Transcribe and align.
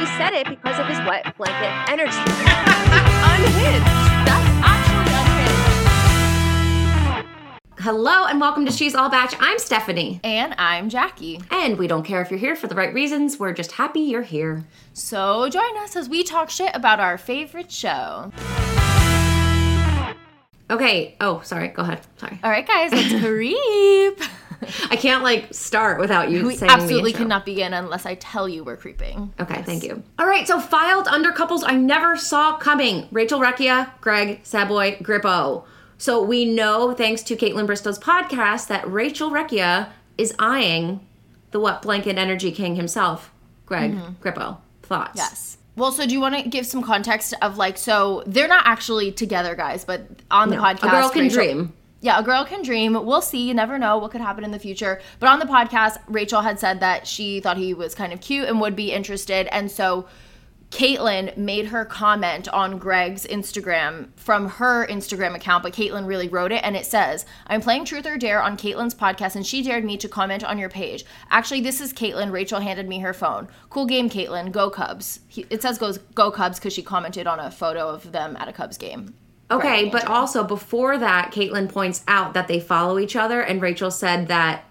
she 0.00 0.06
said 0.06 0.32
it 0.32 0.48
because 0.48 0.78
of 0.78 0.86
his 0.86 0.96
wet 1.00 1.36
blanket 1.36 1.90
energy. 1.90 2.16
unhinged. 2.16 3.84
That's 4.24 4.48
actually 4.64 5.12
unhinged. 7.20 7.28
Hello 7.80 8.24
and 8.24 8.40
welcome 8.40 8.64
to 8.64 8.72
She's 8.72 8.94
All 8.94 9.10
Batch. 9.10 9.34
I'm 9.40 9.58
Stephanie. 9.58 10.18
And 10.24 10.54
I'm 10.56 10.88
Jackie. 10.88 11.42
And 11.50 11.76
we 11.76 11.86
don't 11.86 12.02
care 12.02 12.22
if 12.22 12.30
you're 12.30 12.40
here 12.40 12.56
for 12.56 12.66
the 12.66 12.74
right 12.74 12.94
reasons. 12.94 13.38
We're 13.38 13.52
just 13.52 13.72
happy 13.72 14.00
you're 14.00 14.22
here. 14.22 14.64
So 14.94 15.50
join 15.50 15.76
us 15.78 15.94
as 15.96 16.08
we 16.08 16.22
talk 16.24 16.48
shit 16.48 16.70
about 16.74 16.98
our 16.98 17.18
favorite 17.18 17.70
show. 17.70 18.32
Okay. 20.70 21.14
Oh, 21.20 21.42
sorry. 21.44 21.68
Go 21.68 21.82
ahead. 21.82 22.00
Sorry. 22.16 22.40
All 22.42 22.50
right, 22.50 22.66
guys, 22.66 22.90
let's 22.92 23.20
creep. 23.22 24.18
I 24.90 24.96
can't 24.96 25.22
like 25.22 25.52
start 25.54 25.98
without 26.00 26.30
you 26.30 26.46
We 26.46 26.58
absolutely 26.60 27.12
cannot 27.12 27.44
begin 27.44 27.72
unless 27.72 28.06
I 28.06 28.14
tell 28.16 28.48
you 28.48 28.64
we're 28.64 28.76
creeping. 28.76 29.32
Okay, 29.40 29.62
thank 29.62 29.82
you. 29.82 30.02
All 30.18 30.26
right, 30.26 30.46
so 30.46 30.60
filed 30.60 31.08
under 31.08 31.32
couples 31.32 31.64
I 31.64 31.76
never 31.76 32.16
saw 32.16 32.56
coming. 32.56 33.08
Rachel 33.10 33.40
Recchia, 33.40 33.90
Greg 34.00 34.42
Saboy, 34.44 35.02
Grippo. 35.02 35.64
So 35.98 36.22
we 36.22 36.44
know, 36.44 36.94
thanks 36.94 37.22
to 37.24 37.36
Kaitlyn 37.36 37.66
Bristowe's 37.66 37.98
podcast, 37.98 38.68
that 38.68 38.90
Rachel 38.90 39.30
Recchia 39.30 39.90
is 40.16 40.34
eyeing 40.38 41.06
the 41.50 41.60
wet 41.60 41.82
blanket 41.82 42.16
energy 42.16 42.52
king 42.52 42.76
himself, 42.76 43.30
Greg 43.66 43.92
mm-hmm. 43.92 44.26
Grippo. 44.26 44.58
Thoughts? 44.82 45.16
Yes. 45.16 45.58
Well, 45.76 45.92
so 45.92 46.06
do 46.06 46.12
you 46.12 46.20
want 46.20 46.36
to 46.36 46.48
give 46.48 46.66
some 46.66 46.82
context 46.82 47.34
of 47.42 47.56
like, 47.56 47.78
so 47.78 48.22
they're 48.26 48.48
not 48.48 48.66
actually 48.66 49.12
together, 49.12 49.54
guys, 49.54 49.84
but 49.84 50.02
on 50.30 50.48
the 50.50 50.56
No, 50.56 50.62
podcast, 50.62 50.88
a 50.88 50.90
girl 50.90 51.08
can 51.10 51.22
Rachel- 51.22 51.36
dream. 51.36 51.72
Yeah, 52.02 52.18
a 52.18 52.22
girl 52.22 52.44
can 52.46 52.62
dream. 52.62 52.94
We'll 52.94 53.20
see. 53.20 53.46
You 53.46 53.54
never 53.54 53.78
know 53.78 53.98
what 53.98 54.10
could 54.10 54.22
happen 54.22 54.42
in 54.42 54.52
the 54.52 54.58
future. 54.58 55.00
But 55.18 55.28
on 55.28 55.38
the 55.38 55.44
podcast, 55.44 55.98
Rachel 56.08 56.40
had 56.40 56.58
said 56.58 56.80
that 56.80 57.06
she 57.06 57.40
thought 57.40 57.58
he 57.58 57.74
was 57.74 57.94
kind 57.94 58.12
of 58.12 58.20
cute 58.20 58.48
and 58.48 58.60
would 58.60 58.74
be 58.74 58.92
interested. 58.92 59.46
And 59.48 59.70
so 59.70 60.06
Kaitlyn 60.70 61.36
made 61.36 61.66
her 61.66 61.84
comment 61.84 62.48
on 62.48 62.78
Greg's 62.78 63.26
Instagram 63.26 64.08
from 64.14 64.48
her 64.48 64.86
Instagram 64.86 65.34
account, 65.34 65.64
but 65.64 65.72
Kaitlyn 65.72 66.06
really 66.06 66.28
wrote 66.28 66.52
it. 66.52 66.62
And 66.62 66.76
it 66.76 66.86
says, 66.86 67.26
I'm 67.48 67.60
playing 67.60 67.84
Truth 67.84 68.06
or 68.06 68.16
Dare 68.16 68.40
on 68.40 68.56
Kaitlyn's 68.56 68.94
podcast, 68.94 69.34
and 69.34 69.44
she 69.44 69.62
dared 69.62 69.84
me 69.84 69.96
to 69.96 70.08
comment 70.08 70.44
on 70.44 70.58
your 70.58 70.68
page. 70.68 71.04
Actually, 71.28 71.60
this 71.60 71.80
is 71.80 71.92
Kaitlyn. 71.92 72.30
Rachel 72.30 72.60
handed 72.60 72.88
me 72.88 73.00
her 73.00 73.12
phone. 73.12 73.48
Cool 73.68 73.86
game, 73.86 74.08
Kaitlyn. 74.08 74.52
Go 74.52 74.70
Cubs. 74.70 75.20
He, 75.26 75.44
it 75.50 75.60
says 75.60 75.76
goes 75.76 75.98
go 76.14 76.30
Cubs 76.30 76.58
because 76.58 76.72
she 76.72 76.82
commented 76.82 77.26
on 77.26 77.40
a 77.40 77.50
photo 77.50 77.88
of 77.88 78.12
them 78.12 78.36
at 78.38 78.48
a 78.48 78.52
Cubs 78.52 78.78
game. 78.78 79.14
Okay, 79.50 79.88
but 79.90 80.06
also 80.06 80.44
before 80.44 80.96
that, 80.98 81.32
Kaitlyn 81.32 81.68
points 81.68 82.04
out 82.06 82.34
that 82.34 82.46
they 82.48 82.60
follow 82.60 82.98
each 82.98 83.16
other, 83.16 83.40
and 83.40 83.60
Rachel 83.60 83.90
said 83.90 84.28
that 84.28 84.64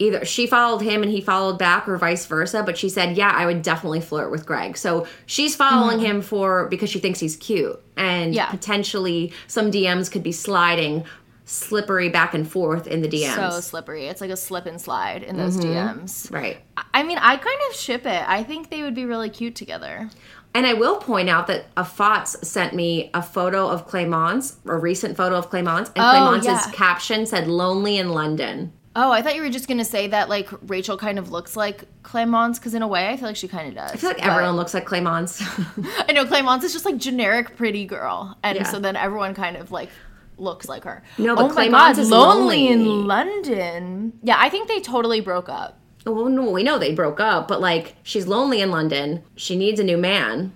either 0.00 0.24
she 0.24 0.46
followed 0.46 0.80
him 0.82 1.02
and 1.02 1.10
he 1.10 1.20
followed 1.20 1.58
back, 1.58 1.88
or 1.88 1.96
vice 1.98 2.26
versa. 2.26 2.62
But 2.64 2.76
she 2.78 2.88
said, 2.88 3.16
"Yeah, 3.16 3.30
I 3.34 3.46
would 3.46 3.62
definitely 3.62 4.00
flirt 4.00 4.30
with 4.30 4.44
Greg." 4.46 4.76
So 4.76 5.06
she's 5.26 5.54
following 5.56 6.00
him 6.00 6.20
for 6.22 6.66
because 6.68 6.90
she 6.90 6.98
thinks 6.98 7.20
he's 7.20 7.36
cute, 7.36 7.80
and 7.96 8.26
Mm-hmm. 8.30 8.32
Yeah. 8.34 8.50
potentially 8.50 9.32
some 9.46 9.70
DMs 9.70 10.10
could 10.10 10.22
be 10.22 10.32
sliding, 10.32 11.04
slippery 11.44 12.08
back 12.10 12.34
and 12.34 12.48
forth 12.50 12.86
in 12.86 13.00
the 13.02 13.08
DMs. 13.08 13.52
So 13.52 13.60
slippery. 13.60 14.06
It's 14.06 14.20
like 14.20 14.30
a 14.30 14.36
slip 14.36 14.66
and 14.66 14.80
slide 14.80 15.22
in 15.22 15.36
those 15.36 15.56
DMs. 15.56 16.30
right. 16.30 16.58
I 16.92 17.02
mean, 17.04 17.18
I 17.18 17.36
kind 17.36 17.58
of 17.70 17.74
ship 17.76 18.04
it. 18.06 18.22
I 18.28 18.42
think 18.42 18.70
they 18.70 18.82
would 18.82 18.94
be 18.94 19.04
really 19.06 19.30
cute 19.30 19.54
together. 19.56 20.10
And 20.54 20.66
I 20.66 20.72
will 20.74 20.96
point 20.96 21.28
out 21.28 21.46
that 21.48 21.66
a 21.76 21.84
FOTS 21.84 22.48
sent 22.48 22.74
me 22.74 23.10
a 23.14 23.22
photo 23.22 23.68
of 23.68 23.86
Clemence, 23.86 24.56
a 24.66 24.76
recent 24.76 25.16
photo 25.16 25.36
of 25.36 25.50
Clemence, 25.50 25.90
and 25.94 26.04
Oh, 26.04 26.10
Clemence's 26.10 26.66
yeah. 26.66 26.72
caption 26.72 27.26
said 27.26 27.46
"Lonely 27.46 27.98
in 27.98 28.08
London." 28.10 28.72
Oh, 28.96 29.12
I 29.12 29.22
thought 29.22 29.36
you 29.36 29.42
were 29.42 29.50
just 29.50 29.68
gonna 29.68 29.84
say 29.84 30.08
that 30.08 30.28
like 30.28 30.48
Rachel 30.66 30.96
kind 30.96 31.18
of 31.20 31.30
looks 31.30 31.54
like 31.54 31.84
Clemence 32.02 32.58
because 32.58 32.74
in 32.74 32.82
a 32.82 32.88
way 32.88 33.08
I 33.08 33.16
feel 33.16 33.28
like 33.28 33.36
she 33.36 33.46
kind 33.46 33.68
of 33.68 33.74
does. 33.74 33.92
I 33.92 33.96
feel 33.96 34.10
like 34.10 34.26
everyone 34.26 34.56
looks 34.56 34.74
like 34.74 34.86
Clemence. 34.86 35.40
I 36.08 36.12
know 36.12 36.24
Clemence 36.24 36.64
is 36.64 36.72
just 36.72 36.84
like 36.84 36.96
generic 36.96 37.56
pretty 37.56 37.84
girl, 37.84 38.36
and 38.42 38.56
Yeah. 38.56 38.64
so 38.64 38.80
then 38.80 38.96
everyone 38.96 39.34
kind 39.34 39.56
of 39.56 39.70
like 39.70 39.90
looks 40.38 40.68
like 40.68 40.82
her. 40.84 41.02
No, 41.18 41.36
but 41.36 41.44
oh 41.52 41.70
God, 41.70 41.98
is 41.98 42.10
lonely, 42.10 42.68
lonely. 42.68 42.68
in 42.68 43.06
London. 43.06 44.18
Yeah, 44.22 44.36
I 44.40 44.48
think 44.48 44.66
they 44.68 44.80
totally 44.80 45.20
broke 45.20 45.48
up. 45.48 45.78
Well, 46.08 46.28
no, 46.28 46.50
we 46.50 46.62
know 46.62 46.78
they 46.78 46.94
broke 46.94 47.20
up, 47.20 47.48
but 47.48 47.60
like 47.60 47.96
she's 48.02 48.26
lonely 48.26 48.60
in 48.60 48.70
London. 48.70 49.22
She 49.36 49.56
needs 49.56 49.78
a 49.78 49.84
new 49.84 49.98
man. 49.98 50.52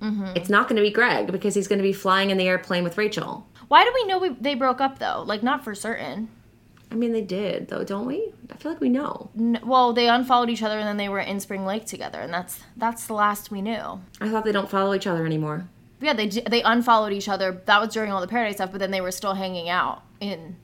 Mm-hmm. 0.00 0.32
It's 0.36 0.48
not 0.48 0.68
going 0.68 0.76
to 0.76 0.82
be 0.82 0.90
Greg 0.90 1.30
because 1.30 1.54
he's 1.54 1.68
going 1.68 1.78
to 1.78 1.82
be 1.82 1.92
flying 1.92 2.30
in 2.30 2.38
the 2.38 2.48
airplane 2.48 2.84
with 2.84 2.96
Rachel. 2.96 3.46
Why 3.68 3.84
do 3.84 3.92
we 3.94 4.04
know 4.04 4.18
we, 4.18 4.30
they 4.30 4.54
broke 4.54 4.80
up 4.80 4.98
though? 4.98 5.22
Like 5.26 5.42
not 5.42 5.64
for 5.64 5.74
certain. 5.74 6.28
I 6.90 6.96
mean, 6.96 7.12
they 7.12 7.22
did 7.22 7.68
though, 7.68 7.84
don't 7.84 8.06
we? 8.06 8.32
I 8.50 8.56
feel 8.56 8.72
like 8.72 8.80
we 8.80 8.88
know. 8.88 9.30
N- 9.38 9.60
well, 9.64 9.92
they 9.92 10.08
unfollowed 10.08 10.50
each 10.50 10.62
other 10.62 10.78
and 10.78 10.88
then 10.88 10.96
they 10.96 11.08
were 11.08 11.20
in 11.20 11.38
Spring 11.38 11.64
Lake 11.64 11.86
together, 11.86 12.20
and 12.20 12.32
that's 12.32 12.60
that's 12.76 13.06
the 13.06 13.14
last 13.14 13.50
we 13.50 13.62
knew. 13.62 14.00
I 14.20 14.28
thought 14.28 14.44
they 14.44 14.52
don't 14.52 14.68
follow 14.68 14.94
each 14.94 15.06
other 15.06 15.24
anymore. 15.24 15.68
Yeah, 16.00 16.14
they 16.14 16.28
they 16.28 16.62
unfollowed 16.62 17.12
each 17.12 17.28
other. 17.28 17.62
That 17.66 17.80
was 17.80 17.92
during 17.94 18.10
all 18.10 18.20
the 18.20 18.26
Paradise 18.26 18.56
stuff, 18.56 18.72
but 18.72 18.78
then 18.78 18.90
they 18.90 19.00
were 19.00 19.12
still 19.12 19.34
hanging 19.34 19.68
out 19.68 20.02
in 20.18 20.56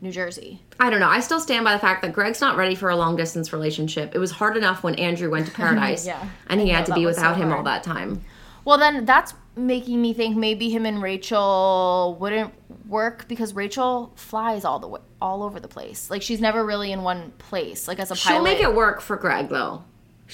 New 0.00 0.10
Jersey. 0.10 0.62
I 0.78 0.88
don't 0.90 1.00
know. 1.00 1.08
I 1.08 1.20
still 1.20 1.40
stand 1.40 1.64
by 1.64 1.72
the 1.72 1.78
fact 1.78 2.02
that 2.02 2.12
Greg's 2.12 2.40
not 2.40 2.56
ready 2.56 2.74
for 2.74 2.88
a 2.88 2.96
long 2.96 3.16
distance 3.16 3.52
relationship. 3.52 4.14
It 4.14 4.18
was 4.18 4.30
hard 4.30 4.56
enough 4.56 4.82
when 4.82 4.94
Andrew 4.94 5.30
went 5.30 5.46
to 5.46 5.52
Paradise, 5.54 6.06
Yeah, 6.06 6.26
and 6.48 6.60
he 6.60 6.70
had 6.70 6.86
to 6.86 6.94
be 6.94 7.04
was 7.04 7.16
so 7.16 7.22
without 7.22 7.36
him 7.36 7.52
all 7.52 7.62
that 7.64 7.82
time. 7.82 8.22
Well, 8.64 8.78
then 8.78 9.04
that's 9.04 9.34
making 9.56 10.00
me 10.00 10.14
think 10.14 10.36
maybe 10.36 10.70
him 10.70 10.86
and 10.86 11.02
Rachel 11.02 12.16
wouldn't 12.20 12.52
work 12.88 13.26
because 13.28 13.54
Rachel 13.54 14.12
flies 14.16 14.64
all 14.64 14.78
the 14.78 14.88
way, 14.88 15.00
all 15.20 15.42
over 15.42 15.60
the 15.60 15.68
place. 15.68 16.10
Like 16.10 16.22
she's 16.22 16.40
never 16.40 16.64
really 16.64 16.92
in 16.92 17.02
one 17.02 17.32
place. 17.38 17.88
Like 17.88 17.98
as 17.98 18.10
a 18.10 18.14
pilot, 18.14 18.36
She'll 18.36 18.42
make 18.44 18.60
it 18.60 18.74
work 18.74 19.00
for 19.00 19.16
Greg 19.16 19.48
though. 19.48 19.84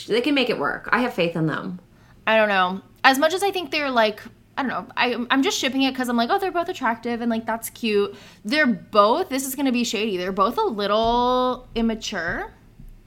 They 0.06 0.21
can 0.21 0.34
make 0.34 0.50
it 0.50 0.59
work. 0.59 0.88
I 0.93 1.00
have 1.00 1.15
faith 1.15 1.37
in 1.37 1.47
them. 1.47 1.81
I 2.27 2.37
don't 2.37 2.48
know. 2.48 2.83
As 3.04 3.19
much 3.19 3.33
as 3.33 3.43
I 3.43 3.50
think 3.50 3.71
they're 3.71 3.91
like, 3.91 4.21
I 4.56 4.62
don't 4.62 4.71
know. 4.71 4.87
I, 4.97 5.27
I'm 5.31 5.43
just 5.43 5.59
shipping 5.59 5.83
it 5.83 5.93
because 5.93 6.09
I'm 6.09 6.17
like, 6.17 6.31
oh, 6.31 6.39
they're 6.39 6.50
both 6.50 6.69
attractive 6.69 7.21
and 7.21 7.31
like 7.31 7.44
that's 7.44 7.69
cute. 7.71 8.15
They're 8.44 8.67
both. 8.67 9.28
This 9.28 9.47
is 9.47 9.55
gonna 9.55 9.72
be 9.72 9.84
shady. 9.84 10.17
They're 10.17 10.33
both 10.33 10.56
a 10.56 10.62
little 10.62 11.69
immature 11.75 12.53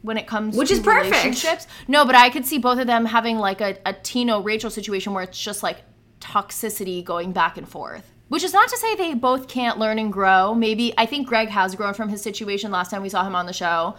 when 0.02 0.18
it 0.18 0.28
comes 0.28 0.56
Which 0.56 0.70
to 0.70 0.76
is 0.76 0.80
perfect. 0.80 1.12
relationships. 1.12 1.68
No, 1.88 2.06
but 2.06 2.16
I 2.16 2.30
could 2.30 2.46
see 2.46 2.58
both 2.58 2.80
of 2.80 2.88
them 2.88 3.06
having 3.06 3.38
like 3.38 3.62
a, 3.62 3.78
a 3.86 3.94
Tino 3.94 4.42
Rachel 4.42 4.70
situation 4.70 5.14
where 5.14 5.24
it's 5.24 5.42
just 5.42 5.64
like 5.64 5.82
toxicity 6.22 7.04
going 7.04 7.32
back 7.32 7.58
and 7.58 7.68
forth. 7.68 8.10
Which 8.30 8.44
is 8.44 8.54
not 8.54 8.70
to 8.70 8.78
say 8.78 8.96
they 8.96 9.16
both 9.16 9.48
can't 9.48 9.80
learn 9.80 9.98
and 9.98 10.14
grow. 10.14 10.54
Maybe 10.54 10.94
I 11.00 11.08
think 11.08 11.28
Greg 11.28 11.50
has 11.50 11.74
grown 11.74 11.96
from 11.96 12.10
his 12.10 12.22
situation 12.22 12.70
last 12.72 12.92
time 12.92 13.02
we 13.02 13.10
saw 13.10 13.26
him 13.26 13.36
on 13.36 13.48
the 13.48 13.54
show. 13.54 13.96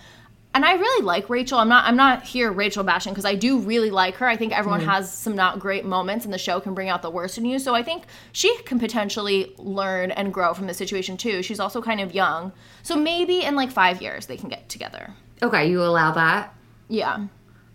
And 0.53 0.65
I 0.65 0.73
really 0.73 1.05
like 1.05 1.31
Rachel. 1.31 1.59
I'm 1.59 1.69
not 1.69 1.85
I'm 1.85 1.97
not 1.97 2.25
here 2.25 2.51
Rachel 2.51 2.83
bashing 2.83 3.13
because 3.13 3.25
I 3.25 3.37
do 3.37 3.61
really 3.61 3.91
like 3.91 4.17
her. 4.17 4.27
I 4.27 4.37
think 4.37 4.57
everyone 4.57 4.81
mm-hmm. 4.81 4.91
has 4.91 5.13
some 5.13 5.37
not 5.37 5.61
great 5.61 5.85
moments 5.85 6.25
and 6.25 6.35
the 6.35 6.39
show 6.39 6.59
can 6.59 6.75
bring 6.75 6.89
out 6.89 7.03
the 7.03 7.11
worst 7.11 7.39
in 7.39 7.45
you. 7.45 7.59
So 7.61 7.75
I 7.75 7.85
think 7.85 8.05
she 8.33 8.57
can 8.63 8.81
potentially 8.81 9.55
learn 9.59 10.11
and 10.11 10.35
grow 10.35 10.53
from 10.53 10.67
the 10.67 10.75
situation 10.75 11.17
too. 11.17 11.43
She's 11.43 11.61
also 11.61 11.81
kind 11.81 12.01
of 12.01 12.15
young. 12.15 12.53
So 12.83 12.97
maybe 12.97 13.43
in 13.43 13.55
like 13.55 13.71
5 13.71 14.03
years 14.03 14.27
they 14.27 14.37
can 14.37 14.49
get 14.49 14.69
together. 14.69 15.15
Okay, 15.41 15.71
you 15.71 15.83
allow 15.83 16.11
that. 16.13 16.53
Yeah. 16.89 17.27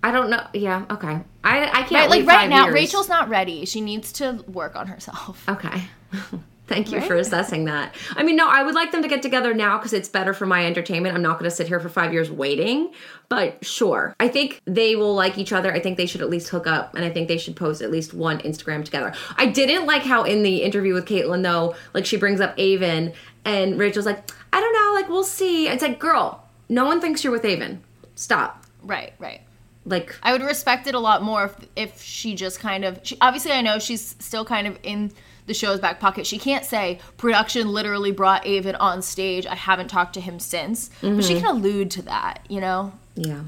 I 0.04 0.12
don't 0.12 0.30
know. 0.30 0.46
Yeah. 0.54 0.86
Okay. 0.92 1.22
I 1.44 1.70
I 1.70 1.84
can't 1.84 1.92
Right, 1.92 2.10
like 2.10 2.28
right 2.28 2.50
now 2.50 2.66
years. 2.66 2.74
Rachel's 2.74 3.10
not 3.10 3.30
ready. 3.30 3.66
She 3.66 3.80
needs 3.80 4.12
to 4.14 4.44
work 4.48 4.76
on 4.76 4.88
herself. 4.88 5.48
Okay. 5.48 5.84
Thank 6.68 6.92
you 6.92 6.98
Right? 6.98 7.08
for 7.08 7.16
assessing 7.16 7.66
that. 7.66 7.94
I 8.16 8.24
mean, 8.24 8.36
no, 8.36 8.50
I 8.50 8.64
would 8.64 8.74
like 8.74 8.92
them 8.92 9.04
to 9.04 9.08
get 9.08 9.22
together 9.22 9.54
now 9.54 9.78
because 9.78 9.94
it's 9.94 10.10
better 10.10 10.34
for 10.34 10.46
my 10.48 10.66
entertainment. 10.66 11.16
I'm 11.16 11.22
not 11.22 11.38
going 11.40 11.50
to 11.50 11.56
sit 11.56 11.68
here 11.68 11.80
for 11.80 11.90
five 11.90 12.12
years 12.12 12.32
waiting, 12.32 12.92
but 13.30 13.64
sure. 13.64 14.16
I 14.20 14.28
think 14.30 14.62
they 14.66 14.96
will 14.96 15.14
like 15.14 15.38
each 15.38 15.54
other. 15.54 15.72
I 15.72 15.80
think 15.80 15.98
they 15.98 16.08
should 16.08 16.22
at 16.22 16.30
least 16.30 16.50
hook 16.50 16.66
up, 16.66 16.96
and 16.96 17.06
I 17.06 17.12
think 17.12 17.28
they 17.28 17.38
should 17.38 17.56
post 17.56 17.82
at 17.84 17.92
least 17.92 18.14
one 18.16 18.40
Instagram 18.40 18.84
together. 18.84 19.14
I 19.38 19.46
didn't 19.46 19.86
like 19.86 20.02
how 20.02 20.24
in 20.24 20.42
the 20.42 20.64
interview 20.64 20.94
with 20.96 21.06
Kaitlyn, 21.06 21.44
though, 21.44 21.76
like 21.94 22.06
she 22.06 22.18
brings 22.18 22.42
up 22.42 22.58
Aven, 22.58 23.14
and 23.44 23.78
Rachel's 23.78 24.08
like, 24.08 24.28
I 24.52 24.60
don't 24.60 24.74
know, 24.74 24.94
like 25.00 25.08
we'll 25.08 25.24
see. 25.24 25.68
It's 25.68 25.84
like, 25.84 26.00
girl, 26.00 26.48
no 26.68 26.86
one 26.86 27.00
thinks 27.00 27.24
you're 27.24 27.34
with 27.34 27.46
Aven. 27.46 27.84
Stop. 28.16 28.66
Right, 28.82 29.14
right. 29.20 29.42
Like, 29.86 30.16
I 30.24 30.32
would 30.32 30.42
respect 30.42 30.88
it 30.88 30.96
a 30.96 31.00
lot 31.00 31.22
more 31.22 31.46
if, 31.46 31.56
if 31.76 32.02
she 32.02 32.34
just 32.34 32.60
kind 32.60 32.84
of 32.84 33.00
she, 33.04 33.18
obviously 33.22 33.52
I 33.52 33.62
know 33.62 33.78
she's 33.78 34.16
still 34.18 34.44
kind 34.44 34.66
of 34.66 34.80
in 34.82 35.12
the 35.46 35.54
show's 35.54 35.80
back 35.80 36.00
pocket. 36.00 36.26
She 36.26 36.38
can't 36.38 36.66
say 36.66 37.00
production 37.18 37.70
literally 37.70 38.12
brought 38.12 38.46
Aven 38.46 38.76
on 38.76 39.02
stage. 39.02 39.46
I 39.46 39.56
haven't 39.56 39.88
talked 39.88 40.14
to 40.16 40.22
him 40.22 40.40
since, 40.40 40.90
but 41.02 41.24
she 41.24 41.36
mm-hmm. 41.36 41.46
can 41.46 41.56
allude 41.56 41.92
to 41.92 42.02
that, 42.04 42.46
you 42.50 42.62
know, 42.62 42.94
yeah. 43.16 43.42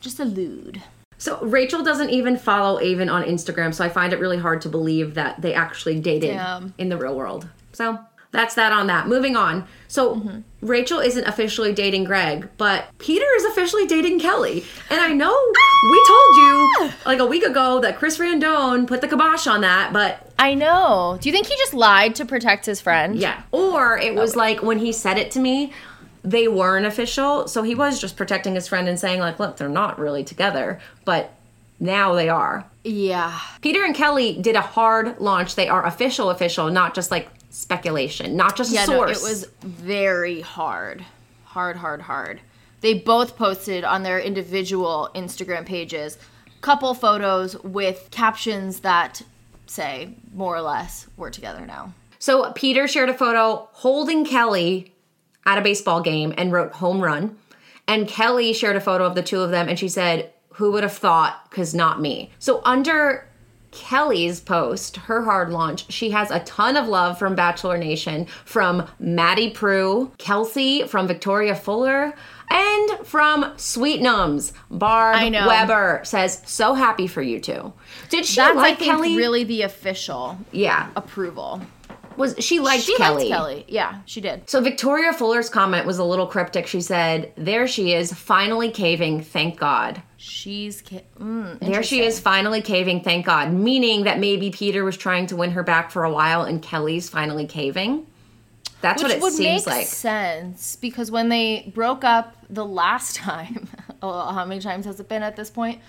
just 0.00 0.20
allude. 0.20 0.82
So 1.18 1.38
Rachel 1.42 1.82
doesn't 1.82 2.10
even 2.10 2.38
follow 2.38 2.80
Aven 2.80 3.10
on 3.10 3.24
Instagram, 3.24 3.74
so 3.74 3.84
I 3.84 3.90
find 3.90 4.12
it 4.12 4.20
really 4.20 4.38
hard 4.38 4.62
to 4.62 4.70
believe 4.70 5.14
that 5.14 5.42
they 5.42 5.52
actually 5.52 6.00
dated 6.00 6.30
Damn. 6.30 6.72
in 6.78 6.88
the 6.88 6.96
real 6.96 7.14
world. 7.14 7.46
So 7.72 7.98
that's 8.32 8.54
that 8.54 8.72
on 8.72 8.86
that. 8.88 9.08
Moving 9.08 9.36
on. 9.36 9.66
So 9.88 10.16
Mm-hmm. 10.16 10.38
Rachel 10.62 10.98
isn't 10.98 11.24
officially 11.26 11.72
dating 11.72 12.04
Greg, 12.04 12.46
but 12.58 12.86
Peter 12.98 13.24
is 13.36 13.44
officially 13.46 13.86
dating 13.86 14.20
Kelly. 14.20 14.62
And 14.90 15.00
I 15.00 15.08
know 15.08 15.34
we 15.90 16.04
told 16.06 16.36
you 16.36 16.90
like 17.06 17.18
a 17.18 17.24
week 17.24 17.42
ago 17.44 17.80
that 17.80 17.96
Chris 17.96 18.18
Randone 18.18 18.86
put 18.86 19.00
the 19.00 19.08
kibosh 19.08 19.46
on 19.46 19.62
that, 19.62 19.90
but 19.92 20.30
I 20.38 20.52
know. 20.52 21.16
Do 21.20 21.30
you 21.30 21.32
think 21.32 21.46
he 21.46 21.56
just 21.56 21.72
lied 21.72 22.14
to 22.16 22.26
protect 22.26 22.66
his 22.66 22.78
friend? 22.80 23.16
yeah. 23.16 23.42
Or 23.52 23.96
it 23.96 24.14
was 24.14 24.36
like 24.36 24.62
when 24.62 24.78
he 24.78 24.92
said 24.92 25.16
it 25.16 25.30
to 25.32 25.38
me, 25.40 25.72
they 26.22 26.46
weren't 26.46 26.84
official, 26.84 27.48
so 27.48 27.62
he 27.62 27.74
was 27.74 27.98
just 27.98 28.14
protecting 28.18 28.54
his 28.54 28.68
friend 28.68 28.86
and 28.86 29.00
saying 29.00 29.20
like, 29.20 29.38
"Look, 29.40 29.56
they're 29.56 29.70
not 29.70 29.98
really 29.98 30.22
together." 30.22 30.78
But 31.06 31.32
now 31.78 32.12
they 32.14 32.28
are. 32.28 32.66
Yeah. 32.84 33.38
Peter 33.62 33.82
and 33.82 33.94
Kelly 33.94 34.36
did 34.38 34.54
a 34.56 34.60
hard 34.60 35.18
launch. 35.20 35.54
They 35.54 35.68
are 35.68 35.86
official, 35.86 36.28
official, 36.28 36.70
not 36.70 36.94
just 36.94 37.10
like 37.10 37.30
speculation, 37.50 38.36
not 38.36 38.56
just 38.56 38.72
a 38.72 38.74
Yeah, 38.74 38.86
no, 38.86 39.02
it 39.02 39.18
was 39.22 39.46
very 39.62 40.40
hard. 40.40 41.04
Hard, 41.44 41.76
hard, 41.76 42.02
hard. 42.02 42.40
They 42.80 42.94
both 42.94 43.36
posted 43.36 43.84
on 43.84 44.02
their 44.02 44.18
individual 44.18 45.10
Instagram 45.14 45.66
pages 45.66 46.16
couple 46.60 46.92
photos 46.94 47.56
with 47.62 48.08
captions 48.10 48.80
that 48.80 49.22
say 49.66 50.14
more 50.34 50.54
or 50.54 50.60
less 50.60 51.06
we're 51.16 51.30
together 51.30 51.64
now. 51.66 51.92
So 52.18 52.52
Peter 52.52 52.86
shared 52.86 53.08
a 53.08 53.14
photo 53.14 53.68
holding 53.72 54.24
Kelly 54.24 54.94
at 55.46 55.58
a 55.58 55.62
baseball 55.62 56.02
game 56.02 56.34
and 56.36 56.52
wrote 56.52 56.72
home 56.72 57.00
run. 57.00 57.38
And 57.88 58.06
Kelly 58.06 58.52
shared 58.52 58.76
a 58.76 58.80
photo 58.80 59.04
of 59.04 59.14
the 59.14 59.22
two 59.22 59.40
of 59.40 59.50
them 59.50 59.68
and 59.68 59.78
she 59.78 59.88
said, 59.88 60.32
Who 60.54 60.72
would 60.72 60.82
have 60.82 60.92
thought? 60.92 61.48
Because 61.48 61.74
not 61.74 62.00
me. 62.00 62.30
So 62.38 62.60
under 62.64 63.26
Kelly's 63.72 64.40
post, 64.40 64.96
her 64.96 65.22
hard 65.22 65.50
launch, 65.50 65.90
she 65.92 66.10
has 66.10 66.30
a 66.30 66.40
ton 66.40 66.76
of 66.76 66.88
love 66.88 67.18
from 67.18 67.34
Bachelor 67.34 67.78
Nation, 67.78 68.26
from 68.44 68.88
Maddie 68.98 69.50
Prue, 69.50 70.10
Kelsey, 70.18 70.86
from 70.86 71.06
Victoria 71.06 71.54
Fuller, 71.54 72.14
and 72.50 73.06
from 73.06 73.52
Sweet 73.56 74.00
Nums. 74.00 74.52
Barb 74.70 75.16
I 75.16 75.28
know. 75.28 75.46
Weber 75.46 76.00
says, 76.04 76.42
So 76.46 76.74
happy 76.74 77.06
for 77.06 77.22
you 77.22 77.38
two. 77.40 77.72
Did 78.08 78.26
she 78.26 78.36
That's 78.36 78.56
like 78.56 78.74
I 78.74 78.76
think 78.76 78.90
Kelly? 78.92 79.16
really 79.16 79.44
the 79.44 79.62
official 79.62 80.36
yeah. 80.50 80.90
approval. 80.96 81.62
Was 82.20 82.36
she 82.38 82.60
liked 82.60 82.84
She 82.84 82.96
Kelly? 82.96 83.24
liked 83.24 83.28
Kelly. 83.34 83.64
Yeah, 83.66 84.00
she 84.06 84.20
did. 84.20 84.48
So 84.48 84.60
Victoria 84.60 85.12
Fuller's 85.12 85.48
comment 85.48 85.86
was 85.86 85.98
a 85.98 86.04
little 86.04 86.26
cryptic. 86.26 86.66
She 86.68 86.80
said, 86.80 87.32
"There 87.36 87.66
she 87.66 87.92
is, 87.94 88.12
finally 88.12 88.70
caving. 88.70 89.22
Thank 89.22 89.58
God." 89.58 90.02
She's 90.16 90.82
ki- 90.82 91.00
mm, 91.18 91.58
There 91.60 91.82
she 91.82 92.02
is, 92.02 92.20
finally 92.20 92.60
caving. 92.62 93.00
Thank 93.02 93.26
God. 93.26 93.52
Meaning 93.52 94.04
that 94.04 94.18
maybe 94.20 94.50
Peter 94.50 94.84
was 94.84 94.96
trying 94.96 95.26
to 95.28 95.36
win 95.36 95.52
her 95.52 95.62
back 95.62 95.90
for 95.90 96.04
a 96.04 96.12
while, 96.12 96.42
and 96.42 96.62
Kelly's 96.62 97.08
finally 97.08 97.46
caving. 97.46 98.06
That's 98.82 99.02
Which 99.02 99.10
what 99.10 99.16
it 99.18 99.22
would 99.22 99.32
seems 99.32 99.66
make 99.66 99.74
like. 99.76 99.86
sense 99.86 100.76
because 100.76 101.10
when 101.10 101.28
they 101.28 101.70
broke 101.74 102.02
up 102.04 102.34
the 102.48 102.64
last 102.64 103.16
time, 103.28 103.68
oh, 104.02 104.32
how 104.32 104.44
many 104.44 104.60
times 104.60 104.84
has 104.86 105.00
it 105.00 105.08
been 105.08 105.22
at 105.22 105.36
this 105.36 105.50
point? 105.50 105.80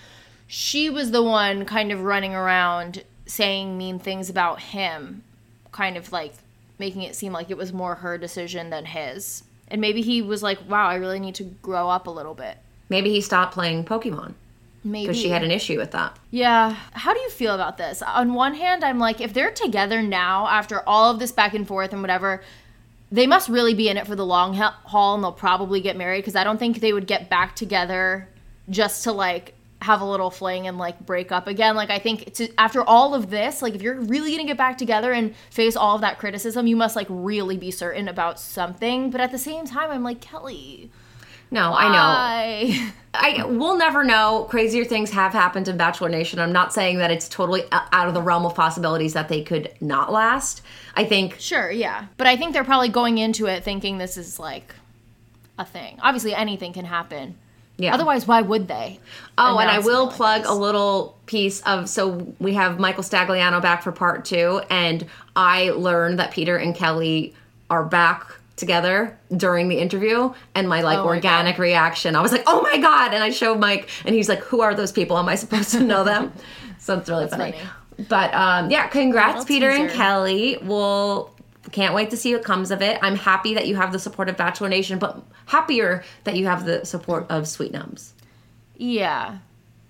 She 0.46 0.90
was 0.90 1.10
the 1.10 1.22
one 1.22 1.64
kind 1.64 1.92
of 1.92 2.02
running 2.02 2.34
around 2.34 3.02
saying 3.26 3.78
mean 3.78 3.98
things 3.98 4.28
about 4.28 4.60
him, 4.60 5.22
kind 5.72 5.96
of 5.96 6.12
like 6.12 6.34
making 6.78 7.02
it 7.02 7.16
seem 7.16 7.32
like 7.32 7.50
it 7.50 7.56
was 7.56 7.72
more 7.72 7.96
her 7.96 8.18
decision 8.18 8.70
than 8.70 8.84
his. 8.84 9.42
And 9.68 9.80
maybe 9.80 10.02
he 10.02 10.22
was 10.22 10.42
like, 10.42 10.58
"Wow, 10.68 10.88
I 10.88 10.96
really 10.96 11.18
need 11.18 11.34
to 11.36 11.44
grow 11.44 11.88
up 11.88 12.06
a 12.06 12.10
little 12.10 12.34
bit." 12.34 12.58
Maybe 12.88 13.10
he 13.10 13.20
stopped 13.20 13.54
playing 13.54 13.84
Pokemon 13.84 14.34
Maybe 14.84 15.06
because 15.06 15.20
she 15.20 15.30
had 15.30 15.42
an 15.42 15.50
issue 15.50 15.78
with 15.78 15.92
that. 15.92 16.18
Yeah. 16.30 16.76
How 16.92 17.14
do 17.14 17.20
you 17.20 17.30
feel 17.30 17.54
about 17.54 17.78
this? 17.78 18.02
On 18.02 18.34
one 18.34 18.54
hand, 18.54 18.84
I'm 18.84 18.98
like, 18.98 19.20
if 19.20 19.32
they're 19.32 19.52
together 19.52 20.02
now 20.02 20.46
after 20.48 20.86
all 20.88 21.10
of 21.10 21.18
this 21.18 21.32
back 21.32 21.54
and 21.54 21.66
forth 21.66 21.92
and 21.92 22.02
whatever, 22.02 22.42
they 23.10 23.26
must 23.26 23.48
really 23.48 23.74
be 23.74 23.88
in 23.88 23.96
it 23.96 24.06
for 24.06 24.16
the 24.16 24.26
long 24.26 24.54
haul 24.54 25.14
and 25.14 25.22
they'll 25.22 25.32
probably 25.32 25.80
get 25.80 25.96
married 25.96 26.20
because 26.20 26.34
I 26.34 26.44
don't 26.44 26.58
think 26.58 26.80
they 26.80 26.92
would 26.92 27.06
get 27.06 27.28
back 27.28 27.54
together 27.54 28.28
just 28.68 29.04
to 29.04 29.12
like 29.12 29.54
have 29.82 30.00
a 30.00 30.04
little 30.04 30.30
fling 30.30 30.66
and 30.66 30.78
like 30.78 31.04
break 31.04 31.32
up 31.32 31.46
again. 31.46 31.76
Like 31.76 31.90
I 31.90 31.98
think 31.98 32.32
to, 32.34 32.48
after 32.58 32.82
all 32.82 33.14
of 33.14 33.30
this, 33.30 33.62
like 33.62 33.74
if 33.74 33.82
you're 33.82 34.00
really 34.00 34.36
to 34.36 34.44
get 34.44 34.56
back 34.56 34.78
together 34.78 35.12
and 35.12 35.34
face 35.50 35.76
all 35.76 35.94
of 35.94 36.00
that 36.00 36.18
criticism, 36.18 36.66
you 36.66 36.76
must 36.76 36.96
like 36.96 37.06
really 37.10 37.56
be 37.56 37.70
certain 37.70 38.08
about 38.08 38.38
something. 38.40 39.10
But 39.10 39.20
at 39.20 39.30
the 39.30 39.38
same 39.38 39.66
time, 39.66 39.90
I'm 39.90 40.02
like, 40.02 40.20
Kelly, 40.20 40.90
No, 41.50 41.74
I 41.74 41.88
know. 41.88 41.98
I 41.98 42.92
I 43.14 43.44
we'll 43.44 43.76
never 43.76 44.02
know. 44.04 44.46
Crazier 44.48 44.84
things 44.84 45.10
have 45.10 45.32
happened 45.32 45.68
in 45.68 45.76
Bachelor 45.76 46.08
Nation. 46.08 46.38
I'm 46.38 46.52
not 46.52 46.72
saying 46.72 46.98
that 46.98 47.10
it's 47.10 47.28
totally 47.28 47.64
out 47.70 48.08
of 48.08 48.14
the 48.14 48.22
realm 48.22 48.46
of 48.46 48.54
possibilities 48.54 49.12
that 49.12 49.28
they 49.28 49.42
could 49.42 49.70
not 49.80 50.10
last. 50.10 50.62
I 50.94 51.04
think 51.04 51.38
Sure, 51.38 51.70
yeah. 51.70 52.06
But 52.16 52.26
I 52.26 52.36
think 52.36 52.54
they're 52.54 52.64
probably 52.64 52.88
going 52.88 53.18
into 53.18 53.46
it 53.46 53.64
thinking 53.64 53.98
this 53.98 54.16
is 54.16 54.38
like 54.38 54.74
a 55.58 55.64
thing. 55.64 55.98
Obviously, 56.02 56.34
anything 56.34 56.72
can 56.72 56.86
happen. 56.86 57.36
Yeah. 57.82 57.94
Otherwise, 57.94 58.26
why 58.26 58.42
would 58.42 58.68
they? 58.68 58.98
Oh, 59.38 59.58
and 59.58 59.70
I 59.70 59.78
will 59.78 60.08
plug 60.08 60.44
a 60.44 60.54
little 60.54 61.16
piece 61.26 61.60
of 61.62 61.88
so 61.88 62.34
we 62.38 62.54
have 62.54 62.78
Michael 62.78 63.02
Stagliano 63.02 63.60
back 63.62 63.82
for 63.82 63.92
part 63.92 64.24
two, 64.24 64.60
and 64.70 65.06
I 65.34 65.70
learned 65.70 66.18
that 66.18 66.30
Peter 66.30 66.56
and 66.56 66.74
Kelly 66.74 67.34
are 67.70 67.84
back 67.84 68.26
together 68.56 69.18
during 69.36 69.68
the 69.68 69.78
interview, 69.78 70.32
and 70.54 70.68
my 70.68 70.82
like 70.82 70.98
Oh 70.98 71.04
my 71.04 71.10
organic 71.10 71.58
reaction, 71.58 72.14
I 72.14 72.20
was 72.20 72.32
like, 72.32 72.44
"Oh 72.46 72.62
my 72.62 72.78
god!" 72.78 73.14
And 73.14 73.22
I 73.24 73.30
showed 73.30 73.58
Mike, 73.58 73.88
and 74.04 74.14
he's 74.14 74.28
like, 74.28 74.40
"Who 74.40 74.60
are 74.60 74.74
those 74.74 74.92
people? 74.92 75.18
Am 75.18 75.28
I 75.28 75.34
supposed 75.34 75.70
to 75.70 75.80
know 75.80 76.04
them?" 76.04 76.32
so 76.78 76.98
it's 76.98 77.08
really 77.08 77.28
funny. 77.28 77.52
funny. 77.52 77.64
But 78.08 78.34
um, 78.34 78.70
yeah, 78.70 78.86
congrats, 78.88 79.44
Peter 79.44 79.70
and. 79.70 79.90
Kelly. 79.90 80.58
We'll 80.62 81.31
can't 81.70 81.94
wait 81.94 82.10
to 82.10 82.16
see 82.16 82.34
what 82.34 82.44
comes 82.44 82.70
of 82.70 82.82
it. 82.82 82.98
I'm 83.02 83.16
happy 83.16 83.54
that 83.54 83.66
you 83.66 83.76
have 83.76 83.92
the 83.92 83.98
support 83.98 84.28
of 84.28 84.36
Bachelor 84.36 84.68
Nation, 84.68 84.98
but 84.98 85.22
happier 85.46 86.02
that 86.24 86.36
you 86.36 86.46
have 86.46 86.64
the 86.64 86.84
support 86.84 87.26
of 87.30 87.46
Sweet 87.46 87.72
Nums. 87.72 88.12
Yeah. 88.76 89.38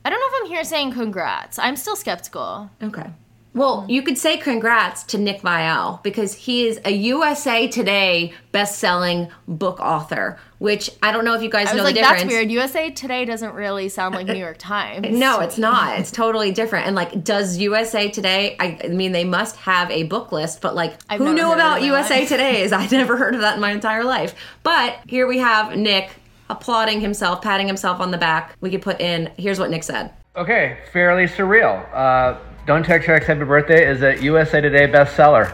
I 0.05 0.11
don't 0.11 0.21
know 0.21 0.27
if 0.27 0.43
I'm 0.43 0.51
here 0.51 0.65
saying 0.65 0.93
congrats. 0.93 1.59
I'm 1.59 1.77
still 1.77 1.97
skeptical. 1.97 2.71
Okay. 2.83 3.11
Well, 3.55 3.83
mm. 3.83 3.91
you 3.91 4.03
could 4.03 4.19
say 4.19 4.37
congrats 4.37 5.03
to 5.05 5.19
Nick 5.19 5.43
Viall 5.43 6.03
because 6.03 6.35
he 6.35 6.67
is 6.67 6.81
a 6.85 6.91
USA 6.91 7.69
Today 7.69 8.33
best-selling 8.51 9.29
book 9.47 9.79
author, 9.81 10.39
which 10.63 10.89
I 11.03 11.11
don't 11.11 11.25
know 11.25 11.35
if 11.35 11.43
you 11.43 11.51
guys 11.51 11.67
I 11.67 11.73
was 11.73 11.79
know 11.79 11.83
like, 11.83 11.97
the 11.97 12.03
difference. 12.03 12.23
that's 12.23 12.33
weird. 12.33 12.49
USA 12.53 12.93
Today 12.93 13.25
doesn't 13.25 13.53
really 13.53 13.89
sound 13.89 14.15
like 14.15 14.29
New 14.29 14.35
York 14.35 14.59
Times. 14.61 15.09
No, 15.11 15.41
it's 15.41 15.59
not. 15.59 15.99
It's 15.99 16.13
totally 16.13 16.53
different. 16.53 16.87
And 16.87 16.95
like, 16.95 17.25
does 17.25 17.59
USA 17.59 18.09
Today? 18.09 18.55
I, 18.61 18.79
I 18.85 18.89
mean, 18.89 19.11
they 19.11 19.25
must 19.25 19.57
have 19.57 19.91
a 19.91 20.05
book 20.05 20.31
list, 20.31 20.61
but 20.61 20.77
like, 20.77 20.95
I've 21.11 21.19
who 21.19 21.35
knew 21.35 21.53
about 21.53 21.79
it 21.79 21.85
in 21.85 21.91
my 21.91 21.99
USA 21.99 22.21
life. 22.21 22.29
Today's? 22.29 22.71
I 22.71 22.87
never 22.93 23.17
heard 23.17 23.35
of 23.35 23.41
that 23.41 23.57
in 23.57 23.61
my 23.61 23.73
entire 23.73 24.05
life. 24.05 24.37
But 24.63 25.01
here 25.09 25.27
we 25.27 25.39
have 25.39 25.77
Nick 25.77 26.11
applauding 26.49 27.01
himself, 27.01 27.43
patting 27.43 27.67
himself 27.67 27.99
on 27.99 28.13
the 28.13 28.19
back. 28.19 28.57
We 28.61 28.71
could 28.71 28.83
put 28.83 29.01
in. 29.01 29.33
Here's 29.37 29.59
what 29.59 29.69
Nick 29.69 29.83
said. 29.83 30.13
Okay, 30.37 30.79
fairly 30.93 31.25
surreal. 31.25 31.93
Uh, 31.93 32.39
Don't 32.69 32.87
Text 32.87 33.09
Your 33.09 33.17
Ex 33.17 33.27
Happy 33.27 33.43
Birthday 33.43 33.85
is 33.85 34.01
a 34.03 34.23
USA 34.23 34.61
Today 34.61 34.87
bestseller. 34.87 35.53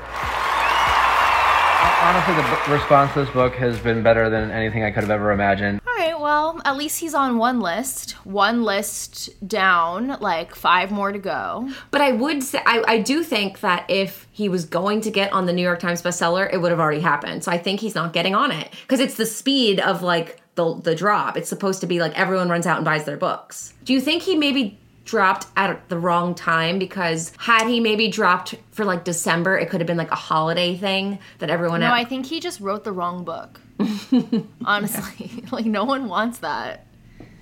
Honestly, 2.08 2.34
the 2.36 2.42
b- 2.42 2.72
response 2.72 3.12
to 3.12 3.20
this 3.20 3.30
book 3.34 3.54
has 3.56 3.78
been 3.80 4.02
better 4.02 4.30
than 4.30 4.50
anything 4.50 4.82
I 4.82 4.90
could 4.90 5.02
have 5.02 5.10
ever 5.10 5.30
imagined. 5.30 5.82
All 5.86 5.94
right, 5.94 6.18
well, 6.18 6.58
at 6.64 6.78
least 6.78 7.00
he's 7.00 7.12
on 7.12 7.36
one 7.36 7.60
list. 7.60 8.12
One 8.24 8.62
list 8.64 9.28
down, 9.46 10.16
like 10.18 10.54
five 10.54 10.90
more 10.90 11.12
to 11.12 11.18
go. 11.18 11.68
But 11.90 12.00
I 12.00 12.12
would 12.12 12.42
say, 12.42 12.62
I, 12.64 12.82
I 12.88 12.98
do 13.00 13.22
think 13.22 13.60
that 13.60 13.84
if 13.90 14.26
he 14.30 14.48
was 14.48 14.64
going 14.64 15.02
to 15.02 15.10
get 15.10 15.34
on 15.34 15.44
the 15.44 15.52
New 15.52 15.60
York 15.60 15.80
Times 15.80 16.00
bestseller, 16.00 16.50
it 16.50 16.56
would 16.62 16.70
have 16.70 16.80
already 16.80 17.00
happened. 17.00 17.44
So 17.44 17.52
I 17.52 17.58
think 17.58 17.80
he's 17.80 17.94
not 17.94 18.14
getting 18.14 18.34
on 18.34 18.52
it 18.52 18.72
because 18.80 19.00
it's 19.00 19.18
the 19.18 19.26
speed 19.26 19.78
of 19.78 20.00
like 20.02 20.40
the 20.54 20.80
the 20.80 20.94
drop. 20.94 21.36
It's 21.36 21.50
supposed 21.50 21.82
to 21.82 21.86
be 21.86 22.00
like 22.00 22.18
everyone 22.18 22.48
runs 22.48 22.66
out 22.66 22.78
and 22.78 22.86
buys 22.86 23.04
their 23.04 23.18
books. 23.18 23.74
Do 23.84 23.92
you 23.92 24.00
think 24.00 24.22
he 24.22 24.34
maybe 24.34 24.80
dropped 25.08 25.46
at 25.56 25.88
the 25.88 25.98
wrong 25.98 26.34
time 26.34 26.78
because 26.78 27.32
had 27.38 27.66
he 27.66 27.80
maybe 27.80 28.08
dropped 28.08 28.54
for 28.72 28.84
like 28.84 29.04
December, 29.04 29.58
it 29.58 29.70
could 29.70 29.80
have 29.80 29.86
been 29.86 29.96
like 29.96 30.10
a 30.10 30.16
holiday 30.16 30.76
thing 30.76 31.18
that 31.38 31.48
everyone 31.48 31.80
No, 31.80 31.86
else. 31.86 31.94
I 31.94 32.04
think 32.04 32.26
he 32.26 32.40
just 32.40 32.60
wrote 32.60 32.84
the 32.84 32.92
wrong 32.92 33.24
book. 33.24 33.58
Honestly, 34.64 35.44
like 35.50 35.64
no 35.64 35.84
one 35.84 36.08
wants 36.08 36.38
that. 36.40 36.86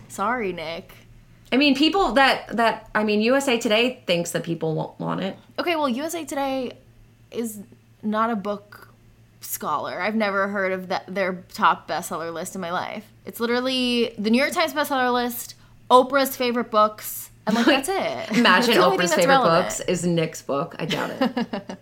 Sorry, 0.08 0.52
Nick. 0.52 0.92
I 1.52 1.56
mean, 1.56 1.74
people 1.74 2.12
that 2.12 2.56
that 2.56 2.88
I 2.94 3.02
mean, 3.02 3.20
USA 3.20 3.58
Today 3.58 4.02
thinks 4.06 4.30
that 4.30 4.44
people 4.44 4.74
won't 4.74 4.98
want 5.00 5.22
it. 5.22 5.36
Okay, 5.58 5.74
well, 5.74 5.88
USA 5.88 6.24
Today 6.24 6.72
is 7.32 7.60
not 8.02 8.30
a 8.30 8.36
book 8.36 8.88
scholar. 9.40 10.00
I've 10.00 10.14
never 10.14 10.48
heard 10.48 10.70
of 10.72 10.88
that, 10.88 11.04
their 11.12 11.44
top 11.52 11.88
bestseller 11.88 12.32
list 12.32 12.54
in 12.54 12.60
my 12.60 12.70
life. 12.70 13.04
It's 13.24 13.40
literally 13.40 14.14
the 14.18 14.30
New 14.30 14.38
York 14.38 14.52
Times 14.52 14.72
bestseller 14.72 15.12
list, 15.12 15.54
Oprah's 15.90 16.36
favorite 16.36 16.70
books, 16.70 17.30
and 17.46 17.54
like 17.56 17.66
that's 17.66 17.88
it. 17.88 18.36
Imagine 18.38 18.74
thing 18.74 18.82
Oprah's 18.82 19.14
favorite 19.14 19.34
relevant. 19.34 19.64
books 19.68 19.80
is 19.80 20.04
Nick's 20.04 20.42
book. 20.42 20.74
I 20.78 20.86
doubt 20.86 21.10
it. 21.10 21.20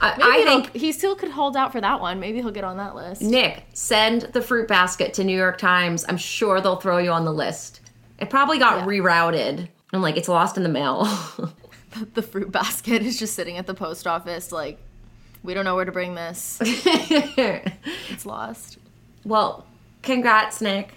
I, 0.00 0.18
I 0.20 0.44
think 0.44 0.74
he 0.74 0.90
still 0.92 1.14
could 1.14 1.30
hold 1.30 1.56
out 1.56 1.70
for 1.72 1.80
that 1.80 2.00
one. 2.00 2.18
Maybe 2.18 2.38
he'll 2.40 2.50
get 2.50 2.64
on 2.64 2.76
that 2.78 2.94
list. 2.94 3.22
Nick, 3.22 3.64
send 3.72 4.22
the 4.32 4.42
fruit 4.42 4.66
basket 4.68 5.14
to 5.14 5.24
New 5.24 5.36
York 5.36 5.58
Times. 5.58 6.04
I'm 6.08 6.16
sure 6.16 6.60
they'll 6.60 6.76
throw 6.80 6.98
you 6.98 7.10
on 7.12 7.24
the 7.24 7.32
list. 7.32 7.80
It 8.18 8.30
probably 8.30 8.58
got 8.58 8.78
Yeah. 8.78 8.86
rerouted. 8.86 9.68
And 9.92 10.02
like 10.02 10.16
it's 10.16 10.28
lost 10.28 10.56
in 10.56 10.62
the 10.62 10.68
mail. 10.68 11.06
The 12.12 12.20
fruit 12.20 12.52
basket 12.52 13.00
is 13.00 13.18
just 13.18 13.34
sitting 13.34 13.56
at 13.56 13.66
the 13.66 13.72
post 13.72 14.06
office, 14.06 14.52
like 14.52 14.78
we 15.42 15.54
don't 15.54 15.64
know 15.64 15.74
where 15.76 15.86
to 15.86 15.92
bring 15.92 16.14
this. 16.14 16.58
It's 16.60 18.26
lost. 18.26 18.76
well, 19.24 19.64
congrats, 20.02 20.60
Nick. 20.60 20.90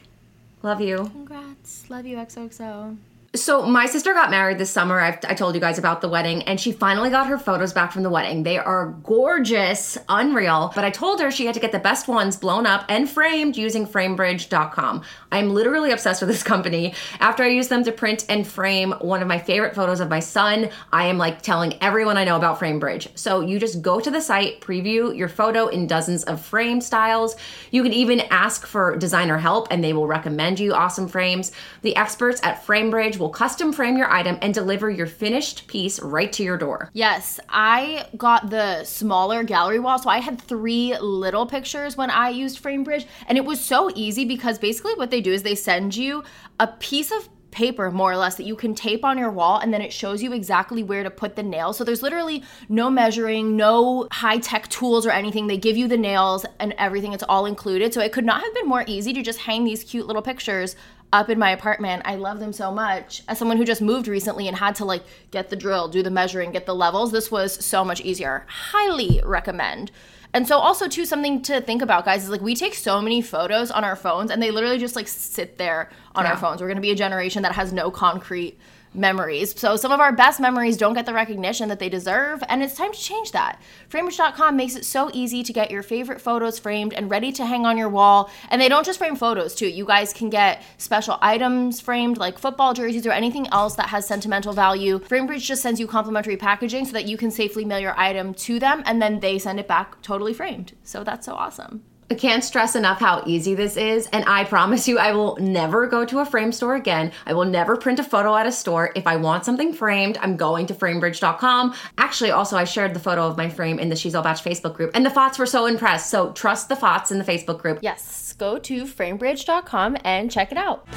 Love 0.62 0.82
you. 0.82 0.98
Congrats. 0.98 1.90
Love 1.90 2.06
you, 2.06 2.18
XOXO. 2.18 2.98
So 3.36 3.64
my 3.64 3.86
sister 3.86 4.16
got 4.16 4.32
married 4.32 4.58
this 4.58 4.72
summer. 4.72 5.00
I've, 5.00 5.20
I 5.24 5.36
told 5.36 5.54
you 5.54 5.62
guys 5.62 5.78
about 5.78 6.02
the 6.02 6.10
wedding, 6.10 6.42
and 6.44 6.60
she 6.60 6.72
finally 6.72 7.12
got 7.12 7.28
her 7.28 7.38
photos 7.38 7.74
back 7.74 7.92
from 7.92 8.02
the 8.02 8.10
wedding. 8.10 8.42
They 8.42 8.58
are 8.58 8.88
gorgeous, 9.04 10.00
unreal. 10.10 10.72
But 10.74 10.84
I 10.84 10.90
told 10.90 11.22
her 11.22 11.30
she 11.30 11.46
had 11.46 11.54
to 11.54 11.60
get 11.60 11.72
the 11.72 11.78
best 11.78 12.08
ones 12.08 12.36
blown 12.36 12.66
up 12.66 12.86
and 12.90 13.08
framed 13.08 13.56
using 13.56 13.86
FrameBridge.com. 13.86 15.04
I'm 15.32 15.54
literally 15.54 15.92
obsessed 15.92 16.24
with 16.24 16.30
this 16.30 16.42
company. 16.42 16.96
After 17.20 17.44
I 17.44 17.50
use 17.50 17.68
them 17.68 17.84
to 17.84 17.92
print 17.92 18.26
and 18.30 18.48
frame 18.48 18.94
one 18.94 19.22
of 19.22 19.28
my 19.28 19.38
favorite 19.38 19.76
photos 19.76 20.00
of 20.00 20.10
my 20.10 20.22
son, 20.22 20.72
I 20.92 21.06
am 21.06 21.20
like 21.20 21.44
telling 21.44 21.78
everyone 21.84 22.18
I 22.18 22.24
know 22.24 22.36
about 22.36 22.60
FrameBridge. 22.60 23.16
So 23.16 23.42
you 23.42 23.60
just 23.60 23.84
go 23.84 24.00
to 24.00 24.10
the 24.10 24.22
site, 24.22 24.60
preview 24.60 25.16
your 25.16 25.30
photo 25.30 25.68
in 25.68 25.86
dozens 25.86 26.24
of 26.24 26.44
frame 26.44 26.82
styles. 26.82 27.36
You 27.70 27.84
can 27.84 27.94
even 27.94 28.22
ask 28.32 28.66
for 28.66 28.98
designer 28.98 29.38
help, 29.38 29.68
and 29.70 29.84
they 29.84 29.94
will 29.94 30.08
recommend 30.08 30.60
you 30.60 30.74
awesome 30.74 31.08
frames. 31.08 31.52
The 31.84 31.96
experts 31.96 32.42
at 32.42 32.66
FrameBridge 32.66 33.19
will 33.20 33.30
custom 33.30 33.72
frame 33.74 33.98
your 33.98 34.12
item 34.12 34.38
and 34.42 34.54
deliver 34.54 34.90
your 34.90 35.08
finished 35.08 35.68
piece 35.68 36.00
right 36.02 36.32
to 36.34 36.44
your 36.44 36.58
door. 36.58 36.90
Yes, 36.94 37.40
I 37.50 38.08
got 38.18 38.50
the 38.50 38.84
smaller 38.84 39.44
gallery 39.44 39.80
wall. 39.80 40.00
So 40.00 40.10
I 40.10 40.20
had 40.20 40.42
three 40.42 40.98
little 41.00 41.46
pictures 41.46 41.98
when 41.98 42.10
I 42.10 42.30
used 42.30 42.64
FrameBridge. 42.64 43.06
And 43.28 43.38
it 43.38 43.46
was 43.46 43.64
so 43.64 43.92
easy 43.96 44.26
because 44.26 44.58
basically 44.58 44.94
what 44.96 45.12
they 45.12 45.22
do 45.22 45.32
is 45.32 45.44
they 45.44 45.56
send 45.56 45.96
you 45.96 46.24
a 46.60 46.68
piece 46.68 47.12
of 47.12 47.30
paper 47.52 47.90
more 47.90 48.12
or 48.12 48.18
less 48.18 48.36
that 48.36 48.46
you 48.46 48.56
can 48.56 48.76
tape 48.76 49.04
on 49.04 49.18
your 49.18 49.32
wall 49.32 49.58
and 49.58 49.74
then 49.74 49.82
it 49.82 49.92
shows 49.92 50.22
you 50.22 50.34
exactly 50.34 50.84
where 50.84 51.04
to 51.04 51.10
put 51.10 51.36
the 51.36 51.44
nails. 51.44 51.78
So 51.78 51.84
there's 51.84 52.04
literally 52.04 52.44
no 52.70 52.90
measuring, 52.90 53.58
no 53.58 54.08
high-tech 54.12 54.68
tools 54.70 55.06
or 55.06 55.10
anything. 55.10 55.48
They 55.48 55.58
give 55.58 55.76
you 55.76 55.88
the 55.88 55.98
nails 55.98 56.46
and 56.60 56.74
everything. 56.78 57.14
It's 57.14 57.24
all 57.28 57.46
included. 57.46 57.94
So 57.94 58.02
it 58.02 58.12
could 58.12 58.26
not 58.26 58.44
have 58.44 58.54
been 58.54 58.68
more 58.68 58.84
easy 58.88 59.14
to 59.14 59.22
just 59.22 59.40
hang 59.40 59.64
these 59.64 59.84
cute 59.84 60.06
little 60.06 60.22
pictures 60.22 60.76
up 61.12 61.30
in 61.30 61.40
my 61.40 61.52
apartment. 61.52 62.04
I 62.06 62.16
love 62.16 62.40
them 62.40 62.54
so 62.54 62.72
much. 62.72 63.24
As 63.28 63.38
someone 63.40 63.58
who 63.58 63.66
just 63.66 63.82
moved 63.82 64.08
recently 64.08 64.48
and 64.48 64.58
had 64.58 64.76
to 64.76 64.86
like 64.86 65.04
get 65.32 65.50
the 65.50 65.56
drill, 65.56 65.88
do 65.88 66.04
the 66.04 66.12
measuring, 66.12 66.52
get 66.52 66.66
the 66.66 66.76
levels, 66.76 67.12
this 67.12 67.32
was 67.32 67.64
so 67.66 67.84
much 67.84 68.02
easier. 68.02 68.46
Highly 68.48 69.22
recommend. 69.26 69.92
And 70.32 70.48
so 70.48 70.60
also 70.60 70.88
too 70.88 71.06
something 71.06 71.42
to 71.44 71.60
think 71.62 71.82
about 71.82 72.06
guys 72.06 72.24
is 72.24 72.30
like 72.30 72.42
we 72.42 72.56
take 72.56 72.76
so 72.76 73.02
many 73.02 73.20
photos 73.22 73.72
on 73.72 73.84
our 73.84 73.96
phones 73.96 74.30
and 74.30 74.42
they 74.44 74.52
literally 74.52 74.78
just 74.78 74.96
like 74.96 75.08
sit 75.08 75.58
there 75.58 75.90
on 76.14 76.26
Yeah. 76.26 76.32
our 76.32 76.38
phones. 76.38 76.62
We're 76.62 76.68
going 76.68 76.76
to 76.78 76.82
be 76.82 76.92
a 76.92 76.96
generation 76.96 77.42
that 77.42 77.54
has 77.54 77.74
no 77.74 77.90
concrete 77.90 78.60
memories. 78.94 79.60
So 79.60 79.76
some 79.76 79.92
of 79.92 80.00
our 80.00 80.12
best 80.12 80.40
memories 80.40 80.78
don't 80.78 80.94
get 80.94 81.06
the 81.06 81.14
recognition 81.14 81.70
that 81.70 81.80
they 81.80 81.90
deserve 81.90 82.44
and 82.50 82.64
it's 82.64 82.76
time 82.76 82.92
to 82.92 83.00
change 83.00 83.32
that. 83.32 83.62
Framebridge.com 83.90 84.56
makes 84.56 84.76
it 84.76 84.86
so 84.86 85.10
easy 85.14 85.44
to 85.44 85.54
get 85.54 85.72
your 85.72 85.84
favorite 85.84 86.22
photos 86.22 86.60
framed 86.60 86.94
and 86.94 87.10
ready 87.10 87.32
to 87.34 87.46
hang 87.46 87.66
on 87.66 87.78
your 87.78 87.90
wall. 87.90 88.30
And 88.50 88.62
they 88.62 88.70
don't 88.70 88.86
just 88.86 89.00
frame 89.00 89.16
photos 89.16 89.56
too. 89.56 89.68
You 89.68 89.86
guys 89.86 90.14
can 90.14 90.30
get 90.30 90.64
special 90.78 91.18
items 91.22 91.80
framed 91.80 92.18
like 92.18 92.40
football 92.40 92.74
jerseys 92.74 93.06
or 93.06 93.12
anything 93.12 93.48
else 93.48 93.76
that 93.76 93.90
has 93.90 94.08
sentimental 94.08 94.54
value. 94.54 95.00
Framebridge 95.00 95.46
just 95.46 95.62
sends 95.62 95.80
you 95.80 95.88
complimentary 95.88 96.38
packaging 96.38 96.86
so 96.86 96.94
that 96.94 97.06
you 97.06 97.18
can 97.18 97.32
safely 97.32 97.66
mail 97.66 97.80
your 97.80 97.98
item 98.00 98.34
to 98.34 98.60
them 98.60 98.84
and 98.86 99.02
then 99.02 99.20
they 99.20 99.40
send 99.40 99.60
it 99.60 99.68
back 99.68 100.02
totally 100.02 100.34
framed. 100.34 100.74
So 100.84 101.04
that's 101.04 101.26
so 101.26 101.34
awesome. 101.34 101.84
I 102.12 102.16
can't 102.16 102.44
stress 102.44 102.76
enough 102.76 103.00
how 103.00 103.22
easy 103.28 103.54
this 103.54 103.78
is, 103.78 104.08
and 104.08 104.26
I 104.26 104.44
promise 104.44 104.88
you, 104.88 104.98
I 104.98 105.12
will 105.12 105.38
never 105.40 105.86
go 105.86 106.06
to 106.06 106.20
a 106.20 106.26
frame 106.26 106.52
store 106.52 106.74
again. 106.74 107.12
I 107.28 107.34
will 107.34 107.46
never 107.46 107.78
print 107.78 108.00
a 108.00 108.04
photo 108.04 108.36
at 108.36 108.48
a 108.48 108.52
store. 108.52 108.92
If 108.96 109.06
I 109.06 109.16
want 109.16 109.46
something 109.46 109.74
framed, 109.74 110.18
I'm 110.20 110.36
going 110.36 110.66
to 110.68 110.74
framebridge.com. 110.74 111.76
Actually, 112.00 112.32
also, 112.32 112.58
I 112.58 112.64
shared 112.64 112.96
the 112.96 113.00
photo 113.00 113.28
of 113.28 113.38
my 113.38 113.48
frame 113.48 113.78
in 113.78 113.90
the 113.90 113.96
She's 113.96 114.16
All 114.16 114.24
Batch 114.24 114.44
Facebook 114.44 114.74
group, 114.74 114.90
and 114.96 115.06
the 115.06 115.12
FOTS 115.12 115.38
were 115.38 115.46
so 115.46 115.68
impressed. 115.68 116.10
So 116.10 116.32
trust 116.32 116.68
the 116.68 116.76
FOTS 116.76 117.12
in 117.12 117.20
the 117.20 117.24
Facebook 117.24 117.60
group. 117.60 117.78
Yes, 117.84 118.34
go 118.34 118.58
to 118.58 118.86
framebridge.com 118.86 119.98
and 120.04 120.32
check 120.32 120.52
it 120.52 120.58
out. 120.58 120.88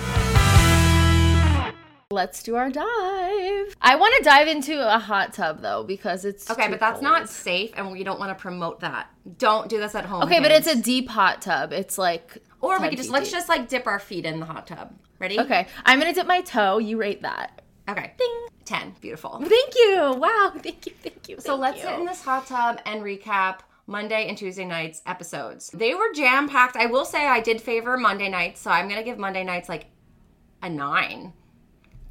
Let's 2.12 2.42
do 2.42 2.57
our 2.57 2.69
dive. 2.71 3.75
I 3.81 3.97
want 3.99 4.14
to 4.19 4.23
dive 4.23 4.47
into 4.47 4.95
a 4.95 4.99
hot 4.99 5.33
tub 5.33 5.62
though 5.62 5.83
because 5.83 6.26
it's 6.26 6.50
Okay, 6.50 6.69
but 6.69 6.78
that's 6.78 7.00
cold. 7.00 7.04
not 7.04 7.28
safe, 7.31 7.71
and 7.75 7.90
we 7.90 8.04
don't 8.04 8.21
want 8.21 8.37
to 8.37 8.40
promote 8.40 8.81
that. 8.81 9.09
Don't 9.38 9.69
do 9.71 9.78
this 9.78 9.95
at 9.95 10.04
home. 10.04 10.23
Okay, 10.25 10.38
but 10.40 10.50
it's 10.50 10.66
a 10.66 10.81
deep 10.81 11.09
hot 11.09 11.40
tub. 11.40 11.73
It's 11.73 11.97
like 11.97 12.37
Or 12.61 12.78
we 12.78 12.90
could 12.90 12.99
just 12.99 13.09
feet 13.09 13.14
let's 13.14 13.31
just 13.31 13.49
like 13.49 13.66
dip 13.69 13.87
our 13.87 13.99
feet 13.99 14.26
in 14.26 14.40
the 14.40 14.47
hot 14.47 14.66
tub. 14.66 14.95
Ready? 15.19 15.40
Okay, 15.40 15.66
I'm 15.87 15.99
gonna 15.99 16.12
dip 16.12 16.26
my 16.26 16.42
toe. 16.42 16.76
You 16.78 16.99
rate 16.99 17.23
that. 17.23 17.62
Okay. 17.88 18.12
Ding. 18.19 18.47
Ten. 18.66 18.95
Beautiful. 19.00 19.38
Thank 19.40 19.75
you. 19.75 20.12
Wow. 20.19 20.52
Thank 20.59 20.85
you. 20.87 20.92
Thank 21.02 21.28
you. 21.31 21.37
So 21.40 21.52
thank 21.52 21.61
let's 21.61 21.76
you. 21.78 21.85
sit 21.85 21.99
in 21.99 22.04
this 22.04 22.23
hot 22.23 22.47
tub 22.47 22.78
and 22.85 23.02
recap 23.02 23.61
Monday 23.87 24.28
and 24.28 24.37
Tuesday 24.37 24.66
nights 24.66 25.00
episodes. 25.07 25.71
They 25.71 25.95
were 25.95 26.12
jam 26.14 26.47
packed. 26.47 26.76
I 26.76 26.87
will 26.87 27.07
say 27.07 27.26
I 27.26 27.40
did 27.40 27.61
favor 27.62 27.97
Monday 27.97 28.28
nights, 28.28 28.61
so 28.61 28.71
I'm 28.71 28.87
gonna 28.88 29.02
give 29.02 29.16
Monday 29.19 29.45
nights 29.45 29.71
like 29.71 29.87
a 30.62 30.69
nine. 30.69 31.33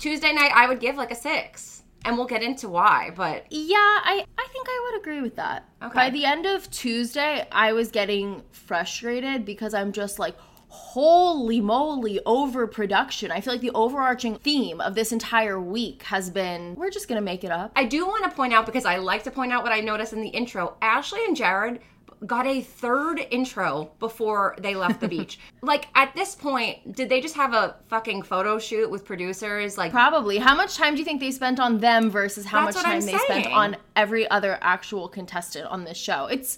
Tuesday 0.01 0.33
night 0.33 0.51
I 0.55 0.67
would 0.67 0.79
give 0.79 0.95
like 0.95 1.11
a 1.11 1.15
six, 1.15 1.83
and 2.05 2.17
we'll 2.17 2.25
get 2.25 2.41
into 2.41 2.67
why. 2.67 3.11
But 3.15 3.45
Yeah, 3.51 3.75
I, 3.77 4.25
I 4.35 4.47
think 4.51 4.67
I 4.67 4.89
would 4.89 4.99
agree 4.99 5.21
with 5.21 5.35
that. 5.35 5.69
Okay. 5.79 5.93
By 5.93 6.09
the 6.09 6.25
end 6.25 6.47
of 6.47 6.67
Tuesday, 6.71 7.47
I 7.51 7.73
was 7.73 7.91
getting 7.91 8.41
frustrated 8.51 9.45
because 9.45 9.75
I'm 9.75 9.91
just 9.91 10.17
like, 10.17 10.35
holy 10.69 11.61
moly, 11.61 12.19
overproduction. 12.25 13.29
I 13.31 13.41
feel 13.41 13.53
like 13.53 13.61
the 13.61 13.69
overarching 13.75 14.37
theme 14.37 14.81
of 14.81 14.95
this 14.95 15.11
entire 15.11 15.61
week 15.61 16.01
has 16.03 16.31
been 16.31 16.73
we're 16.73 16.89
just 16.89 17.07
gonna 17.07 17.21
make 17.21 17.43
it 17.43 17.51
up. 17.51 17.71
I 17.75 17.85
do 17.85 18.07
want 18.07 18.23
to 18.23 18.31
point 18.31 18.53
out 18.53 18.65
because 18.65 18.85
I 18.85 18.97
like 18.97 19.23
to 19.25 19.31
point 19.31 19.51
out 19.51 19.61
what 19.61 19.71
I 19.71 19.81
noticed 19.81 20.13
in 20.13 20.21
the 20.21 20.29
intro. 20.29 20.77
Ashley 20.81 21.23
and 21.25 21.35
Jared 21.35 21.79
got 22.25 22.45
a 22.45 22.61
third 22.61 23.25
intro 23.31 23.91
before 23.99 24.55
they 24.59 24.75
left 24.75 25.01
the 25.01 25.07
beach. 25.07 25.39
Like 25.63 25.89
at 25.93 26.15
this 26.15 26.33
point, 26.33 26.95
did 26.95 27.07
they 27.07 27.21
just 27.21 27.35
have 27.35 27.53
a 27.53 27.75
fucking 27.87 28.23
photo 28.23 28.57
shoot 28.57 28.89
with 28.89 29.05
producers? 29.05 29.77
Like 29.77 29.91
Probably. 29.91 30.39
How 30.39 30.55
much 30.55 30.75
time 30.75 30.95
do 30.95 30.99
you 30.99 31.05
think 31.05 31.19
they 31.21 31.29
spent 31.29 31.59
on 31.59 31.77
them 31.77 32.09
versus 32.09 32.45
how 32.45 32.65
much 32.65 32.75
time 32.75 32.99
they 33.01 33.15
spent 33.15 33.45
on 33.45 33.77
every 33.95 34.27
other 34.31 34.57
actual 34.61 35.07
contestant 35.07 35.67
on 35.67 35.83
this 35.83 35.97
show? 35.97 36.25
It's 36.25 36.57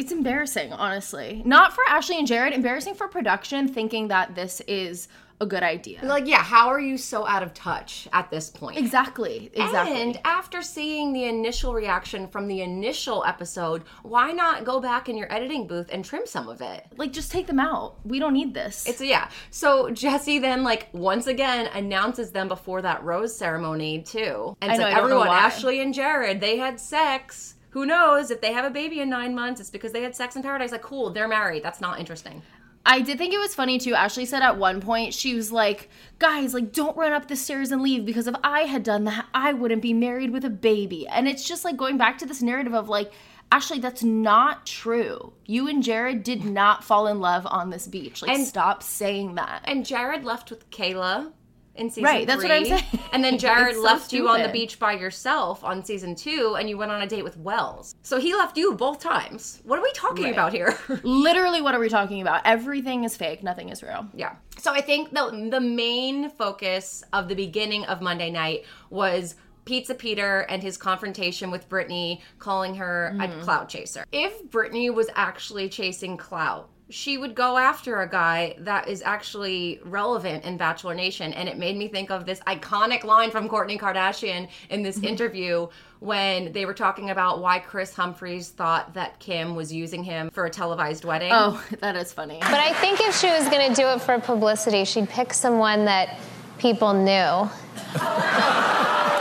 it's 0.00 0.12
embarrassing, 0.12 0.72
honestly. 0.72 1.42
Not 1.44 1.74
for 1.74 1.84
Ashley 1.86 2.18
and 2.18 2.26
Jared, 2.26 2.54
embarrassing 2.54 2.94
for 2.94 3.06
production 3.06 3.68
thinking 3.68 4.08
that 4.08 4.34
this 4.34 4.62
is 4.62 5.08
a 5.42 5.46
good 5.46 5.62
idea. 5.62 6.00
like 6.04 6.26
yeah, 6.26 6.42
how 6.42 6.68
are 6.68 6.80
you 6.80 6.98
so 6.98 7.26
out 7.26 7.42
of 7.42 7.54
touch 7.54 8.06
at 8.12 8.30
this 8.30 8.50
point? 8.50 8.78
exactly. 8.78 9.50
Exactly. 9.54 10.00
And 10.00 10.20
after 10.24 10.62
seeing 10.62 11.12
the 11.12 11.24
initial 11.24 11.72
reaction 11.74 12.28
from 12.28 12.46
the 12.46 12.60
initial 12.60 13.24
episode, 13.26 13.84
why 14.02 14.32
not 14.32 14.64
go 14.64 14.80
back 14.80 15.08
in 15.08 15.16
your 15.16 15.32
editing 15.32 15.66
booth 15.66 15.88
and 15.92 16.04
trim 16.04 16.26
some 16.26 16.48
of 16.48 16.60
it? 16.60 16.86
like 16.96 17.12
just 17.12 17.30
take 17.32 17.46
them 17.46 17.58
out. 17.60 17.96
We 18.04 18.18
don't 18.18 18.34
need 18.34 18.52
this. 18.52 18.86
So 18.96 19.04
yeah. 19.04 19.30
So 19.50 19.90
Jesse 19.90 20.38
then 20.38 20.62
like 20.62 20.88
once 20.92 21.26
again 21.26 21.68
announces 21.74 22.30
them 22.32 22.48
before 22.48 22.82
that 22.82 23.02
rose 23.02 23.36
ceremony 23.36 24.02
too. 24.02 24.56
And 24.60 24.70
I 24.70 24.74
it's 24.74 24.80
know, 24.80 24.86
like 24.86 24.94
I 24.94 25.00
don't 25.00 25.10
know 25.10 25.20
everyone. 25.20 25.38
Ashley 25.38 25.80
and 25.80 25.94
Jared, 25.94 26.40
they 26.40 26.58
had 26.58 26.78
sex. 26.78 27.54
Who 27.70 27.86
knows 27.86 28.30
if 28.30 28.40
they 28.40 28.52
have 28.52 28.64
a 28.64 28.70
baby 28.70 29.00
in 29.00 29.08
nine 29.08 29.34
months? 29.34 29.60
It's 29.60 29.70
because 29.70 29.92
they 29.92 30.02
had 30.02 30.16
sex 30.16 30.36
in 30.36 30.42
paradise. 30.42 30.72
Like, 30.72 30.82
cool, 30.82 31.10
they're 31.10 31.28
married. 31.28 31.62
That's 31.62 31.80
not 31.80 31.98
interesting. 32.00 32.42
I 32.84 33.00
did 33.02 33.18
think 33.18 33.34
it 33.34 33.38
was 33.38 33.54
funny 33.54 33.78
too. 33.78 33.94
Ashley 33.94 34.24
said 34.24 34.42
at 34.42 34.56
one 34.56 34.80
point 34.80 35.12
she 35.12 35.34
was 35.34 35.52
like, 35.52 35.90
"Guys, 36.18 36.54
like 36.54 36.72
don't 36.72 36.96
run 36.96 37.12
up 37.12 37.28
the 37.28 37.36
stairs 37.36 37.70
and 37.72 37.82
leave 37.82 38.06
because 38.06 38.26
if 38.26 38.34
I 38.42 38.62
had 38.62 38.82
done 38.82 39.04
that, 39.04 39.26
I 39.34 39.52
wouldn't 39.52 39.82
be 39.82 39.92
married 39.92 40.30
with 40.30 40.44
a 40.46 40.50
baby." 40.50 41.06
And 41.06 41.28
it's 41.28 41.46
just 41.46 41.64
like 41.64 41.76
going 41.76 41.98
back 41.98 42.16
to 42.18 42.26
this 42.26 42.40
narrative 42.42 42.74
of 42.74 42.88
like, 42.88 43.12
Ashley, 43.52 43.80
that's 43.80 44.02
not 44.02 44.64
true. 44.64 45.32
You 45.44 45.68
and 45.68 45.82
Jared 45.82 46.22
did 46.22 46.44
not 46.44 46.82
fall 46.82 47.06
in 47.06 47.20
love 47.20 47.46
on 47.50 47.68
this 47.70 47.86
beach. 47.86 48.22
Like 48.22 48.30
And- 48.30 48.46
stop 48.46 48.82
saying 48.82 49.34
that. 49.34 49.62
And 49.64 49.84
Jared 49.84 50.24
left 50.24 50.50
with 50.50 50.70
Kayla 50.70 51.32
in 51.80 51.90
season 51.90 52.04
Right, 52.04 52.26
that's 52.26 52.42
what 52.42 52.52
I'm 52.52 52.64
saying. 52.64 52.84
And 53.12 53.24
then 53.24 53.38
Jared 53.38 53.74
so 53.74 53.82
left 53.82 54.12
you 54.12 54.28
on 54.28 54.42
the 54.42 54.48
beach 54.48 54.78
by 54.78 54.92
yourself 54.92 55.64
on 55.64 55.84
season 55.84 56.14
two, 56.14 56.56
and 56.58 56.68
you 56.68 56.76
went 56.76 56.90
on 56.90 57.02
a 57.02 57.06
date 57.06 57.24
with 57.24 57.36
Wells. 57.38 57.94
So 58.02 58.18
he 58.18 58.34
left 58.34 58.56
you 58.56 58.74
both 58.74 59.00
times. 59.00 59.60
What 59.64 59.78
are 59.78 59.82
we 59.82 59.92
talking 59.92 60.24
Right. 60.24 60.32
about 60.32 60.52
here? 60.52 60.76
Literally, 61.02 61.62
what 61.62 61.74
are 61.74 61.80
we 61.80 61.88
talking 61.88 62.20
about? 62.20 62.42
Everything 62.44 63.04
is 63.04 63.16
fake. 63.16 63.42
Nothing 63.42 63.70
is 63.70 63.82
real. 63.82 64.06
Yeah. 64.14 64.36
So 64.58 64.72
I 64.72 64.80
think 64.80 65.10
the 65.10 65.48
the 65.50 65.60
main 65.60 66.30
focus 66.30 67.02
of 67.12 67.28
the 67.28 67.34
beginning 67.34 67.84
of 67.86 68.00
Monday 68.00 68.30
night 68.30 68.64
was 68.90 69.36
Pizza 69.64 69.94
Peter 69.94 70.40
and 70.48 70.62
his 70.62 70.76
confrontation 70.76 71.50
with 71.50 71.68
Brittany, 71.68 72.20
calling 72.38 72.74
her 72.74 73.16
a 73.20 73.28
mm-hmm. 73.28 73.40
clout 73.42 73.68
chaser. 73.68 74.04
If 74.12 74.50
Brittany 74.50 74.90
was 74.90 75.08
actually 75.14 75.68
chasing 75.68 76.16
clout, 76.16 76.70
she 76.90 77.16
would 77.16 77.34
go 77.34 77.56
after 77.56 78.00
a 78.00 78.08
guy 78.08 78.56
that 78.58 78.88
is 78.88 79.02
actually 79.02 79.80
relevant 79.84 80.44
in 80.44 80.56
Bachelor 80.56 80.94
Nation. 80.94 81.32
And 81.32 81.48
it 81.48 81.56
made 81.56 81.76
me 81.76 81.88
think 81.88 82.10
of 82.10 82.26
this 82.26 82.40
iconic 82.40 83.04
line 83.04 83.30
from 83.30 83.48
Kourtney 83.48 83.78
Kardashian 83.78 84.48
in 84.68 84.82
this 84.82 84.96
mm-hmm. 84.96 85.06
interview 85.06 85.68
when 86.00 86.52
they 86.52 86.66
were 86.66 86.74
talking 86.74 87.10
about 87.10 87.40
why 87.40 87.58
Kris 87.58 87.94
Humphries 87.94 88.48
thought 88.48 88.94
that 88.94 89.18
Kim 89.20 89.54
was 89.54 89.72
using 89.72 90.02
him 90.02 90.30
for 90.30 90.46
a 90.46 90.50
televised 90.50 91.04
wedding. 91.04 91.30
Oh, 91.32 91.62
that 91.80 91.94
is 91.96 92.12
funny. 92.12 92.38
But 92.40 92.54
I 92.54 92.72
think 92.74 93.00
if 93.00 93.16
she 93.18 93.28
was 93.28 93.48
going 93.48 93.68
to 93.68 93.74
do 93.74 93.86
it 93.88 94.00
for 94.00 94.18
publicity, 94.18 94.84
she'd 94.84 95.08
pick 95.08 95.32
someone 95.32 95.84
that 95.84 96.18
people 96.58 96.92
knew. 96.94 97.48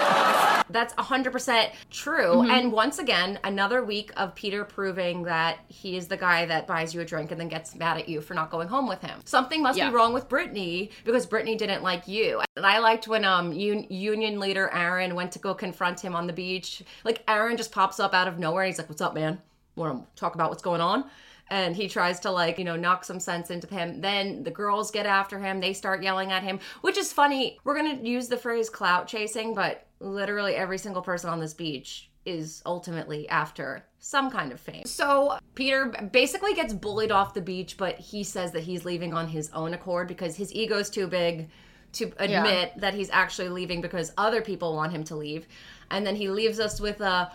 That's 0.69 0.93
100% 0.95 1.71
true. 1.89 2.43
And 2.49 2.71
once 2.71 2.99
again, 2.99 3.39
another 3.43 3.83
week 3.83 4.11
of 4.17 4.35
Peter 4.35 4.63
proving 4.63 5.23
that 5.23 5.59
he 5.67 5.97
is 5.97 6.07
the 6.07 6.17
guy 6.17 6.45
that 6.45 6.67
buys 6.67 6.93
you 6.93 7.01
a 7.01 7.05
drink 7.05 7.31
and 7.31 7.39
then 7.39 7.47
gets 7.47 7.75
mad 7.75 7.97
at 7.97 8.07
you 8.07 8.21
for 8.21 8.33
not 8.33 8.51
going 8.51 8.67
home 8.67 8.87
with 8.87 9.01
him. 9.01 9.19
Something 9.25 9.63
must 9.63 9.77
Yeah. 9.77 9.89
be 9.89 9.95
wrong 9.95 10.13
with 10.13 10.29
Brittany 10.29 10.91
because 11.05 11.25
Brittany 11.25 11.55
didn't 11.55 11.83
like 11.83 12.07
you. 12.07 12.41
And 12.55 12.65
I 12.65 12.79
liked 12.79 13.07
when 13.07 13.25
um 13.25 13.51
un- 13.51 13.87
union 13.89 14.39
leader 14.39 14.69
Aaron 14.73 15.15
went 15.15 15.31
to 15.33 15.39
go 15.39 15.53
confront 15.53 15.99
him 16.01 16.15
on 16.15 16.27
the 16.27 16.33
beach. 16.33 16.83
Like 17.03 17.23
Aaron 17.27 17.57
just 17.57 17.71
pops 17.71 17.99
up 17.99 18.13
out 18.13 18.27
of 18.27 18.37
nowhere 18.39 18.63
and 18.63 18.69
he's 18.69 18.77
like, 18.77 18.89
"What's 18.89 19.01
up, 19.01 19.13
man? 19.13 19.41
Want 19.75 20.05
to 20.15 20.19
talk 20.19 20.35
about 20.35 20.49
what's 20.49 20.61
going 20.63 20.81
on?" 20.81 21.05
And 21.49 21.75
he 21.75 21.87
tries 21.87 22.19
to 22.21 22.31
like 22.31 22.57
you 22.57 22.65
know 22.65 22.75
knock 22.75 23.03
some 23.03 23.19
sense 23.19 23.49
into 23.49 23.67
him. 23.67 24.01
Then 24.01 24.43
the 24.43 24.51
girls 24.51 24.91
get 24.91 25.05
after 25.05 25.39
him. 25.39 25.59
They 25.59 25.73
start 25.73 26.03
yelling 26.03 26.31
at 26.31 26.43
him 26.43 26.59
which 26.81 26.97
is 26.97 27.13
funny. 27.13 27.59
We're 27.63 27.75
gonna 27.75 28.01
use 28.01 28.27
the 28.27 28.37
phrase 28.37 28.69
clout 28.69 29.07
chasing 29.07 29.53
but 29.53 29.87
literally 29.99 30.55
every 30.55 30.77
single 30.77 31.01
person 31.01 31.29
on 31.29 31.39
this 31.39 31.53
beach 31.53 32.09
is 32.25 32.61
ultimately 32.65 33.27
after 33.29 33.85
some 33.99 34.29
kind 34.29 34.51
of 34.51 34.59
fame. 34.59 34.85
So 34.85 35.37
peter 35.55 36.09
basically 36.11 36.53
gets 36.53 36.73
bullied 36.73 37.11
off 37.11 37.33
the 37.33 37.41
beach 37.41 37.77
but 37.77 37.97
he 37.97 38.23
says 38.23 38.51
that 38.51 38.63
he's 38.63 38.85
leaving 38.85 39.13
on 39.13 39.27
his 39.27 39.49
own 39.51 39.73
accord 39.73 40.07
because 40.07 40.35
his 40.35 40.53
ego's 40.53 40.89
too 40.89 41.07
big 41.07 41.49
to 41.93 42.11
admit 42.17 42.73
that 42.77 42.93
he's 42.93 43.09
actually 43.09 43.49
leaving 43.49 43.81
because 43.81 44.13
other 44.17 44.41
people 44.41 44.75
want 44.75 44.91
him 44.91 45.03
to 45.05 45.15
leave. 45.15 45.47
And 45.91 46.05
then 46.05 46.15
he 46.15 46.29
leaves 46.29 46.59
us 46.59 46.79
with 46.79 47.01
a 47.01 47.31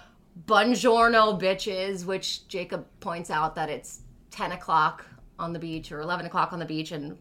Buongiorno, 0.47 1.40
bitches, 1.40 2.04
which 2.04 2.47
Jacob 2.49 2.87
points 3.00 3.30
out 3.30 3.54
that 3.54 3.71
it's 3.71 4.00
10 4.35 4.53
o'clock 4.53 5.07
on 5.38 5.53
the 5.53 5.59
beach 5.59 5.93
or 5.93 6.00
11 6.00 6.26
o'clock 6.26 6.53
on 6.53 6.59
the 6.59 6.64
beach. 6.64 6.91
And 6.93 7.17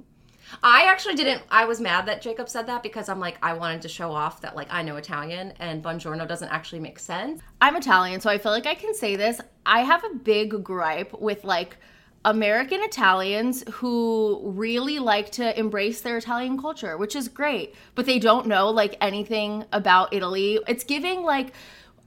I 0.64 0.86
actually 0.86 1.16
didn't, 1.16 1.44
I 1.50 1.66
was 1.66 1.80
mad 1.80 2.08
that 2.08 2.22
Jacob 2.22 2.50
said 2.50 2.68
that 2.68 2.82
because 2.82 3.08
I'm 3.08 3.20
like, 3.20 3.38
I 3.42 3.54
wanted 3.54 3.84
to 3.84 3.90
show 3.90 4.12
off 4.12 4.42
that, 4.42 4.56
like, 4.56 4.68
I 4.72 4.82
know 4.82 4.96
Italian 4.96 5.54
and 5.60 5.84
Buongiorno 5.84 6.28
doesn't 6.28 6.50
actually 6.50 6.80
make 6.80 7.00
sense. 7.00 7.42
I'm 7.62 7.76
Italian, 7.76 8.20
so 8.20 8.30
I 8.30 8.38
feel 8.38 8.52
like 8.52 8.66
I 8.66 8.76
can 8.76 8.96
say 8.96 9.16
this. 9.16 9.40
I 9.66 9.82
have 9.82 10.04
a 10.04 10.16
big 10.16 10.64
gripe 10.64 11.14
with 11.22 11.44
like 11.44 11.78
American 12.26 12.82
Italians 12.82 13.64
who 13.70 14.42
really 14.44 14.98
like 14.98 15.30
to 15.32 15.58
embrace 15.58 16.02
their 16.02 16.18
Italian 16.18 16.60
culture, 16.60 16.98
which 16.98 17.16
is 17.16 17.28
great, 17.28 17.76
but 17.96 18.06
they 18.06 18.18
don't 18.18 18.48
know 18.48 18.70
like 18.70 18.96
anything 19.02 19.66
about 19.72 20.14
Italy. 20.14 20.60
It's 20.68 20.84
giving 20.84 21.24
like 21.24 21.54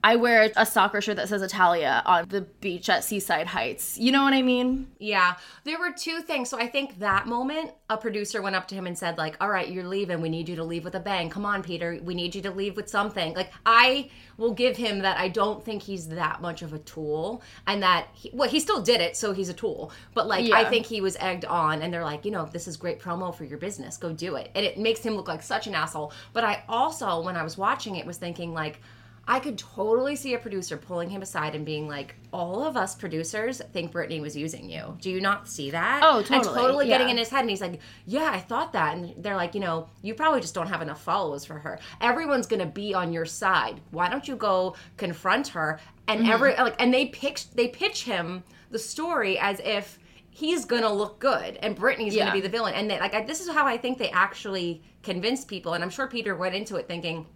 I 0.07 0.15
wear 0.15 0.53
a 0.55 0.65
soccer 0.65 1.01
shirt 1.01 1.17
that 1.17 1.29
says 1.29 1.43
Italia 1.43 2.01
on 2.07 2.29
the 2.29 2.43
beach 2.43 2.89
at 2.89 3.03
Seaside 3.03 3.49
Heights. 3.49 3.99
You 3.99 4.13
know 4.13 4.23
what 4.23 4.35
I 4.35 4.43
mean? 4.43 4.87
Yeah, 5.01 5.35
there 5.65 5.81
were 5.81 5.91
two 5.91 6.21
things. 6.21 6.49
So 6.49 6.61
I 6.61 6.69
think 6.69 7.01
that 7.01 7.27
moment, 7.27 7.73
a 7.91 7.97
producer 7.97 8.41
went 8.41 8.55
up 8.55 8.69
to 8.69 8.77
him 8.77 8.87
and 8.87 8.97
said, 8.97 9.19
like, 9.19 9.37
all 9.41 9.51
right, 9.51 9.69
you're 9.69 9.83
leaving. 9.83 10.21
We 10.21 10.29
need 10.29 10.49
you 10.49 10.55
to 10.55 10.63
leave 10.63 10.85
with 10.85 10.95
a 10.95 11.01
bang. 11.01 11.29
Come 11.29 11.45
on, 11.45 11.61
Peter. 11.61 11.99
We 12.01 12.15
need 12.15 12.37
you 12.37 12.43
to 12.43 12.53
leave 12.53 12.77
with 12.77 12.89
something. 12.89 13.35
Like, 13.35 13.51
I 13.67 14.09
will 14.37 14.55
give 14.55 14.77
him 14.77 15.01
that 15.01 15.19
I 15.19 15.27
don't 15.27 15.65
think 15.65 15.83
he's 15.83 16.07
that 16.11 16.41
much 16.41 16.63
of 16.63 16.73
a 16.73 16.79
tool 16.79 17.43
and 17.67 17.83
that, 17.83 18.07
he, 18.13 18.31
well, 18.33 18.49
he 18.49 18.61
still 18.61 18.83
did 18.83 19.01
it, 19.01 19.17
so 19.17 19.33
he's 19.33 19.49
a 19.49 19.55
tool. 19.55 19.91
But, 20.15 20.29
like, 20.29 20.49
I 20.53 20.67
think 20.67 20.87
he 20.87 21.01
was 21.01 21.17
egged 21.17 21.47
on 21.47 21.83
and 21.83 21.93
they're 21.93 22.05
like, 22.05 22.25
you 22.25 22.31
know, 22.31 22.47
this 22.47 22.69
is 22.69 22.77
great 22.77 23.01
promo 23.01 23.35
for 23.35 23.43
your 23.43 23.59
business. 23.59 23.97
Go 23.97 24.13
do 24.13 24.37
it. 24.37 24.53
And 24.55 24.65
it 24.65 24.79
makes 24.79 25.01
him 25.01 25.17
look 25.17 25.27
like 25.27 25.43
such 25.43 25.67
an 25.67 25.75
asshole. 25.75 26.13
But 26.33 26.45
I 26.45 26.63
also, 26.69 27.21
when 27.23 27.37
I 27.37 27.43
was 27.43 27.59
watching 27.59 27.97
it, 27.97 28.07
was 28.07 28.19
thinking, 28.19 28.55
like, 28.55 28.81
I 29.29 29.41
could 29.41 29.59
totally 29.59 30.15
see 30.15 30.35
a 30.35 30.39
producer 30.39 30.77
pulling 30.77 31.11
him 31.11 31.21
aside 31.21 31.55
and 31.57 31.65
being 31.67 31.89
like, 31.89 32.15
"All 32.33 32.63
of 32.65 32.77
us 32.77 32.95
producers 32.95 33.61
think 33.73 33.91
Brittany 33.91 34.21
was 34.21 34.37
using 34.37 34.71
you. 34.71 34.97
Do 35.01 35.11
you 35.11 35.21
not 35.21 35.49
see 35.49 35.71
that?" 35.73 36.01
Oh, 36.05 36.19
totally. 36.23 36.37
And 36.37 36.45
totally, 36.45 36.63
totally 36.63 36.87
getting 36.87 37.09
in 37.09 37.17
his 37.17 37.29
head, 37.29 37.41
and 37.41 37.51
he's 37.51 37.61
like, 37.61 37.81
"Yeah, 38.07 38.31
I 38.33 38.39
thought 38.39 38.73
that." 38.75 38.97
And 38.97 39.15
they're 39.19 39.35
like, 39.37 39.55
"You 39.55 39.61
know, 39.61 39.89
you 40.03 40.15
probably 40.15 40.41
just 40.41 40.55
don't 40.55 40.69
have 40.69 40.81
enough 40.81 41.03
followers 41.03 41.45
for 41.45 41.59
her. 41.59 41.81
Everyone's 42.01 42.47
gonna 42.47 42.67
be 42.67 42.95
on 42.95 43.13
your 43.13 43.25
side. 43.25 43.81
Why 43.91 44.09
don't 44.09 44.29
you 44.29 44.37
go 44.37 44.77
confront 44.97 45.49
her?" 45.49 45.81
And 46.07 46.21
Mm-hmm. 46.21 46.31
every 46.33 46.55
like, 46.55 46.77
and 46.79 46.95
they 46.95 47.07
pitch 47.07 47.51
they 47.51 47.67
pitch 47.69 48.05
him 48.05 48.45
the 48.71 48.79
story 48.79 49.39
as 49.39 49.61
if 49.65 49.99
he's 50.31 50.65
gonna 50.65 50.93
look 50.93 51.19
good 51.19 51.57
and 51.63 51.75
Brittany's 51.75 52.15
Yeah. 52.15 52.27
gonna 52.27 52.35
be 52.35 52.41
the 52.43 52.49
villain. 52.49 52.75
And 52.75 52.89
they, 52.91 53.01
like, 53.01 53.15
I, 53.15 53.25
this 53.25 53.41
is 53.41 53.49
how 53.49 53.67
I 53.67 53.77
think 53.79 53.97
they 53.99 54.11
actually 54.11 54.83
convinced 55.03 55.49
people. 55.49 55.73
And 55.73 55.83
I'm 55.83 55.89
sure 55.91 56.07
Peter 56.07 56.37
went 56.37 56.55
into 56.55 56.77
it 56.77 56.87
thinking 56.87 57.27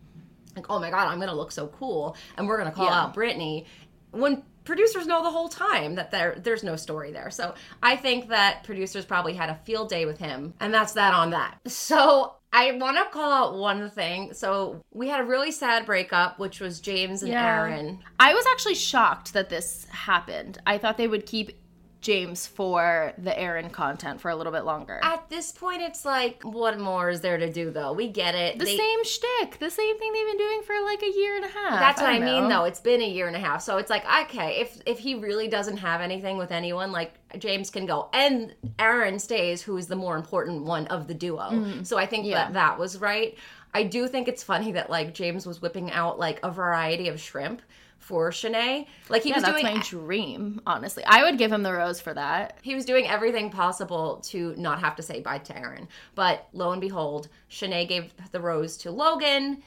like, 0.56 0.66
oh 0.70 0.78
my 0.78 0.90
god, 0.90 1.08
I'm 1.08 1.20
gonna 1.20 1.34
look 1.34 1.52
so 1.52 1.68
cool, 1.68 2.16
and 2.36 2.46
we're 2.46 2.58
gonna 2.58 2.72
call 2.72 2.86
Yeah. 2.86 3.02
out 3.02 3.14
Brittany, 3.14 3.66
when 4.10 4.42
producers 4.64 5.06
know 5.06 5.22
the 5.22 5.30
whole 5.30 5.48
time 5.48 5.94
that 5.94 6.10
there 6.10 6.36
there's 6.38 6.62
no 6.62 6.76
story 6.76 7.12
there. 7.12 7.30
So 7.30 7.54
I 7.82 7.96
think 7.96 8.28
that 8.28 8.62
producers 8.64 9.04
probably 9.04 9.34
had 9.34 9.48
a 9.48 9.54
field 9.64 9.88
day 9.88 10.04
with 10.06 10.18
him, 10.18 10.54
and 10.60 10.72
that's 10.72 10.92
that 10.94 11.14
on 11.14 11.30
that. 11.30 11.58
So 11.66 12.34
I 12.52 12.72
want 12.72 12.96
to 12.96 13.04
call 13.12 13.32
out 13.32 13.56
one 13.58 13.90
thing. 13.90 14.34
So 14.34 14.82
we 14.92 15.08
had 15.08 15.20
a 15.20 15.24
really 15.24 15.52
sad 15.52 15.86
breakup, 15.86 16.38
which 16.38 16.60
was 16.60 16.80
James 16.80 17.22
and 17.22 17.32
Aaron. 17.32 18.00
I 18.18 18.34
was 18.34 18.44
actually 18.52 18.74
shocked 18.74 19.32
that 19.34 19.48
this 19.48 19.86
happened. 19.90 20.58
I 20.66 20.76
thought 20.78 20.96
they 20.96 21.08
would 21.08 21.26
keep 21.26 21.56
James 22.00 22.46
for 22.46 23.12
the 23.18 23.38
Aaron 23.38 23.68
content 23.68 24.20
for 24.20 24.30
a 24.30 24.36
little 24.36 24.52
bit 24.52 24.64
longer. 24.64 25.00
At 25.02 25.28
this 25.28 25.52
point, 25.52 25.82
it's 25.82 26.04
like, 26.04 26.42
what 26.42 26.78
more 26.78 27.10
is 27.10 27.20
there 27.20 27.36
to 27.36 27.52
do, 27.52 27.70
though? 27.70 27.92
We 27.92 28.08
get 28.08 28.34
it. 28.34 28.58
the 28.58 28.64
They- 28.64 28.76
same 28.78 29.04
shtick, 29.04 29.58
the 29.58 29.70
same 29.70 29.98
thing 29.98 30.12
they've 30.12 30.26
been 30.26 30.38
doing 30.38 30.62
for 30.62 30.74
like 30.84 31.02
a 31.02 31.10
year 31.10 31.36
and 31.36 31.44
a 31.44 31.48
half. 31.48 31.78
That's 31.80 32.00
what 32.00 32.10
I, 32.10 32.18
don't 32.18 32.24
mean, 32.24 32.48
though. 32.48 32.64
It's 32.64 32.80
been 32.80 33.02
a 33.02 33.08
year 33.08 33.26
and 33.26 33.36
a 33.36 33.40
half, 33.40 33.60
so 33.62 33.76
it's 33.76 33.90
like 33.90 34.04
okay, 34.24 34.60
if 34.60 34.80
if 34.86 34.98
he 34.98 35.14
really 35.16 35.48
doesn't 35.48 35.76
have 35.78 36.00
anything 36.00 36.38
with 36.38 36.52
anyone, 36.52 36.90
like 36.92 37.12
James 37.38 37.68
can 37.70 37.84
go, 37.86 38.08
and 38.12 38.54
Aaron 38.78 39.18
stays, 39.18 39.60
who 39.62 39.76
is 39.76 39.86
the 39.86 39.96
more 39.96 40.16
important 40.16 40.64
one 40.64 40.86
of 40.88 41.06
the 41.06 41.14
duo. 41.14 41.82
So 41.82 41.98
I 41.98 42.06
think 42.06 42.20
Mm-hmm. 42.24 42.30
Yeah. 42.30 42.44
that 42.46 42.52
that 42.54 42.78
was 42.78 42.98
right. 43.00 43.36
I 43.72 43.84
do 43.84 44.08
think 44.08 44.26
it's 44.26 44.42
funny 44.42 44.72
that 44.72 44.90
like 44.90 45.14
James 45.14 45.46
was 45.46 45.62
whipping 45.62 45.92
out 45.92 46.18
like 46.18 46.40
a 46.42 46.50
variety 46.50 47.08
of 47.08 47.20
shrimp 47.20 47.62
for 48.10 48.30
Shanae. 48.32 48.86
Like 49.08 49.22
he 49.22 49.28
Yeah, 49.30 49.36
was 49.36 49.44
that's 49.44 49.62
doing 49.62 49.76
my 49.76 49.82
dream. 49.82 50.60
Honestly, 50.66 51.04
I 51.06 51.22
would 51.22 51.38
give 51.38 51.52
him 51.52 51.62
the 51.62 51.72
rose 51.72 52.00
for 52.00 52.12
that. 52.14 52.58
he 52.62 52.74
was 52.74 52.84
doing 52.84 53.06
everything 53.06 53.50
possible 53.50 54.20
to 54.30 54.54
not 54.56 54.80
have 54.80 54.96
to 54.96 55.02
say 55.02 55.20
bye 55.20 55.38
to 55.38 55.56
Aaron. 55.56 55.86
But 56.16 56.48
lo 56.52 56.72
and 56.72 56.80
behold, 56.80 57.28
Shanae 57.48 57.88
gave 57.88 58.12
the 58.32 58.40
rose 58.40 58.76
to 58.78 58.90
Logan 58.90 59.62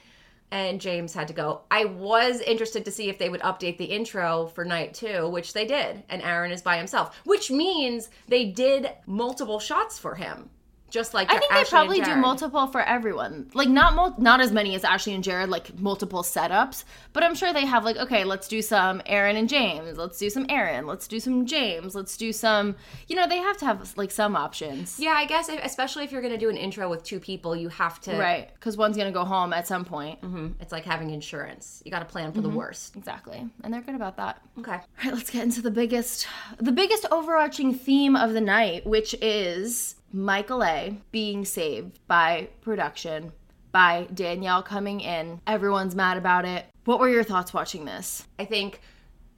and 0.52 0.80
James 0.80 1.14
had 1.14 1.28
to 1.30 1.34
go. 1.34 1.62
I 1.72 1.86
was 1.86 2.40
interested 2.42 2.86
to 2.86 2.92
see 2.92 3.10
if 3.10 3.18
they 3.18 3.30
would 3.30 3.42
update 3.42 3.78
the 3.80 3.86
intro 3.86 4.46
for 4.48 4.64
night 4.64 4.94
two, 4.94 5.28
which 5.30 5.54
they 5.54 5.66
did. 5.66 6.04
And 6.10 6.22
Aaron 6.22 6.52
is 6.52 6.62
by 6.62 6.78
himself, 6.78 7.20
which 7.24 7.50
means 7.50 8.10
they 8.28 8.46
did 8.46 8.92
multiple 9.08 9.60
shots 9.60 9.98
for 9.98 10.14
him. 10.16 10.50
Just 10.94 11.16
like 11.16 11.32
I 11.32 11.40
think 11.40 11.52
Ashley 11.52 11.64
they 11.64 11.70
probably 11.72 12.02
do 12.02 12.16
multiple 12.16 12.68
for 12.68 12.82
everyone. 12.82 13.50
Like 13.56 13.68
not 13.68 13.96
mul- 13.96 14.14
not 14.20 14.40
as 14.42 14.52
many 14.52 14.76
as 14.76 14.84
Ashley 14.84 15.16
and 15.16 15.24
Jared, 15.24 15.50
like 15.50 15.80
multiple 15.80 16.22
setups. 16.22 16.84
But 17.14 17.24
I'm 17.24 17.34
sure 17.34 17.52
they 17.52 17.66
have 17.66 17.84
like, 17.84 17.98
okay, 17.98 18.24
let's 18.26 18.48
do 18.48 18.62
some 18.62 19.02
Aaron 19.08 19.36
and 19.36 19.50
James. 19.50 19.98
Let's 19.98 20.20
do 20.20 20.30
some 20.30 20.46
Aaron. 20.50 20.86
Let's 20.86 21.08
do 21.08 21.20
some 21.20 21.48
James. 21.48 21.96
Let's 21.96 22.16
do 22.16 22.32
some. 22.32 22.76
You 23.08 23.16
know, 23.16 23.28
they 23.28 23.40
have 23.40 23.58
to 23.58 23.66
have 23.66 23.98
like 23.98 24.12
some 24.12 24.36
options. 24.36 25.00
Yeah, 25.00 25.14
I 25.14 25.26
guess, 25.26 25.50
if, 25.50 25.60
especially 25.66 26.04
if 26.04 26.12
you're 26.12 26.22
going 26.22 26.34
to 26.34 26.40
do 26.40 26.50
an 26.52 26.58
intro 26.58 26.88
with 26.92 27.04
two 27.04 27.20
people, 27.20 27.56
you 27.56 27.70
have 27.70 28.00
to. 28.02 28.16
Right, 28.16 28.54
because 28.54 28.78
one's 28.78 28.96
gonna 28.96 29.12
go 29.12 29.26
home 29.26 29.52
at 29.52 29.66
some 29.68 29.86
point. 29.86 30.20
It's 30.62 30.72
like 30.72 30.86
having 30.86 31.10
insurance. 31.10 31.82
You 31.84 31.90
got 31.92 32.00
to 32.00 32.06
plan 32.06 32.32
for 32.32 32.40
Mm-hmm. 32.40 32.52
the 32.52 32.56
worst. 32.56 32.96
Exactly, 32.96 33.44
and 33.64 33.74
they're 33.74 33.82
good 33.82 33.96
about 33.96 34.18
that. 34.18 34.40
Okay. 34.60 34.74
All 34.74 34.80
right, 35.06 35.14
let's 35.16 35.32
get 35.32 35.42
into 35.44 35.64
the 35.64 35.72
biggest, 35.72 36.28
the 36.60 36.72
biggest 36.72 37.08
overarching 37.10 37.74
theme 37.74 38.16
of 38.16 38.34
the 38.34 38.42
night, 38.42 38.86
which 38.86 39.16
is 39.22 39.96
Michael 40.14 40.64
A. 40.64 40.98
being 41.12 41.44
saved 41.44 42.00
by 42.08 42.50
production, 42.62 43.34
by 43.72 44.08
Danielle 44.14 44.62
coming 44.62 45.02
in. 45.02 45.42
Everyone's 45.48 45.96
mad 45.96 46.18
about 46.18 46.46
it. 46.46 46.68
What 46.86 47.00
were 47.00 47.10
your 47.10 47.24
thoughts 47.24 47.54
watching 47.54 47.86
this? 47.86 48.28
I 48.38 48.46
think 48.46 48.80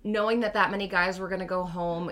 knowing 0.04 0.42
that 0.42 0.54
that 0.54 0.72
many 0.72 0.88
guys 0.88 1.18
were 1.18 1.30
going 1.30 1.40
to 1.40 1.46
go 1.46 1.64
home, 1.64 2.12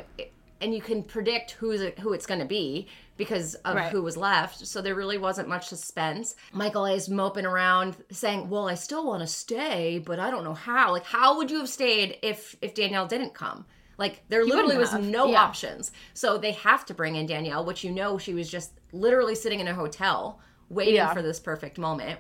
and 0.62 0.74
you 0.74 0.82
can 0.82 1.04
predict 1.04 1.52
who's 1.52 1.82
who 2.00 2.14
it's 2.14 2.26
going 2.26 2.40
to 2.40 2.46
be 2.46 2.88
because 3.18 3.56
of 3.56 3.76
Right. 3.76 3.92
who 3.92 4.02
was 4.02 4.16
left. 4.16 4.66
So 4.66 4.82
there 4.82 4.96
really 4.96 5.18
wasn't 5.18 5.50
much 5.50 5.68
suspense. 5.68 6.36
Michael 6.54 6.86
A 6.86 6.94
is 6.94 7.10
moping 7.10 7.46
around 7.46 7.98
saying, 8.12 8.50
"Well, 8.50 8.70
I 8.70 8.76
still 8.76 9.06
want 9.06 9.22
to 9.22 9.28
stay, 9.28 10.00
but 10.00 10.20
I 10.20 10.32
don't 10.32 10.46
know 10.46 10.54
how. 10.54 10.92
Like, 10.92 11.06
how 11.06 11.36
would 11.38 11.52
you 11.52 11.60
have 11.60 11.70
stayed 11.70 12.18
if 12.22 12.56
if 12.62 12.74
Danielle 12.74 13.08
didn't 13.08 13.34
come?" 13.34 13.66
Like 14.04 14.22
there 14.28 14.44
literally 14.44 14.78
was 14.78 14.94
no 14.94 15.28
Yeah. 15.32 15.42
options. 15.44 15.94
So 16.14 16.38
they 16.38 16.52
have 16.52 16.86
to 16.88 16.94
bring 16.94 17.16
in 17.16 17.26
Danielle, 17.26 17.64
which 17.64 17.86
you 17.86 17.92
know 17.92 18.18
she 18.18 18.34
was 18.34 18.50
just 18.50 18.72
literally 18.92 19.34
sitting 19.34 19.62
in 19.62 19.68
a 19.70 19.74
hotel 19.74 20.42
waiting 20.70 20.96
Yeah. 20.96 21.14
for 21.14 21.22
this 21.22 21.40
perfect 21.40 21.78
moment. 21.78 22.20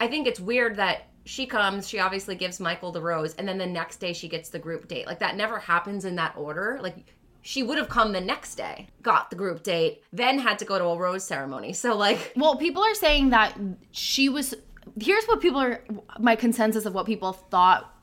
I 0.00 0.06
think 0.08 0.26
it's 0.26 0.40
weird 0.40 0.76
that 0.76 1.08
she 1.26 1.44
comes, 1.44 1.86
she 1.86 1.98
obviously 1.98 2.34
gives 2.36 2.58
Michael 2.58 2.90
the 2.90 3.02
rose, 3.02 3.34
and 3.34 3.46
then 3.46 3.58
the 3.58 3.66
next 3.66 3.98
day 3.98 4.14
she 4.14 4.28
gets 4.28 4.48
the 4.48 4.58
group 4.58 4.88
date. 4.88 5.06
Like 5.06 5.18
that 5.18 5.36
never 5.36 5.58
happens 5.58 6.06
in 6.06 6.16
that 6.16 6.34
order. 6.38 6.78
Like 6.82 6.96
she 7.42 7.62
would 7.62 7.76
have 7.76 7.90
come 7.90 8.12
the 8.12 8.20
next 8.22 8.54
day, 8.54 8.88
got 9.02 9.28
the 9.28 9.36
group 9.36 9.62
date, 9.62 10.02
then 10.14 10.38
had 10.38 10.58
to 10.60 10.64
go 10.64 10.78
to 10.78 10.84
a 10.86 10.96
rose 10.96 11.24
ceremony. 11.24 11.74
So 11.74 11.94
like 11.98 12.32
Well, 12.34 12.56
people 12.56 12.82
are 12.82 12.94
saying 12.94 13.28
that 13.30 13.58
she 13.90 14.30
was. 14.30 14.54
Here's 14.98 15.26
what 15.26 15.42
people 15.42 15.60
are. 15.60 15.84
My 16.18 16.34
consensus 16.34 16.86
of 16.86 16.94
what 16.94 17.04
people 17.04 17.32
thought 17.34 17.94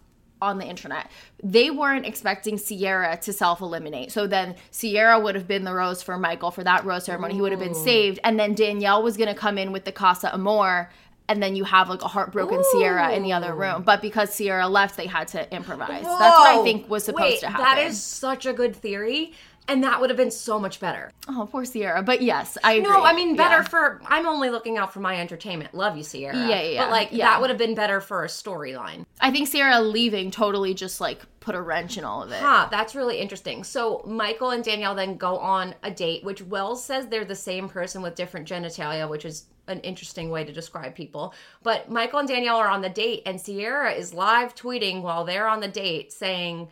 on 0.42 0.58
the 0.58 0.66
internet. 0.66 1.10
They 1.44 1.70
weren't 1.72 2.06
expecting 2.06 2.58
Sierra 2.58 3.18
to 3.18 3.34
self 3.34 3.62
eliminate. 3.62 4.12
So 4.12 4.28
then 4.28 4.56
Sierra 4.72 5.20
would 5.20 5.36
have 5.36 5.48
been 5.48 5.64
the 5.64 5.74
rose 5.74 6.02
for 6.02 6.18
Michael 6.18 6.52
for 6.52 6.64
that 6.64 6.86
rose 6.86 7.06
ceremony. 7.06 7.36
He 7.36 7.42
would 7.42 7.52
have 7.52 7.62
been 7.62 7.76
saved. 7.76 8.20
And 8.24 8.40
then 8.40 8.54
Danielle 8.54 9.04
was 9.04 9.18
going 9.18 9.30
to 9.30 9.40
come 9.40 9.58
in 9.58 9.72
with 9.72 9.86
the 9.86 9.92
Casa 9.92 10.34
Amor 10.34 10.90
and 11.30 11.44
then 11.44 11.56
you 11.56 11.64
have 11.64 11.90
like 11.90 12.02
a 12.02 12.08
heartbroken 12.08 12.64
Sierra 12.72 13.12
in 13.12 13.24
the 13.24 13.34
other 13.34 13.54
room. 13.54 13.84
But 13.84 14.02
because 14.02 14.34
Sierra 14.34 14.68
left, 14.68 14.96
they 14.96 15.08
had 15.08 15.28
to 15.30 15.54
improvise. 15.54 16.04
That's 16.04 16.06
what 16.06 16.60
I 16.60 16.64
think 16.64 16.90
was 16.90 17.04
supposed 17.04 17.24
Wait, 17.24 17.40
to 17.42 17.50
happen. 17.50 17.66
That 17.66 17.80
is 17.80 18.02
such 18.02 18.46
a 18.46 18.54
good 18.54 18.76
theory. 18.76 19.34
And 19.70 19.84
that 19.84 20.00
would 20.00 20.10
have 20.10 20.16
been 20.18 20.32
so 20.32 20.60
much 20.60 20.80
better. 20.80 21.12
oh 21.28 21.48
poor 21.52 21.66
Sierra. 21.66 22.02
But 22.02 22.22
yes, 22.22 22.58
I 22.64 22.74
agree. 22.74 22.90
No, 22.90 23.04
I 23.04 23.14
mean 23.14 23.36
better 23.36 23.58
Yeah. 23.58 23.62
for. 23.64 24.02
I'm 24.06 24.26
only 24.26 24.50
looking 24.50 24.78
out 24.78 24.94
for 24.94 25.02
my 25.02 25.20
entertainment. 25.20 25.74
Love 25.74 25.98
you, 25.98 26.04
Sierra. 26.04 26.36
Yeah, 26.38 26.62
yeah. 26.62 26.84
But 26.86 26.92
like 26.92 27.10
Yeah. 27.12 27.26
that 27.26 27.42
would 27.42 27.50
have 27.50 27.60
been 27.60 27.76
better 27.76 28.00
for 28.00 28.24
a 28.24 28.28
storyline. 28.28 29.06
I 29.20 29.30
think 29.32 29.48
Sierra 29.50 29.82
leaving 29.82 30.32
totally 30.32 30.74
just 30.74 31.02
like 31.02 31.22
put 31.42 31.54
a 31.56 31.62
wrench 31.62 31.98
in 31.98 32.04
all 32.06 32.24
of 32.24 32.32
it. 32.32 32.40
Huh, 32.40 32.68
that's 32.72 32.96
really 32.96 33.18
interesting. 33.20 33.64
So 33.66 34.04
Michael 34.06 34.52
and 34.52 34.64
Danielle 34.64 34.96
then 34.96 35.18
go 35.18 35.38
on 35.38 35.76
a 35.84 35.92
date, 35.92 36.24
which 36.24 36.42
Wells 36.42 36.84
says 36.84 37.08
they're 37.08 37.26
the 37.26 37.36
same 37.36 37.68
person 37.68 38.02
with 38.02 38.16
different 38.16 38.48
genitalia, 38.48 39.08
which 39.10 39.26
is 39.26 39.46
an 39.68 39.82
interesting 39.82 40.30
way 40.30 40.46
to 40.46 40.54
describe 40.54 40.96
people. 40.96 41.34
But 41.62 41.90
Michael 41.92 42.20
and 42.20 42.28
Danielle 42.28 42.56
are 42.58 42.70
on 42.70 42.82
the 42.82 42.90
date, 42.90 43.24
and 43.26 43.40
Sierra 43.40 43.92
is 43.92 44.14
live 44.14 44.56
tweeting 44.56 45.02
while 45.02 45.26
they're 45.26 45.48
on 45.48 45.60
the 45.60 45.68
date 45.68 46.14
saying, 46.14 46.70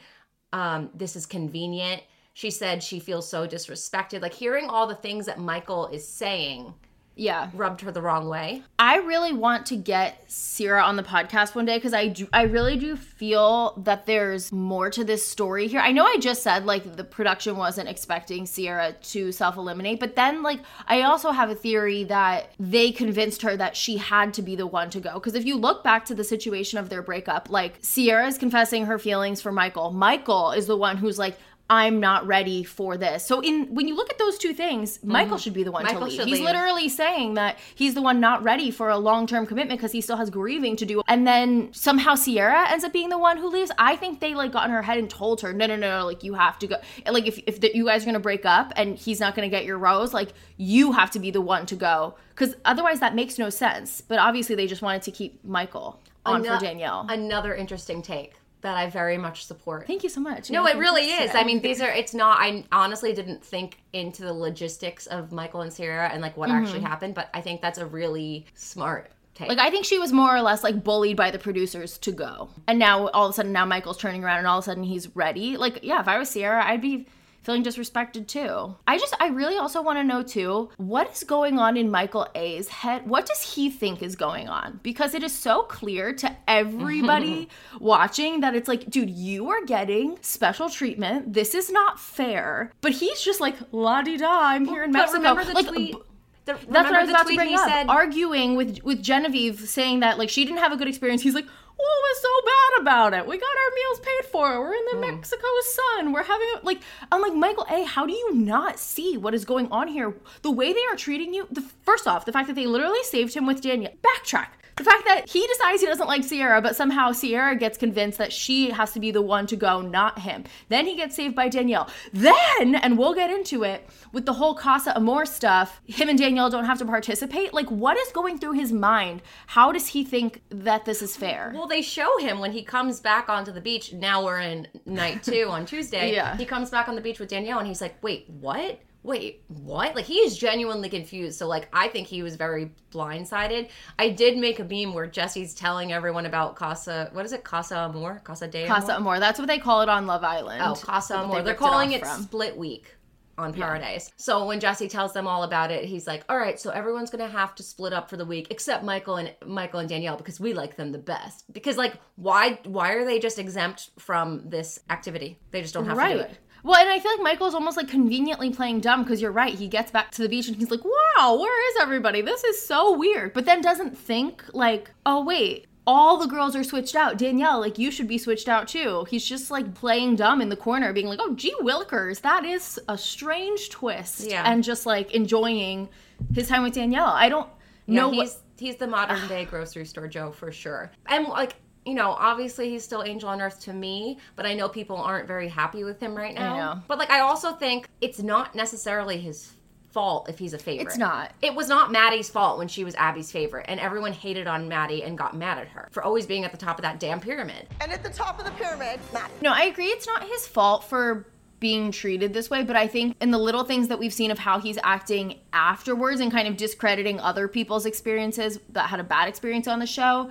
um, 0.54 0.90
This 0.94 1.18
is 1.18 1.26
convenient. 1.26 2.02
She 2.36 2.52
said 2.52 2.84
she 2.84 3.00
feels 3.00 3.30
so 3.30 3.48
disrespected. 3.48 4.22
Like 4.22 4.34
hearing 4.34 4.66
all 4.70 4.88
the 4.88 4.96
things 4.96 5.26
that 5.28 5.40
Michael 5.40 5.88
is 5.88 6.06
saying 6.06 6.74
Yeah. 7.16 7.50
rubbed 7.54 7.80
her 7.80 7.94
the 7.94 8.02
wrong 8.02 8.28
way. 8.28 8.62
I 8.78 8.98
really 8.98 9.32
want 9.32 9.66
to 9.68 9.78
get 9.78 10.30
Sierra 10.30 10.84
on 10.84 10.98
the 10.98 11.02
podcast 11.04 11.56
one 11.56 11.64
day 11.64 11.78
because 11.78 11.94
I 11.94 12.10
do, 12.10 12.28
I 12.34 12.42
really 12.42 12.76
do 12.76 12.98
feel 12.98 13.82
that 13.86 14.06
there's 14.06 14.52
more 14.52 14.90
to 14.90 15.06
this 15.06 15.26
story 15.26 15.70
here. 15.70 15.80
I 15.80 15.94
know 15.94 16.04
I 16.06 16.18
just 16.20 16.44
said 16.44 16.66
like 16.66 16.98
the 16.98 17.06
production 17.06 17.56
wasn't 17.56 17.88
expecting 17.88 18.46
Sierra 18.46 18.92
to 19.14 19.32
self 19.32 19.56
eliminate, 19.56 20.02
but 20.02 20.18
then 20.18 20.44
like 20.44 20.60
I 20.90 21.04
also 21.04 21.32
have 21.32 21.50
a 21.50 21.56
theory 21.56 22.04
that 22.04 22.52
they 22.60 22.92
convinced 22.92 23.44
her 23.44 23.56
that 23.56 23.78
she 23.78 23.96
had 23.96 24.34
to 24.34 24.42
be 24.42 24.58
the 24.58 24.68
one 24.68 24.90
to 24.90 25.00
go. 25.00 25.14
Because 25.14 25.36
if 25.36 25.46
you 25.46 25.56
look 25.56 25.86
back 25.86 26.04
to 26.08 26.14
the 26.16 26.26
situation 26.26 26.80
of 26.80 26.90
their 26.90 27.02
breakup, 27.02 27.50
like 27.50 27.78
Sierra 27.80 28.28
is 28.28 28.38
confessing 28.38 28.88
her 28.88 29.00
feelings 29.00 29.40
for 29.42 29.54
Michael. 29.54 29.92
Michael 29.92 30.52
is 30.52 30.68
the 30.68 30.76
one 30.76 30.98
who's 30.98 31.18
like. 31.18 31.38
I'm 31.70 32.00
not 32.00 32.28
ready 32.28 32.64
for 32.64 32.96
this. 32.96 33.26
So 33.26 33.40
in 33.40 33.74
when 33.74 33.88
you 33.88 33.96
look 33.96 34.12
at 34.12 34.20
those 34.20 34.38
two 34.38 34.54
things, 34.54 35.00
mm-hmm. 35.00 35.12
Michael 35.12 35.38
should 35.40 35.54
be 35.54 35.64
the 35.64 35.72
one 35.72 35.84
Michael 35.84 36.02
to 36.02 36.06
leave. 36.06 36.24
He's 36.24 36.38
leave. 36.38 36.44
literally 36.44 36.90
saying 36.90 37.34
that 37.36 37.58
he's 37.74 37.96
the 37.96 38.04
one 38.04 38.20
not 38.20 38.44
ready 38.44 38.70
for 38.70 38.90
a 38.90 38.98
long-term 38.98 39.48
commitment 39.48 39.80
because 39.80 39.92
he 39.92 40.02
still 40.02 40.18
has 40.18 40.30
grieving 40.30 40.76
to 40.76 40.86
do. 40.86 41.02
And 41.08 41.26
then 41.26 41.74
somehow 41.74 42.14
sierra 42.14 42.70
ends 42.70 42.84
up 42.84 42.94
being 42.94 43.10
the 43.10 43.18
one 43.18 43.38
who 43.38 43.50
leaves. 43.50 43.72
I 43.80 43.96
think 43.96 44.20
they 44.20 44.36
like 44.36 44.52
got 44.52 44.66
in 44.66 44.72
her 44.72 44.84
head 44.84 45.00
and 45.00 45.10
told 45.10 45.42
her 45.42 45.54
no 45.54 45.66
no 45.66 45.76
no, 45.76 46.00
no 46.00 46.06
like 46.06 46.24
you 46.24 46.36
have 46.36 46.60
to 46.60 46.68
go. 46.68 46.76
Like 47.10 47.26
if, 47.26 47.40
if 47.48 47.60
the, 47.62 47.76
you 47.76 47.86
guys 47.86 48.04
are 48.04 48.06
gonna 48.06 48.20
break 48.20 48.46
up 48.46 48.72
and 48.76 48.96
he's 48.96 49.20
not 49.20 49.34
gonna 49.34 49.50
get 49.50 49.66
your 49.66 49.80
rose 49.80 50.14
like 50.14 50.30
you 50.58 50.92
have 50.92 51.10
to 51.12 51.20
be 51.20 51.32
the 51.32 51.42
one 51.42 51.66
to 51.66 51.76
go. 51.76 52.16
Because 52.30 52.56
otherwise 52.64 53.00
that 53.00 53.16
makes 53.16 53.40
no 53.40 53.50
sense. 53.50 54.02
But 54.02 54.20
obviously 54.20 54.56
they 54.56 54.68
just 54.68 54.84
wanted 54.84 55.02
to 55.04 55.12
keep 55.12 55.44
michael 55.44 56.00
on 56.28 56.46
Ano- 56.46 56.60
for 56.60 56.64
danielle. 56.64 57.08
Another 57.10 57.56
interesting 57.56 58.04
take 58.04 58.34
that 58.66 58.78
I 58.78 58.90
very 58.90 59.18
much 59.18 59.46
support. 59.46 59.86
thank 59.88 60.04
you 60.04 60.10
so 60.10 60.20
much 60.20 60.50
No, 60.50 60.68
Yeah, 60.68 60.76
it 60.76 60.80
really 60.80 61.04
is. 61.04 61.36
I 61.36 61.44
mean, 61.44 61.62
these 61.62 61.82
are, 61.82 61.90
it's 61.90 62.14
not, 62.14 62.40
I 62.40 62.66
honestly 62.72 63.14
didn't 63.14 63.46
think 63.46 63.78
into 63.94 64.24
the 64.24 64.34
logistics 64.34 65.06
of 65.06 65.32
Michael 65.32 65.62
and 65.62 65.72
Sierra 65.72 66.10
and 66.10 66.22
like 66.22 66.36
what 66.36 66.50
mm-hmm. 66.50 66.64
actually 66.64 66.82
happened, 66.82 67.14
but 67.14 67.30
I 67.34 67.42
think 67.42 67.62
that's 67.62 67.78
a 67.78 67.86
really 67.86 68.48
smart 68.56 69.12
take. 69.36 69.50
Like 69.50 69.60
I 69.60 69.70
think 69.70 69.86
she 69.86 70.00
was 70.00 70.12
more 70.12 70.36
or 70.36 70.42
less 70.42 70.64
like 70.64 70.84
bullied 70.84 71.16
by 71.16 71.30
the 71.30 71.38
producers 71.38 71.98
to 72.00 72.12
go. 72.12 72.50
And 72.68 72.80
now 72.80 73.08
all 73.10 73.26
of 73.26 73.30
a 73.30 73.34
sudden 73.34 73.52
now 73.52 73.66
Michael's 73.66 73.98
turning 73.98 74.24
around 74.24 74.40
and 74.40 74.48
all 74.48 74.58
of 74.58 74.64
a 74.64 74.66
sudden 74.66 74.84
he's 74.84 75.16
ready. 75.16 75.58
Like 75.58 75.80
yeah, 75.84 76.00
if 76.00 76.08
I 76.08 76.18
was 76.18 76.30
Sierra, 76.30 76.66
I'd 76.66 76.82
be 76.82 77.08
feeling 77.46 77.64
disrespected 77.64 78.28
too. 78.28 78.76
I 78.88 78.98
just 78.98 79.16
I 79.20 79.28
really 79.28 79.58
also 79.58 79.82
want 79.82 80.00
to 80.00 80.04
know 80.04 80.24
too, 80.24 80.70
what 80.78 81.12
is 81.14 81.24
going 81.24 81.60
on 81.60 81.78
in 81.78 81.92
Michael 81.92 82.28
A's 82.36 82.68
head? 82.68 83.08
What 83.08 83.26
does 83.26 83.42
he 83.42 83.70
think 83.70 84.02
is 84.02 84.16
going 84.16 84.50
on? 84.50 84.80
Because 84.84 85.14
it 85.14 85.24
is 85.24 85.34
so 85.34 85.64
clear 85.64 86.14
to 86.14 86.36
everybody 86.48 87.50
watching 87.80 88.42
that 88.42 88.56
it's 88.56 88.68
like, 88.68 88.90
dude, 88.90 89.10
you 89.10 89.50
are 89.50 89.64
getting 89.66 90.18
special 90.22 90.70
treatment. 90.70 91.34
This 91.34 91.54
is 91.54 91.72
not 91.72 92.00
fair. 92.00 92.72
But 92.82 92.94
he's 92.94 93.22
just 93.22 93.40
like 93.40 93.56
la 93.72 94.02
di 94.02 94.18
da, 94.18 94.42
I'm 94.42 94.66
here 94.66 94.84
in 94.84 94.92
Mexico. 94.92 95.22
But 95.22 95.30
remember 95.30 95.46
the 95.46 95.54
like 95.54 95.68
tweet? 95.68 95.94
b- 95.94 96.02
the, 96.46 96.54
that's 96.70 96.90
what 96.90 96.94
I 96.96 97.02
was 97.02 97.10
the 97.10 97.14
about 97.16 97.22
to 97.22 97.26
tweet 97.26 97.38
bring 97.38 97.50
he 97.50 97.56
up. 97.56 97.68
said? 97.68 97.90
Arguing 97.90 98.56
with 98.56 98.84
with 98.84 99.02
Genevieve, 99.02 99.62
saying 99.62 100.02
that 100.02 100.18
like 100.18 100.30
she 100.30 100.46
didn't 100.46 100.60
have 100.60 100.72
a 100.72 100.78
good 100.78 100.88
experience. 100.88 101.22
He's 101.24 101.34
like, 101.34 101.48
"What 101.78 101.86
was 101.88 102.22
so 102.22 102.30
bad 102.46 102.82
about 102.82 103.14
it? 103.14 103.28
We 103.28 103.38
got 103.38 103.48
our 103.48 103.76
meals 103.76 104.00
paid 104.00 104.26
for. 104.32 104.60
We're 104.60 104.74
in 104.74 104.86
the 104.92 104.98
Hmm. 104.98 105.16
Mexico 105.16 105.48
sun. 105.64 106.14
We're 106.14 106.24
having 106.24 106.48
a, 106.56 106.66
like." 106.66 106.82
I'm 107.12 107.22
like, 107.22 107.34
Michael 107.34 107.66
A. 107.70 107.84
How 107.84 108.06
do 108.06 108.14
you 108.14 108.34
not 108.34 108.80
see 108.80 109.18
what 109.18 109.34
is 109.34 109.46
going 109.46 109.72
on 109.72 109.88
here? 109.88 110.16
The 110.42 110.52
way 110.52 110.74
they 110.74 110.86
are 110.92 110.96
treating 110.96 111.34
you. 111.34 111.48
The 111.52 111.62
first 111.84 112.08
off, 112.08 112.26
the 112.26 112.32
fact 112.32 112.48
that 112.48 112.56
they 112.56 112.66
literally 112.66 113.04
saved 113.04 113.34
him 113.36 113.46
with 113.46 113.62
Danielle. 113.62 113.94
Backtrack. 114.02 114.48
The 114.78 114.84
fact 114.84 115.06
that 115.06 115.30
he 115.30 115.46
decides 115.48 115.80
he 115.82 115.88
doesn't 115.88 116.08
like 116.08 116.24
Sierra, 116.24 116.62
but 116.62 116.76
somehow 116.76 117.14
Sierra 117.14 117.56
gets 117.56 117.78
convinced 117.78 118.18
that 118.18 118.34
she 118.34 118.72
has 118.72 118.92
to 118.92 119.00
be 119.00 119.10
the 119.10 119.22
one 119.22 119.48
to 119.48 119.56
go, 119.56 119.82
not 119.82 120.20
him. 120.20 120.44
Then 120.68 120.86
he 120.86 120.98
gets 120.98 121.16
saved 121.16 121.34
by 121.34 121.48
Danielle. 121.48 121.90
Then, 122.12 122.76
and 122.76 122.98
we'll 122.98 123.14
get 123.14 123.30
into 123.32 123.64
it, 123.64 123.88
with 124.12 124.26
the 124.26 124.34
whole 124.34 124.54
Casa 124.54 124.94
Amor 124.96 125.26
stuff, 125.26 125.80
him 125.86 126.10
and 126.10 126.20
Danielle 126.20 126.50
don't 126.50 126.66
have 126.66 126.78
to 126.80 126.86
participate. 126.86 127.54
Like, 127.54 127.72
what 127.72 127.98
is 127.98 128.12
going 128.12 128.38
through 128.38 128.54
his 128.54 128.74
mind? 128.74 129.22
How 129.48 129.72
does 129.72 129.88
he 129.88 130.04
think 130.04 130.42
that 130.50 130.84
this 130.84 131.02
is 131.02 131.16
fair? 131.16 131.52
Well, 131.56 131.68
they 131.68 131.82
show 131.82 132.18
him 132.18 132.40
when 132.40 132.52
he 132.52 132.62
comes 132.64 133.00
back 133.00 133.30
onto 133.30 133.54
the 133.54 133.62
beach. 133.62 133.94
Now 133.94 134.26
we're 134.26 134.40
in 134.42 134.68
night 134.86 135.24
two 135.24 135.48
on 135.50 135.66
Tuesday. 135.66 136.12
Yeah. 136.16 136.38
He 136.38 136.46
comes 136.46 136.70
back 136.70 136.88
on 136.88 136.96
the 136.96 137.02
beach 137.02 137.20
with 137.20 137.30
Danielle 137.30 137.60
and 137.60 137.68
he's 137.68 137.82
like, 137.82 138.02
wait, 138.04 138.30
what? 138.30 138.80
Wait, 139.06 139.44
what? 139.48 139.96
Like, 139.96 140.06
he 140.06 140.16
is 140.16 140.36
genuinely 140.36 140.90
confused. 140.90 141.38
So, 141.38 141.48
like, 141.48 141.70
I 141.72 141.90
think 141.90 142.08
he 142.08 142.24
was 142.24 142.36
very 142.36 142.72
blindsided. 142.92 143.70
I 144.00 144.10
did 144.10 144.36
make 144.36 144.60
a 144.60 144.64
meme 144.64 144.96
where 144.96 145.06
Jesse's 145.06 145.54
telling 145.54 145.94
everyone 145.94 146.26
about 146.26 146.56
Casa, 146.56 147.10
what 147.14 147.24
is 147.24 147.32
it? 147.32 147.44
Casa 147.44 147.78
Amor? 147.78 148.22
Casa 148.24 148.48
de 148.48 148.64
Amor? 148.66 148.76
Casa 148.76 148.96
Amor. 148.96 149.20
That's 149.20 149.38
what 149.38 149.48
they 149.48 149.60
call 149.60 149.82
it 149.82 149.90
on 149.90 150.08
Love 150.08 150.24
Island. 150.24 150.60
Oh, 150.66 150.74
Casa 150.74 151.18
Amor. 151.18 151.38
they 151.38 151.44
They're 151.44 151.54
calling 151.54 151.94
off 151.94 152.02
it. 152.02 152.24
Split 152.24 152.58
Week 152.58 152.96
on 153.38 153.54
Paradise. 153.54 154.12
So 154.16 154.46
when 154.46 154.60
Jesse 154.60 154.88
tells 154.88 155.14
them 155.14 155.28
all 155.28 155.44
about 155.44 155.72
it, 155.72 155.86
he's 155.86 156.08
like, 156.08 156.24
"All 156.30 156.38
right, 156.38 156.60
so 156.60 156.70
everyone's 156.70 157.10
gonna 157.10 157.28
have 157.28 157.54
to 157.56 157.64
split 157.64 157.94
up 157.94 158.10
for 158.10 158.18
the 158.18 158.26
week, 158.26 158.48
except 158.50 158.84
Michael 158.84 159.18
and 159.18 159.36
Michael 159.46 159.82
and 159.82 159.90
Danielle 159.90 160.18
because 160.18 160.40
we 160.40 160.54
like 160.54 160.78
them 160.78 160.92
the 160.92 160.98
best. 160.98 161.52
Because 161.52 161.78
like, 161.78 161.96
why 162.16 162.60
why 162.64 162.94
are 162.94 163.06
they 163.06 163.20
just 163.20 163.38
exempt 163.38 163.92
from 164.00 164.50
this 164.50 164.80
activity? 164.90 165.38
They 165.52 165.62
just 165.62 165.74
don't 165.74 165.86
have 165.86 165.98
to 165.98 166.14
do 166.14 166.20
it. 166.22 166.38
Well, 166.66 166.80
and 166.80 166.90
I 166.90 166.98
feel 167.00 167.12
like 167.12 167.22
Michael's 167.22 167.54
almost 167.54 167.78
like 167.78 167.88
conveniently 167.88 168.50
playing 168.50 168.80
dumb 168.80 169.04
because 169.04 169.22
you're 169.22 169.32
right. 169.32 169.54
He 169.54 169.68
gets 169.68 169.92
back 169.92 170.10
to 170.12 170.24
the 170.24 170.28
beach 170.30 170.48
and 170.48 170.58
he's 170.58 170.72
like, 170.72 170.84
wow, 170.84 171.38
where 171.40 171.70
is 171.70 171.78
everybody? 171.80 172.22
This 172.22 172.44
is 172.44 172.66
so 172.66 172.98
weird. 172.98 173.34
But 173.34 173.46
then 173.46 173.62
doesn't 173.62 173.96
think, 173.96 174.44
like, 174.52 174.90
oh, 175.06 175.24
wait, 175.24 175.68
all 175.86 176.18
the 176.18 176.26
girls 176.26 176.56
are 176.56 176.64
switched 176.64 176.96
out. 176.96 177.20
Danielle, 177.20 177.60
like, 177.60 177.78
you 177.78 177.92
should 177.92 178.08
be 178.08 178.18
switched 178.18 178.50
out 178.50 178.68
too. 178.68 179.06
He's 179.08 179.24
just 179.24 179.52
like 179.52 179.76
playing 179.76 180.16
dumb 180.16 180.42
in 180.42 180.50
the 180.50 180.56
corner, 180.56 180.92
being 180.92 181.06
like, 181.06 181.20
oh, 181.22 181.36
gee 181.36 181.54
willikers, 181.62 182.22
that 182.22 182.44
is 182.44 182.80
a 182.90 182.98
strange 182.98 183.70
twist. 183.70 184.22
Yeah. 184.28 184.52
And 184.52 184.64
just 184.64 184.88
like 184.88 185.14
enjoying 185.14 185.88
his 186.34 186.48
time 186.48 186.64
with 186.64 186.74
Danielle. 186.74 187.06
I 187.10 187.30
don't 187.30 187.48
Yeah, 187.86 188.02
know 188.02 188.10
he's 188.10 188.32
what. 188.32 188.42
he's 188.58 188.78
the 188.78 188.88
modern 188.88 189.28
day 189.28 189.46
grocery 189.46 189.86
store 189.86 190.08
Joe 190.08 190.32
for 190.32 190.52
sure. 190.52 190.92
And 191.06 191.28
like 191.28 191.58
you 191.86 191.94
know, 191.94 192.12
obviously 192.12 192.70
he's 192.70 192.84
still 192.84 193.04
angel 193.04 193.30
on 193.30 193.42
earth 193.42 193.62
to 193.62 193.74
me, 193.74 194.18
but 194.36 194.46
I 194.46 194.54
know 194.54 194.68
people 194.68 194.98
aren't 194.98 195.28
very 195.28 195.48
happy 195.48 195.84
with 195.84 196.00
him 196.00 196.16
right 196.16 196.34
now. 196.34 196.58
know. 196.58 196.82
But 196.88 196.98
like 196.98 197.12
I 197.12 197.20
also 197.20 197.54
think 197.54 197.88
it's 198.02 198.22
not 198.22 198.56
necessarily 198.56 199.20
his 199.20 199.54
fault 199.92 200.28
if 200.28 200.38
he's 200.38 200.54
a 200.54 200.58
favorite. 200.58 200.88
It's 200.88 200.98
not. 200.98 201.32
It 201.42 201.56
was 201.56 201.70
not 201.70 201.90
Maddie's 201.92 202.30
fault 202.30 202.58
when 202.58 202.68
she 202.68 202.84
was 202.84 202.96
Abby's 202.96 203.32
favorite, 203.32 203.66
and 203.70 203.80
everyone 203.80 204.12
hated 204.12 204.46
on 204.46 204.68
Maddie 204.68 205.04
and 205.04 205.18
got 205.18 205.36
mad 205.38 205.58
at 205.58 205.70
her 205.70 205.88
for 205.92 206.04
always 206.04 206.26
being 206.26 206.44
at 206.44 206.52
the 206.52 206.58
top 206.58 206.78
of 206.78 206.82
that 206.82 207.00
damn 207.00 207.22
pyramid. 207.22 207.68
And 207.80 207.92
at 207.94 208.04
the 208.04 208.10
top 208.10 208.38
of 208.38 208.46
the 208.46 208.52
pyramid, 208.52 209.00
Matt. 209.14 209.32
No, 209.42 209.54
I 209.54 209.64
agree. 209.64 209.86
It's 209.86 210.06
not 210.06 210.24
his 210.24 210.46
fault 210.48 210.84
for 210.84 211.26
being 211.62 211.92
treated 211.92 212.34
this 212.34 212.50
way, 212.50 212.64
but 212.64 212.76
I 212.76 212.88
think 212.88 213.16
in 213.22 213.32
the 213.32 213.38
little 213.38 213.64
things 213.64 213.88
that 213.88 213.98
we've 213.98 214.14
seen 214.14 214.32
of 214.32 214.40
how 214.40 214.60
he's 214.60 214.78
acting 214.84 215.40
afterwards 215.54 216.20
and 216.20 216.30
kind 216.30 216.48
of 216.48 216.58
discrediting 216.58 217.20
other 217.22 217.48
people's 217.48 217.86
experiences 217.86 218.60
that 218.70 218.90
had 218.90 219.00
a 219.00 219.04
bad 219.04 219.30
experience 219.30 219.68
on 219.68 219.80
the 219.80 219.86
show, 219.86 220.30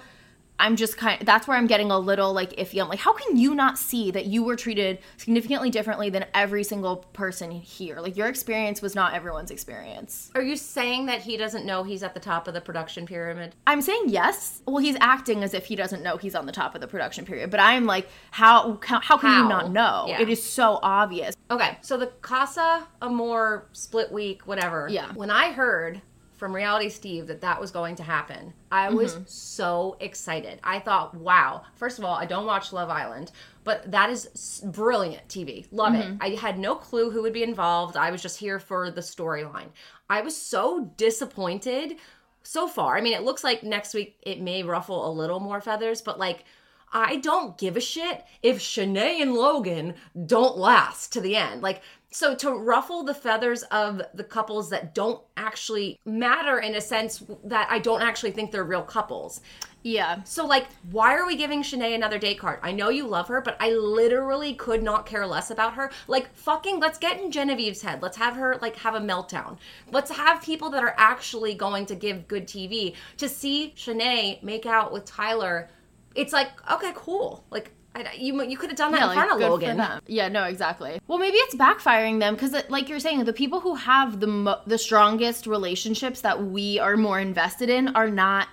I'm 0.58 0.76
just 0.76 0.96
kind 0.96 1.20
of, 1.20 1.26
that's 1.26 1.48
where 1.48 1.56
I'm 1.56 1.66
getting 1.66 1.90
a 1.90 1.98
little 1.98 2.32
like 2.32 2.52
iffy. 2.52 2.80
I'm 2.80 2.88
like, 2.88 3.00
how 3.00 3.12
can 3.12 3.36
you 3.36 3.54
not 3.54 3.78
see 3.78 4.10
that 4.12 4.26
you 4.26 4.44
were 4.44 4.56
treated 4.56 4.98
significantly 5.16 5.68
differently 5.70 6.10
than 6.10 6.26
every 6.32 6.62
single 6.62 6.98
person 7.12 7.50
here? 7.50 8.00
Like 8.00 8.16
your 8.16 8.28
experience 8.28 8.80
was 8.80 8.94
not 8.94 9.14
everyone's 9.14 9.50
experience. 9.50 10.30
Are 10.34 10.42
you 10.42 10.56
saying 10.56 11.06
that 11.06 11.22
he 11.22 11.36
doesn't 11.36 11.66
know 11.66 11.82
he's 11.82 12.02
at 12.02 12.14
the 12.14 12.20
top 12.20 12.46
of 12.46 12.54
the 12.54 12.60
production 12.60 13.04
pyramid? 13.04 13.54
I'm 13.66 13.82
saying 13.82 14.04
yes. 14.08 14.62
Well, 14.66 14.78
he's 14.78 14.96
acting 15.00 15.42
as 15.42 15.54
if 15.54 15.66
he 15.66 15.76
doesn't 15.76 16.02
know 16.02 16.16
he's 16.16 16.34
on 16.34 16.46
the 16.46 16.52
top 16.52 16.74
of 16.74 16.80
the 16.80 16.86
production 16.86 17.24
period, 17.24 17.50
but 17.50 17.60
I'm 17.60 17.84
like, 17.84 18.08
how 18.30 18.78
how, 18.82 19.00
how 19.00 19.18
can 19.18 19.30
How? 19.30 19.42
you 19.42 19.48
not 19.48 19.72
know? 19.72 20.04
Yeah. 20.06 20.20
It 20.20 20.28
is 20.28 20.42
so 20.42 20.78
obvious. 20.82 21.34
Okay, 21.50 21.78
so 21.82 21.96
the 21.96 22.06
Casa 22.22 22.86
Amor 23.02 23.66
split 23.72 24.12
week, 24.12 24.46
whatever. 24.46 24.88
Yeah. 24.90 25.12
When 25.14 25.30
I 25.30 25.52
heard 25.52 26.00
from 26.36 26.54
Reality 26.54 26.88
Steve 26.88 27.26
that 27.28 27.40
that 27.42 27.60
was 27.60 27.70
going 27.70 27.96
to 27.96 28.02
happen, 28.02 28.52
I 28.70 28.90
was 28.90 29.14
Mm-hmm. 29.14 29.22
so 29.26 29.96
excited. 30.00 30.58
I 30.64 30.78
thought, 30.80 31.14
wow. 31.14 31.62
First 31.76 31.98
of 31.98 32.04
all, 32.04 32.14
I 32.16 32.26
don't 32.26 32.46
watch 32.46 32.72
Love 32.72 32.90
Island, 32.90 33.30
but 33.62 33.90
that 33.90 34.10
is 34.10 34.62
brilliant 34.66 35.26
TV. 35.28 35.66
Love 35.70 35.92
Mm-hmm. 35.92 36.12
it. 36.14 36.18
I 36.20 36.28
had 36.40 36.58
no 36.58 36.74
clue 36.74 37.10
who 37.10 37.22
would 37.22 37.32
be 37.32 37.42
involved. 37.44 37.96
I 37.96 38.10
was 38.10 38.20
just 38.22 38.38
here 38.38 38.58
for 38.58 38.90
the 38.90 39.00
storyline. 39.00 39.68
I 40.10 40.20
was 40.22 40.36
so 40.36 40.92
disappointed 40.96 41.96
so 42.42 42.68
far. 42.68 42.96
I 42.96 43.00
mean, 43.00 43.14
it 43.14 43.22
looks 43.22 43.42
like 43.44 43.62
next 43.62 43.94
week 43.94 44.16
it 44.22 44.40
may 44.40 44.62
ruffle 44.62 45.08
a 45.08 45.12
little 45.12 45.40
more 45.40 45.60
feathers, 45.60 46.02
but 46.02 46.18
like 46.18 46.44
I 46.92 47.16
don't 47.16 47.58
give 47.58 47.76
a 47.76 47.80
shit 47.80 48.22
if 48.42 48.58
Shanae 48.60 49.20
and 49.22 49.34
Logan 49.34 49.94
don't 50.26 50.56
last 50.56 51.12
to 51.14 51.20
the 51.20 51.34
end. 51.36 51.62
Like 51.62 51.80
so 52.14 52.32
to 52.32 52.52
ruffle 52.52 53.02
the 53.02 53.12
feathers 53.12 53.64
of 53.64 54.00
the 54.14 54.22
couples 54.22 54.70
that 54.70 54.94
don't 54.94 55.20
actually 55.36 55.98
matter 56.04 56.60
in 56.60 56.76
a 56.76 56.80
sense 56.80 57.24
that 57.42 57.66
I 57.68 57.80
don't 57.80 58.02
actually 58.02 58.30
think 58.30 58.52
they're 58.52 58.62
real 58.62 58.84
couples. 58.84 59.40
Yeah. 59.82 60.22
So 60.22 60.46
like, 60.46 60.68
why 60.92 61.16
are 61.16 61.26
we 61.26 61.34
giving 61.34 61.64
Shanae 61.64 61.92
another 61.92 62.20
date 62.20 62.38
card? 62.38 62.60
I 62.62 62.70
know 62.70 62.88
you 62.88 63.08
love 63.08 63.26
her, 63.26 63.40
but 63.40 63.56
I 63.58 63.72
literally 63.72 64.54
could 64.54 64.80
not 64.80 65.06
care 65.06 65.26
less 65.26 65.50
about 65.50 65.74
her. 65.74 65.90
Like, 66.06 66.32
fucking, 66.36 66.78
let's 66.78 66.98
get 66.98 67.20
in 67.20 67.32
Genevieve's 67.32 67.82
head. 67.82 68.00
Let's 68.00 68.16
have 68.16 68.36
her 68.36 68.58
like 68.62 68.76
have 68.76 68.94
a 68.94 69.00
meltdown. 69.00 69.58
Let's 69.90 70.12
have 70.12 70.40
people 70.40 70.70
that 70.70 70.84
are 70.84 70.94
actually 70.96 71.54
going 71.54 71.84
to 71.86 71.96
give 71.96 72.28
good 72.28 72.46
TV 72.46 72.94
to 73.16 73.28
see 73.28 73.74
Shanae 73.76 74.40
make 74.40 74.66
out 74.66 74.92
with 74.92 75.04
Tyler. 75.04 75.68
It's 76.14 76.32
like, 76.32 76.50
okay, 76.70 76.92
cool. 76.94 77.44
Like, 77.50 77.72
I, 77.94 78.12
you 78.18 78.42
you 78.42 78.56
could 78.56 78.70
have 78.70 78.78
done 78.78 78.92
that 78.92 79.02
in 79.08 79.14
front 79.14 79.30
of 79.32 79.38
Logan. 79.40 79.80
Yeah, 80.06 80.28
no, 80.28 80.44
exactly. 80.44 81.00
Well, 81.06 81.18
maybe 81.18 81.36
it's 81.38 81.54
backfiring 81.54 82.20
them 82.20 82.34
because, 82.34 82.54
like 82.68 82.88
you're 82.88 83.00
saying, 83.00 83.24
the 83.24 83.32
people 83.32 83.60
who 83.60 83.74
have 83.76 84.20
the 84.20 84.26
mo- 84.26 84.60
the 84.66 84.78
strongest 84.78 85.46
relationships 85.46 86.20
that 86.22 86.44
we 86.44 86.78
are 86.78 86.96
more 86.96 87.20
invested 87.20 87.70
in 87.70 87.88
are 87.94 88.10
not 88.10 88.48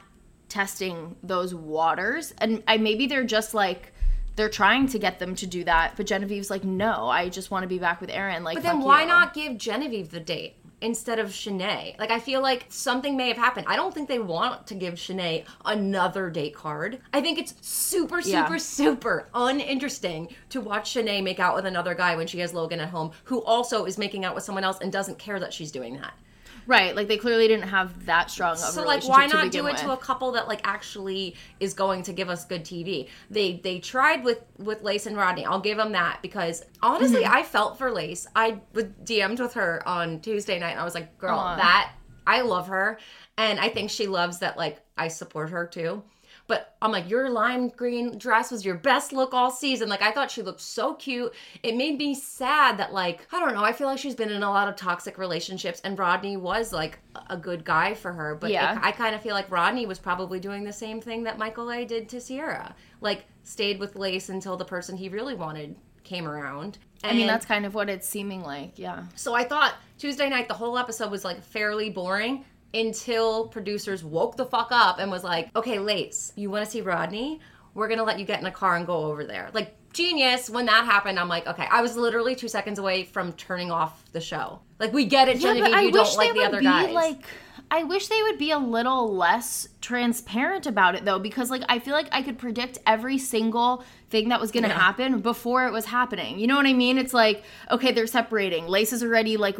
testing 0.49 1.15
those 1.23 1.55
waters, 1.55 2.33
and 2.37 2.61
I 2.67 2.77
maybe 2.77 3.07
they're 3.07 3.23
just 3.23 3.53
like 3.53 3.93
they're 4.35 4.49
trying 4.49 4.87
to 4.87 4.97
get 4.99 5.19
them 5.19 5.35
to 5.35 5.45
do 5.45 5.63
that, 5.65 5.93
but 5.97 6.05
Genevieve's 6.07 6.49
like, 6.49 6.63
no, 6.63 7.09
I 7.09 7.29
just 7.29 7.51
want 7.51 7.63
to 7.63 7.67
be 7.67 7.79
back 7.79 7.99
with 7.99 8.09
Aaron. 8.09 8.43
Like, 8.43 8.55
But 8.55 8.63
then 8.63 8.79
why 8.79 9.01
you. 9.01 9.07
not 9.07 9.33
give 9.33 9.57
Genevieve 9.57 10.09
the 10.11 10.21
date 10.21 10.55
instead 10.81 11.19
of 11.19 11.29
Shanae? 11.29 11.97
Like 11.99 12.11
I 12.11 12.19
feel 12.19 12.41
like 12.41 12.65
something 12.69 13.15
may 13.15 13.27
have 13.27 13.37
happened. 13.37 13.65
I 13.69 13.75
don't 13.75 13.93
think 13.93 14.07
they 14.07 14.19
want 14.19 14.67
to 14.67 14.75
give 14.75 14.95
Shanae 14.95 15.45
another 15.65 16.29
date 16.29 16.55
card. 16.55 16.99
I 17.13 17.21
think 17.21 17.37
it's 17.39 17.53
super, 17.61 18.21
super, 18.21 18.53
Yeah. 18.53 18.57
super 18.57 19.29
uninteresting 19.33 20.29
to 20.49 20.61
watch 20.61 20.93
Shanae 20.93 21.23
make 21.23 21.39
out 21.39 21.55
with 21.55 21.65
another 21.65 21.93
guy 21.95 22.15
when 22.15 22.27
she 22.27 22.39
has 22.39 22.53
Logan 22.53 22.79
at 22.79 22.89
home, 22.89 23.11
who 23.25 23.41
also 23.43 23.85
is 23.85 23.97
making 23.97 24.25
out 24.25 24.35
with 24.35 24.43
someone 24.43 24.63
else 24.63 24.79
and 24.81 24.91
doesn't 24.91 25.19
care 25.19 25.39
that 25.39 25.53
she's 25.53 25.71
doing 25.71 25.97
that. 25.97 26.13
Right, 26.67 26.95
like 26.95 27.07
they 27.07 27.17
clearly 27.17 27.47
didn't 27.47 27.69
have 27.69 28.05
that 28.05 28.29
strong 28.29 28.53
of 28.53 28.59
a 28.59 28.61
So 28.61 28.83
like 28.83 29.03
why 29.07 29.25
not 29.25 29.51
do 29.51 29.67
it 29.67 29.77
to 29.77 29.91
a 29.91 29.97
couple 29.97 30.31
that 30.33 30.47
like 30.47 30.61
actually 30.63 31.35
is 31.59 31.73
going 31.73 32.03
to 32.03 32.13
give 32.13 32.29
us 32.29 32.45
good 32.45 32.63
TV? 32.63 33.07
They 33.29 33.59
they 33.63 33.79
tried 33.79 34.23
with 34.23 34.43
with 34.57 34.81
Lace 34.81 35.05
and 35.05 35.17
Rodney. 35.17 35.45
I'll 35.45 35.59
give 35.59 35.77
them 35.77 35.91
that 35.93 36.19
because 36.21 36.63
honestly 36.81 37.21
Mm-hmm. 37.21 37.35
I 37.35 37.43
felt 37.43 37.77
for 37.77 37.91
Lace. 37.91 38.25
I 38.35 38.61
DM'd 38.73 39.39
with 39.39 39.53
her 39.55 39.87
on 39.87 40.21
Tuesday 40.21 40.59
night 40.59 40.71
and 40.71 40.79
I 40.79 40.83
was 40.83 40.95
like, 40.95 41.17
"Girl, 41.17 41.37
Aw. 41.37 41.55
that 41.57 41.93
I 42.25 42.41
love 42.41 42.67
her 42.67 42.99
and 43.37 43.59
I 43.59 43.69
think 43.69 43.89
she 43.89 44.07
loves 44.07 44.39
that 44.39 44.57
like 44.57 44.81
I 44.97 45.07
support 45.07 45.49
her 45.49 45.67
too." 45.67 46.03
But 46.51 46.75
I'm 46.81 46.91
like, 46.91 47.09
your 47.09 47.29
lime 47.29 47.69
green 47.69 48.17
dress 48.17 48.51
was 48.51 48.65
your 48.65 48.75
best 48.75 49.13
look 49.13 49.33
all 49.33 49.49
season. 49.51 49.87
Like, 49.87 50.01
I 50.01 50.11
thought 50.11 50.29
she 50.29 50.41
looked 50.41 50.59
so 50.59 50.95
cute. 50.95 51.33
It 51.63 51.77
made 51.77 51.97
me 51.97 52.13
sad 52.13 52.77
that, 52.77 52.91
like, 52.91 53.25
I 53.31 53.39
don't 53.39 53.53
know. 53.53 53.63
I 53.63 53.71
feel 53.71 53.87
like 53.87 53.99
she's 53.99 54.15
been 54.15 54.29
in 54.29 54.43
a 54.43 54.49
lot 54.49 54.67
of 54.67 54.75
toxic 54.75 55.17
relationships, 55.17 55.79
and 55.85 55.97
Rodney 55.97 56.35
was 56.35 56.73
like 56.73 56.99
a 57.29 57.37
good 57.37 57.63
guy 57.63 57.93
for 57.93 58.11
her. 58.11 58.35
But 58.35 58.51
Yeah. 58.51 58.73
it- 58.75 58.83
I 58.83 58.91
kind 58.91 59.15
of 59.15 59.21
feel 59.21 59.33
like 59.33 59.49
Rodney 59.49 59.85
was 59.85 59.97
probably 59.97 60.41
doing 60.41 60.65
the 60.65 60.73
same 60.73 60.99
thing 60.99 61.23
that 61.23 61.37
Michael 61.37 61.71
A 61.71 61.85
did 61.85 62.09
to 62.09 62.19
Sierra. 62.19 62.75
Like, 62.99 63.23
stayed 63.43 63.79
with 63.79 63.95
Lace 63.95 64.27
until 64.27 64.57
the 64.57 64.65
person 64.65 64.97
he 64.97 65.07
really 65.07 65.35
wanted 65.35 65.77
came 66.03 66.27
around. 66.27 66.79
I 67.03 67.13
mean, 67.13 67.27
that's 67.27 67.45
kind 67.45 67.65
of 67.65 67.73
what 67.73 67.89
it's 67.89 68.09
seeming 68.09 68.41
like. 68.43 68.73
Yeah. 68.77 69.03
so 69.15 69.33
I 69.33 69.45
thought 69.45 69.75
Tuesday 69.97 70.27
night 70.29 70.47
the 70.49 70.53
whole 70.55 70.77
episode 70.77 71.09
was 71.11 71.23
like 71.23 71.41
fairly 71.41 71.89
boring 71.89 72.43
until 72.73 73.47
producers 73.47 74.03
woke 74.03 74.37
the 74.37 74.45
fuck 74.45 74.69
up 74.71 74.99
and 74.99 75.11
was 75.11 75.23
like, 75.23 75.49
"Okay, 75.55 75.79
Lace, 75.79 76.31
you 76.35 76.49
want 76.49 76.65
to 76.65 76.71
see 76.71 76.81
Rodney? 76.81 77.39
We're 77.73 77.87
gonna 77.87 78.03
let 78.03 78.19
you 78.19 78.25
get 78.25 78.39
in 78.39 78.45
a 78.45 78.51
car 78.51 78.75
and 78.75 78.85
go 78.85 79.05
over 79.05 79.23
there." 79.25 79.49
Like 79.53 79.75
genius. 79.93 80.49
When 80.49 80.65
that 80.67 80.85
happened, 80.85 81.19
I'm 81.19 81.27
like, 81.27 81.45
okay. 81.47 81.67
I 81.69 81.81
was 81.81 81.97
literally 81.97 82.33
two 82.35 82.47
seconds 82.47 82.79
away 82.79 83.03
from 83.03 83.33
turning 83.33 83.71
off 83.71 84.03
the 84.13 84.21
show. 84.21 84.61
Like 84.79 84.93
we 84.93 85.05
get 85.05 85.27
it, 85.27 85.39
Genevieve. 85.39 85.81
you 85.83 85.91
don't 85.91 86.15
like 86.17 86.33
the 86.33 86.43
other 86.43 86.59
be 86.59 86.63
guys. 86.65 86.93
like 86.93 87.25
I 87.69 87.83
wish 87.83 88.07
they 88.07 88.21
would 88.23 88.37
be 88.37 88.51
a 88.51 88.57
little 88.57 89.13
less 89.15 89.67
transparent 89.79 90.65
about 90.65 90.95
it 90.95 91.05
though 91.05 91.19
because 91.19 91.49
like 91.49 91.61
I 91.69 91.79
feel 91.79 91.93
like 91.93 92.07
I 92.11 92.21
could 92.21 92.37
predict 92.37 92.77
every 92.87 93.17
single 93.17 93.83
thing 94.09 94.29
that 94.29 94.41
was 94.41 94.51
going 94.51 94.63
to 94.63 94.69
Yeah. 94.69 94.77
happen 94.79 95.19
before 95.21 95.67
it 95.67 95.71
was 95.71 95.85
happening. 95.85 96.39
You 96.39 96.47
know 96.47 96.55
what 96.57 96.65
I 96.67 96.73
mean? 96.73 96.97
It's 96.97 97.13
like 97.13 97.43
okay, 97.69 97.91
they're 97.91 98.07
separating. 98.07 98.67
Lace 98.67 98.91
is 98.93 99.03
already 99.03 99.35
like 99.37 99.57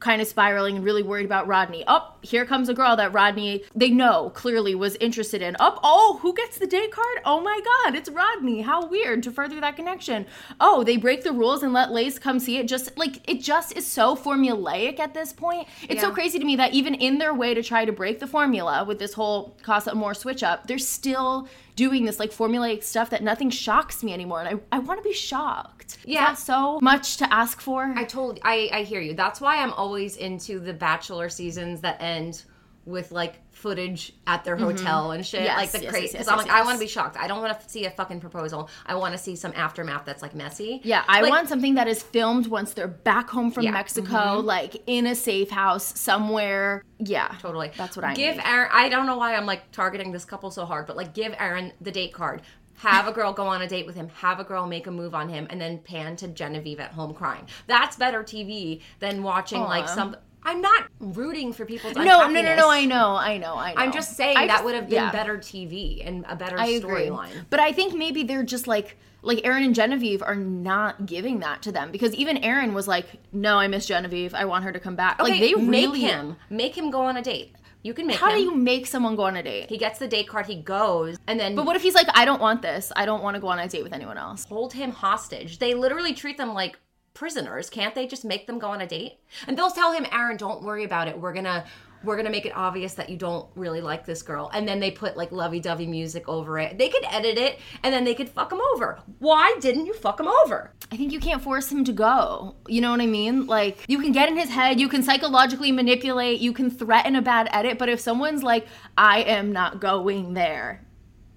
kind 0.00 0.22
of 0.22 0.28
spiraling 0.28 0.76
and 0.76 0.84
really 0.84 1.02
worried 1.02 1.26
about 1.26 1.46
Rodney. 1.46 1.84
Up, 1.86 2.18
here 2.22 2.44
comes 2.44 2.68
a 2.68 2.74
girl 2.74 2.96
that 2.96 3.12
Rodney 3.12 3.64
they 3.74 3.90
know 3.90 4.30
clearly 4.30 4.74
was 4.74 4.96
interested 4.96 5.42
in. 5.42 5.56
Up, 5.58 5.80
oh, 5.82 6.18
who 6.22 6.34
gets 6.34 6.58
the 6.58 6.66
date 6.66 6.92
card? 6.92 7.18
Oh 7.24 7.40
my 7.40 7.60
god, 7.84 7.94
it's 7.94 8.08
Rodney. 8.08 8.62
How 8.62 8.86
weird 8.86 9.22
to 9.24 9.30
further 9.30 9.60
that 9.60 9.76
connection. 9.76 10.26
Oh, 10.60 10.84
they 10.84 10.96
break 10.96 11.24
the 11.24 11.32
rules 11.32 11.62
and 11.62 11.72
let 11.72 11.92
Lace 11.92 12.18
come 12.18 12.38
see 12.38 12.58
it. 12.58 12.68
Just 12.68 12.96
like 12.96 13.28
it 13.28 13.40
just 13.40 13.76
is 13.76 13.86
so 13.86 14.14
formulaic 14.14 14.98
at 15.00 15.14
this 15.14 15.32
point. 15.32 15.68
It's 15.88 16.00
so 16.00 16.10
crazy 16.10 16.38
to 16.38 16.44
me 16.44 16.56
that 16.56 16.74
even 16.74 16.94
in 16.94 17.18
their 17.18 17.34
way 17.34 17.54
to 17.54 17.62
try 17.62 17.84
to 17.84 17.92
break 17.92 18.20
the 18.20 18.26
formula 18.26 18.84
with 18.84 18.98
this 18.98 19.14
whole 19.14 19.56
Casa 19.62 19.90
Amor 19.90 20.14
switch 20.14 20.42
up, 20.42 20.66
they're 20.66 20.78
still 20.78 21.48
doing 21.78 22.04
this 22.04 22.18
like 22.18 22.32
formulaic 22.32 22.82
stuff 22.82 23.10
that 23.10 23.22
nothing 23.22 23.50
shocks 23.50 24.02
me 24.02 24.12
anymore. 24.12 24.42
And 24.42 24.60
I, 24.72 24.76
I 24.76 24.78
want 24.80 24.98
to 24.98 25.08
be 25.08 25.14
shocked. 25.14 25.98
Yeah. 26.04 26.34
So 26.34 26.80
much 26.82 27.18
to 27.18 27.32
ask 27.32 27.60
for? 27.60 27.94
I 27.96 28.02
told 28.02 28.40
I 28.42 28.68
I 28.72 28.82
hear 28.82 29.00
you. 29.00 29.14
That's 29.14 29.40
why 29.40 29.62
I'm 29.62 29.72
always 29.72 30.16
into 30.16 30.58
the 30.58 30.72
Bachelor 30.72 31.28
seasons 31.28 31.80
that 31.82 32.02
end 32.02 32.42
with 32.88 33.12
like 33.12 33.34
footage 33.50 34.12
at 34.26 34.44
their 34.44 34.56
hotel 34.56 35.10
and 35.10 35.24
shit, 35.26 35.40
Mm-hmm. 35.40 35.46
Yes, 35.46 35.56
like 35.56 35.70
the 35.72 35.82
yes, 35.82 35.90
crazy. 35.92 36.06
Because 36.12 36.26
yes, 36.26 36.28
I'm 36.28 36.38
like, 36.38 36.46
yes, 36.46 36.56
I 36.56 36.64
want 36.64 36.74
to 36.78 36.84
be 36.84 36.88
shocked. 36.88 37.16
I 37.16 37.28
don't 37.28 37.42
want 37.42 37.60
to 37.60 37.68
see 37.68 37.84
a 37.84 37.90
fucking 37.90 38.20
proposal. 38.20 38.70
I 38.86 38.94
want 38.94 39.12
to 39.12 39.18
see 39.18 39.36
some 39.36 39.52
aftermath 39.54 40.04
that's 40.04 40.22
like 40.22 40.34
messy. 40.34 40.80
Yeah, 40.84 41.04
I 41.06 41.20
Like, 41.20 41.30
want 41.30 41.48
something 41.48 41.74
that 41.74 41.86
is 41.86 42.02
filmed 42.02 42.46
once 42.46 42.72
they're 42.72 42.88
back 42.88 43.28
home 43.28 43.50
from 43.50 43.64
Yeah. 43.64 43.72
Mexico, 43.72 44.40
like 44.40 44.82
in 44.86 45.06
a 45.06 45.14
safe 45.14 45.50
house 45.50 45.98
somewhere. 45.98 46.82
Yeah, 46.98 47.34
Totally. 47.40 47.70
That's 47.76 47.94
what 47.96 48.04
I 48.04 48.14
give 48.14 48.36
need. 48.36 48.42
Aaron. 48.44 48.70
I 48.72 48.88
don't 48.88 49.06
know 49.06 49.16
why 49.18 49.34
I'm 49.36 49.46
like 49.46 49.70
targeting 49.70 50.12
this 50.12 50.24
couple 50.24 50.50
so 50.50 50.64
hard, 50.64 50.86
but 50.86 50.96
like 50.96 51.12
give 51.14 51.34
Aaron 51.38 51.72
the 51.80 51.92
date 51.92 52.12
card. 52.12 52.42
Have 52.78 53.08
a 53.08 53.12
girl 53.12 53.32
go 53.32 53.48
on 53.48 53.60
a 53.60 53.66
date 53.66 53.86
with 53.86 53.96
him. 53.96 54.08
Have 54.20 54.38
a 54.38 54.44
girl 54.44 54.64
make 54.68 54.86
a 54.86 54.92
move 54.92 55.12
on 55.12 55.28
him, 55.28 55.48
and 55.50 55.60
then 55.60 55.78
pan 55.78 56.14
to 56.16 56.28
Genevieve 56.28 56.78
at 56.78 56.92
home 56.92 57.12
crying. 57.12 57.44
That's 57.66 57.96
better 57.96 58.22
TV 58.22 58.80
than 59.00 59.24
watching 59.24 59.60
like 59.60 59.88
some. 59.88 60.16
I'm 60.42 60.60
not 60.60 60.84
rooting 61.00 61.52
for 61.52 61.64
people's 61.66 61.94
No, 61.96 62.04
no, 62.28 62.28
no, 62.28 62.54
no. 62.56 62.70
I 62.70 62.84
know, 62.84 63.16
I 63.16 63.36
know, 63.38 63.56
I 63.56 63.74
know. 63.74 63.80
I'm 63.80 63.92
just 63.92 64.16
saying 64.16 64.36
I 64.36 64.46
that 64.46 64.54
just- 64.54 64.64
would 64.64 64.74
have 64.74 64.84
been 64.88 64.94
yeah. 64.94 65.12
better 65.12 65.36
TV 65.38 66.06
and 66.06 66.24
a 66.28 66.36
better 66.36 66.56
storyline. 66.56 67.44
But 67.50 67.60
I 67.60 67.72
think 67.72 67.94
maybe 67.94 68.22
they're 68.22 68.42
just 68.44 68.66
like 68.66 68.96
like 69.20 69.40
Aaron 69.44 69.64
and 69.64 69.74
Genevieve 69.74 70.22
are 70.22 70.36
not 70.36 71.04
giving 71.06 71.40
that 71.40 71.60
to 71.62 71.72
them 71.72 71.90
because 71.90 72.14
even 72.14 72.36
Aaron 72.38 72.72
was 72.72 72.86
like, 72.86 73.06
"No, 73.32 73.58
I 73.58 73.66
miss 73.66 73.84
Genevieve. 73.86 74.32
I 74.32 74.44
want 74.44 74.62
her 74.64 74.70
to 74.72 74.78
come 74.78 74.94
back." 74.94 75.20
Okay, 75.20 75.32
like 75.32 75.40
they 75.40 75.54
make 75.54 75.88
really 75.88 76.00
him 76.00 76.36
make 76.50 76.78
him 76.78 76.90
go 76.90 77.02
on 77.02 77.16
a 77.16 77.22
date. 77.22 77.54
You 77.82 77.94
can 77.94 78.06
make 78.06 78.16
How 78.18 78.30
him. 78.30 78.36
do 78.36 78.42
you 78.42 78.54
make 78.54 78.86
someone 78.86 79.16
go 79.16 79.24
on 79.24 79.36
a 79.36 79.42
date? 79.42 79.68
He 79.70 79.76
gets 79.78 79.98
the 79.98 80.06
date 80.08 80.28
card. 80.28 80.46
He 80.46 80.56
goes, 80.56 81.16
and 81.26 81.38
then 81.38 81.54
But 81.56 81.66
what 81.66 81.74
if 81.74 81.82
he's 81.82 81.94
like, 81.94 82.06
"I 82.14 82.24
don't 82.24 82.40
want 82.40 82.62
this. 82.62 82.92
I 82.94 83.06
don't 83.06 83.22
want 83.22 83.34
to 83.34 83.40
go 83.40 83.48
on 83.48 83.58
a 83.58 83.68
date 83.68 83.82
with 83.82 83.92
anyone 83.92 84.18
else." 84.18 84.44
hold 84.44 84.72
him 84.72 84.92
hostage. 84.92 85.58
They 85.58 85.74
literally 85.74 86.14
treat 86.14 86.38
them 86.38 86.54
like 86.54 86.78
prisoners. 87.14 87.70
Can't 87.70 87.94
they 87.94 88.06
just 88.06 88.24
make 88.24 88.46
them 88.46 88.58
go 88.58 88.68
on 88.68 88.80
a 88.80 88.86
date? 88.86 89.18
And 89.46 89.56
they'll 89.56 89.70
tell 89.70 89.92
him, 89.92 90.06
Aaron, 90.12 90.36
don't 90.36 90.62
worry 90.62 90.84
about 90.84 91.08
it. 91.08 91.18
We're 91.18 91.32
gonna 91.32 91.64
we're 92.04 92.16
gonna 92.16 92.30
make 92.30 92.46
it 92.46 92.52
obvious 92.54 92.94
that 92.94 93.08
you 93.08 93.16
don't 93.16 93.48
really 93.56 93.80
like 93.80 94.06
this 94.06 94.22
girl. 94.22 94.50
And 94.52 94.68
then 94.68 94.78
they 94.80 94.90
put 94.90 95.16
like 95.16 95.32
lovey 95.32 95.60
dovey 95.60 95.86
music 95.86 96.28
over 96.28 96.58
it. 96.58 96.78
They 96.78 96.88
could 96.88 97.04
edit 97.10 97.38
it 97.38 97.58
and 97.82 97.92
then 97.92 98.04
they 98.04 98.14
could 98.14 98.28
fuck 98.28 98.52
him 98.52 98.60
over. 98.74 99.00
Why 99.18 99.56
didn't 99.60 99.86
you 99.86 99.94
fuck 99.94 100.20
him 100.20 100.28
over? 100.28 100.72
I 100.92 100.96
think 100.96 101.12
you 101.12 101.20
can't 101.20 101.42
force 101.42 101.70
him 101.70 101.84
to 101.84 101.92
go. 101.92 102.54
You 102.66 102.80
know 102.80 102.90
what 102.90 103.00
I 103.00 103.06
mean? 103.06 103.46
Like, 103.46 103.84
you 103.88 103.98
can 103.98 104.12
get 104.12 104.28
in 104.28 104.36
his 104.36 104.50
head, 104.50 104.80
you 104.80 104.88
can 104.88 105.02
psychologically 105.02 105.72
manipulate, 105.72 106.40
you 106.40 106.52
can 106.52 106.70
threaten 106.70 107.16
a 107.16 107.22
bad 107.22 107.48
edit, 107.52 107.78
but 107.78 107.88
if 107.88 108.00
someone's 108.00 108.42
like, 108.42 108.66
I 108.96 109.22
am 109.22 109.52
not 109.52 109.80
going 109.80 110.34
there, 110.34 110.86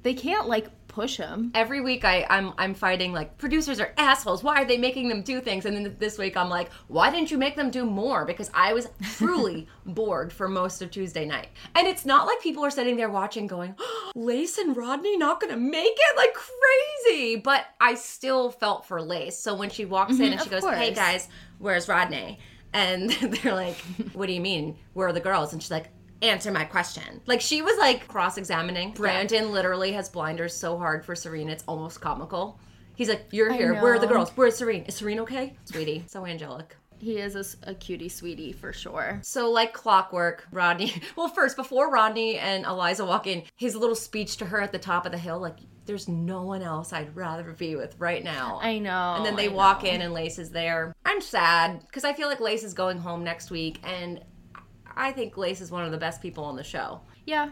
they 0.03 0.13
can't, 0.13 0.47
like, 0.47 0.67
push 0.91 1.17
him. 1.17 1.51
Every 1.55 1.81
week 1.81 2.03
I, 2.05 2.25
I'm 2.29 2.53
I'm 2.57 2.73
fighting 2.73 3.13
like 3.13 3.37
producers 3.37 3.79
are 3.79 3.93
assholes. 3.97 4.43
Why 4.43 4.61
are 4.61 4.65
they 4.65 4.77
making 4.77 5.07
them 5.07 5.21
do 5.21 5.39
things? 5.41 5.65
And 5.65 5.75
then 5.75 5.95
this 5.99 6.17
week 6.17 6.35
I'm 6.37 6.49
like, 6.49 6.69
why 6.87 7.09
didn't 7.09 7.31
you 7.31 7.37
make 7.37 7.55
them 7.55 7.71
do 7.71 7.85
more? 7.85 8.25
Because 8.25 8.51
I 8.53 8.73
was 8.73 8.89
truly 9.15 9.67
bored 9.85 10.31
for 10.33 10.47
most 10.49 10.81
of 10.81 10.91
Tuesday 10.91 11.25
night. 11.25 11.47
And 11.75 11.87
it's 11.87 12.05
not 12.05 12.27
like 12.27 12.41
people 12.41 12.63
are 12.65 12.69
sitting 12.69 12.97
there 12.97 13.09
watching 13.09 13.47
going, 13.47 13.73
oh, 13.79 14.11
Lace 14.15 14.57
and 14.57 14.75
Rodney 14.75 15.17
not 15.17 15.39
gonna 15.39 15.57
make 15.57 15.95
it 15.97 16.17
like 16.17 16.33
crazy. 16.33 17.37
But 17.37 17.65
I 17.79 17.95
still 17.95 18.51
felt 18.51 18.85
for 18.85 19.01
Lace. 19.01 19.37
So 19.37 19.55
when 19.55 19.69
she 19.69 19.85
walks 19.85 20.19
in 20.19 20.33
and 20.33 20.41
she 20.41 20.49
Mm-hmm, 20.49 20.55
of 20.55 20.63
goes, 20.63 20.73
Hey 20.77 20.93
guys, 20.93 21.27
where's 21.59 21.87
Rodney? 21.87 22.39
And 22.73 23.09
they're 23.21 23.53
like, 23.53 23.77
What 24.13 24.27
do 24.27 24.33
you 24.33 24.41
mean? 24.41 24.77
Where 24.93 25.07
are 25.07 25.13
the 25.13 25.19
girls? 25.19 25.53
And 25.53 25.61
she's 25.61 25.71
like, 25.71 25.89
Answer 26.21 26.51
my 26.51 26.65
question. 26.65 27.21
Like 27.25 27.41
she 27.41 27.61
was 27.61 27.77
like 27.77 28.07
cross 28.07 28.37
examining. 28.37 28.91
Brandon 28.91 29.51
literally 29.51 29.91
has 29.93 30.09
blinders 30.09 30.53
so 30.55 30.77
hard 30.77 31.03
for 31.05 31.15
Serene, 31.15 31.49
it's 31.49 31.63
almost 31.67 32.01
comical. 32.01 32.59
He's 32.95 33.09
like, 33.09 33.25
You're 33.31 33.51
here. 33.51 33.73
Where 33.81 33.93
are 33.95 33.99
the 33.99 34.05
know. 34.05 34.13
girls? 34.13 34.31
Where's 34.35 34.55
Serene? 34.57 34.83
Is 34.83 34.95
Serene 34.95 35.19
okay? 35.21 35.55
Sweetie. 35.65 36.03
So 36.07 36.25
angelic. 36.25 36.75
He 36.99 37.17
is 37.17 37.35
a, 37.35 37.39
s- 37.39 37.55
a 37.63 37.73
cutie 37.73 38.09
sweetie 38.09 38.51
for 38.51 38.71
sure. 38.71 39.19
So, 39.23 39.49
like 39.49 39.73
clockwork, 39.73 40.45
Rodney. 40.51 40.93
Well, 41.15 41.29
first, 41.29 41.55
before 41.57 41.89
Rodney 41.89 42.37
and 42.37 42.63
Eliza 42.63 43.03
walk 43.05 43.25
in, 43.25 43.41
his 43.55 43.75
little 43.75 43.95
speech 43.95 44.37
to 44.37 44.45
her 44.45 44.61
at 44.61 44.71
the 44.71 44.77
top 44.77 45.07
of 45.07 45.11
the 45.11 45.17
hill, 45.17 45.39
like, 45.39 45.57
there's 45.87 46.07
no 46.07 46.43
one 46.43 46.61
else 46.61 46.93
I'd 46.93 47.15
rather 47.15 47.53
be 47.53 47.75
with 47.75 47.95
right 47.97 48.23
now. 48.23 48.59
I 48.61 48.77
know. 48.77 49.15
And 49.17 49.25
then 49.25 49.35
they 49.35 49.45
I 49.49 49.51
walk 49.51 49.81
know. 49.81 49.89
in 49.89 50.01
and 50.03 50.13
Lace 50.13 50.37
is 50.37 50.51
there. 50.51 50.93
I'm 51.03 51.21
sad 51.21 51.79
because 51.87 52.03
I 52.03 52.13
feel 52.13 52.27
like 52.27 52.39
Lace 52.39 52.63
is 52.63 52.75
going 52.75 52.99
home 52.99 53.23
next 53.23 53.49
week, 53.49 53.79
and 53.83 54.21
I 55.01 55.11
think 55.11 55.35
Lace 55.37 55.61
is 55.61 55.71
one 55.71 55.83
of 55.85 55.91
the 55.91 55.97
best 55.97 56.21
people 56.21 56.43
on 56.45 56.55
the 56.55 56.63
show. 56.63 57.01
Yeah, 57.25 57.49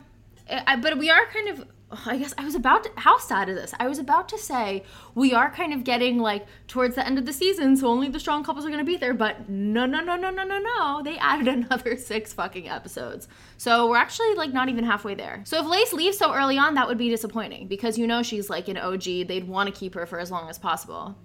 I, 0.49 0.63
I- 0.67 0.75
but 0.77 0.97
we 0.97 1.09
are 1.09 1.25
kind 1.27 1.49
of. 1.49 1.65
I 2.05 2.17
guess 2.17 2.35
I 2.37 2.45
was 2.45 2.53
about 2.53 2.83
to. 2.83 2.91
How 2.97 3.17
sad 3.17 3.49
is 3.49 3.55
this? 3.55 3.73
I 3.79 3.87
was 3.87 3.97
about 3.97 4.29
to 4.29 4.37
say 4.37 4.83
we 5.15 5.33
are 5.33 5.49
kind 5.49 5.73
of 5.73 5.83
getting 5.83 6.19
like 6.19 6.45
towards 6.67 6.93
the 6.93 7.03
end 7.03 7.17
of 7.17 7.25
the 7.25 7.33
season, 7.33 7.75
so 7.75 7.87
only 7.87 8.07
the 8.09 8.19
strong 8.19 8.43
couples 8.43 8.63
are 8.63 8.67
going 8.69 8.77
to 8.79 8.85
be 8.85 8.95
there. 8.95 9.15
But 9.15 9.49
no, 9.49 9.87
no, 9.87 9.99
no, 9.99 10.15
no, 10.15 10.29
no, 10.29 10.43
no, 10.43 10.59
no. 10.59 11.01
They 11.03 11.17
added 11.17 11.47
another 11.57 11.97
six 11.97 12.31
fucking 12.31 12.69
episodes, 12.69 13.27
so 13.57 13.89
we're 13.89 13.97
actually 13.97 14.35
like 14.35 14.53
not 14.53 14.69
even 14.69 14.83
halfway 14.83 15.15
there. 15.15 15.41
So 15.45 15.59
if 15.61 15.65
Lace 15.65 15.91
leaves 15.91 16.19
so 16.19 16.31
early 16.31 16.59
on, 16.59 16.75
that 16.75 16.87
would 16.87 16.99
be 16.99 17.09
disappointing 17.09 17.67
because 17.67 17.97
you 17.97 18.05
know 18.05 18.21
she's 18.21 18.51
like 18.51 18.67
an 18.67 18.77
OG. 18.77 19.03
They'd 19.27 19.47
want 19.47 19.73
to 19.73 19.79
keep 19.79 19.95
her 19.95 20.05
for 20.05 20.19
as 20.19 20.29
long 20.29 20.47
as 20.47 20.59
possible. 20.59 21.15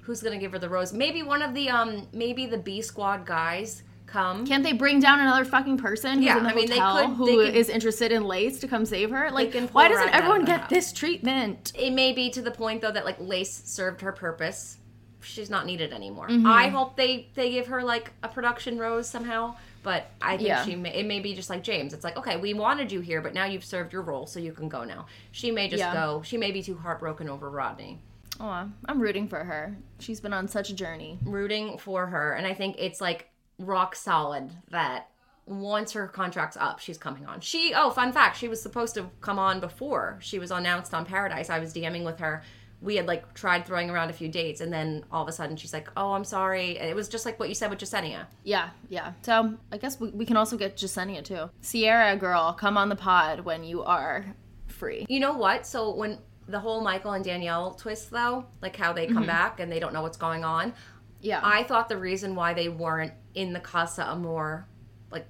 Who's 0.00 0.22
gonna 0.22 0.38
give 0.38 0.52
her 0.52 0.58
the 0.58 0.70
rose? 0.70 0.94
Maybe 0.94 1.22
one 1.22 1.42
of 1.42 1.52
the 1.52 1.68
um, 1.68 2.08
maybe 2.14 2.46
the 2.46 2.56
B 2.58 2.80
Squad 2.80 3.26
guys 3.26 3.82
come. 4.14 4.46
Can't 4.46 4.62
they 4.62 4.72
bring 4.72 5.00
down 5.00 5.18
another 5.20 5.44
fucking 5.44 5.78
person 5.78 6.14
who's 6.18 6.24
Yeah, 6.26 6.38
in 6.38 6.44
the 6.44 6.50
I 6.50 6.54
mean, 6.54 6.68
they 6.70 6.78
hotel 6.78 7.08
could- 7.08 7.16
who 7.16 7.26
could- 7.44 7.54
is 7.54 7.68
interested 7.68 8.12
in 8.12 8.24
Lace 8.24 8.58
to 8.60 8.68
come 8.68 8.86
save 8.86 9.10
her? 9.10 9.30
Like, 9.30 9.52
why 9.72 9.88
doesn't 9.88 10.10
everyone 10.14 10.44
get 10.44 10.68
this 10.68 10.92
treatment? 10.92 11.72
it 11.76 11.90
may 11.92 12.12
be 12.12 12.30
to 12.30 12.40
the 12.42 12.50
point 12.50 12.80
though 12.82 12.92
that 12.92 13.04
like 13.04 13.16
Lace 13.18 13.52
served 13.64 14.00
her 14.02 14.12
purpose. 14.12 14.78
She's 15.20 15.48
not 15.50 15.64
needed 15.66 15.92
anymore. 15.92 16.28
Mm-hmm. 16.28 16.46
I 16.46 16.68
hope 16.68 16.96
they 16.96 17.28
they 17.34 17.50
give 17.50 17.66
her 17.68 17.82
like 17.82 18.12
a 18.22 18.28
production 18.28 18.78
rose 18.78 19.08
somehow. 19.08 19.56
But 19.82 20.06
I 20.22 20.36
think 20.38 20.48
Yeah. 20.48 20.64
she 20.64 20.76
may, 20.76 20.94
it 20.94 21.04
may 21.06 21.20
be 21.20 21.34
just 21.34 21.50
like 21.50 21.62
James. 21.62 21.92
It's 21.92 22.04
like 22.04 22.16
okay, 22.16 22.36
we 22.36 22.54
wanted 22.54 22.90
you 22.92 23.00
here, 23.00 23.20
but 23.20 23.34
now 23.34 23.44
you've 23.46 23.64
served 23.64 23.92
your 23.92 24.02
role, 24.02 24.26
so 24.26 24.38
you 24.40 24.52
can 24.52 24.68
go 24.68 24.84
now. 24.84 25.06
She 25.32 25.50
may 25.50 25.68
just 25.68 25.80
Yeah. 25.80 25.92
go. 25.92 26.22
She 26.24 26.36
may 26.38 26.52
be 26.52 26.62
too 26.62 26.76
heartbroken 26.76 27.28
over 27.28 27.50
Rodney. 27.50 27.98
Aw, 28.40 28.66
I'm 28.86 29.00
rooting 29.00 29.28
for 29.28 29.44
her. 29.44 29.76
She's 29.98 30.20
been 30.20 30.32
on 30.32 30.48
such 30.48 30.68
a 30.70 30.74
journey. 30.74 31.18
Rooting 31.24 31.78
for 31.78 32.06
her, 32.06 32.32
and 32.32 32.46
I 32.46 32.54
think 32.54 32.76
it's 32.78 33.00
like 33.00 33.28
rock 33.58 33.94
solid 33.94 34.50
that 34.70 35.10
once 35.46 35.92
her 35.92 36.08
contract's 36.08 36.56
up, 36.56 36.80
she's 36.80 36.98
coming 36.98 37.26
on. 37.26 37.40
She 37.40 37.72
oh, 37.74 37.90
fun 37.90 38.12
fact, 38.12 38.38
she 38.38 38.48
was 38.48 38.62
supposed 38.62 38.94
to 38.94 39.10
come 39.20 39.38
on 39.38 39.60
before 39.60 40.18
she 40.20 40.38
was 40.38 40.50
announced 40.50 40.94
on 40.94 41.04
Paradise. 41.04 41.50
I 41.50 41.58
was 41.58 41.74
DMing 41.74 42.04
with 42.04 42.18
her. 42.20 42.42
We 42.80 42.96
had 42.96 43.06
like 43.06 43.32
tried 43.34 43.66
throwing 43.66 43.88
around 43.88 44.10
a 44.10 44.12
few 44.12 44.28
dates, 44.28 44.60
and 44.60 44.72
then 44.72 45.04
all 45.10 45.22
of 45.22 45.28
a 45.28 45.32
sudden 45.32 45.56
she's 45.56 45.72
like, 45.72 45.88
"Oh, 45.96 46.12
I'm 46.12 46.24
sorry." 46.24 46.78
And 46.78 46.88
it 46.88 46.96
was 46.96 47.08
just 47.08 47.24
like 47.24 47.38
what 47.38 47.48
you 47.48 47.54
said 47.54 47.70
with 47.70 47.78
Jasenia. 47.78 48.26
Yeah, 48.42 48.70
yeah. 48.88 49.12
So 49.22 49.54
I 49.72 49.78
guess 49.78 49.98
we, 50.00 50.10
we 50.10 50.26
can 50.26 50.36
also 50.36 50.56
get 50.56 50.76
Jasenia 50.76 51.24
too. 51.24 51.50
Sierra 51.60 52.16
girl, 52.16 52.52
come 52.52 52.76
on 52.76 52.88
the 52.88 52.96
pod 52.96 53.40
when 53.40 53.64
you 53.64 53.82
are 53.82 54.24
free. 54.66 55.06
You 55.08 55.20
know 55.20 55.34
what? 55.34 55.66
So 55.66 55.94
when 55.94 56.18
the 56.46 56.60
whole 56.60 56.82
Michael 56.82 57.12
and 57.12 57.24
Danielle 57.24 57.72
twist, 57.74 58.10
though, 58.10 58.46
like 58.60 58.76
how 58.76 58.92
they 58.92 59.06
come 59.06 59.18
mm-hmm. 59.18 59.26
back 59.26 59.60
and 59.60 59.72
they 59.72 59.80
don't 59.80 59.94
know 59.94 60.02
what's 60.02 60.18
going 60.18 60.44
on, 60.44 60.74
Yeah. 61.20 61.40
I 61.42 61.62
thought 61.62 61.88
the 61.88 61.96
reason 61.96 62.34
why 62.34 62.52
they 62.52 62.68
weren't 62.68 63.12
in 63.34 63.52
the 63.52 63.60
Casa 63.60 64.04
Amor 64.08 64.66
like 65.10 65.26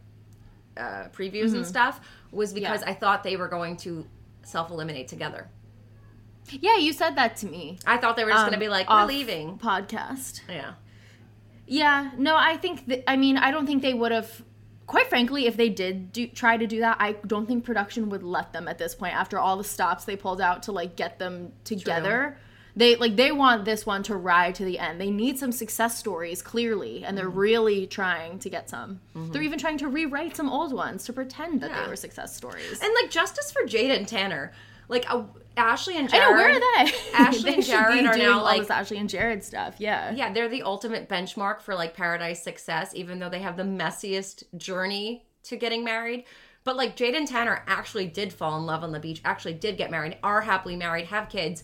uh, 0.76 1.08
previews 1.12 1.54
and 1.54 1.66
stuff 1.66 2.00
was 2.30 2.52
because 2.52 2.80
Mm-hmm. 2.80 2.88
Yeah. 2.88 2.94
I 2.94 2.98
thought 2.98 3.22
they 3.22 3.36
were 3.36 3.48
going 3.48 3.76
to 3.78 4.06
self 4.42 4.70
eliminate 4.70 5.08
together. 5.08 5.48
yeah, 6.50 6.76
you 6.76 6.92
said 6.92 7.16
that 7.16 7.36
to 7.36 7.46
me. 7.46 7.78
I 7.86 7.96
thought 7.96 8.16
they 8.16 8.24
were 8.24 8.30
just 8.30 8.44
Um, 8.44 8.50
going 8.50 8.60
to 8.60 8.64
be 8.64 8.68
like, 8.68 8.88
we're 8.90 9.06
leaving. 9.06 9.58
Podcast. 9.58 10.40
Yeah. 10.48 10.74
Yeah, 11.66 12.10
no, 12.18 12.36
I 12.36 12.58
think 12.58 12.86
that, 12.88 13.08
I 13.10 13.16
mean, 13.16 13.38
I 13.38 13.50
don't 13.50 13.66
think 13.66 13.80
they 13.82 13.94
would 13.94 14.12
have 14.12 14.42
quite 14.86 15.08
frankly, 15.08 15.46
if 15.46 15.56
they 15.56 15.70
did 15.70 16.12
do 16.12 16.26
try 16.26 16.58
to 16.58 16.66
do 16.66 16.80
that, 16.80 16.98
I 17.00 17.12
don't 17.26 17.46
think 17.46 17.64
production 17.64 18.10
would 18.10 18.22
let 18.22 18.52
them 18.52 18.68
at 18.68 18.76
this 18.76 18.94
point 18.94 19.14
after 19.14 19.38
all 19.38 19.56
the 19.56 19.64
stops 19.64 20.04
they 20.04 20.14
pulled 20.14 20.42
out 20.42 20.64
to 20.64 20.72
like 20.72 20.94
get 20.94 21.18
them 21.18 21.52
together. 21.64 22.36
They 22.76 22.96
like 22.96 23.14
they 23.16 23.30
want 23.30 23.64
this 23.64 23.86
one 23.86 24.02
to 24.04 24.16
ride 24.16 24.56
to 24.56 24.64
the 24.64 24.78
end. 24.80 25.00
They 25.00 25.10
need 25.10 25.38
some 25.38 25.52
success 25.52 25.96
stories 25.98 26.42
clearly, 26.42 26.96
and 27.04 27.04
Mm-hmm. 27.04 27.16
they're 27.16 27.28
really 27.28 27.86
trying 27.86 28.38
to 28.40 28.50
get 28.50 28.68
some. 28.68 29.00
They're 29.14 29.42
even 29.42 29.58
trying 29.60 29.78
to 29.78 29.88
rewrite 29.88 30.36
some 30.36 30.50
old 30.50 30.72
ones 30.72 31.04
to 31.04 31.12
pretend 31.12 31.60
that 31.60 31.70
Yeah. 31.70 31.82
they 31.84 31.88
were 31.88 31.96
success 31.96 32.34
stories. 32.36 32.80
And 32.82 32.92
like 33.00 33.10
justice 33.10 33.52
for 33.52 33.64
Jade 33.66 33.92
and 33.92 34.08
Tanner. 34.08 34.52
Like 34.88 35.06
uh, 35.08 35.22
Ashley 35.56 35.96
and 35.96 36.12
I 36.12 36.18
know 36.18 36.32
where 36.32 36.50
are 36.50 36.60
they? 36.84 36.92
Ashley 37.14 37.42
They 37.52 37.54
and 37.54 37.64
Jared 37.64 38.04
are 38.06 38.18
now 38.18 38.38
all 38.38 38.44
like 38.44 38.60
this 38.62 38.70
Ashley 38.70 38.98
and 38.98 39.08
Jared 39.08 39.42
stuff. 39.44 39.76
Yeah. 39.78 40.12
Yeah, 40.12 40.32
they're 40.32 40.48
the 40.48 40.62
ultimate 40.62 41.08
benchmark 41.08 41.62
for 41.62 41.74
like 41.74 41.94
paradise 41.94 42.42
success, 42.42 42.92
even 42.94 43.18
though 43.18 43.30
they 43.30 43.38
have 43.40 43.56
the 43.56 43.62
messiest 43.62 44.42
journey 44.58 45.24
to 45.44 45.56
getting 45.56 45.84
married. 45.84 46.24
But 46.64 46.76
like 46.76 46.96
Jade 46.96 47.14
and 47.14 47.26
Tanner 47.28 47.62
actually 47.66 48.06
did 48.08 48.32
fall 48.32 48.58
in 48.58 48.66
love 48.66 48.82
on 48.82 48.92
the 48.92 49.00
beach, 49.00 49.20
actually 49.24 49.54
did 49.54 49.76
get 49.78 49.90
married, 49.90 50.16
are 50.22 50.40
happily 50.42 50.76
married, 50.76 51.06
have 51.06 51.28
kids. 51.28 51.62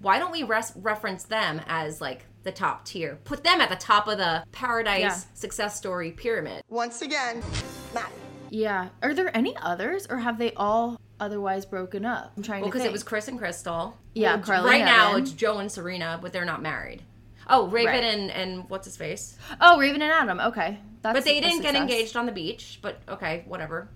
Why 0.00 0.18
don't 0.18 0.32
we 0.32 0.42
res- 0.44 0.72
reference 0.76 1.24
them 1.24 1.60
as 1.66 2.00
like 2.00 2.24
the 2.44 2.52
top 2.52 2.84
tier? 2.84 3.18
Put 3.24 3.42
them 3.44 3.60
at 3.60 3.68
the 3.68 3.76
top 3.76 4.06
of 4.08 4.18
the 4.18 4.44
paradise 4.52 5.00
Yeah. 5.00 5.14
success 5.34 5.76
story 5.76 6.12
pyramid. 6.12 6.62
Once 6.68 7.02
again, 7.02 7.42
Matt. 7.94 8.10
Yeah. 8.50 8.88
Are 9.02 9.12
there 9.14 9.36
any 9.36 9.56
others, 9.58 10.06
or 10.08 10.18
have 10.18 10.38
they 10.38 10.52
all 10.54 10.98
otherwise 11.20 11.66
broken 11.66 12.04
up? 12.04 12.32
I'm 12.36 12.42
trying 12.42 12.62
Well, 12.62 12.70
to 12.70 12.72
because 12.78 12.86
it 12.86 12.92
was 12.92 13.02
Chris 13.02 13.28
and 13.28 13.38
Crystal. 13.38 13.96
Yeah, 14.14 14.36
Well, 14.36 14.44
Carly 14.44 14.70
Right 14.70 14.84
now 14.84 15.10
Evan. 15.10 15.22
it's 15.22 15.32
Joe 15.32 15.58
and 15.58 15.70
Serena, 15.70 16.18
but 16.22 16.32
they're 16.32 16.44
not 16.46 16.62
married. 16.62 17.02
Oh, 17.50 17.66
Raven 17.66 17.92
Right. 17.94 18.04
and 18.04 18.30
and 18.30 18.70
what's 18.70 18.86
his 18.86 18.96
face? 18.96 19.36
Oh, 19.60 19.78
Raven 19.78 20.00
and 20.02 20.12
Adam. 20.12 20.38
Okay, 20.40 20.78
that's 21.02 21.14
But 21.14 21.24
they 21.24 21.38
a 21.38 21.40
didn't 21.40 21.62
get 21.62 21.74
engaged 21.74 22.16
on 22.16 22.26
the 22.26 22.32
beach. 22.32 22.78
But 22.82 23.00
okay, 23.08 23.44
whatever. 23.46 23.88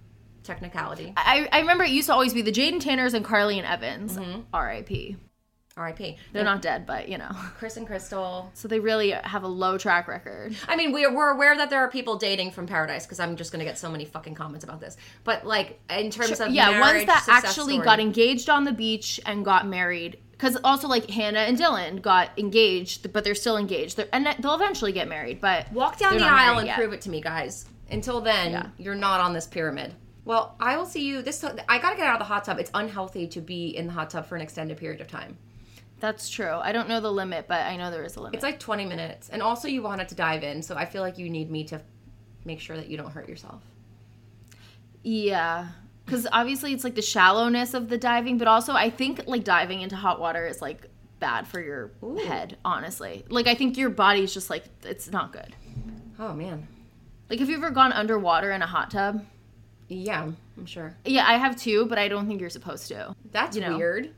Technicality. 0.43 1.13
I, 1.17 1.49
I 1.53 1.61
remember 1.61 1.85
it 1.85 1.91
used 1.91 2.07
to 2.09 2.13
always 2.13 2.35
be 2.35 2.43
the 2.43 2.51
Jaden 2.51 2.81
Tanners 2.81 3.15
and 3.15 3.25
Carly 3.25 3.59
and 3.59 3.67
Evans. 3.67 4.17
Mm-hmm. 4.17 4.41
R.I.P. 4.53 5.17
R.I.P. 5.77 6.19
They're 6.33 6.45
not 6.45 6.61
dead, 6.61 6.87
but 6.87 7.09
you 7.09 7.17
know. 7.19 7.31
Chris 7.59 7.77
and 7.77 7.87
Crystal. 7.87 8.51
So 8.55 8.69
they 8.69 8.79
really 8.81 9.11
have 9.11 9.43
a 9.43 9.49
low 9.49 9.79
track 9.79 10.07
record. 10.09 10.55
I 10.69 10.77
mean, 10.77 10.93
we're, 10.93 11.15
we're 11.15 11.31
aware 11.31 11.57
that 11.57 11.71
there 11.71 11.81
are 11.81 11.89
people 11.89 12.17
dating 12.17 12.51
from 12.51 12.67
Paradise 12.67 13.07
because 13.07 13.21
I'm 13.21 13.37
just 13.37 13.53
going 13.53 13.61
to 13.61 13.65
get 13.65 13.79
so 13.79 13.91
many 13.91 14.05
fucking 14.05 14.35
comments 14.35 14.65
about 14.65 14.81
this. 14.81 14.97
But, 15.25 15.47
like, 15.47 15.81
in 15.91 16.11
terms 16.11 16.41
of 16.41 16.51
yeah, 16.51 16.79
ones 16.81 17.07
that 17.07 17.27
actually 17.29 17.75
story- 17.75 17.85
got 17.85 18.01
engaged 18.01 18.51
on 18.51 18.65
the 18.65 18.73
beach 18.73 19.19
and 19.25 19.45
got 19.45 19.67
married. 19.67 20.19
Because 20.33 20.59
also, 20.65 20.89
like 20.89 21.09
Hannah 21.09 21.39
and 21.41 21.57
Dylan 21.57 22.03
got 22.03 22.31
engaged, 22.37 23.13
but 23.13 23.23
they're 23.23 23.35
still 23.35 23.57
engaged. 23.57 23.97
They're, 23.97 24.09
and 24.13 24.27
they'll 24.41 24.55
eventually 24.57 24.91
get 24.93 25.09
married. 25.09 25.41
But 25.41 25.73
Walk 25.73 25.99
down 25.99 26.17
the 26.19 26.25
aisle 26.25 26.59
and 26.59 26.67
yet. 26.67 26.77
prove 26.77 26.93
it 26.93 27.01
to 27.03 27.11
me, 27.11 27.21
guys. 27.21 27.65
Until 27.91 28.21
then, 28.21 28.51
Yeah. 28.51 28.67
you're 28.77 28.95
not 28.97 29.21
on 29.21 29.33
this 29.35 29.47
pyramid. 29.47 29.95
Well, 30.25 30.57
I 30.61 30.77
will 30.77 30.87
see 30.87 31.05
you. 31.07 31.23
This 31.23 31.43
I 31.45 31.79
got 31.79 31.91
to 31.91 31.97
get 31.97 32.07
out 32.07 32.15
of 32.15 32.19
the 32.21 32.25
hot 32.25 32.45
tub. 32.45 32.59
It's 32.59 32.71
unhealthy 32.75 33.27
to 33.29 33.41
be 33.41 33.69
in 33.77 33.87
the 33.87 33.93
hot 33.93 34.11
tub 34.11 34.27
for 34.27 34.35
an 34.37 34.43
extended 34.43 34.77
period 34.79 35.01
of 35.01 35.07
time. 35.09 35.37
That's 36.03 36.29
true. 36.29 36.51
I 36.61 36.73
don't 36.73 36.89
know 36.89 37.01
the 37.01 37.13
limit, 37.13 37.47
but 37.47 37.61
I 37.61 37.77
know 37.77 37.91
there 37.93 38.03
is 38.03 38.17
a 38.17 38.21
limit. 38.21 38.35
It's 38.35 38.43
like 38.43 38.59
20 38.59 38.85
minutes, 38.87 39.29
and 39.29 39.41
also 39.41 39.69
you 39.69 39.83
wanted 39.83 40.09
to 40.09 40.17
dive 40.17 40.43
in, 40.43 40.61
so 40.61 40.77
I 40.77 40.85
feel 40.85 41.01
like 41.01 41.17
you 41.17 41.31
need 41.31 41.49
me 41.49 41.63
to 41.65 41.81
make 42.45 42.59
sure 42.59 42.77
that 42.77 42.89
you 42.89 42.97
don't 42.97 43.13
hurt 43.13 43.29
yourself. 43.29 43.63
Yeah. 45.03 45.69
Because 46.05 46.27
obviously 46.33 46.73
it's 46.73 46.83
like 46.85 46.97
the 46.97 47.03
shallowness 47.03 47.75
of 47.75 47.89
the 47.89 47.99
diving, 47.99 48.37
but 48.37 48.49
also 48.49 48.73
I 48.73 48.91
think 48.91 49.23
like 49.27 49.45
diving 49.45 49.81
into 49.81 49.95
hot 49.97 50.19
water 50.21 50.45
is 50.47 50.61
like 50.61 50.89
bad 51.21 51.47
for 51.47 51.61
your 51.61 51.93
head, 52.27 52.57
honestly. 52.65 53.25
Like 53.29 53.47
I 53.47 53.55
think 53.55 53.77
your 53.77 53.91
body's 53.91 54.35
just 54.35 54.51
like, 54.51 54.65
it's 54.83 55.11
not 55.11 55.33
good. 55.33 55.55
Oh 56.19 56.35
man, 56.35 56.67
Like 57.31 57.39
have 57.39 57.49
you 57.49 57.57
ever 57.57 57.71
gone 57.71 57.93
underwater 57.93 58.51
in 58.51 58.61
a 58.63 58.67
hot 58.67 58.91
tub? 58.91 59.25
yeah, 59.89 60.23
I'm 60.57 60.67
sure. 60.67 60.95
Yeah, 61.05 61.25
I 61.27 61.35
have 61.37 61.55
too, 61.57 61.87
but 61.87 61.99
I 61.99 62.09
don't 62.09 62.27
think 62.27 62.41
you're 62.41 62.51
supposed 62.51 62.89
to. 62.89 63.15
That's 63.31 63.57
You 63.57 63.63
know. 63.63 63.77
weird. 63.77 64.13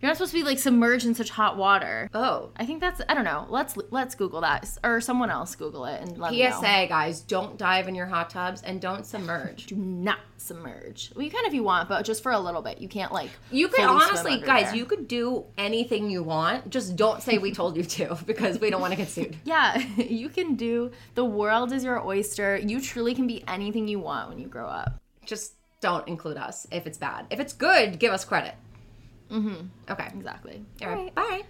You're 0.00 0.08
not 0.08 0.16
supposed 0.16 0.32
to 0.32 0.38
be 0.38 0.44
like 0.44 0.58
submerged 0.58 1.04
in 1.04 1.14
such 1.14 1.28
hot 1.28 1.58
water. 1.58 2.08
Oh, 2.14 2.50
I 2.56 2.64
think 2.64 2.80
that's 2.80 3.02
I 3.08 3.14
don't 3.14 3.24
know. 3.24 3.46
Let's 3.50 3.76
let's 3.90 4.14
Google 4.14 4.40
that 4.40 4.78
or 4.82 5.00
someone 5.00 5.30
else 5.30 5.54
Google 5.54 5.84
it 5.84 6.00
and 6.00 6.16
let 6.16 6.32
me 6.32 6.42
know. 6.42 6.58
PSA, 6.58 6.86
guys, 6.88 7.20
don't 7.20 7.58
dive 7.58 7.86
in 7.86 7.94
your 7.94 8.06
hot 8.06 8.30
tubs 8.30 8.62
and 8.62 8.80
don't 8.80 9.04
submerge. 9.04 9.66
Do 9.66 9.76
not 9.76 10.18
submerge. 10.38 11.12
Well, 11.14 11.24
you 11.24 11.30
can 11.30 11.44
if 11.44 11.52
you 11.52 11.62
want, 11.62 11.88
but 11.88 12.04
just 12.04 12.22
for 12.22 12.32
a 12.32 12.40
little 12.40 12.62
bit. 12.62 12.80
You 12.80 12.88
can't 12.88 13.12
like. 13.12 13.30
You 13.50 13.68
could 13.68 13.84
honestly, 13.84 14.40
guys, 14.40 14.66
there. 14.66 14.76
you 14.76 14.86
could 14.86 15.06
do 15.06 15.44
anything 15.58 16.10
you 16.10 16.22
want. 16.22 16.70
Just 16.70 16.96
don't 16.96 17.22
say 17.22 17.36
we 17.36 17.52
told 17.52 17.76
you 17.76 17.84
to 17.84 18.18
because 18.26 18.58
we 18.58 18.70
don't 18.70 18.80
want 18.80 18.92
to 18.92 18.96
get 18.96 19.08
sued. 19.08 19.36
Yeah, 19.50 19.78
you 19.96 20.28
can 20.28 20.54
do. 20.54 20.92
The 21.14 21.24
world 21.24 21.72
is 21.72 21.82
your 21.82 22.04
oyster. 22.06 22.56
You 22.56 22.80
truly 22.80 23.14
can 23.14 23.26
be 23.26 23.42
anything 23.48 23.88
you 23.88 23.98
want 23.98 24.28
when 24.28 24.38
you 24.38 24.46
grow 24.46 24.66
up. 24.66 25.00
Just 25.26 25.54
don't 25.80 26.06
include 26.06 26.36
us 26.36 26.68
if 26.70 26.86
it's 26.86 26.98
bad. 26.98 27.26
If 27.30 27.40
it's 27.40 27.52
good, 27.52 27.98
give 27.98 28.12
us 28.12 28.24
credit. 28.24 28.54
Mm-hmm. 29.30 29.66
Okay. 29.90 30.08
Exactly. 30.14 30.64
All 30.82 30.88
right. 30.88 31.14
Bye. 31.14 31.42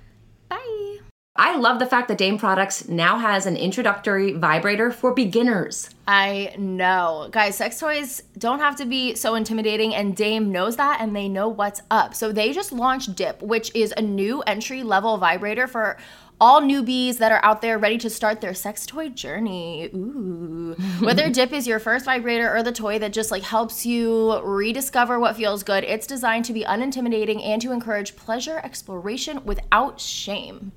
Bye. 0.48 0.98
I 1.36 1.56
love 1.56 1.78
the 1.78 1.86
fact 1.86 2.08
that 2.08 2.18
Dame 2.18 2.38
Products 2.38 2.88
now 2.88 3.16
has 3.18 3.46
an 3.46 3.56
introductory 3.56 4.32
vibrator 4.32 4.90
for 4.90 5.14
beginners. 5.14 5.88
I 6.06 6.54
know. 6.58 7.28
Guys, 7.30 7.56
sex 7.56 7.78
toys 7.78 8.20
don't 8.36 8.58
have 8.58 8.76
to 8.76 8.84
be 8.84 9.14
so 9.14 9.36
intimidating, 9.36 9.94
and 9.94 10.16
Dame 10.16 10.50
knows 10.50 10.76
that 10.76 11.00
and 11.00 11.14
they 11.14 11.28
know 11.28 11.48
what's 11.48 11.82
up. 11.90 12.14
So 12.14 12.32
they 12.32 12.52
just 12.52 12.72
launched 12.72 13.14
Dip, 13.14 13.40
which 13.42 13.74
is 13.76 13.94
a 13.96 14.02
new 14.02 14.42
entry 14.42 14.82
level 14.82 15.16
vibrator 15.18 15.68
for 15.68 15.98
all 16.40 16.62
newbies 16.62 17.18
that 17.18 17.32
are 17.32 17.44
out 17.44 17.60
there 17.60 17.78
ready 17.78 17.98
to 17.98 18.08
start 18.08 18.40
their 18.40 18.54
sex 18.54 18.86
toy 18.86 19.08
journey. 19.08 19.90
Ooh. 19.94 20.74
Whether 21.00 21.28
Dip 21.32 21.52
is 21.52 21.66
your 21.66 21.78
first 21.78 22.06
vibrator 22.06 22.54
or 22.54 22.62
the 22.62 22.72
toy 22.72 22.98
that 22.98 23.12
just 23.12 23.30
like 23.30 23.42
helps 23.42 23.84
you 23.84 24.40
rediscover 24.42 25.20
what 25.20 25.36
feels 25.36 25.62
good, 25.62 25.84
it's 25.84 26.06
designed 26.06 26.46
to 26.46 26.52
be 26.52 26.64
unintimidating 26.64 27.44
and 27.44 27.60
to 27.62 27.72
encourage 27.72 28.16
pleasure 28.16 28.60
exploration 28.64 29.44
without 29.44 30.00
shame. 30.00 30.72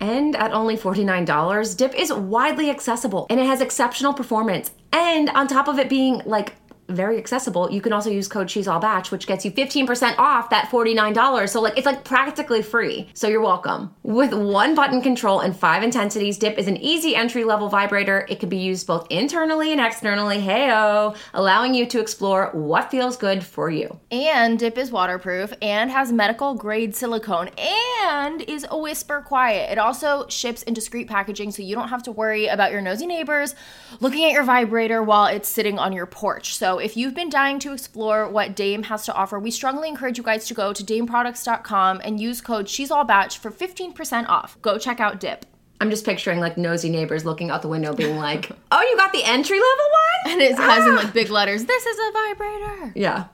And 0.00 0.36
at 0.36 0.52
only 0.52 0.76
$49, 0.76 1.76
Dip 1.76 1.94
is 1.94 2.12
widely 2.12 2.70
accessible 2.70 3.26
and 3.28 3.40
it 3.40 3.46
has 3.46 3.60
exceptional 3.60 4.12
performance. 4.12 4.70
And 4.92 5.28
on 5.30 5.48
top 5.48 5.66
of 5.66 5.78
it 5.78 5.88
being 5.88 6.22
like 6.24 6.54
very 6.88 7.18
accessible, 7.18 7.70
you 7.70 7.80
can 7.80 7.92
also 7.92 8.10
use 8.10 8.28
code 8.28 8.50
She's 8.50 8.66
All 8.66 8.80
Batch, 8.80 9.10
which 9.10 9.26
gets 9.26 9.44
you 9.44 9.50
15% 9.50 10.18
off 10.18 10.50
that 10.50 10.70
$49. 10.70 11.48
So 11.48 11.60
like 11.60 11.76
it's 11.76 11.86
like 11.86 12.04
practically 12.04 12.62
free. 12.62 13.08
So 13.14 13.28
you're 13.28 13.42
welcome. 13.42 13.94
With 14.02 14.32
one 14.32 14.74
button 14.74 15.02
control 15.02 15.40
and 15.40 15.56
five 15.56 15.82
intensities, 15.82 16.38
Dip 16.38 16.58
is 16.58 16.66
an 16.66 16.76
easy 16.78 17.14
entry 17.14 17.44
level 17.44 17.68
vibrator. 17.68 18.26
It 18.28 18.40
can 18.40 18.48
be 18.48 18.56
used 18.56 18.86
both 18.86 19.06
internally 19.10 19.72
and 19.72 19.80
externally, 19.80 20.38
heyo, 20.38 21.16
allowing 21.34 21.74
you 21.74 21.86
to 21.86 22.00
explore 22.00 22.50
what 22.52 22.90
feels 22.90 23.16
good 23.16 23.44
for 23.44 23.70
you. 23.70 23.98
And 24.10 24.58
Dip 24.58 24.78
is 24.78 24.90
waterproof 24.90 25.52
and 25.60 25.90
has 25.90 26.10
medical 26.10 26.54
grade 26.54 26.94
silicone 26.94 27.50
and 27.58 28.42
is 28.42 28.66
a 28.70 28.78
whisper 28.78 29.20
quiet. 29.20 29.70
It 29.70 29.78
also 29.78 30.26
ships 30.28 30.62
in 30.62 30.74
discreet 30.74 31.08
packaging 31.08 31.50
so 31.50 31.62
you 31.62 31.74
don't 31.74 31.88
have 31.88 32.02
to 32.04 32.12
worry 32.12 32.46
about 32.46 32.72
your 32.72 32.80
nosy 32.80 33.06
neighbors 33.06 33.54
looking 34.00 34.24
at 34.24 34.32
your 34.32 34.44
vibrator 34.44 35.02
while 35.02 35.26
it's 35.26 35.48
sitting 35.48 35.78
on 35.78 35.92
your 35.92 36.06
porch. 36.06 36.56
So 36.56 36.77
if 36.78 36.96
you've 36.96 37.14
been 37.14 37.28
dying 37.28 37.58
to 37.60 37.72
explore 37.72 38.28
what 38.28 38.56
Dame 38.56 38.84
has 38.84 39.04
to 39.04 39.14
offer, 39.14 39.38
we 39.38 39.50
strongly 39.50 39.88
encourage 39.88 40.18
you 40.18 40.24
guys 40.24 40.46
to 40.46 40.54
go 40.54 40.72
to 40.72 40.82
dameproducts.com 40.82 42.00
and 42.02 42.20
use 42.20 42.40
code 42.40 42.68
She's 42.68 42.90
All 42.90 43.04
Batch 43.04 43.38
for 43.38 43.50
15% 43.50 44.28
off. 44.28 44.60
Go 44.62 44.78
check 44.78 45.00
out 45.00 45.20
Dip. 45.20 45.44
I'm 45.80 45.90
just 45.90 46.04
picturing 46.04 46.40
like 46.40 46.58
nosy 46.58 46.90
neighbors 46.90 47.24
looking 47.24 47.50
out 47.50 47.62
the 47.62 47.68
window 47.68 47.92
being 47.92 48.16
like, 48.16 48.50
oh, 48.72 48.82
you 48.82 48.96
got 48.96 49.12
the 49.12 49.22
entry 49.24 49.58
level 49.58 49.84
one? 50.24 50.32
And 50.32 50.42
it 50.42 50.56
has 50.56 50.86
in 50.86 50.96
like 50.96 51.06
ah! 51.06 51.10
big 51.12 51.30
letters, 51.30 51.64
this 51.64 51.86
is 51.86 51.98
a 51.98 52.12
vibrator. 52.12 52.92
Yeah. 52.96 53.26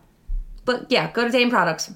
But 0.64 0.90
yeah, 0.90 1.10
go 1.12 1.24
to 1.24 1.30
Dame 1.30 1.50
Products. 1.50 1.92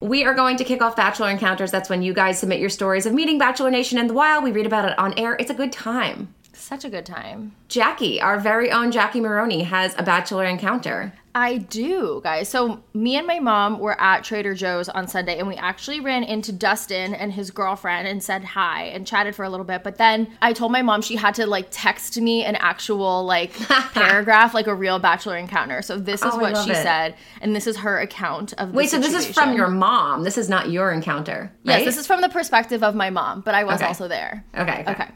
We 0.00 0.24
are 0.24 0.34
going 0.34 0.56
to 0.58 0.64
kick 0.64 0.82
off 0.82 0.94
Bachelor 0.94 1.30
Encounters. 1.30 1.70
That's 1.70 1.88
when 1.88 2.02
you 2.02 2.12
guys 2.12 2.38
submit 2.38 2.60
your 2.60 2.68
stories 2.68 3.06
of 3.06 3.14
meeting 3.14 3.38
Bachelor 3.38 3.70
Nation 3.70 3.98
in 3.98 4.06
the 4.06 4.14
wild. 4.14 4.44
We 4.44 4.52
read 4.52 4.66
about 4.66 4.84
it 4.84 4.98
on 4.98 5.18
air. 5.18 5.36
It's 5.40 5.50
a 5.50 5.54
good 5.54 5.72
time. 5.72 6.34
Such 6.66 6.84
a 6.84 6.90
good 6.90 7.06
time. 7.06 7.54
Jackie, 7.68 8.20
our 8.20 8.40
very 8.40 8.72
own 8.72 8.90
Jackie 8.90 9.20
Maroney, 9.20 9.62
has 9.62 9.94
a 9.98 10.02
Bachelor 10.02 10.44
Encounter. 10.44 11.12
I 11.32 11.58
do, 11.58 12.20
guys. 12.24 12.48
So, 12.48 12.82
me 12.92 13.14
and 13.16 13.24
my 13.24 13.38
mom 13.38 13.78
were 13.78 14.00
at 14.00 14.24
Trader 14.24 14.52
Joe's 14.52 14.88
on 14.88 15.06
Sunday, 15.06 15.38
and 15.38 15.46
we 15.46 15.54
actually 15.54 16.00
ran 16.00 16.24
into 16.24 16.50
Dustin 16.50 17.14
and 17.14 17.32
his 17.32 17.52
girlfriend 17.52 18.08
and 18.08 18.20
said 18.20 18.42
hi 18.42 18.84
and 18.86 19.06
chatted 19.06 19.36
for 19.36 19.44
a 19.44 19.48
little 19.48 19.64
bit. 19.64 19.84
But 19.84 19.96
then 19.98 20.26
I 20.42 20.52
told 20.52 20.72
my 20.72 20.82
mom 20.82 21.02
she 21.02 21.14
had 21.14 21.36
to 21.36 21.46
like 21.46 21.68
text 21.70 22.20
me 22.20 22.42
an 22.44 22.56
actual 22.56 23.24
like 23.24 23.52
paragraph, 23.92 24.52
like 24.52 24.66
a 24.66 24.74
real 24.74 24.98
Bachelor 24.98 25.36
encounter. 25.36 25.82
So, 25.82 25.98
this 26.00 26.22
is 26.22 26.34
Oh, 26.34 26.38
what 26.38 26.56
she 26.64 26.72
it. 26.72 26.82
said, 26.82 27.14
and 27.40 27.54
this 27.54 27.68
is 27.68 27.76
her 27.76 28.00
account 28.00 28.54
of 28.54 28.72
the 28.72 28.76
Wait, 28.76 28.90
so 28.90 28.98
this 28.98 29.14
is 29.14 29.26
from 29.32 29.54
your 29.54 29.68
mom. 29.68 30.24
This 30.24 30.36
is 30.36 30.48
not 30.48 30.70
your 30.70 30.90
encounter, 30.90 31.52
right? 31.64 31.76
Yes, 31.78 31.84
this 31.84 31.96
is 31.96 32.08
from 32.08 32.22
the 32.22 32.28
perspective 32.28 32.82
of 32.82 32.96
my 32.96 33.10
mom, 33.10 33.42
but 33.42 33.54
I 33.54 33.62
was 33.62 33.76
Okay. 33.76 33.86
also 33.86 34.08
there. 34.08 34.44
Okay, 34.56 34.80
okay. 34.80 34.90
Okay. 34.90 35.08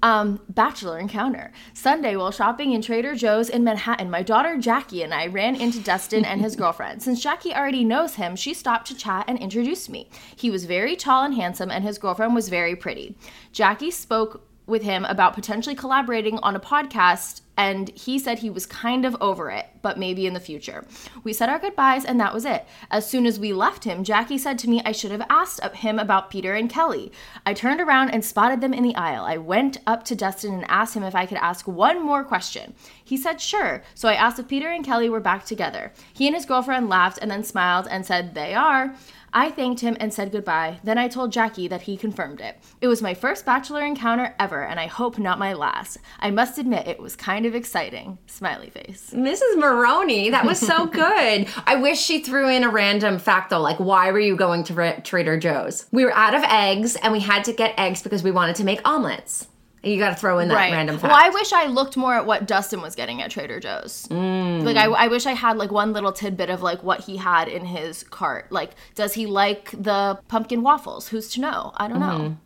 Um, 0.00 0.40
bachelor 0.48 0.98
encounter. 0.98 1.50
Sunday, 1.74 2.14
while 2.14 2.30
shopping 2.30 2.72
in 2.72 2.82
Trader 2.82 3.16
Joe's 3.16 3.48
in 3.48 3.64
Manhattan, 3.64 4.08
my 4.08 4.22
daughter 4.22 4.56
Jackie 4.56 5.02
and 5.02 5.12
I 5.12 5.26
ran 5.26 5.56
into 5.56 5.80
Dustin 5.80 6.24
and 6.24 6.40
his 6.40 6.54
girlfriend. 6.62 7.02
Since 7.02 7.20
Jackie 7.20 7.52
already 7.52 7.82
knows 7.82 8.14
him, 8.14 8.36
she 8.36 8.54
stopped 8.54 8.86
to 8.88 8.96
chat 8.96 9.24
and 9.26 9.38
introduced 9.40 9.90
me. 9.90 10.08
He 10.36 10.52
was 10.52 10.66
very 10.66 10.94
tall 10.94 11.24
and 11.24 11.34
handsome, 11.34 11.72
and 11.72 11.82
his 11.82 11.98
girlfriend 11.98 12.36
was 12.36 12.48
very 12.48 12.76
pretty. 12.76 13.16
Jackie 13.52 13.90
spoke 13.90 14.47
with 14.68 14.82
him 14.82 15.04
about 15.06 15.34
potentially 15.34 15.74
collaborating 15.74 16.38
on 16.38 16.54
a 16.54 16.60
podcast, 16.60 17.40
and 17.56 17.88
he 17.88 18.18
said 18.18 18.38
he 18.38 18.50
was 18.50 18.66
kind 18.66 19.04
of 19.04 19.16
over 19.20 19.50
it, 19.50 19.66
but 19.82 19.98
maybe 19.98 20.26
in 20.26 20.34
the 20.34 20.40
future. 20.40 20.84
We 21.24 21.32
said 21.32 21.48
our 21.48 21.58
goodbyes, 21.58 22.04
and 22.04 22.20
that 22.20 22.32
was 22.32 22.44
it. 22.44 22.66
As 22.90 23.08
soon 23.08 23.26
as 23.26 23.40
we 23.40 23.52
left 23.52 23.82
him, 23.82 24.04
Jackie 24.04 24.38
said 24.38 24.58
to 24.60 24.70
me 24.70 24.80
I 24.84 24.92
should 24.92 25.10
have 25.10 25.26
asked 25.28 25.60
him 25.74 25.98
about 25.98 26.30
Peter 26.30 26.54
and 26.54 26.70
Kelly. 26.70 27.10
I 27.44 27.54
turned 27.54 27.80
around 27.80 28.10
and 28.10 28.24
spotted 28.24 28.60
them 28.60 28.74
in 28.74 28.84
the 28.84 28.94
aisle. 28.94 29.24
I 29.24 29.38
went 29.38 29.78
up 29.86 30.04
to 30.04 30.14
Dustin 30.14 30.54
and 30.54 30.64
asked 30.68 30.94
him 30.94 31.02
if 31.02 31.14
I 31.14 31.26
could 31.26 31.38
ask 31.38 31.66
one 31.66 32.04
more 32.04 32.22
question. 32.22 32.74
He 33.02 33.16
said 33.16 33.40
sure, 33.40 33.82
so 33.94 34.08
I 34.08 34.14
asked 34.14 34.38
if 34.38 34.46
Peter 34.46 34.68
and 34.68 34.84
Kelly 34.84 35.08
were 35.08 35.18
back 35.18 35.44
together. 35.44 35.92
He 36.12 36.26
and 36.26 36.36
his 36.36 36.46
girlfriend 36.46 36.88
laughed 36.88 37.18
and 37.20 37.30
then 37.30 37.42
smiled 37.42 37.88
and 37.90 38.06
said 38.06 38.34
they 38.34 38.54
are. 38.54 38.94
I 39.32 39.50
thanked 39.50 39.80
him 39.80 39.96
and 40.00 40.12
said 40.12 40.32
goodbye. 40.32 40.80
Then 40.84 40.98
I 40.98 41.08
told 41.08 41.32
Jackie 41.32 41.68
that 41.68 41.82
he 41.82 41.96
confirmed 41.96 42.40
it. 42.40 42.58
It 42.80 42.88
was 42.88 43.02
my 43.02 43.14
first 43.14 43.44
bachelor 43.44 43.84
encounter 43.84 44.34
ever, 44.38 44.64
and 44.64 44.80
I 44.80 44.86
hope 44.86 45.18
not 45.18 45.38
my 45.38 45.52
last. 45.52 45.98
I 46.20 46.30
must 46.30 46.58
admit, 46.58 46.86
it 46.88 47.00
was 47.00 47.16
kind 47.16 47.46
of 47.46 47.54
exciting. 47.54 48.18
Smiley 48.26 48.70
face. 48.70 49.10
Mrs. 49.14 49.56
Maroney, 49.58 50.30
that 50.30 50.44
was 50.44 50.58
so 50.58 50.86
good. 51.04 51.48
I 51.66 51.76
wish 51.76 52.00
she 52.00 52.20
threw 52.22 52.48
in 52.48 52.64
a 52.64 52.70
random 52.70 53.18
fact 53.18 53.50
though, 53.50 53.60
like 53.60 53.78
why 53.78 54.10
were 54.10 54.20
you 54.20 54.36
going 54.36 54.64
to 54.64 54.74
Ra- 54.74 55.00
Trader 55.04 55.38
Joe's? 55.38 55.86
We 55.92 56.04
were 56.04 56.12
out 56.14 56.34
of 56.34 56.42
eggs 56.44 56.96
and 56.96 57.12
we 57.12 57.20
had 57.20 57.44
to 57.44 57.52
get 57.52 57.74
eggs 57.78 58.02
because 58.02 58.22
we 58.22 58.30
wanted 58.30 58.56
to 58.56 58.64
make 58.64 58.86
omelets. 58.88 59.46
You 59.82 59.98
got 59.98 60.10
to 60.10 60.16
throw 60.16 60.38
in 60.40 60.48
that 60.48 60.70
random 60.72 60.98
fact. 60.98 61.12
Well, 61.12 61.20
I 61.24 61.28
wish 61.30 61.52
I 61.52 61.66
looked 61.66 61.96
more 61.96 62.14
at 62.14 62.26
what 62.26 62.46
Dustin 62.46 62.80
was 62.80 62.94
getting 62.94 63.22
at 63.22 63.30
Trader 63.30 63.60
Joe's. 63.60 64.06
Mm. 64.10 64.64
Like, 64.64 64.76
I, 64.76 64.86
I 64.86 65.08
wish 65.08 65.24
I 65.26 65.32
had 65.32 65.56
like 65.56 65.70
one 65.70 65.92
little 65.92 66.12
tidbit 66.12 66.50
of 66.50 66.62
like 66.62 66.82
what 66.82 67.00
he 67.02 67.16
had 67.16 67.46
in 67.48 67.64
his 67.64 68.02
cart. 68.04 68.50
Like, 68.50 68.72
does 68.94 69.14
he 69.14 69.26
like 69.26 69.70
the 69.70 70.18
pumpkin 70.28 70.62
waffles? 70.62 71.08
Who's 71.08 71.28
to 71.30 71.40
know? 71.40 71.72
I 71.76 71.86
don't 71.88 72.00
Mm-hmm. 72.00 72.22
know. 72.24 72.36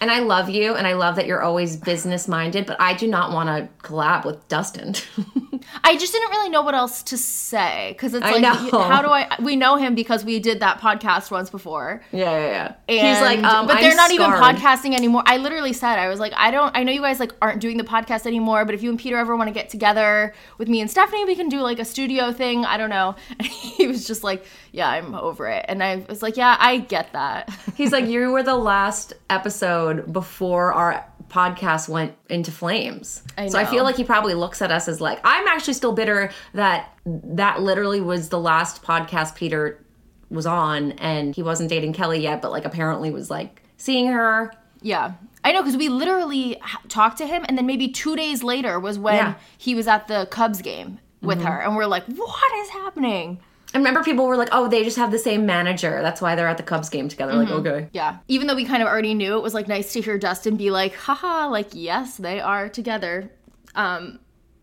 And 0.00 0.10
I 0.10 0.20
love 0.20 0.50
you 0.50 0.74
and 0.74 0.86
I 0.86 0.92
love 0.92 1.16
that 1.16 1.26
you're 1.26 1.42
always 1.42 1.76
business 1.76 2.28
minded, 2.28 2.66
but 2.66 2.80
I 2.80 2.94
do 2.94 3.06
not 3.06 3.32
want 3.32 3.48
to 3.48 3.86
collab 3.86 4.24
with 4.24 4.46
Dustin. 4.48 4.94
I 5.84 5.96
just 5.96 6.12
didn't 6.12 6.30
really 6.30 6.50
know 6.50 6.62
what 6.62 6.74
else 6.74 7.02
to 7.04 7.16
say 7.16 7.92
because 7.92 8.14
it's 8.14 8.22
like, 8.22 8.44
how 8.44 9.02
do 9.02 9.08
I? 9.08 9.36
We 9.42 9.56
know 9.56 9.76
him 9.76 9.94
because 9.94 10.24
we 10.24 10.38
did 10.38 10.60
that 10.60 10.80
podcast 10.80 11.30
once 11.30 11.50
before. 11.50 12.02
yeah, 12.12 12.30
yeah, 12.30 12.46
yeah. 12.46 12.74
And, 12.88 13.08
He's 13.08 13.20
like, 13.20 13.42
um, 13.42 13.66
but 13.66 13.76
I'm 13.76 13.82
they're 13.82 13.94
not 13.94 14.10
scarred. 14.10 14.38
even 14.38 14.60
podcasting 14.60 14.94
anymore. 14.94 15.22
I 15.26 15.38
literally 15.38 15.72
said, 15.72 15.98
I 15.98 16.08
was 16.08 16.20
like, 16.20 16.32
I 16.36 16.50
don't, 16.50 16.76
I 16.76 16.82
know 16.82 16.92
you 16.92 17.00
guys 17.00 17.20
like 17.20 17.32
aren't 17.40 17.60
doing 17.60 17.76
the 17.76 17.84
podcast 17.84 18.26
anymore, 18.26 18.64
but 18.64 18.74
if 18.74 18.82
you 18.82 18.90
and 18.90 18.98
Peter 18.98 19.16
ever 19.16 19.36
want 19.36 19.48
to 19.48 19.54
get 19.54 19.70
together 19.70 20.34
with 20.58 20.68
me 20.68 20.80
and 20.80 20.90
Stephanie, 20.90 21.24
we 21.24 21.36
can 21.36 21.48
do 21.48 21.60
like 21.60 21.78
a 21.78 21.84
studio 21.84 22.32
thing. 22.32 22.64
I 22.64 22.76
don't 22.76 22.90
know. 22.90 23.14
And 23.38 23.48
he 23.48 23.86
was 23.86 24.06
just 24.06 24.24
like, 24.24 24.44
yeah, 24.72 24.88
I'm 24.88 25.14
over 25.14 25.46
it. 25.46 25.66
And 25.68 25.82
I 25.82 26.04
was 26.08 26.22
like, 26.22 26.36
yeah, 26.36 26.56
I 26.58 26.78
get 26.78 27.12
that. 27.12 27.50
He's 27.74 27.92
like, 27.92 28.06
you 28.08 28.30
were 28.30 28.42
the 28.42 28.56
last 28.56 29.12
episode 29.28 29.75
before 30.10 30.72
our 30.72 31.04
podcast 31.28 31.88
went 31.88 32.14
into 32.28 32.52
flames. 32.52 33.22
I 33.36 33.48
So 33.48 33.58
I 33.58 33.64
feel 33.64 33.84
like 33.84 33.96
he 33.96 34.04
probably 34.04 34.34
looks 34.34 34.62
at 34.62 34.70
us 34.70 34.88
as 34.88 35.00
like, 35.00 35.20
I'm 35.24 35.46
actually 35.48 35.74
still 35.74 35.92
bitter 35.92 36.30
that 36.54 36.92
that 37.04 37.62
literally 37.62 38.00
was 38.00 38.28
the 38.28 38.38
last 38.38 38.82
podcast 38.82 39.34
Peter 39.34 39.82
was 40.30 40.46
on 40.46 40.92
and 40.92 41.34
he 41.34 41.42
wasn't 41.42 41.70
dating 41.70 41.92
Kelly 41.92 42.20
yet, 42.20 42.42
but 42.42 42.50
like 42.50 42.64
apparently 42.64 43.10
was 43.10 43.30
like 43.30 43.62
seeing 43.76 44.06
her. 44.08 44.52
Yeah. 44.82 45.14
I 45.44 45.52
know 45.52 45.62
because 45.62 45.76
we 45.76 45.88
literally 45.88 46.60
talked 46.88 47.18
to 47.18 47.26
him, 47.26 47.44
and 47.48 47.56
then 47.56 47.66
maybe 47.66 47.88
two 47.88 48.16
days 48.16 48.42
later 48.42 48.80
was 48.80 48.98
when 48.98 49.14
Yeah. 49.14 49.34
he 49.56 49.74
was 49.74 49.86
at 49.86 50.08
the 50.08 50.26
Cubs 50.30 50.60
game 50.60 50.98
with 51.22 51.38
mm-hmm. 51.38 51.46
her, 51.46 51.60
and 51.60 51.76
we're 51.76 51.86
like, 51.86 52.04
"What 52.06 52.52
is 52.60 52.70
happening?" 52.70 53.38
I 53.76 53.78
remember 53.78 54.02
people 54.02 54.26
were 54.26 54.38
like, 54.38 54.48
oh, 54.52 54.68
they 54.68 54.82
just 54.84 54.96
have 54.96 55.10
the 55.10 55.18
same 55.18 55.44
manager. 55.44 56.00
That's 56.00 56.22
why 56.22 56.34
they're 56.34 56.48
at 56.48 56.56
the 56.56 56.62
Cubs 56.62 56.88
game 56.88 57.08
together. 57.10 57.34
Like, 57.34 57.50
okay. 57.50 57.90
Yeah. 57.92 58.16
Even 58.26 58.46
though 58.46 58.54
we 58.54 58.64
kind 58.64 58.82
of 58.82 58.88
already 58.88 59.12
knew, 59.12 59.36
it 59.36 59.42
was 59.42 59.52
like 59.52 59.68
nice 59.68 59.92
to 59.92 60.00
hear 60.00 60.16
Dustin 60.16 60.56
be 60.56 60.70
like, 60.70 60.94
haha, 60.94 61.48
like, 61.48 61.68
yes, 61.72 62.16
they 62.16 62.40
are 62.40 62.70
together. 62.70 63.30
Um, 63.74 64.18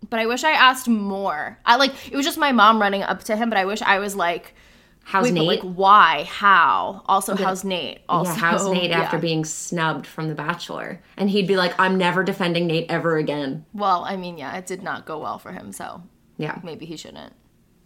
but 0.09 0.19
I 0.19 0.25
wish 0.25 0.43
I 0.43 0.49
asked 0.53 0.87
more. 0.87 1.59
I 1.63 1.75
like, 1.75 1.91
it 2.11 2.15
was 2.15 2.25
just 2.25 2.39
my 2.39 2.51
mom 2.53 2.81
running 2.81 3.03
up 3.03 3.23
to 3.25 3.35
him, 3.35 3.49
but 3.51 3.59
I 3.59 3.65
wish 3.65 3.83
I 3.83 3.99
was 3.99 4.15
like, 4.15 4.55
How's 5.03 5.25
wait, 5.25 5.35
Nate? 5.35 5.45
like, 5.47 5.61
why? 5.61 6.23
How? 6.27 7.03
Also, 7.05 7.35
how's 7.35 7.63
Nate? 7.63 7.99
Also, 8.09 8.31
yeah, 8.31 8.37
how's 8.39 8.67
Nate 8.67 8.89
after 8.93 9.19
being 9.19 9.45
snubbed 9.45 10.07
from 10.07 10.27
The 10.27 10.33
Bachelor? 10.33 10.99
And 11.17 11.29
he'd 11.29 11.45
be 11.47 11.55
like, 11.55 11.79
I'm 11.79 11.99
never 11.99 12.23
defending 12.23 12.65
Nate 12.65 12.89
ever 12.89 13.17
again. 13.17 13.63
Well, 13.73 14.05
I 14.05 14.15
mean, 14.15 14.39
yeah, 14.39 14.57
it 14.57 14.65
did 14.65 14.81
not 14.81 15.05
go 15.05 15.19
well 15.19 15.37
for 15.37 15.51
him, 15.51 15.71
so 15.71 16.01
Yeah. 16.37 16.57
maybe 16.63 16.87
he 16.87 16.97
shouldn't. 16.97 17.33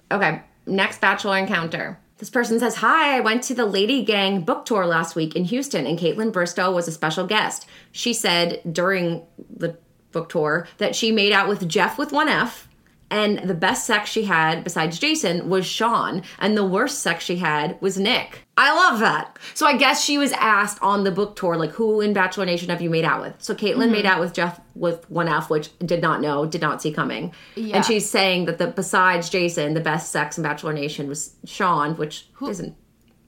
Okay, 0.10 0.42
next 0.68 1.02
Bachelor 1.02 1.38
encounter. 1.38 2.00
This 2.18 2.30
person 2.30 2.60
says, 2.60 2.76
Hi, 2.78 3.18
I 3.18 3.20
went 3.20 3.44
to 3.44 3.54
the 3.54 3.66
Lady 3.66 4.04
Gang 4.04 4.42
book 4.42 4.66
tour 4.66 4.86
last 4.86 5.16
week 5.16 5.36
in 5.36 5.46
Houston, 5.46 5.86
and 5.86 6.00
Kaitlyn 6.00 6.32
Bristowe 6.32 6.74
was 6.74 6.88
a 6.88 6.92
special 6.92 7.28
guest. 7.28 7.68
She 7.92 8.14
said 8.14 8.62
during 8.70 9.24
the 9.56 9.78
book 10.12 10.30
tour 10.30 10.68
that 10.78 10.96
she 10.96 11.12
made 11.12 11.32
out 11.32 11.48
with 11.48 11.68
Jeff 11.68 11.98
with 11.98 12.12
one 12.12 12.28
F 12.28 12.67
And 13.10 13.40
the 13.40 13.54
best 13.54 13.86
sex 13.86 14.10
she 14.10 14.26
had, 14.26 14.64
besides 14.64 15.00
Jason, 15.00 15.50
was 15.50 15.66
Shawn. 15.66 16.24
And 16.40 16.58
the 16.58 16.66
worst 16.66 17.00
sex 17.00 17.24
she 17.24 17.38
had 17.38 17.82
was 17.82 17.98
Nick. 17.98 18.46
I 18.58 18.74
love 18.74 19.00
that. 19.00 19.40
So 19.54 19.66
I 19.66 19.78
guess 19.78 20.04
she 20.04 20.18
was 20.18 20.34
asked 20.34 20.82
on 20.82 21.04
the 21.04 21.12
book 21.12 21.36
tour, 21.36 21.56
like, 21.56 21.72
who 21.72 22.02
in 22.02 22.12
Bachelor 22.12 22.46
Nation 22.46 22.70
have 22.70 22.82
you 22.82 22.90
made 22.90 23.06
out 23.06 23.22
with? 23.22 23.36
So 23.38 23.56
Kaitlyn 23.56 23.92
made 23.92 24.04
mm-hmm. 24.04 24.08
out 24.08 24.20
with 24.20 24.34
Jeff 24.34 24.60
with 24.76 25.10
one 25.10 25.30
F, 25.30 25.50
which 25.50 25.70
did 25.80 26.02
not 26.02 26.22
know, 26.22 26.46
did 26.46 26.62
not 26.62 26.82
see 26.82 26.92
coming. 26.92 27.34
Yeah. 27.56 27.78
And 27.78 27.86
she's 27.86 28.10
saying 28.10 28.46
that 28.46 28.58
the 28.58 28.68
besides 28.68 29.30
Jason, 29.30 29.74
the 29.74 29.80
best 29.80 30.12
sex 30.12 30.38
in 30.38 30.44
Bachelor 30.44 30.74
Nation 30.74 31.08
was 31.08 31.36
Shawn, 31.46 31.96
which 31.96 32.28
isn't 32.42 32.76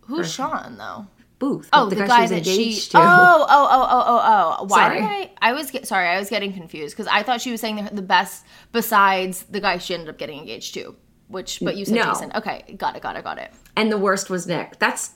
Who's 0.01 0.33
Shawn 0.33 0.77
though? 0.77 1.07
Booth. 1.39 1.69
Oh, 1.71 1.89
the, 1.89 1.95
she 1.95 2.05
guy 2.05 2.21
was 2.21 2.29
that 2.31 2.45
she. 2.45 2.51
engaged 2.51 2.91
to. 2.91 2.97
Oh, 2.99 3.01
oh, 3.01 3.45
oh, 3.49 3.87
oh, 3.89 4.03
oh, 4.07 4.57
oh. 4.59 4.65
Why 4.65 4.77
Sorry. 4.87 4.95
did 4.99 5.05
I? 5.05 5.31
I 5.41 5.53
was 5.53 5.71
get, 5.71 5.87
sorry. 5.87 6.07
I 6.09 6.19
was 6.19 6.29
getting 6.29 6.51
confused 6.53 6.95
because 6.95 7.07
I 7.07 7.23
thought 7.23 7.39
she 7.41 7.51
was 7.51 7.61
saying 7.61 7.77
the, 7.77 7.95
the 7.95 8.01
best 8.01 8.45
besides 8.73 9.43
the 9.43 9.61
guy 9.61 9.77
she 9.77 9.93
ended 9.93 10.09
up 10.09 10.17
getting 10.17 10.37
engaged 10.39 10.73
to. 10.75 10.95
Which, 11.29 11.59
but 11.61 11.77
you 11.77 11.85
said 11.85 11.95
No. 11.95 12.03
Jason. 12.05 12.31
Okay, 12.35 12.75
got 12.77 12.95
it, 12.95 13.01
got 13.01 13.15
it, 13.15 13.23
got 13.23 13.37
it. 13.37 13.51
And 13.77 13.91
the 13.91 13.97
worst 13.97 14.29
was 14.29 14.47
Nick. 14.47 14.79
That's 14.79 15.11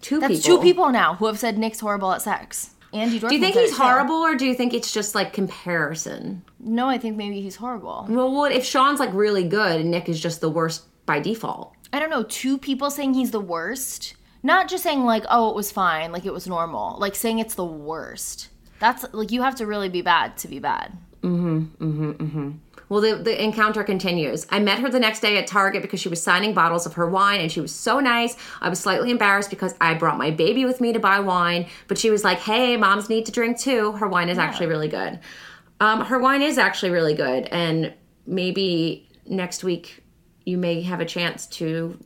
two 0.00 0.18
That's 0.18 0.42
people. 0.42 0.56
two 0.56 0.62
people 0.62 0.90
now 0.90 1.14
who 1.14 1.26
have 1.26 1.38
said 1.38 1.56
Nick's 1.58 1.80
horrible 1.80 2.12
at 2.12 2.22
sex. 2.22 2.70
Andi 2.92 3.20
Dorfman 3.20 3.28
Do 3.28 3.34
you 3.36 3.40
think 3.40 3.54
he's 3.56 3.76
horrible 3.76 4.16
or 4.16 4.34
do 4.34 4.46
you 4.46 4.54
think 4.54 4.74
it's 4.74 4.92
just 4.92 5.14
like 5.14 5.32
comparison? 5.32 6.42
No, 6.58 6.88
I 6.88 6.98
think 6.98 7.16
maybe 7.16 7.40
he's 7.40 7.56
horrible. 7.56 8.06
Well, 8.08 8.32
what 8.32 8.50
if 8.52 8.64
Shawn's 8.64 8.98
like 8.98 9.12
really 9.12 9.46
good 9.46 9.80
and 9.80 9.90
Nick 9.90 10.08
is 10.08 10.20
just 10.20 10.40
the 10.40 10.50
worst 10.50 10.84
by 11.06 11.20
default? 11.20 11.74
I 11.92 12.00
don't 12.00 12.10
know. 12.10 12.24
Two 12.24 12.58
people 12.58 12.90
saying 12.90 13.14
he's 13.14 13.30
the 13.30 13.40
worst. 13.40 14.14
Not 14.42 14.68
just 14.68 14.82
saying 14.82 15.04
like, 15.04 15.24
oh, 15.28 15.50
it 15.50 15.56
was 15.56 15.70
fine, 15.70 16.12
like 16.12 16.24
it 16.24 16.32
was 16.32 16.46
normal. 16.46 16.98
Like 16.98 17.14
saying 17.14 17.38
it's 17.38 17.54
the 17.54 17.64
worst. 17.64 18.48
That's 18.78 19.04
like 19.12 19.30
you 19.30 19.42
have 19.42 19.56
to 19.56 19.66
really 19.66 19.88
be 19.88 20.02
bad 20.02 20.36
to 20.38 20.48
be 20.48 20.58
bad. 20.58 20.96
Mm-hmm. 21.22 21.58
Mm-hmm. 21.84 22.10
Mm-hmm. 22.12 22.50
Well, 22.88 23.00
the, 23.00 23.14
the 23.14 23.40
encounter 23.42 23.84
continues. 23.84 24.46
I 24.50 24.58
met 24.58 24.80
her 24.80 24.88
the 24.88 24.98
next 24.98 25.20
day 25.20 25.36
at 25.38 25.46
Target 25.46 25.82
because 25.82 26.00
she 26.00 26.08
was 26.08 26.20
signing 26.20 26.54
bottles 26.54 26.86
of 26.86 26.94
her 26.94 27.08
wine 27.08 27.40
and 27.40 27.52
she 27.52 27.60
was 27.60 27.72
so 27.72 28.00
nice. 28.00 28.36
I 28.60 28.68
was 28.68 28.80
slightly 28.80 29.12
embarrassed 29.12 29.48
because 29.50 29.74
I 29.80 29.94
brought 29.94 30.18
my 30.18 30.32
baby 30.32 30.64
with 30.64 30.80
me 30.80 30.92
to 30.92 30.98
buy 30.98 31.20
wine, 31.20 31.66
but 31.86 31.98
she 31.98 32.10
was 32.10 32.24
like, 32.24 32.38
hey, 32.38 32.76
moms 32.76 33.08
need 33.08 33.26
to 33.26 33.32
drink 33.32 33.58
too. 33.58 33.92
Her 33.92 34.08
wine 34.08 34.28
is 34.28 34.38
actually 34.38 34.66
really 34.66 34.88
good. 34.88 35.20
Um, 35.78 36.00
her 36.00 36.18
wine 36.18 36.42
is 36.42 36.58
actually 36.58 36.90
really 36.90 37.14
good. 37.14 37.46
And 37.52 37.94
maybe 38.26 39.08
next 39.24 39.62
week 39.62 40.02
you 40.44 40.58
may 40.58 40.82
have 40.82 41.00
a 41.00 41.06
chance 41.06 41.46
to 41.46 41.96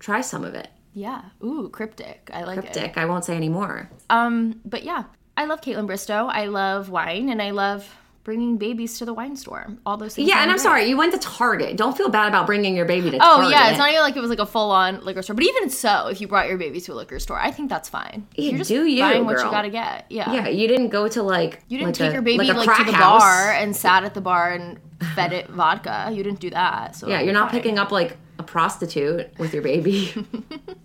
try 0.00 0.22
some 0.22 0.44
of 0.44 0.54
it. 0.54 0.68
Yeah. 0.94 1.22
Ooh, 1.42 1.68
cryptic. 1.70 2.30
I 2.32 2.44
like 2.44 2.58
it. 2.64 2.72
Dick, 2.72 2.98
I 2.98 3.06
won't 3.06 3.24
say 3.24 3.34
any 3.36 3.48
more. 3.48 3.90
Um, 4.10 4.60
but 4.64 4.82
yeah, 4.82 5.04
I 5.36 5.46
love 5.46 5.60
Kaitlyn 5.60 5.86
Bristowe. 5.86 6.28
I 6.30 6.46
love 6.46 6.90
wine, 6.90 7.28
and 7.30 7.40
I 7.40 7.50
love 7.50 7.88
bringing 8.24 8.56
babies 8.56 8.98
to 8.98 9.04
the 9.04 9.12
wine 9.12 9.34
store. 9.34 9.66
All 9.84 9.96
those 9.96 10.14
things. 10.14 10.28
Yeah, 10.28 10.42
and 10.42 10.50
I'm 10.50 10.56
great. 10.58 10.62
sorry, 10.62 10.84
you 10.84 10.96
went 10.96 11.12
to 11.12 11.18
Target. 11.18 11.76
Don't 11.76 11.96
feel 11.96 12.08
bad 12.08 12.28
about 12.28 12.46
bringing 12.46 12.76
your 12.76 12.84
baby 12.84 13.10
to 13.10 13.16
Oh 13.16 13.20
Target. 13.38 13.50
yeah, 13.50 13.70
it's 13.70 13.78
not 13.78 13.88
even 13.90 14.00
like 14.02 14.14
it 14.16 14.20
was 14.20 14.30
like 14.30 14.38
a 14.38 14.46
full 14.46 14.70
on 14.70 15.00
liquor 15.04 15.22
store. 15.22 15.34
But 15.34 15.44
even 15.44 15.70
so, 15.70 16.06
if 16.08 16.20
you 16.20 16.28
brought 16.28 16.46
your 16.48 16.56
baby 16.58 16.80
to 16.82 16.92
a 16.92 16.94
liquor 16.94 17.18
store, 17.18 17.40
I 17.40 17.50
think 17.50 17.68
that's 17.68 17.88
fine. 17.88 18.26
Yeah, 18.36 18.50
You're 18.50 18.58
just 18.58 18.68
do 18.68 18.84
you, 18.84 19.00
buying 19.02 19.24
what 19.24 19.38
you 19.38 19.50
gotta 19.50 19.70
get. 19.70 20.06
Yeah. 20.10 20.32
Yeah, 20.32 20.48
you 20.48 20.68
didn't 20.68 20.90
go 20.90 21.08
to 21.08 21.22
like 21.22 21.62
You 21.68 21.78
didn't 21.78 21.88
like 21.88 21.94
take 21.96 22.10
a- 22.10 22.12
your 22.12 22.22
baby 22.22 22.48
a 22.48 22.52
like, 22.54 22.76
to 22.76 22.84
the 22.84 22.92
house. 22.92 23.22
bar 23.22 23.52
and 23.54 23.74
sat 23.74 24.04
at 24.04 24.14
the 24.14 24.20
bar 24.20 24.52
and 24.52 24.78
fed 25.02 25.32
it 25.32 25.48
vodka. 25.48 26.10
You 26.12 26.22
didn't 26.22 26.40
do 26.40 26.50
that. 26.50 26.96
So 26.96 27.08
Yeah, 27.08 27.20
you're 27.20 27.32
not 27.34 27.50
fine. 27.50 27.60
picking 27.60 27.78
up 27.78 27.90
like 27.90 28.16
a 28.38 28.42
prostitute 28.42 29.38
with 29.38 29.52
your 29.54 29.62
baby. 29.62 30.12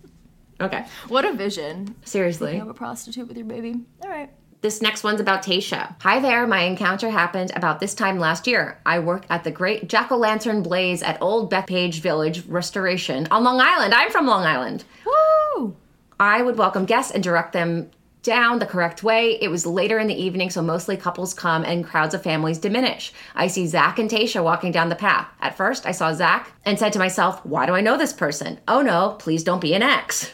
okay, 0.60 0.84
What 1.08 1.24
a 1.24 1.32
vision. 1.32 1.94
seriously. 2.04 2.54
You 2.54 2.58
have 2.60 2.68
a 2.68 2.74
prostitute 2.74 3.28
with 3.28 3.36
your 3.36 3.46
baby. 3.46 3.76
All 4.02 4.10
right. 4.10 4.30
This 4.60 4.82
next 4.82 5.04
one's 5.04 5.20
about 5.20 5.44
Tayshia. 5.44 5.94
Hi 6.02 6.18
there, 6.18 6.44
my 6.44 6.62
encounter 6.62 7.10
happened 7.10 7.52
about 7.54 7.78
this 7.78 7.94
time 7.94 8.18
last 8.18 8.48
year. 8.48 8.80
I 8.84 8.98
work 8.98 9.24
at 9.30 9.44
the 9.44 9.52
Great 9.52 9.88
Jack 9.88 10.10
O' 10.10 10.16
Lantern 10.16 10.64
Blaze 10.64 11.00
at 11.00 11.16
Old 11.22 11.48
Bethpage 11.52 12.00
Village 12.00 12.44
Restoration 12.46 13.28
on 13.30 13.44
Long 13.44 13.60
Island. 13.60 13.94
I'm 13.94 14.10
from 14.10 14.26
Long 14.26 14.42
Island. 14.44 14.82
Woo! 15.06 15.76
I 16.18 16.42
would 16.42 16.56
welcome 16.58 16.86
guests 16.86 17.12
and 17.12 17.22
direct 17.22 17.52
them 17.52 17.88
down 18.22 18.58
the 18.58 18.66
correct 18.66 19.02
way. 19.02 19.38
It 19.40 19.48
was 19.48 19.66
later 19.66 19.98
in 19.98 20.06
the 20.06 20.22
evening, 20.22 20.50
so 20.50 20.62
mostly 20.62 20.96
couples 20.96 21.34
come 21.34 21.64
and 21.64 21.84
crowds 21.84 22.14
of 22.14 22.22
families 22.22 22.58
diminish. 22.58 23.12
I 23.34 23.46
see 23.46 23.66
Zach 23.66 23.98
and 23.98 24.10
Tayshia 24.10 24.42
walking 24.42 24.72
down 24.72 24.88
the 24.88 24.96
path. 24.96 25.28
At 25.40 25.56
first, 25.56 25.86
I 25.86 25.92
saw 25.92 26.12
Zach 26.12 26.52
and 26.64 26.78
said 26.78 26.92
to 26.94 26.98
myself, 26.98 27.44
Why 27.44 27.66
do 27.66 27.74
I 27.74 27.80
know 27.80 27.96
this 27.96 28.12
person? 28.12 28.58
Oh 28.66 28.82
no, 28.82 29.16
please 29.18 29.44
don't 29.44 29.60
be 29.60 29.74
an 29.74 29.82
ex. 29.82 30.32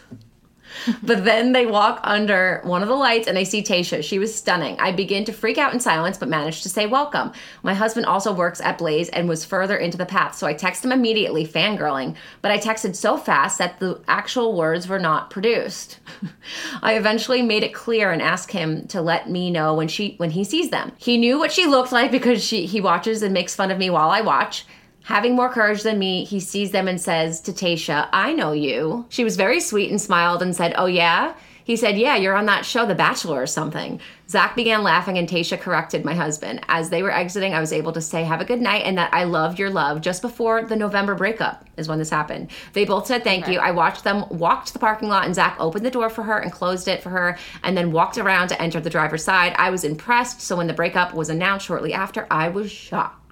But 1.03 1.25
then 1.25 1.53
they 1.53 1.66
walk 1.66 2.01
under 2.03 2.61
one 2.64 2.83
of 2.83 2.89
the 2.89 2.95
lights 2.95 3.27
and 3.27 3.39
I 3.39 3.43
see 3.43 3.62
Tayshia. 3.62 4.03
She 4.03 4.18
was 4.18 4.35
stunning. 4.35 4.79
I 4.79 4.93
begin 4.93 5.25
to 5.27 5.33
freak 5.33 5.59
out 5.59 5.72
in 5.72 5.81
silence, 5.81 6.18
but 6.18 6.29
manage 6.29 6.62
to 6.62 6.68
say 6.68 6.87
welcome. 6.87 7.33
My 7.62 7.75
husband 7.75 8.07
also 8.07 8.33
works 8.33 8.61
at 8.61 8.79
Blaze 8.79 9.09
and 9.11 9.29
was 9.29 9.45
further 9.45 9.77
into 9.77 9.99
the 9.99 10.07
path, 10.07 10.35
so 10.35 10.47
I 10.47 10.55
text 10.55 10.85
him 10.85 10.93
immediately, 10.93 11.47
fangirling. 11.47 12.16
But 12.43 12.51
I 12.51 12.59
texted 12.59 12.97
so 12.97 13.16
fast 13.16 13.59
that 13.59 13.81
the 13.81 14.01
actual 14.09 14.57
words 14.57 14.89
were 14.89 14.99
not 14.99 15.31
produced. 15.31 15.99
I 16.83 16.95
eventually 16.95 17.43
made 17.43 17.62
it 17.62 17.75
clear 17.75 18.11
and 18.11 18.22
asked 18.22 18.53
him 18.53 18.87
to 18.89 19.01
let 19.01 19.31
me 19.31 19.51
know 19.51 19.75
when 19.75 19.89
she 19.89 20.14
when 20.16 20.31
he 20.31 20.45
sees 20.45 20.70
them. 20.70 20.93
He 20.97 21.16
knew 21.16 21.39
what 21.39 21.53
she 21.53 21.66
looked 21.66 21.93
like 21.93 22.11
because 22.11 22.45
she 22.45 22.66
he 22.66 22.81
watches 22.81 23.22
and 23.22 23.35
makes 23.35 23.55
fun 23.55 23.70
of 23.70 23.79
me 23.79 23.91
while 23.91 24.11
I 24.11 24.20
watch. 24.20 24.64
Having 25.05 25.36
more 25.36 25.50
courage 25.50 25.82
than 25.82 25.98
me, 25.98 26.24
he 26.24 26.40
sees 26.40 26.70
them 26.70 26.88
and 26.88 26.98
says 26.98 27.40
to 27.42 27.52
Tayshia, 27.52 28.09
I 28.11 28.32
know 28.32 28.52
you. 28.52 29.05
She 29.11 29.22
was 29.22 29.36
very 29.36 29.61
sweet 29.61 29.90
and 29.90 30.00
smiled 30.00 30.40
and 30.40 30.57
said, 30.57 30.72
Oh, 30.78 30.86
yeah? 30.86 31.34
He 31.62 31.76
said, 31.76 31.98
Yeah, 31.98 32.16
you're 32.16 32.36
on 32.36 32.46
that 32.46 32.64
show, 32.64 32.86
The 32.86 32.94
Bachelor 32.94 33.42
or 33.42 33.46
something. 33.46 34.00
Zach 34.30 34.57
began 34.57 34.82
laughing 34.82 35.18
and 35.18 35.28
Tayshia 35.28 35.61
corrected 35.61 36.07
my 36.07 36.14
husband. 36.14 36.61
As 36.68 36.88
they 36.88 37.02
were 37.02 37.11
exiting, 37.11 37.52
I 37.52 37.61
was 37.61 37.70
able 37.70 37.92
to 37.92 38.00
say, 38.00 38.24
Have 38.24 38.40
a 38.40 38.46
good 38.46 38.62
night 38.62 38.84
and 38.86 38.96
that 38.96 39.12
I 39.12 39.24
loved 39.24 39.59
your 39.59 39.68
love 39.68 40.00
just 40.00 40.22
before 40.22 40.64
the 40.64 40.76
November 40.76 41.14
breakup 41.14 41.66
is 41.76 41.86
when 41.86 41.98
this 41.98 42.09
happened. 42.09 42.50
They 42.72 42.86
both 42.86 43.07
said 43.07 43.24
thank 43.24 43.46
you. 43.46 43.59
I 43.59 43.72
watched 43.72 44.05
them 44.05 44.24
walk 44.30 44.64
to 44.66 44.72
the 44.72 44.78
parking 44.78 45.11
lot 45.11 45.26
and 45.26 45.34
Zach 45.34 45.57
opened 45.61 45.84
the 45.84 45.90
door 45.90 46.09
for 46.09 46.22
her 46.22 46.38
and 46.38 46.50
closed 46.50 46.88
it 46.88 47.02
for 47.02 47.11
her 47.11 47.36
and 47.62 47.76
then 47.76 47.92
walked 47.92 48.16
around 48.16 48.48
to 48.48 48.62
enter 48.62 48.80
the 48.80 48.88
driver's 48.88 49.24
side. 49.24 49.55
I 49.59 49.68
was 49.68 49.84
impressed. 49.84 50.40
So 50.40 50.57
when 50.57 50.66
the 50.66 50.72
breakup 50.72 51.12
was 51.12 51.28
announced 51.28 51.66
shortly 51.66 51.92
after, 51.92 52.26
I 52.30 52.48
was 52.48 52.70
shocked. 52.70 53.24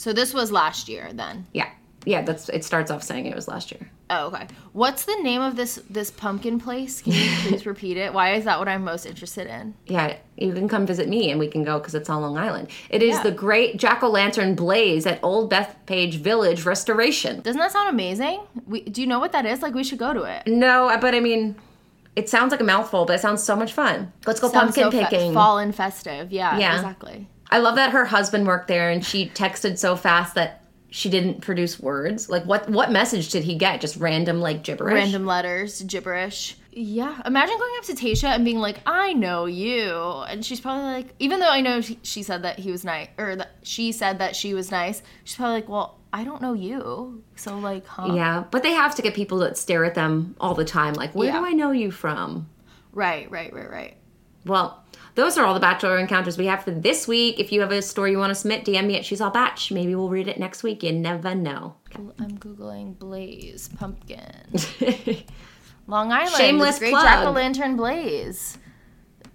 So 0.00 0.14
this 0.14 0.32
was 0.32 0.50
last 0.50 0.88
year 0.88 1.10
then. 1.12 1.46
Yeah. 1.52 1.68
Yeah, 2.06 2.22
that's 2.22 2.48
it 2.48 2.64
starts 2.64 2.90
off 2.90 3.02
saying 3.02 3.26
it 3.26 3.34
was 3.36 3.46
last 3.46 3.70
year. 3.70 3.90
Oh, 4.08 4.28
okay. 4.28 4.46
What's 4.72 5.04
the 5.04 5.16
name 5.16 5.42
of 5.42 5.56
this 5.56 5.78
this 5.90 6.10
pumpkin 6.10 6.58
place? 6.58 7.02
Can 7.02 7.12
you 7.12 7.28
please 7.42 7.66
repeat 7.66 7.98
it? 7.98 8.14
Why 8.14 8.32
is 8.32 8.44
that 8.46 8.58
what 8.58 8.68
I'm 8.68 8.82
most 8.82 9.04
interested 9.04 9.46
in? 9.46 9.74
Yeah, 9.84 10.16
you 10.38 10.54
can 10.54 10.66
come 10.66 10.86
visit 10.86 11.06
me 11.10 11.30
and 11.30 11.38
we 11.38 11.46
can 11.48 11.62
go 11.62 11.78
because 11.78 11.94
it's 11.94 12.08
on 12.08 12.22
Long 12.22 12.38
Island. 12.38 12.68
It 12.88 13.02
is 13.02 13.16
Yeah. 13.16 13.24
the 13.24 13.30
Great 13.32 13.76
Jack 13.76 14.02
O' 14.02 14.08
Lantern 14.08 14.54
Blaze 14.54 15.04
at 15.04 15.20
Old 15.22 15.52
Bethpage 15.52 16.14
Village 16.14 16.64
Restoration. 16.64 17.42
Doesn't 17.42 17.60
that 17.60 17.70
sound 17.72 17.90
amazing? 17.90 18.40
We, 18.66 18.80
do 18.80 19.02
you 19.02 19.06
know 19.06 19.18
what 19.18 19.32
that 19.32 19.44
is? 19.44 19.60
Like 19.60 19.74
we 19.74 19.84
should 19.84 19.98
go 19.98 20.14
to 20.14 20.22
it. 20.22 20.46
No, 20.46 20.88
uh, 20.88 20.98
but 20.98 21.14
I 21.14 21.20
mean, 21.20 21.54
it 22.16 22.30
sounds 22.30 22.50
like 22.50 22.60
a 22.62 22.64
mouthful, 22.64 23.04
but 23.04 23.16
it 23.16 23.20
sounds 23.20 23.42
so 23.42 23.54
much 23.54 23.74
fun. 23.74 24.10
Let's 24.26 24.40
go 24.40 24.48
Sounds 24.48 24.74
pumpkin 24.74 24.84
so 24.84 24.90
fe- 24.90 25.04
picking. 25.10 25.34
fall 25.34 25.58
and 25.58 25.74
festive. 25.74 26.32
Yeah, 26.32 26.56
Yeah. 26.58 26.76
exactly. 26.76 27.28
I 27.50 27.58
love 27.58 27.74
that 27.76 27.90
her 27.92 28.04
husband 28.04 28.46
worked 28.46 28.68
there 28.68 28.90
and 28.90 29.04
she 29.04 29.28
texted 29.28 29.78
so 29.78 29.96
fast 29.96 30.34
that 30.36 30.62
she 30.90 31.08
didn't 31.08 31.40
produce 31.40 31.78
words. 31.78 32.28
Like 32.28 32.44
what 32.44 32.68
what 32.68 32.90
message 32.90 33.30
did 33.30 33.44
he 33.44 33.56
get? 33.56 33.80
Just 33.80 33.96
random 33.96 34.40
like 34.40 34.62
gibberish. 34.64 34.94
Random 34.94 35.26
letters, 35.26 35.82
gibberish. 35.82 36.56
Yeah, 36.72 37.20
imagine 37.26 37.58
going 37.58 37.72
up 37.78 37.84
to 37.86 37.94
Tayshia 37.94 38.28
and 38.28 38.44
being 38.44 38.60
like, 38.60 38.78
"I 38.86 39.12
know 39.12 39.46
you," 39.46 39.92
and 40.28 40.44
she's 40.44 40.60
probably 40.60 40.84
like, 40.84 41.14
even 41.18 41.40
though 41.40 41.48
I 41.48 41.60
know 41.60 41.80
she, 41.80 41.98
she 42.02 42.22
said 42.22 42.44
that 42.44 42.60
he 42.60 42.70
was 42.70 42.84
nice, 42.84 43.08
or 43.18 43.34
that 43.34 43.50
she 43.64 43.90
said 43.90 44.20
that 44.20 44.36
she 44.36 44.54
was 44.54 44.70
nice, 44.70 45.02
she's 45.24 45.34
probably 45.34 45.54
like, 45.54 45.68
"Well, 45.68 45.98
I 46.12 46.22
don't 46.22 46.40
know 46.40 46.52
you, 46.52 47.24
so 47.34 47.58
like, 47.58 47.84
huh?" 47.86 48.12
Yeah, 48.14 48.44
but 48.52 48.62
they 48.62 48.70
have 48.70 48.94
to 48.94 49.02
get 49.02 49.14
people 49.14 49.38
that 49.38 49.58
stare 49.58 49.84
at 49.84 49.96
them 49.96 50.36
all 50.40 50.54
the 50.54 50.64
time. 50.64 50.94
Like, 50.94 51.12
where 51.12 51.26
Yeah. 51.26 51.40
do 51.40 51.46
I 51.46 51.52
know 51.52 51.72
you 51.72 51.90
from? 51.90 52.48
Right, 52.92 53.28
right, 53.32 53.52
right, 53.52 53.70
right. 53.70 53.96
Well, 54.46 54.79
those 55.20 55.36
are 55.36 55.44
all 55.44 55.52
the 55.52 55.60
Bachelor 55.60 55.98
encounters 55.98 56.38
we 56.38 56.46
have 56.46 56.64
for 56.64 56.70
this 56.70 57.06
week. 57.06 57.38
If 57.38 57.52
you 57.52 57.60
have 57.60 57.70
a 57.72 57.82
story 57.82 58.12
you 58.12 58.18
want 58.18 58.30
to 58.30 58.34
submit, 58.34 58.64
DM 58.64 58.86
me 58.86 58.96
at 58.96 59.04
She's 59.04 59.20
All 59.20 59.30
Batch. 59.30 59.70
Maybe 59.70 59.94
we'll 59.94 60.08
read 60.08 60.28
it 60.28 60.38
next 60.38 60.62
week. 60.62 60.82
You 60.82 60.92
never 60.92 61.34
know. 61.34 61.74
I'm 62.18 62.38
googling 62.38 62.98
Blaze 62.98 63.68
pumpkin. 63.78 64.24
Long 65.86 66.10
Island. 66.10 66.34
Shameless 66.36 66.78
Great 66.78 66.92
plug. 66.92 67.02
Jack 67.04 67.26
o' 67.26 67.32
Lantern 67.32 67.76
Blaze. 67.76 68.56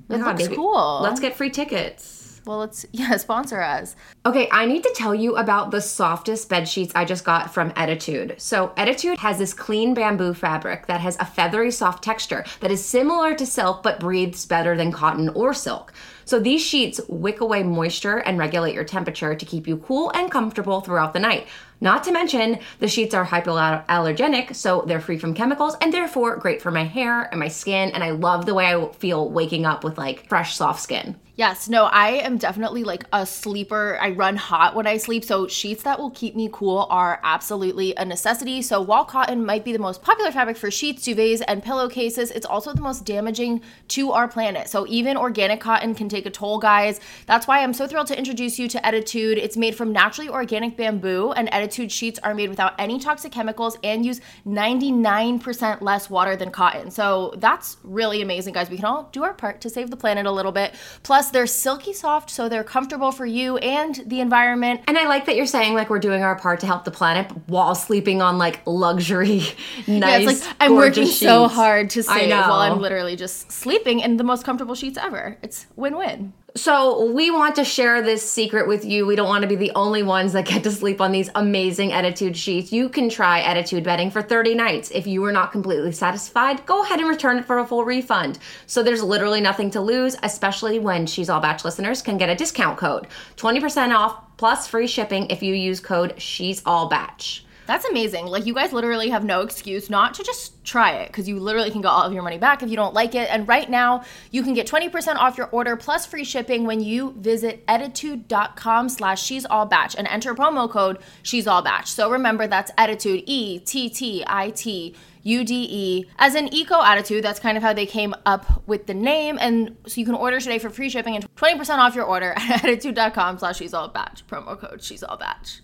It 0.09 0.17
Yeah, 0.17 0.25
looks 0.25 0.43
baby. 0.43 0.55
cool. 0.55 0.99
Let's 1.01 1.19
get 1.19 1.35
free 1.35 1.49
tickets. 1.51 2.24
Well. 2.45 2.59
Let's 2.59 2.85
yeah 2.91 3.17
sponsor 3.17 3.61
us. 3.61 3.95
Okay, 4.25 4.47
I 4.51 4.65
need 4.65 4.83
to 4.83 4.93
tell 4.95 5.13
you 5.15 5.35
about 5.37 5.71
the 5.71 5.81
softest 5.81 6.49
bed 6.49 6.67
sheets 6.67 6.93
I 6.95 7.05
just 7.05 7.23
got 7.23 7.53
from 7.53 7.71
Ettitude. 7.71 8.39
So, 8.39 8.69
Ettitude 8.77 9.17
has 9.17 9.37
this 9.37 9.53
clean 9.53 9.93
bamboo 9.93 10.33
fabric 10.33 10.87
that 10.87 11.01
has 11.01 11.17
a 11.19 11.25
feathery 11.25 11.71
soft 11.71 12.03
texture 12.03 12.45
that 12.59 12.71
is 12.71 12.83
similar 12.83 13.35
to 13.35 13.45
silk 13.45 13.83
but 13.83 13.99
breathes 13.99 14.45
better 14.45 14.75
than 14.75 14.91
cotton 14.91 15.29
or 15.29 15.53
silk. 15.53 15.93
So 16.25 16.39
these 16.39 16.61
sheets 16.65 16.99
wick 17.07 17.39
away 17.39 17.61
moisture 17.61 18.17
and 18.17 18.39
regulate 18.39 18.73
your 18.73 18.83
temperature 18.83 19.35
to 19.35 19.45
keep 19.45 19.67
you 19.67 19.77
cool 19.77 20.09
and 20.15 20.31
comfortable 20.31 20.81
throughout 20.81 21.13
the 21.13 21.19
night. 21.19 21.45
Not 21.81 22.03
to 22.05 22.11
mention, 22.11 22.59
the 22.79 22.87
sheets 22.87 23.13
are 23.13 23.25
hypoallergenic, 23.25 24.55
so 24.55 24.83
they're 24.87 25.01
free 25.01 25.17
from 25.17 25.33
chemicals 25.33 25.75
and 25.81 25.93
therefore 25.93 26.37
great 26.37 26.61
for 26.61 26.71
my 26.71 26.83
hair 26.83 27.23
and 27.23 27.39
my 27.39 27.49
skin. 27.49 27.91
And 27.91 28.03
I 28.03 28.11
love 28.11 28.45
the 28.45 28.53
way 28.53 28.73
I 28.73 28.87
feel 28.93 29.29
waking 29.29 29.65
up 29.65 29.83
with 29.83 29.97
like 29.97 30.27
fresh, 30.27 30.55
soft 30.55 30.81
skin. 30.81 31.15
Yes, 31.37 31.67
no, 31.67 31.83
I 31.83 32.11
am 32.11 32.37
definitely 32.37 32.85
like 32.85 33.03
a 33.11 33.25
sleeper. 33.25 33.97
I 33.99 34.11
run 34.11 34.37
hot 34.37 34.73
when 34.73 34.87
I 34.87 34.95
sleep, 34.95 35.25
so 35.25 35.49
sheets 35.49 35.83
that 35.83 35.99
will 35.99 36.11
keep 36.11 36.33
me 36.33 36.49
cool 36.49 36.87
are 36.89 37.19
absolutely 37.23 37.93
a 37.97 38.05
necessity. 38.05 38.61
So 38.61 38.79
while 38.81 39.03
cotton 39.03 39.45
might 39.45 39.65
be 39.65 39.73
the 39.73 39.79
most 39.79 40.01
popular 40.01 40.31
fabric 40.31 40.55
for 40.55 40.71
sheets, 40.71 41.05
duvets, 41.05 41.41
and 41.45 41.61
pillowcases, 41.61 42.31
it's 42.31 42.45
also 42.45 42.71
the 42.71 42.79
most 42.79 43.03
damaging 43.03 43.61
to 43.89 44.13
our 44.13 44.29
planet. 44.29 44.69
So 44.69 44.87
even 44.87 45.17
organic 45.17 45.59
cotton 45.59 45.93
can 45.93 46.07
take 46.07 46.25
a 46.25 46.29
toll, 46.29 46.57
guys. 46.57 47.01
That's 47.25 47.47
why 47.47 47.61
I'm 47.61 47.73
so 47.73 47.85
thrilled 47.85 48.07
to 48.07 48.17
introduce 48.17 48.57
you 48.57 48.69
to 48.69 48.79
Ettitude. 48.79 49.35
It's 49.35 49.57
made 49.57 49.75
from 49.75 49.91
naturally 49.91 50.29
organic 50.29 50.77
bamboo, 50.77 51.33
and 51.33 51.49
Sheets 51.73 52.19
are 52.23 52.33
made 52.33 52.49
without 52.49 52.73
any 52.79 52.99
toxic 52.99 53.31
chemicals 53.31 53.77
and 53.83 54.05
use 54.05 54.21
99% 54.45 55.81
less 55.81 56.09
water 56.09 56.35
than 56.35 56.51
cotton. 56.51 56.91
So 56.91 57.33
that's 57.37 57.77
really 57.83 58.21
amazing, 58.21 58.53
guys. 58.53 58.69
We 58.69 58.77
can 58.77 58.85
all 58.85 59.09
do 59.11 59.23
our 59.23 59.33
part 59.33 59.61
to 59.61 59.69
save 59.69 59.89
the 59.89 59.97
planet 59.97 60.25
a 60.25 60.31
little 60.31 60.51
bit. 60.51 60.73
Plus, 61.03 61.31
they're 61.31 61.47
silky 61.47 61.93
soft, 61.93 62.29
so 62.29 62.49
they're 62.49 62.63
comfortable 62.63 63.11
for 63.11 63.25
you 63.25 63.57
and 63.57 64.01
the 64.05 64.19
environment. 64.19 64.81
And 64.87 64.97
I 64.97 65.07
like 65.07 65.25
that 65.25 65.35
you're 65.35 65.45
saying 65.45 65.73
like 65.73 65.89
we're 65.89 65.99
doing 65.99 66.23
our 66.23 66.35
part 66.35 66.59
to 66.61 66.65
help 66.65 66.85
the 66.85 66.91
planet 66.91 67.31
while 67.47 67.75
sleeping 67.75 68.21
on 68.21 68.37
like 68.37 68.61
luxury, 68.65 69.43
nice. 69.87 70.15
Yeah, 70.15 70.17
it's 70.19 70.45
like 70.45 70.55
I'm 70.59 70.75
working 70.75 71.03
gorgeous 71.03 71.19
so 71.19 71.47
hard 71.47 71.89
to 71.91 72.03
save 72.03 72.29
while 72.29 72.53
I'm 72.53 72.79
literally 72.79 73.15
just 73.15 73.51
sleeping 73.51 73.99
in 73.99 74.17
the 74.17 74.23
most 74.23 74.43
comfortable 74.43 74.75
sheets 74.75 74.97
ever. 74.97 75.37
It's 75.41 75.67
win-win. 75.75 76.33
So 76.57 77.11
we 77.11 77.31
want 77.31 77.55
to 77.55 77.65
share 77.65 78.01
this 78.01 78.31
secret 78.31 78.65
with 78.65 78.85
you. 78.85 79.05
We 79.05 79.17
don't 79.17 79.27
want 79.27 79.41
to 79.41 79.47
be 79.47 79.57
the 79.57 79.73
only 79.75 80.03
ones 80.03 80.31
that 80.31 80.45
get 80.45 80.63
to 80.63 80.71
sleep 80.71 81.01
on 81.01 81.11
these 81.11 81.29
amazing 81.35 81.89
Ettitude 81.89 82.37
sheets. 82.37 82.71
You 82.71 82.87
can 82.87 83.09
try 83.09 83.41
Ettitude 83.41 83.83
bedding 83.83 84.09
for 84.09 84.21
30 84.21 84.55
nights. 84.55 84.89
If 84.91 85.05
you 85.05 85.21
are 85.25 85.33
not 85.33 85.51
completely 85.51 85.91
satisfied, 85.91 86.65
go 86.65 86.81
ahead 86.81 87.01
and 87.01 87.09
return 87.09 87.39
it 87.39 87.45
for 87.45 87.59
a 87.59 87.67
full 87.67 87.83
refund. 87.83 88.39
So 88.67 88.83
there's 88.83 89.03
literally 89.03 89.41
nothing 89.41 89.69
to 89.71 89.81
lose, 89.81 90.15
especially 90.23 90.79
when 90.79 91.05
She's 91.05 91.29
All 91.29 91.41
Batch 91.41 91.65
listeners 91.65 92.01
can 92.01 92.17
get 92.17 92.29
a 92.29 92.35
discount 92.35 92.77
code. 92.77 93.07
20% 93.35 93.93
off 93.93 94.37
plus 94.37 94.65
free 94.65 94.87
shipping 94.87 95.27
if 95.29 95.43
you 95.43 95.53
use 95.53 95.81
code 95.81 96.21
She's 96.21 96.61
All 96.65 96.87
Batch. 96.87 97.44
That's 97.67 97.85
amazing. 97.85 98.27
Like 98.27 98.45
you 98.45 98.53
guys 98.53 98.73
literally 98.73 99.09
have 99.09 99.23
no 99.23 99.41
excuse 99.41 99.89
not 99.89 100.13
to 100.15 100.23
just 100.23 100.63
try 100.63 100.91
it 100.97 101.07
because 101.07 101.27
you 101.27 101.39
literally 101.39 101.71
can 101.71 101.81
get 101.81 101.89
all 101.89 102.03
of 102.03 102.13
your 102.13 102.23
money 102.23 102.37
back 102.37 102.63
if 102.63 102.69
you 102.69 102.75
don't 102.75 102.93
like 102.93 103.15
it. 103.15 103.29
And 103.31 103.47
right 103.47 103.69
now, 103.69 104.03
you 104.31 104.43
can 104.43 104.53
get 104.53 104.67
20% 104.67 105.15
off 105.15 105.37
your 105.37 105.47
order 105.47 105.75
plus 105.75 106.05
free 106.05 106.23
shipping 106.23 106.65
when 106.65 106.81
you 106.81 107.13
visit 107.17 107.65
ettitude.com 107.67 108.89
slash 108.89 109.23
she's 109.23 109.45
all 109.45 109.65
batch 109.65 109.95
and 109.95 110.07
enter 110.07 110.35
promo 110.35 110.69
code 110.69 110.99
she's 111.23 111.47
all 111.47 111.61
batch. 111.61 111.91
So 111.91 112.09
remember 112.09 112.47
that's 112.47 112.71
Ettitude 112.71 113.23
E 113.25 113.59
T 113.59 113.89
T 113.89 114.23
I 114.27 114.49
T 114.51 114.95
U 115.23 115.43
D 115.43 115.67
E 115.69 116.05
as 116.19 116.35
an 116.35 116.53
eco 116.53 116.81
attitude. 116.81 117.23
That's 117.23 117.39
kind 117.39 117.57
of 117.57 117.63
how 117.63 117.73
they 117.73 117.85
came 117.85 118.13
up 118.25 118.63
with 118.67 118.85
the 118.85 118.93
name. 118.93 119.37
And 119.41 119.75
so 119.87 119.99
you 119.99 120.05
can 120.05 120.15
order 120.15 120.39
today 120.39 120.59
for 120.59 120.69
free 120.69 120.89
shipping 120.89 121.15
and 121.15 121.35
20% 121.35 121.77
off 121.79 121.95
your 121.95 122.05
order 122.05 122.33
at 122.37 122.61
ettitude.com 122.61 123.39
slash 123.39 123.57
she's 123.57 123.73
all 123.73 123.87
batch. 123.87 124.25
Promo 124.27 124.57
code 124.57 124.83
she's 124.83 125.03
all 125.03 125.17
batch. 125.17 125.61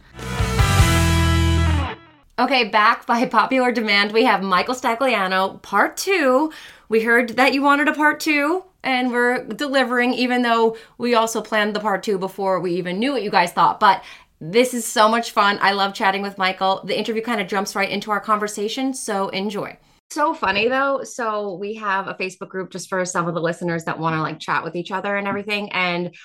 Okay, 2.42 2.64
back 2.64 3.06
by 3.06 3.26
popular 3.28 3.72
demand, 3.72 4.12
we 4.14 4.24
have 4.24 4.42
Michael 4.42 4.74
Stagliano, 4.74 5.62
part 5.62 5.96
two. 5.96 6.52
We 6.90 7.04
heard 7.04 7.30
that 7.36 7.54
you 7.54 7.62
wanted 7.62 7.88
a 7.88 7.94
part 7.94 8.20
two, 8.20 8.64
and 8.84 9.12
we're 9.12 9.44
delivering, 9.44 10.16
even 10.16 10.42
though 10.42 10.76
we 10.98 11.14
also 11.14 11.40
planned 11.44 11.76
the 11.76 11.80
part 11.80 12.02
two 12.02 12.18
before 12.18 12.60
we 12.60 12.74
even 12.74 12.98
knew 12.98 13.12
what 13.12 13.22
you 13.22 13.30
guys 13.30 13.52
thought. 13.52 13.80
But 13.80 14.04
this 14.40 14.74
is 14.74 14.88
so 14.88 15.08
much 15.08 15.30
fun. 15.32 15.60
I 15.62 15.74
love 15.74 15.94
chatting 15.94 16.24
with 16.24 16.40
Michael. 16.40 16.82
The 16.84 16.98
interview 16.98 17.22
kind 17.22 17.40
of 17.40 17.48
jumps 17.48 17.76
right 17.76 17.90
into 17.90 18.10
our 18.10 18.20
conversation, 18.20 18.96
so 18.96 19.30
enjoy. 19.30 19.78
So 20.10 20.34
funny 20.34 20.68
though. 20.68 21.04
So 21.04 21.54
we 21.54 21.76
have 21.76 22.08
a 22.08 22.16
Facebook 22.16 22.50
group 22.50 22.72
just 22.72 22.90
for 22.90 23.06
some 23.06 23.28
of 23.28 23.36
the 23.36 23.40
listeners 23.40 23.84
that 23.84 24.00
want 24.00 24.16
to 24.16 24.22
like 24.22 24.40
chat 24.40 24.64
with 24.64 24.76
each 24.76 24.90
other 24.90 25.16
and 25.16 25.28
everything. 25.28 25.72
And 25.74 26.16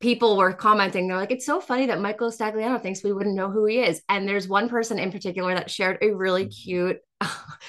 people 0.00 0.36
were 0.36 0.52
commenting, 0.52 1.06
they're 1.06 1.16
like, 1.16 1.30
it's 1.30 1.46
so 1.46 1.60
funny 1.60 1.86
that 1.86 2.00
Michael 2.00 2.30
Stagliano 2.30 2.80
thinks 2.80 3.04
we 3.04 3.12
wouldn't 3.12 3.36
know 3.36 3.50
who 3.50 3.66
he 3.66 3.80
is. 3.80 4.02
And 4.08 4.26
there's 4.26 4.48
one 4.48 4.68
person 4.68 4.98
in 4.98 5.12
particular 5.12 5.54
that 5.54 5.70
shared 5.70 5.98
a 6.00 6.10
really 6.10 6.48
cute, 6.48 6.98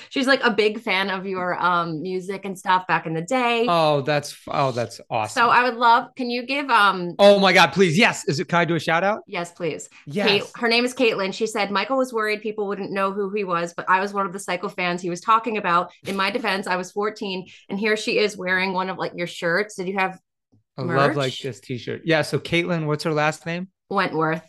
she's 0.10 0.28
like 0.28 0.42
a 0.44 0.52
big 0.52 0.80
fan 0.80 1.10
of 1.10 1.26
your 1.26 1.62
um 1.62 2.02
music 2.02 2.46
and 2.46 2.58
stuff 2.58 2.88
back 2.88 3.06
in 3.06 3.14
the 3.14 3.22
day. 3.22 3.66
Oh, 3.68 4.02
that's 4.02 4.38
oh, 4.48 4.72
that's 4.72 5.02
awesome. 5.10 5.42
so 5.42 5.50
I 5.50 5.64
would 5.64 5.76
love, 5.76 6.08
can 6.16 6.30
you 6.30 6.46
give 6.46 6.70
um 6.70 7.16
oh 7.20 7.38
my 7.38 7.52
God, 7.52 7.74
please, 7.74 7.98
yes. 7.98 8.26
Is 8.30 8.40
it? 8.40 8.48
Can 8.48 8.60
I 8.60 8.66
do 8.66 8.76
a 8.76 8.80
shout 8.80 9.04
out? 9.04 9.24
yes, 9.28 9.52
please. 9.52 9.90
Yes. 10.06 10.28
Kate, 10.28 10.44
her 10.56 10.70
name 10.70 10.86
is 10.86 10.94
Caitlin. 10.94 11.34
She 11.34 11.48
said 11.48 11.70
Michael 11.70 11.98
was 11.98 12.14
worried 12.14 12.42
people 12.42 12.66
wouldn't 12.66 12.92
know 12.92 13.12
who 13.12 13.30
he 13.30 13.44
was, 13.44 13.74
but 13.74 13.90
I 13.90 14.00
was 14.00 14.14
one 14.14 14.26
of 14.26 14.32
the 14.32 14.40
psycho 14.40 14.70
fans 14.70 15.02
he 15.02 15.10
was 15.10 15.20
talking 15.20 15.58
about. 15.58 15.92
In 16.08 16.16
my 16.16 16.32
defense, 16.32 16.66
I 16.66 16.78
was 16.78 16.94
14, 16.94 17.46
and 17.70 17.78
here 17.78 17.98
she 17.98 18.20
is 18.20 18.38
wearing 18.38 18.72
one 18.72 18.90
of 18.90 18.98
like 18.98 19.12
your 19.16 19.28
shirts. 19.28 19.76
Did 19.76 19.90
you 19.90 19.98
have 19.98 20.18
I 20.78 20.84
love 20.84 21.16
like 21.16 21.38
this 21.38 21.60
T-shirt. 21.60 22.02
Yeah. 22.06 22.22
So 22.22 22.40
Caitlin, 22.40 22.86
what's 22.86 23.04
her 23.04 23.14
last 23.14 23.46
name? 23.46 23.68
Wentworth? 23.90 24.44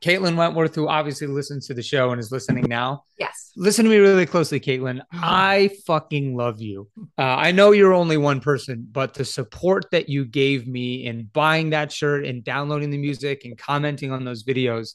Caitlin 0.00 0.36
Wentworth, 0.36 0.74
who 0.74 0.86
obviously 0.86 1.26
listens 1.26 1.66
to 1.66 1.74
the 1.74 1.82
show 1.82 2.10
and 2.10 2.20
is 2.20 2.30
listening 2.30 2.66
now. 2.68 3.04
Yes. 3.18 3.52
Listen 3.56 3.86
to 3.86 3.90
me 3.90 3.96
really 3.96 4.26
closely, 4.26 4.60
Caitlin. 4.60 5.00
I 5.12 5.70
fucking 5.86 6.36
love 6.36 6.60
you. 6.60 6.90
Uh, 7.16 7.22
I 7.22 7.52
know 7.52 7.72
you're 7.72 7.94
only 7.94 8.18
one 8.18 8.40
person, 8.40 8.86
but 8.90 9.14
the 9.14 9.24
support 9.24 9.86
that 9.92 10.10
you 10.10 10.26
gave 10.26 10.66
me 10.66 11.06
in 11.06 11.30
buying 11.32 11.70
that 11.70 11.90
shirt 11.90 12.26
and 12.26 12.44
downloading 12.44 12.90
the 12.90 12.98
music 12.98 13.46
and 13.46 13.56
commenting 13.56 14.12
on 14.12 14.24
those 14.24 14.44
videos 14.44 14.94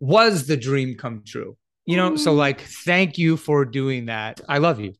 was 0.00 0.46
the 0.46 0.56
dream 0.56 0.94
come 0.94 1.22
true. 1.26 1.56
You 1.84 1.96
know, 1.96 2.16
so 2.16 2.32
like, 2.32 2.60
thank 2.60 3.18
you 3.18 3.36
for 3.36 3.64
doing 3.64 4.06
that. 4.06 4.40
I 4.48 4.58
love 4.58 4.80
you. 4.80 4.94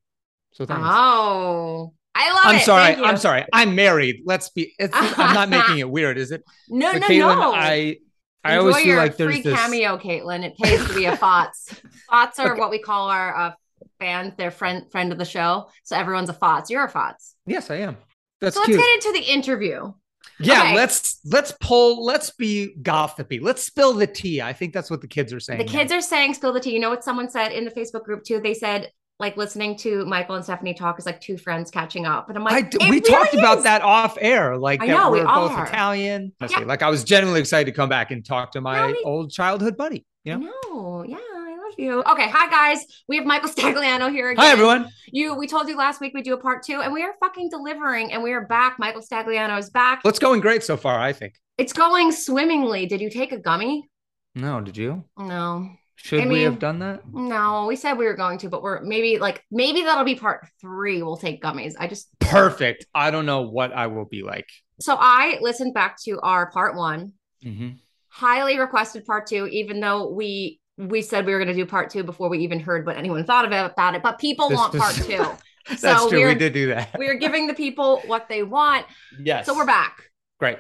So 0.53 0.67
thanks. 0.67 0.83
Oh, 0.85 1.95
I 2.19 2.33
love 2.33 2.45
it. 2.45 2.49
I'm 2.49 2.57
it. 2.57 2.63
sorry. 2.65 2.95
I'm 2.95 3.17
sorry. 3.19 3.45
I'm 3.53 3.75
married. 3.75 4.23
Let's 4.25 4.49
be. 4.51 4.75
It's, 4.79 4.93
I'm 4.95 5.35
not 5.41 5.49
making 5.51 5.79
it 5.79 5.89
weird, 5.91 6.17
is 6.19 6.33
it? 6.33 6.43
No, 6.69 6.93
So, 6.93 6.99
no, 6.99 7.07
Caitlin, 7.09 7.19
no. 7.39 7.53
I 7.55 7.99
I 8.43 8.55
Enjoy 8.55 8.61
always 8.69 8.77
feel 8.85 8.97
like 8.97 9.17
there's 9.17 9.33
free 9.35 9.43
this. 9.43 9.55
cameo, 9.59 9.99
Caitlin. 9.99 10.45
It 10.45 10.57
pays 10.57 10.87
to 10.87 10.95
be 10.95 11.05
a 11.07 11.17
FOTS. 11.17 11.75
FOTS 12.11 12.39
are 12.39 12.53
Okay. 12.53 12.61
what 12.61 12.71
we 12.71 12.79
call 12.79 13.11
our 13.11 13.37
uh, 13.37 13.53
fans. 13.99 14.35
They're 14.39 14.51
friend 14.51 14.91
friend 14.91 15.13
of 15.13 15.19
the 15.19 15.25
show. 15.25 15.69
So 15.85 15.97
everyone's 15.97 16.31
a 16.31 16.35
FOTS. 16.35 16.71
You're 16.71 16.85
a 16.85 16.89
FOTS. 16.89 17.35
Yes, 17.47 17.71
I 17.71 17.77
am. 17.77 17.97
That's 18.41 18.55
So 18.55 18.61
let's 18.63 18.77
get 18.77 18.95
into 18.95 19.13
the 19.13 19.33
interview. 19.33 19.93
yeah, 20.39 20.61
okay. 20.63 20.75
let's 20.77 21.21
let's 21.25 21.53
pull. 21.61 22.05
Let's 22.05 22.31
be 22.31 22.75
gossipy. 22.83 23.41
Let's 23.41 23.63
spill 23.65 23.93
the 23.95 24.07
tea. 24.07 24.41
I 24.41 24.53
think 24.53 24.73
that's 24.73 24.91
what 24.91 25.01
the 25.01 25.09
kids 25.09 25.33
are 25.33 25.41
saying. 25.41 25.59
The 25.59 25.65
kids 25.65 25.91
are 25.93 26.01
saying 26.01 26.35
spill 26.35 26.53
the 26.53 26.61
tea. 26.61 26.73
You 26.73 26.81
know 26.81 26.91
what 26.91 27.03
someone 27.05 27.29
said 27.29 27.51
in 27.53 27.65
the 27.65 27.71
Facebook 27.71 28.05
group 28.05 28.23
too? 28.25 28.41
They 28.41 28.55
said 28.55 28.91
like 29.19 29.37
listening 29.37 29.77
to 29.79 30.05
Michael 30.05 30.35
and 30.35 30.45
Stephanie 30.45 30.75
talk 30.75 30.99
is 30.99 31.07
like 31.07 31.21
two 31.21 31.39
friends 31.39 31.71
catching 31.71 32.05
up. 32.05 32.29
And 32.29 32.37
I'm 32.37 32.45
like, 32.45 32.71
d- 32.71 32.79
we 32.81 32.87
really 32.87 33.01
talked 33.01 33.35
about 33.35 33.63
that 33.63 33.81
off 33.83 34.19
air, 34.21 34.57
like 34.59 34.83
I 34.83 34.89
that 34.89 34.93
know, 34.93 35.11
we 35.11 35.21
we're 35.21 35.25
both 35.27 35.53
are. 35.53 35.67
Italian. 35.67 36.33
Yeah. 36.41 36.61
Like 36.61 36.83
I 36.83 36.91
was 36.91 37.03
genuinely 37.03 37.41
excited 37.41 37.65
to 37.71 37.77
come 37.77 37.89
back 37.89 38.11
and 38.11 38.25
talk 38.25 38.53
to 38.53 38.61
my 38.61 38.91
No, 38.91 38.97
old 39.05 39.31
childhood 39.31 39.77
buddy. 39.77 40.05
You 40.25 40.39
know. 40.39 40.53
No, 40.69 41.05
yeah, 41.07 41.17
I 41.17 41.51
love 41.57 41.75
you. 41.79 42.03
Okay, 42.03 42.29
hi 42.29 42.51
guys. 42.51 42.85
We 43.09 43.17
have 43.17 43.25
Michael 43.25 43.49
Stagliano 43.55 44.11
here 44.11 44.31
again. 44.31 44.45
Hi 44.45 44.51
everyone. 44.51 44.91
You, 45.13 45.35
we 45.35 45.47
told 45.47 45.69
you 45.69 45.77
last 45.79 46.01
week 46.01 46.13
we 46.15 46.21
do 46.23 46.35
a 46.35 46.39
part 46.39 46.63
two, 46.65 46.81
and 46.83 46.93
we 46.93 47.03
are 47.03 47.15
fucking 47.21 47.49
delivering, 47.49 48.13
and 48.13 48.23
we 48.23 48.33
are 48.33 48.45
back. 48.47 48.77
Michael 48.79 49.03
Stagliano 49.03 49.59
is 49.59 49.71
back. 49.71 50.01
What's 50.03 50.19
going 50.19 50.41
great 50.41 50.63
so 50.65 50.77
far? 50.77 50.99
I 51.01 51.13
think. 51.13 51.35
It's 51.59 51.73
going 51.73 52.13
swimmingly. 52.13 52.85
Did 52.87 53.01
you 53.01 53.09
take 53.09 53.33
a 53.33 53.39
gummy? 53.39 53.89
No, 54.35 54.61
did 54.61 54.77
you? 54.77 55.05
No, 55.17 55.71
Should 56.07 56.21
I 56.25 56.27
we 56.27 56.43
have 56.43 56.59
done 56.59 56.79
that? 56.81 57.03
no. 57.13 57.67
We 57.67 57.77
said 57.77 57.95
we 57.95 58.07
were 58.07 58.15
going 58.17 58.39
to, 58.39 58.49
but 58.49 58.63
we're 58.63 58.81
maybe 58.83 59.19
like 59.19 59.43
maybe 59.51 59.83
that'll 59.83 60.05
be 60.05 60.15
part 60.15 60.47
three. 60.61 61.03
We'll 61.03 61.17
take 61.17 61.43
gummies. 61.43 61.75
I 61.79 61.87
just 61.89 62.09
Perfect. 62.21 62.87
I 62.95 63.11
don't 63.11 63.27
know 63.27 63.43
what 63.43 63.73
I 63.73 63.87
will 63.89 64.05
be 64.07 64.23
like. 64.23 64.49
so 64.81 64.97
I 64.99 65.39
listened 65.41 65.75
back 65.75 65.97
to 66.05 66.21
our 66.21 66.51
part 66.51 66.77
one, 66.77 67.13
Mm-hmm. 67.45 67.71
highly 68.09 68.59
requested 68.59 69.05
part 69.05 69.27
two, 69.27 69.47
even 69.49 69.81
though 69.81 70.11
we 70.11 70.61
we 70.79 71.01
said 71.03 71.25
we 71.27 71.33
were 71.33 71.39
going 71.39 71.49
to 71.49 71.55
do 71.55 71.67
part 71.67 71.91
two 71.91 72.03
before 72.03 72.29
we 72.29 72.39
even 72.41 72.61
heard 72.61 72.85
what 72.87 72.97
anyone 72.97 73.25
thought 73.25 73.45
about 73.47 73.73
about 73.73 73.95
it. 73.95 74.03
But 74.03 74.19
people 74.19 74.49
This 74.49 74.59
want 74.59 74.75
part 74.75 74.95
two. 74.95 75.25
That's 75.69 75.81
So 75.83 76.09
true. 76.09 76.19
We 76.19 76.25
we're- 76.25 76.35
did 76.39 76.53
do 76.53 76.67
that. 76.69 76.95
we 76.99 77.09
are 77.09 77.15
giving 77.15 77.47
the 77.47 77.55
people 77.55 78.01
what 78.07 78.29
they 78.29 78.43
want. 78.43 78.87
yes. 79.19 79.47
So 79.47 79.55
we're 79.57 79.67
back. 79.67 80.03
Great. 80.39 80.59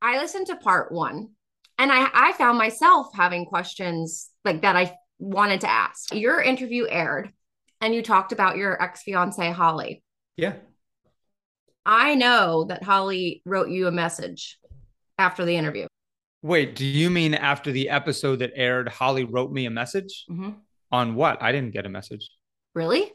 I 0.00 0.18
listened 0.18 0.46
to 0.48 0.56
part 0.56 0.92
one 0.92 1.30
and 1.78 1.90
I, 1.92 2.08
I 2.12 2.32
found 2.32 2.58
myself 2.58 3.08
having 3.14 3.44
questions 3.46 4.30
like 4.44 4.62
that 4.62 4.76
I 4.76 4.96
wanted 5.18 5.60
to 5.62 5.70
ask. 5.70 6.14
Your 6.14 6.40
interview 6.40 6.86
aired 6.88 7.32
and 7.80 7.94
you 7.94 8.02
talked 8.02 8.32
about 8.32 8.56
your 8.56 8.80
ex 8.82 9.02
fiance, 9.02 9.50
Holly. 9.52 10.02
Yeah. 10.36 10.54
I 11.86 12.14
know 12.14 12.64
that 12.64 12.82
Holly 12.82 13.42
wrote 13.44 13.68
you 13.68 13.86
a 13.86 13.92
message 13.92 14.58
after 15.18 15.44
the 15.44 15.56
interview. 15.56 15.86
Wait, 16.42 16.74
do 16.74 16.84
you 16.84 17.10
mean 17.10 17.34
after 17.34 17.72
the 17.72 17.88
episode 17.90 18.36
that 18.40 18.52
aired, 18.54 18.88
Holly 18.88 19.24
wrote 19.24 19.50
me 19.52 19.66
a 19.66 19.70
message 19.70 20.24
Mhm. 20.30 20.56
on 20.92 21.14
what? 21.14 21.42
I 21.42 21.52
didn't 21.52 21.72
get 21.72 21.86
a 21.86 21.88
message. 21.88 22.30
Really? 22.74 23.12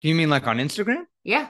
Do 0.00 0.08
you 0.08 0.14
mean 0.14 0.30
like 0.30 0.46
on 0.46 0.58
Instagram? 0.58 1.04
Yeah. 1.24 1.48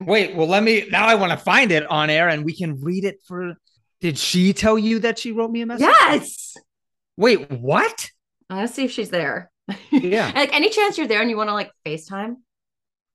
Wait, 0.00 0.34
well, 0.34 0.48
let 0.48 0.62
me 0.62 0.88
now 0.90 1.06
I 1.06 1.14
want 1.14 1.30
to 1.30 1.36
find 1.38 1.70
it 1.70 1.86
on 1.86 2.10
air 2.10 2.28
and 2.28 2.44
we 2.44 2.56
can 2.56 2.80
read 2.80 3.04
it 3.04 3.18
for 3.26 3.54
did 4.02 4.18
she 4.18 4.52
tell 4.52 4.76
you 4.76 4.98
that 4.98 5.20
she 5.20 5.30
wrote 5.30 5.52
me 5.52 5.62
a 5.62 5.66
message? 5.66 5.86
Yes. 5.86 6.56
Wait, 7.16 7.48
what? 7.52 8.10
Let's 8.50 8.74
see 8.74 8.84
if 8.84 8.90
she's 8.90 9.10
there. 9.10 9.50
Yeah. 9.92 10.32
like 10.34 10.52
any 10.52 10.70
chance 10.70 10.98
you're 10.98 11.06
there 11.06 11.20
and 11.20 11.30
you 11.30 11.36
want 11.36 11.48
to 11.48 11.54
like 11.54 11.70
FaceTime? 11.86 12.34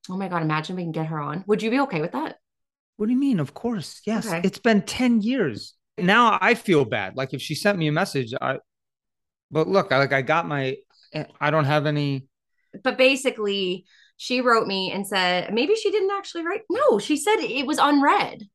Oh 0.09 0.15
my 0.15 0.29
god, 0.29 0.43
imagine 0.43 0.77
we 0.77 0.83
can 0.83 0.93
get 0.93 1.07
her 1.07 1.19
on. 1.19 1.43
Would 1.45 1.61
you 1.61 1.69
be 1.69 1.81
okay 1.81 1.99
with 1.99 2.13
that? 2.13 2.37
What 2.95 3.07
do 3.07 3.11
you 3.11 3.19
mean? 3.19 3.41
Of 3.41 3.53
course. 3.53 3.99
Yes. 4.05 4.27
Okay. 4.27 4.39
It's 4.45 4.59
been 4.59 4.81
10 4.81 5.21
years. 5.21 5.73
Now 5.97 6.37
I 6.39 6.53
feel 6.53 6.85
bad. 6.85 7.17
Like 7.17 7.33
if 7.33 7.41
she 7.41 7.53
sent 7.53 7.77
me 7.77 7.87
a 7.87 7.91
message, 7.91 8.33
I 8.39 8.59
but 9.51 9.67
look, 9.67 9.91
I 9.91 9.97
like 9.97 10.13
I 10.13 10.21
got 10.21 10.47
my 10.47 10.77
eh, 11.13 11.25
I 11.41 11.51
don't 11.51 11.65
have 11.65 11.85
any 11.85 12.27
But 12.81 12.97
basically, 12.97 13.85
she 14.15 14.39
wrote 14.39 14.67
me 14.67 14.91
and 14.93 15.05
said 15.05 15.53
maybe 15.53 15.75
she 15.75 15.91
didn't 15.91 16.11
actually 16.11 16.45
write. 16.45 16.61
No, 16.69 16.97
she 16.97 17.17
said 17.17 17.37
it 17.39 17.67
was 17.67 17.77
unread. 17.77 18.47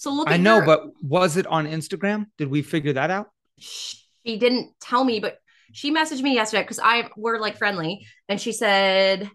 So 0.00 0.10
look. 0.14 0.30
I 0.30 0.38
know, 0.38 0.56
your- 0.56 0.64
but 0.64 0.84
was 1.02 1.36
it 1.36 1.46
on 1.46 1.66
Instagram? 1.66 2.24
Did 2.38 2.48
we 2.48 2.62
figure 2.62 2.94
that 2.94 3.10
out? 3.10 3.28
she 3.58 4.38
didn't 4.38 4.72
tell 4.80 5.04
me, 5.04 5.20
but 5.20 5.36
she 5.72 5.92
messaged 5.92 6.22
me 6.22 6.34
yesterday 6.34 6.62
because 6.62 6.80
I 6.82 7.10
we're 7.18 7.38
like 7.38 7.58
friendly, 7.58 8.06
and 8.26 8.40
she 8.40 8.52
said, 8.52 9.30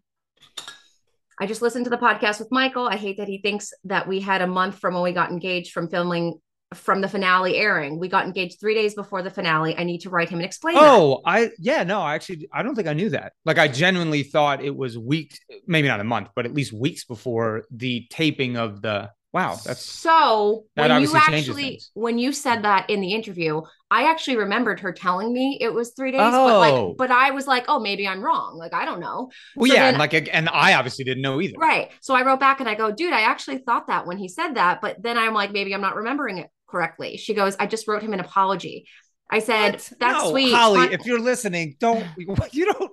"I 1.40 1.46
just 1.46 1.62
listened 1.62 1.86
to 1.86 1.92
the 1.92 1.98
podcast 1.98 2.40
with 2.40 2.52
Michael. 2.52 2.88
I 2.88 2.96
hate 2.96 3.18
that 3.18 3.28
he 3.28 3.38
thinks 3.38 3.74
that 3.84 4.08
we 4.08 4.20
had 4.22 4.42
a 4.42 4.48
month 4.48 4.80
from 4.80 4.96
when 4.96 5.04
we 5.04 5.12
got 5.12 5.30
engaged 5.32 5.72
from 5.72 5.88
filming." 5.88 6.40
From 6.74 7.00
the 7.00 7.08
finale 7.08 7.56
airing, 7.56 8.00
we 8.00 8.08
got 8.10 8.26
engaged 8.26 8.60
three 8.60 8.74
days 8.74 8.96
before 8.96 9.22
the 9.22 9.30
finale. 9.30 9.78
I 9.78 9.84
need 9.84 10.00
to 10.02 10.10
write 10.10 10.30
him 10.30 10.40
and 10.40 10.46
explain. 10.46 10.74
that. 10.76 10.84
Oh, 10.84 11.22
I 11.24 11.52
yeah, 11.60 11.84
no, 11.84 12.02
I 12.02 12.16
actually 12.16 12.50
I 12.52 12.64
don't 12.64 12.74
think 12.76 12.88
I 12.88 12.94
knew 12.94 13.10
that. 13.12 13.34
Like 13.46 13.60
I 13.60 13.68
genuinely 13.68 14.24
thought 14.24 14.64
it 14.64 14.76
was 14.76 14.98
weeks, 14.98 15.40
maybe 15.68 15.88
not 15.88 16.00
a 16.00 16.04
month, 16.04 16.30
but 16.36 16.46
at 16.46 16.54
least 16.56 16.74
weeks 16.74 17.06
before 17.06 17.66
the 17.72 18.08
taping 18.10 18.58
of 18.58 18.82
the 18.82 19.12
wow, 19.36 19.60
that's 19.66 19.82
so 19.84 20.64
that 20.78 20.90
when 20.90 21.02
you 21.02 21.12
actually 21.16 21.82
when 21.94 22.18
you 22.18 22.32
said 22.32 22.64
that 22.64 22.90
in 22.90 23.02
the 23.02 23.14
interview, 23.14 23.62
I 23.92 24.10
actually 24.10 24.38
remembered 24.38 24.80
her 24.80 24.94
telling 24.94 25.34
me 25.34 25.58
it 25.60 25.74
was 25.74 25.92
three 25.92 26.12
days. 26.12 26.20
But 26.22 26.34
Oh. 26.34 26.60
like, 26.60 26.98
but 26.98 27.12
I 27.12 27.32
was 27.32 27.46
like, 27.46 27.66
oh, 27.68 27.80
maybe 27.80 28.08
I'm 28.08 28.22
wrong. 28.22 28.58
Like, 28.58 28.74
I 28.74 28.86
don't 28.86 29.02
know. 29.02 29.30
well, 29.58 29.68
So 29.70 29.76
yeah, 29.76 29.84
then- 29.92 29.96
and 29.96 30.00
like 30.00 30.30
and 30.34 30.48
I 30.50 30.74
obviously 30.76 31.04
didn't 31.04 31.22
know 31.22 31.42
either. 31.42 31.58
Right. 31.58 31.92
So 32.02 32.16
I 32.16 32.24
wrote 32.26 32.40
back 32.40 32.62
and 32.62 32.70
I 32.70 32.76
go, 32.76 32.92
dude, 32.92 33.12
I 33.14 33.22
actually 33.22 33.58
thought 33.60 33.88
that 33.88 34.08
when 34.08 34.18
he 34.18 34.30
said 34.30 34.54
that, 34.54 34.80
but 34.82 35.04
then 35.04 35.18
I'm 35.18 35.34
like, 35.34 35.52
maybe 35.52 35.76
I'm 35.76 35.82
not 35.82 35.96
remembering 35.98 36.38
it 36.38 36.50
correctly. 36.70 37.18
She 37.18 37.34
goes, 37.34 37.58
I 37.60 37.68
just 37.68 37.88
wrote 37.90 38.02
him 38.04 38.14
an 38.14 38.22
apology. 38.22 38.88
I 39.30 39.40
said, 39.40 39.74
What? 39.74 39.92
that's 40.00 40.24
No, 40.24 40.32
sweet. 40.32 40.54
Holly. 40.54 40.80
Fine." 40.80 40.94
If 40.94 41.06
you're 41.06 41.20
listening, 41.20 41.76
don't 41.80 42.06
you 42.54 42.66
don't 42.72 42.92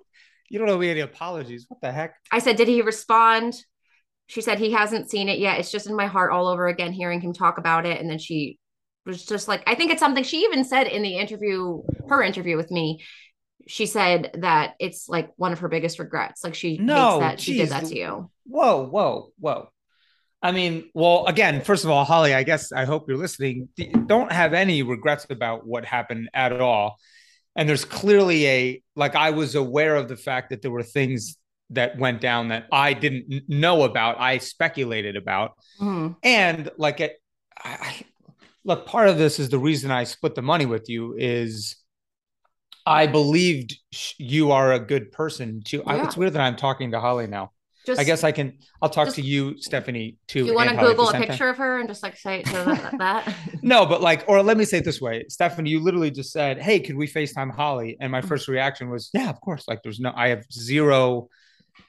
you 0.50 0.58
don't 0.58 0.68
owe 0.68 0.76
me 0.78 0.90
any 0.90 1.00
apologies. 1.00 1.66
What 1.68 1.80
the 1.80 1.92
heck? 1.92 2.14
I 2.30 2.40
said, 2.40 2.56
did 2.56 2.68
he 2.68 2.82
respond? 2.82 3.54
She 4.26 4.40
said 4.40 4.58
he 4.58 4.72
hasn't 4.72 5.10
seen 5.10 5.28
it 5.28 5.38
yet. 5.38 5.58
It's 5.58 5.70
just 5.70 5.86
in 5.86 5.96
my 5.96 6.06
heart 6.06 6.32
all 6.32 6.46
over 6.46 6.66
again, 6.68 6.92
hearing 6.92 7.20
him 7.20 7.32
talk 7.32 7.58
about 7.58 7.86
it. 7.86 8.00
And 8.00 8.08
then 8.08 8.18
she 8.18 8.58
was 9.04 9.24
just 9.24 9.48
like, 9.48 9.62
I 9.66 9.74
think 9.74 9.90
it's 9.90 10.00
something 10.00 10.24
she 10.24 10.40
even 10.44 10.64
said 10.64 10.86
in 10.86 11.02
the 11.02 11.18
interview, 11.18 11.82
her 12.08 12.22
interview 12.22 12.56
with 12.56 12.70
me. 12.70 13.02
She 13.66 13.86
said 13.86 14.38
that 14.40 14.74
it's 14.80 15.08
like 15.08 15.30
one 15.36 15.52
of 15.52 15.60
her 15.60 15.68
biggest 15.68 15.98
regrets. 15.98 16.42
Like 16.42 16.54
she 16.54 16.78
No, 16.78 17.20
hates 17.20 17.20
that 17.20 17.40
she 17.40 17.56
did 17.58 17.68
that 17.70 17.84
to 17.86 17.96
you. 17.96 18.30
Whoa, 18.46 18.86
whoa, 18.86 19.32
whoa. 19.38 19.68
I 20.42 20.50
mean, 20.50 20.90
well, 20.92 21.26
again, 21.26 21.62
first 21.62 21.84
of 21.84 21.90
all, 21.90 22.04
Holly, 22.04 22.34
I 22.34 22.42
guess 22.42 22.72
I 22.72 22.84
hope 22.84 23.04
you're 23.08 23.16
listening. 23.18 23.68
Don't 24.06 24.32
have 24.32 24.54
any 24.54 24.82
regrets 24.82 25.26
about 25.30 25.64
what 25.64 25.84
happened 25.84 26.28
at 26.34 26.60
all. 26.60 26.96
And 27.54 27.68
there's 27.68 27.84
clearly 27.84 28.46
a 28.48 28.82
like 28.96 29.14
I 29.14 29.30
was 29.30 29.54
aware 29.54 29.94
of 29.94 30.08
the 30.08 30.16
fact 30.16 30.50
that 30.50 30.62
there 30.62 30.70
were 30.70 30.82
things 30.82 31.36
that 31.72 31.98
went 31.98 32.20
down 32.20 32.48
that 32.48 32.66
I 32.72 32.92
didn't 32.94 33.48
know 33.48 33.82
about, 33.82 34.20
I 34.20 34.38
speculated 34.38 35.16
about. 35.16 35.52
Mhm. 35.80 36.16
And 36.22 36.70
like 36.78 37.00
it, 37.00 37.16
I, 37.62 38.02
look, 38.64 38.86
part 38.86 39.08
of 39.08 39.18
this 39.18 39.38
is 39.38 39.48
the 39.48 39.58
reason 39.58 39.90
I 39.90 40.04
split 40.04 40.34
the 40.34 40.42
money 40.42 40.66
with 40.66 40.88
you 40.88 41.14
is 41.18 41.76
I 42.84 43.06
believed 43.06 43.76
sh- 43.92 44.14
you 44.18 44.50
are 44.52 44.72
a 44.72 44.80
good 44.80 45.12
person 45.12 45.62
too. 45.64 45.82
I, 45.86 46.02
it's 46.04 46.16
weird 46.16 46.32
that 46.32 46.40
I'm 46.42 46.56
talking 46.56 46.90
to 46.92 47.00
Holly 47.00 47.26
now. 47.26 47.52
Just, 47.84 48.00
I 48.00 48.04
guess 48.04 48.22
I 48.22 48.30
can. 48.30 48.58
I'll 48.80 48.88
talk 48.88 49.06
just- 49.08 49.16
to 49.16 49.22
you, 49.22 49.56
Stephanie, 49.60 50.16
too. 50.28 50.42
do 50.44 50.50
you 50.50 50.54
want 50.54 50.68
to 50.68 50.70
and 50.70 50.78
Holly 50.78 50.92
at 50.92 50.96
the 50.96 51.02
Google 51.04 51.20
a 51.20 51.26
picture 51.26 51.48
of 51.48 51.56
her 51.56 51.78
and 51.80 51.88
just 51.88 52.00
like 52.02 52.16
say 52.16 52.38
it 52.40 52.46
to 52.46 52.52
that? 52.52 52.94
that? 52.98 53.34
No, 53.62 53.86
but 53.86 54.00
like, 54.00 54.24
or 54.28 54.40
let 54.42 54.56
me 54.56 54.64
say 54.64 54.78
it 54.78 54.84
this 54.84 55.00
way, 55.00 55.24
Stephanie, 55.28 55.70
you 55.70 55.80
literally 55.80 56.12
just 56.12 56.30
said, 56.32 56.62
"Hey, 56.62 56.78
could 56.78 56.96
we 56.96 57.08
Facetime 57.08 57.52
Holly?" 57.52 57.96
And 58.00 58.12
my 58.12 58.20
Mm-hmm. 58.20 58.28
first 58.28 58.46
reaction 58.46 58.88
was, 58.88 59.10
"Yeah, 59.12 59.28
of 59.30 59.40
course." 59.40 59.64
Like, 59.66 59.82
there's 59.82 59.98
no, 59.98 60.12
I 60.16 60.28
have 60.28 60.44
zero 60.52 61.28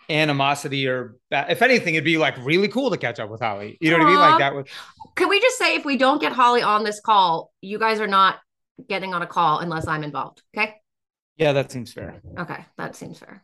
animosity 0.09 0.87
or, 0.87 1.15
ba- 1.29 1.45
if 1.49 1.61
anything, 1.61 1.95
it'd 1.95 2.05
be 2.05 2.17
like 2.17 2.35
really 2.45 2.67
cool 2.67 2.89
to 2.91 2.97
catch 2.97 3.19
up 3.19 3.29
with 3.29 3.41
Holly. 3.41 3.77
You 3.81 3.91
know 3.91 3.99
what 3.99 4.07
I 4.07 4.09
mean? 4.09 4.19
Like 4.19 4.39
that 4.39 4.55
would. 4.55 4.67
Can 5.15 5.29
we 5.29 5.39
just 5.39 5.57
say 5.57 5.75
if 5.75 5.85
we 5.85 5.97
don't 5.97 6.19
get 6.19 6.31
Holly 6.31 6.61
on 6.61 6.83
this 6.83 6.99
call, 6.99 7.51
you 7.61 7.79
guys 7.79 7.99
are 7.99 8.07
not 8.07 8.39
getting 8.87 9.13
on 9.13 9.21
a 9.21 9.27
call 9.27 9.59
unless 9.59 9.87
I'm 9.87 10.03
involved. 10.03 10.41
Okay. 10.57 10.75
Yeah, 11.37 11.53
that 11.53 11.71
seems 11.71 11.93
fair. 11.93 12.21
Okay. 12.37 12.65
That 12.77 12.95
seems 12.95 13.19
fair. 13.19 13.43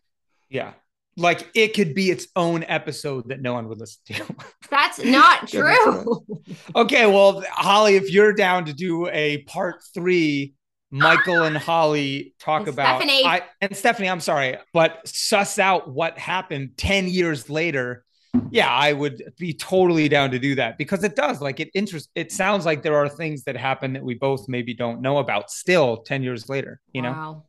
Yeah, 0.49 0.73
like 1.15 1.49
it 1.53 1.75
could 1.75 1.93
be 1.93 2.09
its 2.09 2.27
own 2.35 2.63
episode 2.67 3.29
that 3.29 3.41
no 3.41 3.53
one 3.53 3.67
would 3.67 3.77
listen 3.77 4.01
to. 4.07 4.35
That's 4.69 5.03
not 5.03 5.47
true. 5.47 6.25
Okay, 6.75 7.05
well, 7.05 7.43
Holly, 7.51 7.95
if 7.95 8.11
you're 8.11 8.33
down 8.33 8.65
to 8.65 8.73
do 8.73 9.07
a 9.07 9.39
part 9.43 9.83
three, 9.93 10.53
Michael 10.91 11.43
and 11.43 11.55
Holly 11.57 12.33
talk 12.39 12.61
And 12.61 12.69
about 12.69 13.01
Stephanie. 13.01 13.25
I, 13.25 13.41
and 13.61 13.75
Stephanie, 13.75 14.09
I'm 14.09 14.19
sorry, 14.19 14.57
but 14.73 15.07
suss 15.07 15.59
out 15.59 15.89
what 15.89 16.17
happened 16.17 16.71
10 16.77 17.07
years 17.07 17.49
later. 17.49 18.03
Yeah, 18.51 18.69
I 18.71 18.93
would 18.93 19.33
be 19.39 19.53
totally 19.53 20.07
down 20.07 20.31
to 20.31 20.39
do 20.39 20.55
that 20.55 20.77
because 20.77 21.03
it 21.03 21.15
does 21.15 21.41
like 21.41 21.59
it 21.59 21.69
interest 21.73 22.09
it 22.15 22.31
sounds 22.31 22.63
like 22.65 22.83
there 22.83 22.95
are 22.95 23.09
things 23.09 23.43
that 23.45 23.57
happen 23.57 23.93
that 23.93 24.03
we 24.03 24.13
both 24.15 24.47
maybe 24.47 24.73
don't 24.73 25.01
know 25.01 25.17
about 25.17 25.49
still 25.51 25.97
10 25.97 26.21
years 26.23 26.47
later, 26.47 26.79
you 26.93 27.01
know. 27.01 27.11
Wow. 27.11 27.43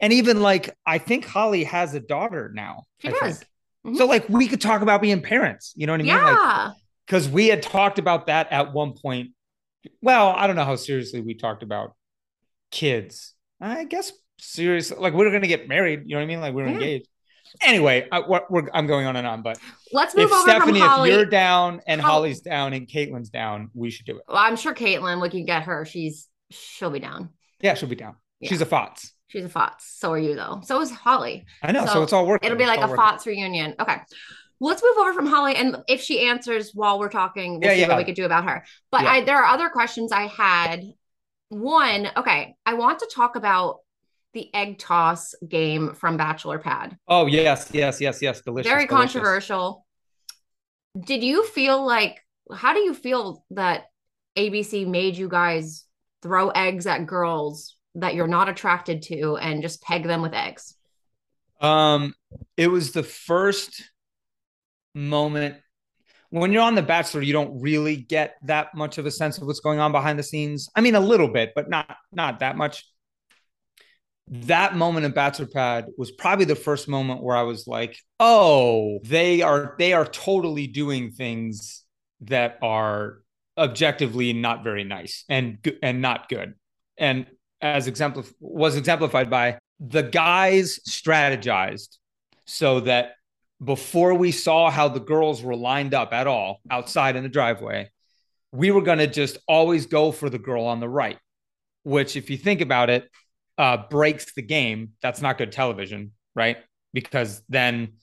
And 0.00 0.12
even 0.12 0.42
like 0.42 0.76
I 0.84 0.98
think 0.98 1.24
Holly 1.26 1.64
has 1.64 1.94
a 1.94 2.00
daughter 2.00 2.50
now. 2.54 2.84
She 2.98 3.08
I 3.08 3.12
does. 3.12 3.44
Mhm. 3.86 3.96
So 3.96 4.06
like 4.06 4.28
we 4.28 4.48
could 4.48 4.60
talk 4.60 4.82
about 4.82 5.00
being 5.00 5.22
parents, 5.22 5.72
you 5.76 5.86
know 5.86 5.92
what 5.92 6.00
I 6.00 6.04
mean? 6.04 6.14
Like 6.14 6.26
Yeah. 6.36 6.72
because 7.06 7.28
we 7.28 7.46
had 7.48 7.62
talked 7.62 7.98
about 8.00 8.26
that 8.26 8.50
at 8.52 8.72
one 8.72 8.94
point. 8.94 9.30
Well, 10.02 10.30
I 10.30 10.46
don't 10.48 10.56
know 10.56 10.64
how 10.64 10.76
seriously 10.76 11.20
we 11.20 11.34
talked 11.34 11.62
about 11.62 11.94
kids. 12.76 13.34
I 13.60 13.84
guess 13.84 14.12
serious, 14.38 14.90
like 14.96 15.14
we 15.14 15.24
are 15.26 15.30
going 15.30 15.42
to 15.42 15.48
get 15.48 15.68
married. 15.68 16.02
You 16.06 16.10
know 16.14 16.16
what 16.18 16.22
I 16.24 16.26
mean? 16.26 16.40
Like 16.40 16.54
we 16.54 16.62
we're 16.62 16.68
Yeah. 16.68 16.74
engaged. 16.74 17.08
Anyway, 17.62 18.06
I, 18.12 18.20
we're, 18.20 18.42
we're, 18.50 18.68
I'm 18.74 18.86
going 18.86 19.06
on 19.06 19.16
and 19.16 19.26
on, 19.26 19.40
but 19.42 19.58
Let's 19.92 20.14
move 20.14 20.30
over 20.30 20.42
Stephanie, 20.42 20.80
from 20.80 20.88
Holly. 20.88 21.10
if 21.10 21.16
you're 21.16 21.24
down 21.24 21.80
and 21.86 22.00
Hol- 22.00 22.10
Holly's 22.16 22.40
down 22.40 22.74
and 22.74 22.86
Caitlin's 22.86 23.30
down, 23.30 23.70
we 23.72 23.88
should 23.90 24.04
do 24.04 24.16
it. 24.18 24.24
well, 24.28 24.36
I'm 24.36 24.56
sure 24.56 24.74
Caitlin, 24.74 25.22
we 25.22 25.30
can 25.30 25.46
get 25.46 25.62
her. 25.62 25.86
She's 25.86 26.28
she'll 26.50 26.90
be 26.90 26.98
down. 27.00 27.30
Yeah, 27.60 27.74
she'll 27.74 27.88
be 27.88 27.96
down. 27.96 28.16
Yeah. 28.40 28.50
She's 28.50 28.60
a 28.60 28.66
FOTS. 28.66 29.12
She's 29.28 29.44
a 29.44 29.48
FOTS. 29.48 29.84
So 29.98 30.12
are 30.12 30.18
you 30.18 30.34
though. 30.34 30.60
So 30.64 30.80
is 30.82 30.90
Holly. 30.90 31.46
I 31.62 31.72
know. 31.72 31.86
So, 31.86 31.92
So 31.94 32.02
it's 32.02 32.12
all 32.12 32.26
working. 32.26 32.46
It'll 32.46 32.58
be 32.58 32.66
like 32.66 32.80
a 32.80 32.88
working. 32.88 32.96
FOTS 32.96 33.26
reunion. 33.26 33.74
Okay. 33.80 33.96
Let's 34.60 34.82
move 34.82 34.96
over 34.98 35.14
from 35.14 35.26
Holly. 35.26 35.54
And 35.56 35.76
if 35.88 36.00
she 36.02 36.28
answers 36.28 36.72
while 36.74 36.98
we're 36.98 37.08
talking, 37.08 37.52
we'll 37.60 37.70
Yeah, 37.70 37.74
see 37.74 37.80
yeah. 37.82 37.88
what 37.88 37.96
we 37.98 38.04
could 38.04 38.16
do 38.16 38.24
about 38.26 38.44
her. 38.48 38.64
But 38.90 39.02
Yeah. 39.04 39.10
I 39.12 39.20
there 39.24 39.36
are 39.42 39.46
other 39.54 39.70
questions 39.70 40.12
I 40.12 40.26
had. 40.26 40.82
One, 41.48 42.08
okay, 42.16 42.56
I 42.64 42.74
want 42.74 43.00
to 43.00 43.10
talk 43.12 43.36
about 43.36 43.78
the 44.34 44.52
egg 44.54 44.78
toss 44.78 45.34
game 45.48 45.94
from 45.94 46.16
Bachelor 46.16 46.58
Pad. 46.58 46.98
Oh, 47.08 47.26
yes, 47.26 47.70
yes, 47.72 48.00
yes, 48.00 48.20
yes. 48.20 48.40
Delicious. 48.42 48.70
Very 48.70 48.86
delicious. 48.86 49.12
controversial. 49.12 49.86
Did 50.98 51.22
you 51.22 51.46
feel 51.46 51.84
like 51.84 52.20
how 52.52 52.74
do 52.74 52.80
you 52.80 52.94
feel 52.94 53.44
that 53.50 53.84
ABC 54.36 54.86
made 54.86 55.16
you 55.16 55.28
guys 55.28 55.84
throw 56.22 56.50
eggs 56.50 56.86
at 56.86 57.06
girls 57.06 57.76
that 57.94 58.14
you're 58.14 58.26
not 58.26 58.48
attracted 58.48 59.02
to 59.02 59.36
and 59.36 59.62
just 59.62 59.82
peg 59.82 60.04
them 60.04 60.22
with 60.22 60.34
eggs? 60.34 60.74
Um, 61.60 62.14
it 62.56 62.68
was 62.68 62.92
the 62.92 63.02
first 63.02 63.82
moment 64.94 65.56
when 66.40 66.52
you're 66.52 66.62
on 66.62 66.74
The 66.74 66.82
Bachelor, 66.82 67.22
you 67.22 67.32
don't 67.32 67.60
really 67.60 67.96
get 67.96 68.36
that 68.42 68.74
much 68.74 68.98
of 68.98 69.06
a 69.06 69.10
sense 69.10 69.38
of 69.38 69.46
what's 69.46 69.60
going 69.60 69.78
on 69.78 69.92
behind 69.92 70.18
the 70.18 70.22
scenes. 70.22 70.68
I 70.74 70.80
mean, 70.80 70.94
a 70.94 71.00
little 71.00 71.28
bit, 71.28 71.52
but 71.54 71.68
not 71.68 71.96
not 72.12 72.40
that 72.40 72.56
much. 72.56 72.84
That 74.28 74.74
moment 74.74 75.06
in 75.06 75.12
Bachelor 75.12 75.46
Pad 75.46 75.86
was 75.96 76.10
probably 76.10 76.44
the 76.44 76.56
first 76.56 76.88
moment 76.88 77.22
where 77.22 77.36
I 77.36 77.42
was 77.42 77.66
like, 77.66 77.96
"Oh, 78.18 78.98
they 79.04 79.42
are 79.42 79.76
they 79.78 79.92
are 79.92 80.04
totally 80.04 80.66
doing 80.66 81.12
things 81.12 81.84
that 82.22 82.58
are 82.60 83.18
objectively 83.56 84.32
not 84.32 84.64
very 84.64 84.84
nice 84.84 85.24
and 85.28 85.58
and 85.82 86.02
not 86.02 86.28
good." 86.28 86.54
And 86.98 87.26
as 87.60 87.88
exemplif- 87.88 88.34
was 88.40 88.76
exemplified 88.76 89.30
by 89.30 89.58
the 89.80 90.02
guys 90.02 90.80
strategized 90.88 91.96
so 92.46 92.80
that 92.80 93.12
before 93.62 94.14
we 94.14 94.32
saw 94.32 94.70
how 94.70 94.88
the 94.88 95.00
girls 95.00 95.42
were 95.42 95.56
lined 95.56 95.94
up 95.94 96.12
at 96.12 96.26
all 96.26 96.60
outside 96.70 97.16
in 97.16 97.22
the 97.22 97.28
driveway, 97.28 97.90
we 98.52 98.70
were 98.70 98.82
going 98.82 98.98
to 98.98 99.06
just 99.06 99.38
always 99.48 99.86
go 99.86 100.12
for 100.12 100.28
the 100.30 100.38
girl 100.38 100.64
on 100.64 100.80
the 100.80 100.88
right, 100.88 101.18
which, 101.82 102.16
if 102.16 102.30
you 102.30 102.36
think 102.36 102.60
about 102.60 102.90
it, 102.90 103.10
uh, 103.58 103.78
breaks 103.88 104.34
the 104.34 104.42
game. 104.42 104.92
That's 105.02 105.20
not 105.22 105.38
good 105.38 105.52
television, 105.52 106.12
right? 106.34 106.58
Because 106.92 107.42
then, 107.48 107.94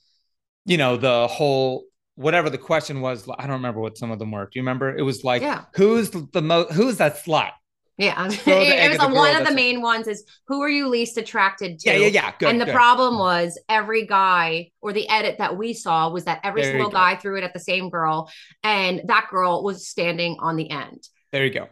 you 0.64 0.76
know, 0.76 0.96
the 0.96 1.26
whole 1.28 1.84
whatever 2.16 2.48
the 2.50 2.58
question 2.58 3.00
was. 3.00 3.28
I 3.28 3.42
don't 3.46 3.56
remember 3.56 3.80
what 3.80 3.98
some 3.98 4.10
of 4.10 4.18
them 4.18 4.30
were. 4.30 4.44
Do 4.44 4.50
you 4.54 4.62
remember? 4.62 4.96
It 4.96 5.02
was 5.02 5.24
like, 5.24 5.42
Yeah. 5.42 5.64
who's 5.74 6.10
the, 6.10 6.28
the 6.32 6.42
most? 6.42 6.72
Who's 6.72 6.98
that 6.98 7.16
slut? 7.24 7.50
Yeah, 7.96 8.28
Throw 8.28 8.58
the 8.58 8.66
egg 8.66 8.92
it 8.92 8.98
was 8.98 9.08
one 9.12 9.36
of 9.36 9.46
the 9.46 9.54
main 9.54 9.80
ones. 9.80 10.08
Is 10.08 10.24
who 10.48 10.62
are 10.62 10.68
you 10.68 10.88
least 10.88 11.16
attracted 11.16 11.78
to? 11.80 11.90
Yeah, 11.90 11.96
yeah, 11.98 12.06
yeah. 12.06 12.32
Good. 12.38 12.48
and 12.48 12.60
the 12.60 12.64
good. 12.64 12.74
problem 12.74 13.18
was 13.18 13.58
every 13.68 14.04
guy 14.06 14.70
or 14.80 14.92
the 14.92 15.08
edit 15.08 15.38
that 15.38 15.56
we 15.56 15.74
saw 15.74 16.10
was 16.10 16.24
that 16.24 16.40
every 16.42 16.62
There 16.62 16.72
single 16.72 16.90
guy 16.90 17.16
threw 17.16 17.38
it 17.38 17.44
at 17.44 17.52
the 17.52 17.60
same 17.60 17.90
girl 17.90 18.30
and 18.64 19.02
that 19.06 19.28
girl 19.30 19.62
was 19.62 19.86
standing 19.86 20.36
on 20.40 20.56
the 20.56 20.70
end. 20.70 21.06
There 21.30 21.44
you 21.44 21.52
go. 21.52 21.68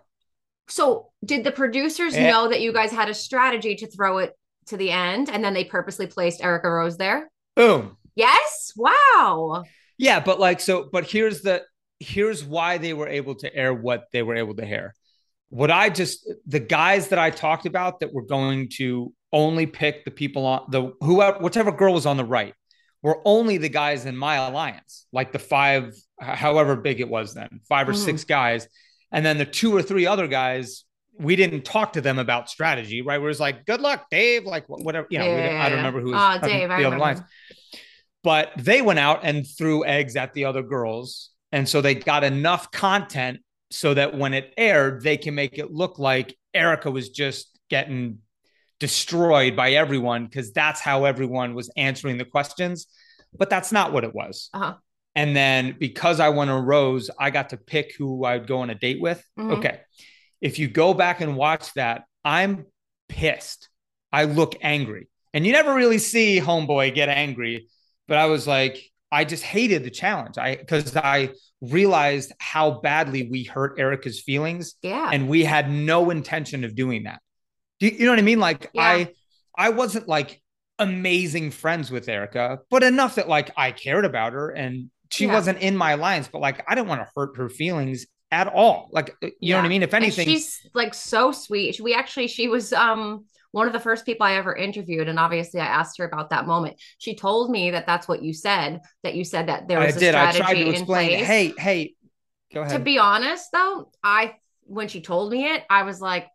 So 0.69 1.11
did 1.25 1.43
the 1.45 1.53
producers 1.53 2.15
Eh. 2.15 2.31
know 2.31 2.49
that 2.49 2.61
you 2.61 2.73
guys 2.73 2.93
had 2.93 3.09
a 3.09 3.15
strategy 3.15 3.75
to 3.77 3.87
throw 3.89 4.19
it 4.19 4.33
to 4.67 4.77
the 4.77 4.91
end 4.93 5.29
and 5.29 5.45
then 5.45 5.55
they 5.55 5.65
purposely 5.65 6.07
placed 6.07 6.43
Erica 6.43 6.71
Rose 6.71 6.97
there? 6.97 7.31
Boom. 7.57 7.97
Yes. 8.15 8.73
Wow. 8.77 9.65
Yeah, 9.99 10.21
but 10.21 10.39
like 10.39 10.61
so, 10.61 10.89
but 10.91 11.05
here's 11.05 11.43
the 11.43 11.63
here's 12.01 12.45
why 12.45 12.79
they 12.79 12.93
were 12.95 13.09
able 13.09 13.35
to 13.37 13.55
air 13.55 13.75
what 13.75 14.05
they 14.13 14.23
were 14.23 14.37
able 14.37 14.55
to 14.55 14.65
air. 14.65 14.95
What 15.53 15.71
I 15.71 15.91
just 15.91 16.27
the 16.47 16.61
guys 16.61 17.09
that 17.09 17.19
I 17.19 17.29
talked 17.29 17.67
about 17.67 18.01
that 18.01 18.11
were 18.15 18.25
going 18.25 18.71
to 18.79 19.13
only 19.35 19.67
pick 19.67 20.05
the 20.07 20.11
people 20.11 20.47
on 20.47 20.61
the 20.71 20.93
whoever 21.01 21.39
whichever 21.41 21.71
girl 21.73 21.93
was 21.93 22.07
on 22.07 22.17
the 22.17 22.25
right 22.25 22.55
were 23.03 23.21
only 23.27 23.59
the 23.59 23.69
guys 23.69 24.07
in 24.07 24.17
my 24.17 24.37
alliance, 24.37 25.07
like 25.13 25.31
the 25.33 25.39
five, 25.39 25.95
however 26.19 26.75
big 26.77 27.01
it 27.01 27.09
was 27.09 27.35
then, 27.35 27.61
5 27.69 27.89
or 27.91 27.93
Mhm. 27.93 28.05
six 28.05 28.25
guys, 28.25 28.67
and 29.11 29.27
then 29.27 29.37
the 29.37 29.45
two 29.45 29.75
or 29.77 29.83
three 29.83 30.07
other 30.07 30.27
guys. 30.27 30.85
We 31.19 31.37
didn't 31.37 31.67
talk 31.67 31.93
to 31.93 32.01
them 32.01 32.19
about 32.19 32.49
strategy, 32.49 33.03
right? 33.03 33.21
Where 33.21 33.29
it's 33.29 33.39
like, 33.39 33.67
"Good 33.67 33.83
luck, 33.83 34.07
Dave." 34.11 34.45
Like 34.47 34.65
whatever, 34.69 35.07
you 35.11 35.19
know. 35.19 35.27
Yeah, 35.27 35.63
I 35.63 35.69
don't 35.69 35.79
remember 35.79 36.01
who 36.01 36.13
was 36.13 36.21
on 36.21 36.41
Dave, 36.41 36.71
I 36.71 36.81
the 36.81 36.85
other 36.87 36.97
remember. 36.97 36.97
alliance 36.97 37.21
but 38.25 38.53
they 38.57 38.81
went 38.81 39.01
out 39.01 39.21
and 39.25 39.45
threw 39.59 39.85
eggs 39.85 40.15
at 40.17 40.33
the 40.33 40.45
other 40.45 40.63
girls 40.63 41.31
and 41.51 41.69
so 41.69 41.81
they 41.81 41.95
got 41.95 42.23
enough 42.25 42.71
content 42.71 43.41
so 43.73 43.95
that 43.95 44.17
when 44.17 44.35
it 44.35 44.53
aired 44.57 45.03
they 45.03 45.17
can 45.17 45.35
make 45.35 45.59
it 45.59 45.73
look 45.73 45.99
like 45.99 46.37
erica 46.55 46.91
was 46.91 47.09
just 47.11 47.59
getting 47.71 48.19
destroyed 48.79 49.55
by 49.55 49.73
everyone 49.73 50.27
because 50.27 50.53
that's 50.53 50.81
how 50.81 51.05
everyone 51.05 51.55
was 51.55 51.71
answering 51.77 52.19
the 52.19 52.25
questions. 52.25 52.89
But 53.33 53.49
that's 53.49 53.71
not 53.71 53.93
what 53.93 54.03
it 54.03 54.13
was. 54.13 54.51
Uh-huh. 54.53 54.75
and 55.15 55.37
then 55.37 55.77
because 55.79 56.21
i 56.21 56.29
won 56.31 56.49
a 56.49 56.61
rose 56.61 57.11
i 57.19 57.31
got 57.31 57.51
to 57.51 57.57
pick 57.57 57.95
who 57.97 58.25
i'd 58.25 58.47
go 58.47 58.59
on 58.59 58.71
a 58.71 58.75
date 58.75 59.01
with. 59.01 59.25
Mhm. 59.39 59.59
okay. 59.59 59.81
If 60.41 60.59
you 60.59 60.67
go 60.69 60.95
back 60.95 61.21
and 61.21 61.37
watch 61.37 61.73
that 61.75 62.05
i'm 62.25 62.67
pissed. 63.09 63.69
I 64.13 64.25
look 64.25 64.57
angry. 64.61 65.09
And 65.33 65.47
you 65.47 65.53
never 65.53 65.75
really 65.75 65.99
see 65.99 66.41
homeboy 66.41 66.95
get 66.95 67.09
angry 67.09 67.69
but 68.09 68.19
I 68.19 68.27
was 68.27 68.47
like, 68.47 68.92
I 69.13 69.25
just 69.25 69.43
hated 69.45 69.85
the 69.85 69.91
challenge. 69.91 70.39
I 70.39 70.57
because 70.57 70.97
I 70.97 71.31
realized 71.61 72.33
how 72.39 72.81
badly 72.81 73.29
we 73.31 73.45
hurt 73.45 73.79
Erica's 73.79 74.21
feelings, 74.21 74.75
Yeah. 74.83 75.11
and 75.13 75.29
we 75.29 75.45
had 75.45 75.71
no 75.71 76.11
intention 76.11 76.65
of 76.65 76.75
doing 76.75 77.05
that. 77.05 77.21
Do 77.79 77.87
you, 77.87 77.93
you 77.99 78.05
know 78.07 78.13
what 78.13 78.19
I 78.19 78.23
mean? 78.23 78.41
Like 78.41 78.71
Yeah. 78.73 78.83
I, 78.83 79.13
I 79.57 79.69
wasn't 79.69 80.09
like 80.09 80.43
amazing 80.79 81.51
friends 81.51 81.91
with 81.91 82.09
Erica, 82.09 82.59
but 82.71 82.83
enough 82.83 83.15
that 83.17 83.29
like 83.29 83.51
I 83.57 83.71
cared 83.73 84.05
about 84.05 84.33
her, 84.33 84.49
and 84.51 84.91
she 85.11 85.27
Yeah. 85.27 85.35
wasn't 85.35 85.59
in 85.61 85.77
my 85.77 85.93
alliance. 85.93 86.29
But 86.33 86.41
like 86.41 86.65
I 86.69 86.75
didn't 86.75 86.89
want 86.89 87.03
to 87.03 87.09
hurt 87.15 87.37
her 87.37 87.49
feelings 87.49 88.07
at 88.31 88.49
all. 88.49 88.89
Like 88.93 89.15
you 89.41 89.53
know 89.53 89.59
what 89.59 89.67
I 89.67 89.69
mean? 89.69 89.83
If 89.83 89.93
And 89.95 90.03
anything, 90.05 90.27
she's 90.27 90.67
like 90.75 90.95
so 90.95 91.33
sweet. 91.33 91.79
We 91.81 91.95
actually, 91.95 92.29
she 92.29 92.49
was 92.49 92.73
um 92.73 93.27
one 93.53 93.67
of 93.67 93.73
the 93.73 93.81
first 93.81 94.05
people 94.05 94.27
I 94.27 94.35
ever 94.35 94.55
interviewed, 94.55 95.09
and 95.09 95.19
obviously 95.19 95.61
I 95.61 95.67
asked 95.67 95.99
her 95.99 96.05
about 96.05 96.31
that 96.31 96.47
moment. 96.47 96.81
She 96.99 97.15
told 97.15 97.51
me 97.51 97.71
that 97.71 97.87
that's 97.87 98.09
what 98.09 98.23
you 98.23 98.33
said. 98.33 98.81
That 99.05 99.15
you 99.15 99.25
said 99.25 99.47
that 99.49 99.69
there 99.69 99.79
I 99.79 99.87
was 99.87 99.97
a 99.97 99.99
strategy. 99.99 100.17
I 100.19 100.21
did. 100.23 100.29
I 100.29 100.33
strategy 100.33 100.43
tried 100.43 100.65
to 100.65 100.69
in 100.69 100.75
explain. 100.83 101.09
place. 101.11 101.27
Hey, 101.27 101.55
hey, 101.59 101.95
go 102.53 102.63
ahead. 102.63 102.73
to 102.79 102.83
be 102.85 102.99
honest, 102.99 103.49
though, 103.53 103.91
I 104.03 104.35
when 104.65 104.89
she 104.89 105.01
told 105.01 105.31
me 105.33 105.47
it, 105.47 105.63
I 105.71 105.85
was 105.85 106.01
like. 106.01 106.27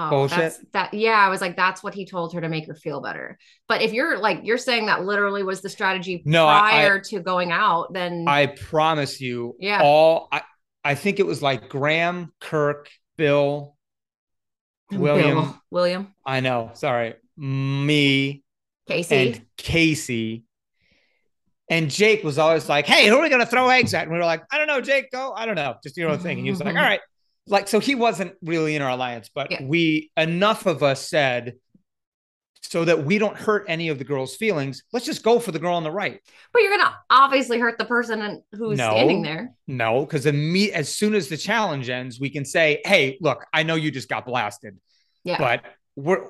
Oh, 0.00 0.10
Bullshit. 0.10 0.38
that's 0.38 0.58
that. 0.74 0.94
Yeah, 0.94 1.14
I 1.18 1.28
was 1.28 1.40
like, 1.40 1.56
that's 1.56 1.82
what 1.82 1.92
he 1.92 2.06
told 2.06 2.32
her 2.32 2.40
to 2.40 2.48
make 2.48 2.68
her 2.68 2.74
feel 2.76 3.00
better. 3.00 3.36
But 3.66 3.82
if 3.82 3.92
you're 3.92 4.16
like, 4.16 4.42
you're 4.44 4.56
saying 4.56 4.86
that 4.86 5.04
literally 5.04 5.42
was 5.42 5.60
the 5.60 5.68
strategy 5.68 6.22
No, 6.24 6.46
I- 6.46 6.58
I- 6.58 6.70
prior 6.70 7.00
to 7.00 7.18
going 7.18 7.50
out, 7.50 7.92
then 7.92 8.24
I 8.28 8.46
promise 8.46 9.20
you, 9.20 9.56
Yeah. 9.58 9.80
all 9.82 10.28
I, 10.30 10.42
I 10.84 10.94
think 10.94 11.18
it 11.18 11.26
was 11.26 11.42
like 11.42 11.68
Graham, 11.68 12.32
Kirk, 12.40 12.88
Bill, 13.16 13.74
William. 14.92 15.34
Bill, 15.34 15.62
William, 15.70 16.14
I 16.24 16.40
know, 16.40 16.70
sorry, 16.74 17.14
me 17.36 18.42
Casey. 18.86 19.14
and 19.16 19.46
Casey. 19.56 20.44
And 21.70 21.90
Jake 21.90 22.24
was 22.24 22.38
always 22.38 22.66
like, 22.68 22.86
Hey, 22.86 23.08
who 23.08 23.16
are 23.18 23.22
we 23.22 23.28
gonna 23.28 23.44
throw 23.44 23.68
eggs 23.68 23.92
at? 23.92 24.04
And 24.04 24.12
we 24.12 24.18
were 24.18 24.24
like, 24.24 24.42
I 24.50 24.56
don't 24.56 24.66
know, 24.68 24.80
Jake, 24.80 25.10
go. 25.10 25.32
I 25.36 25.44
don't 25.44 25.54
know. 25.54 25.74
Just 25.82 25.96
your 25.98 26.08
own 26.10 26.18
thing. 26.18 26.38
And 26.38 26.46
he 26.46 26.50
was 26.50 26.60
like, 26.60 26.68
mm-hmm. 26.68 26.78
All 26.78 26.82
right. 26.82 27.00
Like, 27.46 27.68
so 27.68 27.78
he 27.78 27.94
wasn't 27.94 28.32
really 28.42 28.74
in 28.74 28.80
our 28.82 28.90
alliance, 28.90 29.28
but 29.34 29.50
Yeah. 29.50 29.62
we 29.62 30.10
enough 30.16 30.64
of 30.66 30.82
us 30.82 31.06
said 31.06 31.54
so 32.62 32.84
that 32.84 33.04
we 33.04 33.18
don't 33.18 33.36
hurt 33.36 33.64
any 33.68 33.88
of 33.88 33.98
the 33.98 34.04
girls' 34.04 34.36
feelings, 34.36 34.82
let's 34.92 35.06
just 35.06 35.22
go 35.22 35.38
for 35.38 35.52
the 35.52 35.58
girl 35.58 35.74
on 35.74 35.82
the 35.84 35.90
right. 35.90 36.20
But 36.52 36.62
you're 36.62 36.76
gonna 36.76 36.94
obviously 37.10 37.58
hurt 37.58 37.78
the 37.78 37.84
person 37.84 38.42
who's 38.52 38.78
No. 38.78 38.90
standing 38.90 39.22
there. 39.22 39.54
No, 39.66 40.00
because 40.04 40.26
imme- 40.26 40.70
as 40.72 40.92
soon 40.92 41.14
as 41.14 41.28
the 41.28 41.36
challenge 41.36 41.88
ends, 41.88 42.20
we 42.20 42.30
can 42.30 42.44
say, 42.44 42.80
"Hey, 42.84 43.18
look, 43.20 43.44
I 43.52 43.62
know 43.62 43.74
you 43.74 43.90
just 43.90 44.08
got 44.08 44.26
blasted, 44.26 44.78
Yeah. 45.24 45.38
but 45.38 45.62
we're 45.96 46.24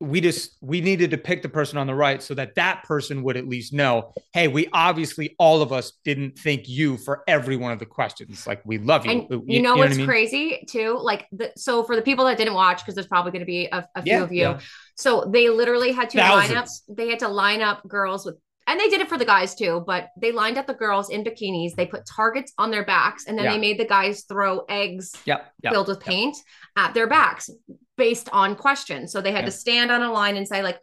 we 0.00 0.20
just 0.20 0.56
we 0.60 0.80
needed 0.80 1.10
to 1.10 1.18
pick 1.18 1.42
the 1.42 1.48
person 1.48 1.76
on 1.76 1.88
the 1.88 1.94
right 1.94 2.22
so 2.22 2.32
that 2.34 2.54
that 2.54 2.84
person 2.84 3.22
would 3.24 3.36
at 3.36 3.48
least 3.48 3.72
know, 3.72 4.12
hey, 4.32 4.46
we 4.46 4.68
obviously 4.72 5.34
all 5.40 5.60
of 5.60 5.72
us 5.72 5.94
didn't 6.04 6.38
think 6.38 6.68
you 6.68 6.96
for 6.96 7.24
every 7.26 7.56
one 7.56 7.72
of 7.72 7.80
the 7.80 7.86
questions. 7.86 8.46
Like 8.46 8.62
we 8.64 8.78
love 8.78 9.06
you. 9.06 9.26
And 9.28 9.42
you, 9.50 9.60
know 9.60 9.72
what 9.72 9.80
what's 9.80 9.94
I 9.94 9.98
mean? 9.98 10.06
crazy 10.06 10.64
too? 10.68 10.96
Like, 11.00 11.26
the, 11.32 11.52
so 11.56 11.82
for 11.82 11.96
the 11.96 12.02
people 12.02 12.26
that 12.26 12.38
didn't 12.38 12.54
watch, 12.54 12.78
because 12.78 12.94
there's 12.94 13.08
probably 13.08 13.32
going 13.32 13.40
to 13.40 13.46
be 13.46 13.66
a, 13.66 13.88
a 13.96 14.02
few 14.02 14.12
Yeah, 14.12 14.22
of 14.22 14.30
you. 14.32 14.42
yeah. 14.42 14.60
So 14.96 15.28
they 15.32 15.48
literally 15.48 15.90
had 15.90 16.10
to 16.10 16.18
line 16.18 16.56
up. 16.56 16.66
They 16.88 17.08
had 17.08 17.18
to 17.20 17.28
line 17.28 17.60
up 17.60 17.86
girls 17.88 18.24
with, 18.24 18.36
and 18.68 18.78
they 18.78 18.88
did 18.88 19.00
it 19.00 19.08
for 19.08 19.18
the 19.18 19.24
guys 19.24 19.54
too. 19.56 19.82
But 19.86 20.10
they 20.20 20.30
lined 20.30 20.58
up 20.58 20.66
the 20.68 20.74
girls 20.74 21.10
in 21.10 21.24
bikinis. 21.24 21.74
They 21.74 21.86
put 21.86 22.06
targets 22.06 22.52
on 22.58 22.70
their 22.70 22.84
backs, 22.84 23.26
and 23.26 23.36
then 23.36 23.46
Yeah. 23.46 23.52
they 23.54 23.58
made 23.58 23.78
the 23.80 23.84
guys 23.86 24.22
throw 24.28 24.60
eggs 24.68 25.12
Yep. 25.24 25.52
Yep. 25.64 25.72
filled 25.72 25.88
with 25.88 26.00
paint 26.00 26.36
at 26.76 26.94
their 26.94 27.08
backs 27.08 27.50
based 27.96 28.28
on 28.32 28.54
questions. 28.54 29.10
So 29.10 29.20
they 29.20 29.32
had 29.32 29.46
to 29.46 29.50
stand 29.50 29.90
on 29.90 30.02
a 30.02 30.12
line 30.12 30.36
and 30.36 30.46
say 30.46 30.62
like. 30.62 30.78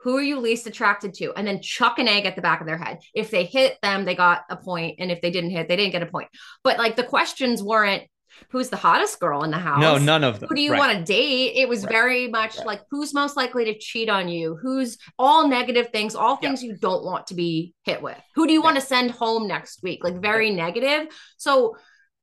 Who 0.00 0.18
are 0.18 0.22
you 0.22 0.38
least 0.38 0.66
attracted 0.66 1.14
to? 1.14 1.32
And 1.34 1.46
then 1.46 1.62
chuck 1.62 1.98
an 1.98 2.08
egg 2.08 2.26
at 2.26 2.36
the 2.36 2.42
back 2.42 2.60
of 2.60 2.66
their 2.66 2.76
head. 2.76 2.98
If 3.14 3.30
they 3.30 3.46
hit 3.46 3.78
them, 3.80 4.04
they 4.04 4.14
got 4.14 4.42
a 4.50 4.56
point, 4.56 4.96
and 4.98 5.10
if 5.10 5.22
they 5.22 5.30
didn't 5.30 5.48
hit, 5.48 5.66
they 5.66 5.76
didn't 5.76 5.92
get 5.92 6.02
a 6.02 6.06
point. 6.06 6.28
But 6.62 6.76
like 6.76 6.96
the 6.96 7.04
questions 7.04 7.62
weren't 7.62 8.02
who's 8.50 8.68
the 8.68 8.76
hottest 8.76 9.20
girl 9.20 9.42
in 9.44 9.50
the 9.50 9.58
house. 9.58 9.80
No, 9.80 9.98
none 9.98 10.24
of 10.24 10.40
them. 10.40 10.48
Who 10.48 10.54
do 10.54 10.60
you 10.62 10.72
Right. 10.72 10.78
want 10.78 10.98
to 10.98 11.04
date? 11.04 11.56
It 11.56 11.68
was 11.68 11.82
Right. 11.84 11.92
very 11.92 12.28
much 12.28 12.58
Right. 12.58 12.66
like 12.66 12.80
who's 12.90 13.12
most 13.14 13.36
likely 13.36 13.64
to 13.66 13.78
cheat 13.78 14.08
on 14.08 14.28
you? 14.28 14.56
Who's 14.62 14.98
all 15.18 15.48
negative 15.48 15.90
things, 15.92 16.14
all 16.14 16.38
Yeah. 16.40 16.48
things 16.48 16.62
you 16.62 16.76
don't 16.76 17.04
want 17.04 17.26
to 17.28 17.34
be 17.34 17.74
hit 17.84 18.02
with. 18.02 18.18
Who 18.34 18.46
do 18.46 18.52
you 18.52 18.62
want 18.62 18.76
to 18.76 18.80
send 18.82 19.10
home 19.12 19.46
next 19.46 19.82
week? 19.82 20.04
Like 20.04 20.20
very 20.20 20.50
negative. 20.50 21.08
So 21.36 21.76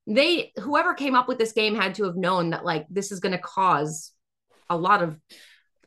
they 0.06 0.52
whoever 0.58 0.94
came 0.94 1.14
up 1.14 1.28
with 1.28 1.38
this 1.38 1.52
game 1.52 1.74
had 1.76 1.94
to 1.96 2.04
have 2.04 2.16
known 2.16 2.50
that 2.50 2.64
like 2.64 2.86
this 2.90 3.12
is 3.12 3.20
going 3.20 3.32
to 3.32 3.38
cause 3.38 4.12
a 4.68 4.76
lot 4.76 5.02
of 5.02 5.16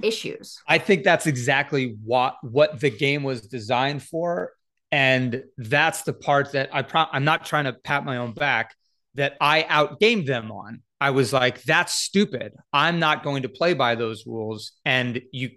issues. 0.01 0.61
I 0.67 0.77
think 0.77 1.03
that's 1.03 1.25
exactly 1.27 1.95
what 2.03 2.35
what 2.41 2.79
the 2.79 2.89
game 2.89 3.23
was 3.23 3.41
designed 3.41 4.03
for, 4.03 4.51
and 4.91 5.43
that's 5.57 6.03
the 6.03 6.13
part 6.13 6.51
that 6.53 6.69
I 6.73 6.81
pro- 6.81 7.07
I'm 7.11 7.23
not 7.25 7.45
trying 7.45 7.65
to 7.65 7.73
pat 7.73 8.05
my 8.05 8.17
own 8.17 8.33
back 8.33 8.75
that 9.15 9.35
I 9.41 9.63
outgamed 9.63 10.25
them 10.27 10.51
on. 10.51 10.81
I 11.01 11.11
was 11.11 11.33
like, 11.33 11.61
"That's 11.63 11.93
stupid. 11.95 12.53
I'm 12.71 12.99
not 12.99 13.23
going 13.23 13.43
to 13.43 13.49
play 13.49 13.73
by 13.73 13.95
those 13.95 14.25
rules." 14.25 14.71
And 14.85 15.21
you, 15.31 15.51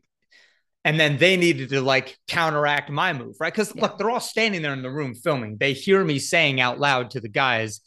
and 0.85 0.99
then 0.99 1.17
they 1.19 1.37
needed 1.37 1.69
to 1.71 1.81
like 1.81 2.17
counteract 2.29 2.91
my 2.91 3.13
move, 3.13 3.37
right? 3.41 3.53
Because 3.53 3.73
Yeah. 3.75 3.83
look, 3.83 3.99
they're 3.99 4.11
all 4.11 4.21
standing 4.21 4.63
there 4.63 4.73
in 4.73 4.83
the 4.83 4.91
room 4.91 5.15
filming. 5.15 5.57
They 5.59 5.73
hear 5.73 6.03
me 6.05 6.19
saying 6.19 6.61
out 6.61 6.79
loud 6.81 7.11
to 7.11 7.21
the 7.21 7.29
guys, 7.29 7.81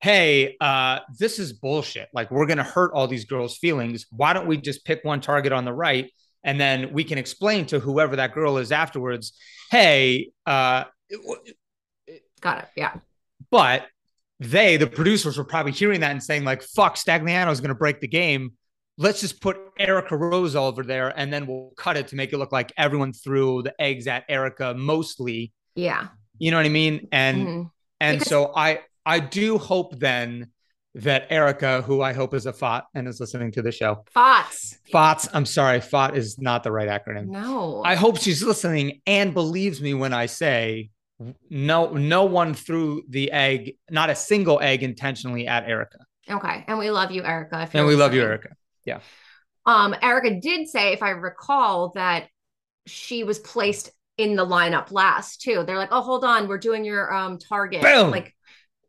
hey, 0.00 0.56
uh, 0.60 0.98
this 1.18 1.38
is 1.38 1.54
bullshit. 1.54 2.08
Like, 2.12 2.30
we're 2.30 2.46
going 2.46 2.58
to 2.58 2.62
hurt 2.62 2.92
all 2.94 3.06
these 3.08 3.24
girls' 3.24 3.56
feelings. 3.56 4.04
Why 4.10 4.34
don't 4.34 4.46
we 4.46 4.58
just 4.58 4.84
pick 4.84 5.00
one 5.02 5.20
target 5.22 5.52
on 5.52 5.64
the 5.64 5.72
right? 5.72 6.10
And 6.42 6.60
then 6.60 6.92
we 6.92 7.04
can 7.04 7.16
explain 7.16 7.64
to 7.66 7.78
whoever 7.80 8.16
that 8.16 8.34
girl 8.34 8.58
is 8.58 8.70
afterwards, 8.70 9.32
hey, 9.70 10.30
uh, 10.44 10.84
Got 12.40 12.58
it. 12.58 12.68
Yeah. 12.76 12.96
but 13.50 13.86
they, 14.40 14.76
the 14.76 14.86
producers, 14.86 15.38
were 15.38 15.44
probably 15.44 15.72
hearing 15.72 16.00
that 16.00 16.10
and 16.10 16.22
saying, 16.22 16.44
like, 16.44 16.62
fuck, 16.62 16.96
Stagliano 16.96 17.50
is 17.50 17.60
going 17.60 17.68
to 17.68 17.74
break 17.74 18.00
the 18.00 18.08
game. 18.08 18.52
Let's 18.98 19.20
just 19.20 19.40
put 19.40 19.56
Erica 19.78 20.16
Rose 20.16 20.54
over 20.54 20.82
there 20.84 21.12
and 21.18 21.32
then 21.32 21.46
we'll 21.46 21.72
cut 21.76 21.96
it 21.96 22.08
to 22.08 22.16
make 22.16 22.32
it 22.32 22.38
look 22.38 22.52
like 22.52 22.72
everyone 22.76 23.12
threw 23.12 23.62
the 23.62 23.74
eggs 23.80 24.06
at 24.06 24.24
Erica 24.28 24.74
mostly. 24.74 25.52
Yeah. 25.74 26.08
You 26.38 26.50
know 26.52 26.58
what 26.58 26.66
I 26.66 26.70
mean? 26.70 27.08
And 27.10 27.46
Mhm. 27.46 27.70
and 28.00 28.18
Because- 28.18 28.28
so 28.28 28.52
I 28.54 28.80
I 29.06 29.18
do 29.20 29.58
hope 29.58 29.98
then 29.98 30.50
that 30.94 31.26
Erica, 31.30 31.82
who 31.82 32.00
I 32.02 32.12
hope 32.12 32.34
is 32.34 32.46
a 32.46 32.52
FOT 32.52 32.84
and 32.94 33.08
is 33.08 33.18
listening 33.18 33.50
to 33.52 33.62
the 33.62 33.72
show, 33.72 34.04
Thoughts? 34.14 34.78
FOTS, 34.92 35.28
I'm 35.32 35.44
sorry, 35.44 35.80
FOT 35.80 36.16
is 36.16 36.38
not 36.38 36.62
the 36.62 36.70
right 36.70 36.88
acronym. 36.88 37.26
No. 37.26 37.82
I 37.84 37.96
hope 37.96 38.16
she's 38.18 38.42
listening 38.44 39.00
and 39.06 39.34
believes 39.34 39.80
me 39.82 39.92
when 39.94 40.12
I 40.14 40.26
say 40.26 40.90
no 41.50 41.92
no 41.92 42.24
one 42.24 42.54
threw 42.54 43.02
the 43.08 43.30
egg, 43.30 43.74
not 43.90 44.10
a 44.10 44.14
single 44.14 44.60
egg 44.60 44.82
intentionally 44.82 45.46
at 45.46 45.68
Erica. 45.68 45.98
Okay, 46.28 46.64
and 46.66 46.78
we 46.78 46.90
love 46.90 47.10
you, 47.10 47.22
Erica. 47.22 47.68
And 47.72 47.86
we 47.86 47.94
love 47.94 48.14
you. 48.14 48.22
Erica. 48.22 48.50
Um, 49.66 49.94
Erica 50.02 50.40
did 50.40 50.68
say, 50.68 50.92
if 50.92 51.02
I 51.02 51.10
recall, 51.10 51.92
that 51.94 52.28
she 52.86 53.24
was 53.24 53.38
placed 53.38 53.90
in 54.18 54.36
the 54.36 54.44
lineup 54.44 54.92
last 54.92 55.40
too. 55.40 55.64
They're 55.66 55.78
like, 55.78 55.88
"Oh, 55.90 56.02
hold 56.02 56.22
on, 56.24 56.48
we're 56.48 56.58
doing 56.58 56.84
your 56.84 57.12
um 57.12 57.38
target." 57.38 57.82
Boom. 57.82 58.10
Like, 58.10 58.34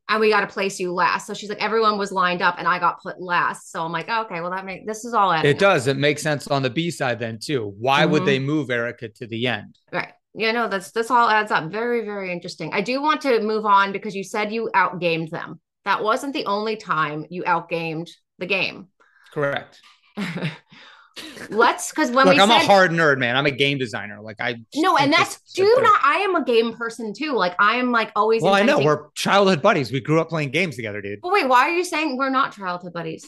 and 0.10 0.20
we 0.20 0.30
got 0.30 0.42
to 0.42 0.48
place 0.48 0.80
you 0.80 0.94
last. 0.94 1.26
So 1.28 1.34
she's 1.34 1.50
like, 1.50 1.64
everyone 1.64 1.98
was 1.98 2.12
lined 2.12 2.42
up, 2.42 2.56
and 2.60 2.68
I 2.68 2.80
got 2.80 3.02
put 3.02 3.22
last. 3.22 3.72
So 3.72 3.84
I'm 3.84 3.92
like, 3.92 4.10
okay, 4.10 4.42
well 4.42 4.52
that 4.52 4.66
makes 4.66 4.86
this 4.86 5.06
is 5.06 5.14
all 5.14 5.32
It 5.32 5.56
up. 5.56 5.58
does. 5.60 5.88
It 5.88 5.98
makes 5.98 6.22
sense 6.22 6.48
on 6.48 6.62
the 6.62 6.70
B 6.70 6.92
side 6.92 7.20
then 7.20 7.40
too. 7.42 7.74
Why 7.80 8.06
would 8.06 8.24
Mhm. 8.24 8.26
they 8.26 8.40
move 8.40 8.70
Erica 8.70 9.10
to 9.10 9.28
the 9.28 9.48
end? 9.48 9.78
Right. 9.92 10.14
Yeah, 10.38 10.52
no, 10.52 10.68
that's 10.68 10.92
this 10.92 11.10
all 11.10 11.30
adds 11.30 11.52
up. 11.52 11.72
Very, 11.72 12.04
very 12.04 12.32
interesting. 12.32 12.72
I 12.74 12.82
do 12.82 13.02
want 13.02 13.22
to 13.22 13.42
move 13.42 13.66
on 13.66 13.92
because 13.92 14.16
you 14.16 14.24
said 14.24 14.52
you 14.52 14.70
outgamed 14.76 15.30
them. 15.30 15.62
That 15.86 16.04
wasn't 16.04 16.34
the 16.34 16.46
only 16.46 16.76
time 16.76 17.26
you 17.30 17.44
outgamed 17.44 18.10
the 18.38 18.46
game. 18.46 18.90
Correct. 19.34 19.80
Let's 21.50 21.92
because 21.92 22.12
when 22.12 22.26
Look, 22.26 22.36
we 22.36 22.42
I'm 22.42 22.50
said 22.50 22.64
a 22.64 22.66
hard 22.66 22.92
nerd, 22.92 23.20
man. 23.20 23.38
I'm 23.38 23.46
a 23.46 23.52
game 23.52 23.78
designer. 23.78 24.20
Like 24.22 24.36
I 24.42 24.56
no, 24.76 24.98
and 24.98 25.14
that's 25.14 25.40
do 25.54 25.64
not. 25.64 26.02
I 26.04 26.16
am 26.18 26.36
a 26.36 26.44
game 26.44 26.76
person 26.76 27.14
too. 27.14 27.32
Like 27.32 27.56
I 27.58 27.76
am 27.76 27.94
like 27.94 28.12
always. 28.18 28.42
Well, 28.42 28.54
I 28.54 28.64
know 28.64 28.80
we're 28.80 29.10
childhood 29.12 29.62
buddies. 29.62 29.94
We 29.94 30.02
grew 30.02 30.20
up 30.20 30.28
playing 30.28 30.52
games 30.52 30.76
together, 30.76 31.02
dude. 31.02 31.20
But 31.22 31.32
wait, 31.32 31.48
why 31.48 31.70
are 31.70 31.74
you 31.74 31.86
saying 31.86 32.18
we're 32.18 32.30
not 32.30 32.54
childhood 32.54 32.92
buddies? 32.92 33.26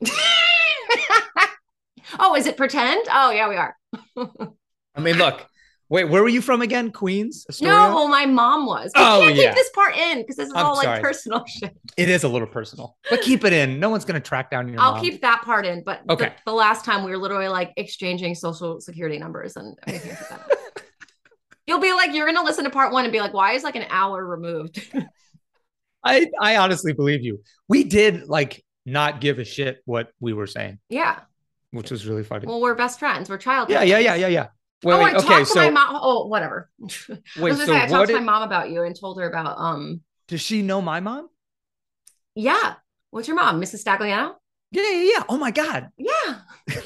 oh, 2.18 2.34
is 2.36 2.46
it 2.46 2.56
pretend? 2.56 3.06
Oh, 3.12 3.30
yeah, 3.30 3.48
we 3.48 3.56
are. 3.56 3.76
I 4.96 5.00
mean, 5.00 5.16
look. 5.16 5.46
Wait, 5.90 6.04
where 6.04 6.22
were 6.22 6.28
you 6.28 6.42
from 6.42 6.60
again? 6.60 6.90
Queens? 6.92 7.46
Astoria? 7.48 7.72
No, 7.72 8.06
my 8.08 8.26
mom 8.26 8.66
was. 8.66 8.90
We 8.94 9.02
Oh, 9.02 9.20
can't 9.22 9.36
yeah. 9.36 9.46
keep 9.46 9.54
this 9.54 9.70
part 9.70 9.96
in 9.96 10.18
because 10.18 10.36
this 10.36 10.48
is 10.48 10.54
I'm 10.54 10.66
all 10.66 10.76
like 10.76 11.00
personal 11.00 11.44
shit. 11.46 11.74
It 11.96 12.10
is 12.10 12.24
a 12.24 12.28
little 12.28 12.46
personal, 12.48 12.98
but 13.08 13.22
keep 13.22 13.42
it 13.44 13.54
in. 13.54 13.80
No 13.80 13.88
one's 13.88 14.04
gonna 14.04 14.20
track 14.20 14.50
down 14.50 14.68
your 14.68 14.78
I'll 14.80 14.92
mom. 14.92 15.00
keep 15.02 15.22
that 15.22 15.42
part 15.44 15.64
in. 15.64 15.82
But 15.82 16.02
the- 16.06 16.12
Okay. 16.12 16.32
the, 16.44 16.52
last 16.52 16.84
time 16.84 17.04
we 17.04 17.10
were 17.10 17.16
literally 17.16 17.48
like 17.48 17.72
exchanging 17.78 18.34
social 18.34 18.80
security 18.82 19.18
numbers 19.18 19.56
and 19.56 19.78
everything 19.86 20.10
like 20.10 20.28
that. 20.28 20.50
You'll 21.66 21.80
be 21.80 21.92
like, 21.92 22.14
you're 22.14 22.26
gonna 22.26 22.44
listen 22.44 22.64
to 22.64 22.70
part 22.70 22.92
one 22.92 23.04
and 23.04 23.12
be 23.12 23.20
like, 23.20 23.32
why 23.34 23.52
is 23.52 23.62
like 23.62 23.76
an 23.76 23.86
hour 23.90 24.24
removed? 24.24 24.80
I 26.04 26.26
I 26.40 26.56
honestly 26.58 26.92
believe 26.92 27.22
you. 27.22 27.42
We 27.68 27.84
did 27.84 28.26
like 28.28 28.62
not 28.86 29.20
give 29.20 29.38
a 29.38 29.44
shit 29.44 29.80
what 29.84 30.10
we 30.20 30.32
were 30.32 30.46
saying, 30.46 30.78
yeah. 30.88 31.20
which 31.72 31.90
was 31.90 32.06
really 32.06 32.24
funny. 32.24 32.46
Well, 32.46 32.60
we're 32.60 32.74
best 32.74 32.98
friends. 32.98 33.28
We're 33.28 33.36
childhood. 33.38 33.72
yeah, 33.74 33.82
yeah, 33.82 33.98
yeah, 33.98 34.14
yeah, 34.14 34.28
yeah. 34.28 34.46
Wait, 34.84 34.94
oh, 34.94 34.98
wait, 34.98 35.14
I 35.14 35.18
okay, 35.18 35.26
talked 35.26 35.46
to 35.46 35.52
so 35.52 35.60
my 35.60 35.70
mom. 35.70 35.98
Oh, 36.00 36.26
whatever. 36.26 36.70
I 36.82 36.84
was 36.86 36.98
wait, 37.36 37.50
gonna 37.50 37.56
so 37.56 37.66
say 37.66 37.76
I 37.76 37.80
what 37.82 37.88
talked 37.88 38.08
to 38.08 38.14
my 38.14 38.20
mom 38.20 38.42
about 38.42 38.70
you 38.70 38.82
and 38.82 38.98
told 38.98 39.20
her 39.20 39.28
about 39.28 39.58
um. 39.58 40.02
does 40.28 40.40
she 40.40 40.62
know 40.62 40.80
my 40.80 41.00
mom? 41.00 41.28
Yeah. 42.34 42.74
What's 43.10 43.26
your 43.26 43.36
mom, 43.36 43.60
Mrs. 43.60 43.82
Stagliano? 43.82 44.34
Yeah, 44.70 44.82
yeah, 44.90 45.10
yeah. 45.16 45.24
Oh 45.28 45.38
my 45.38 45.50
god. 45.50 45.88
Yeah. 45.96 46.40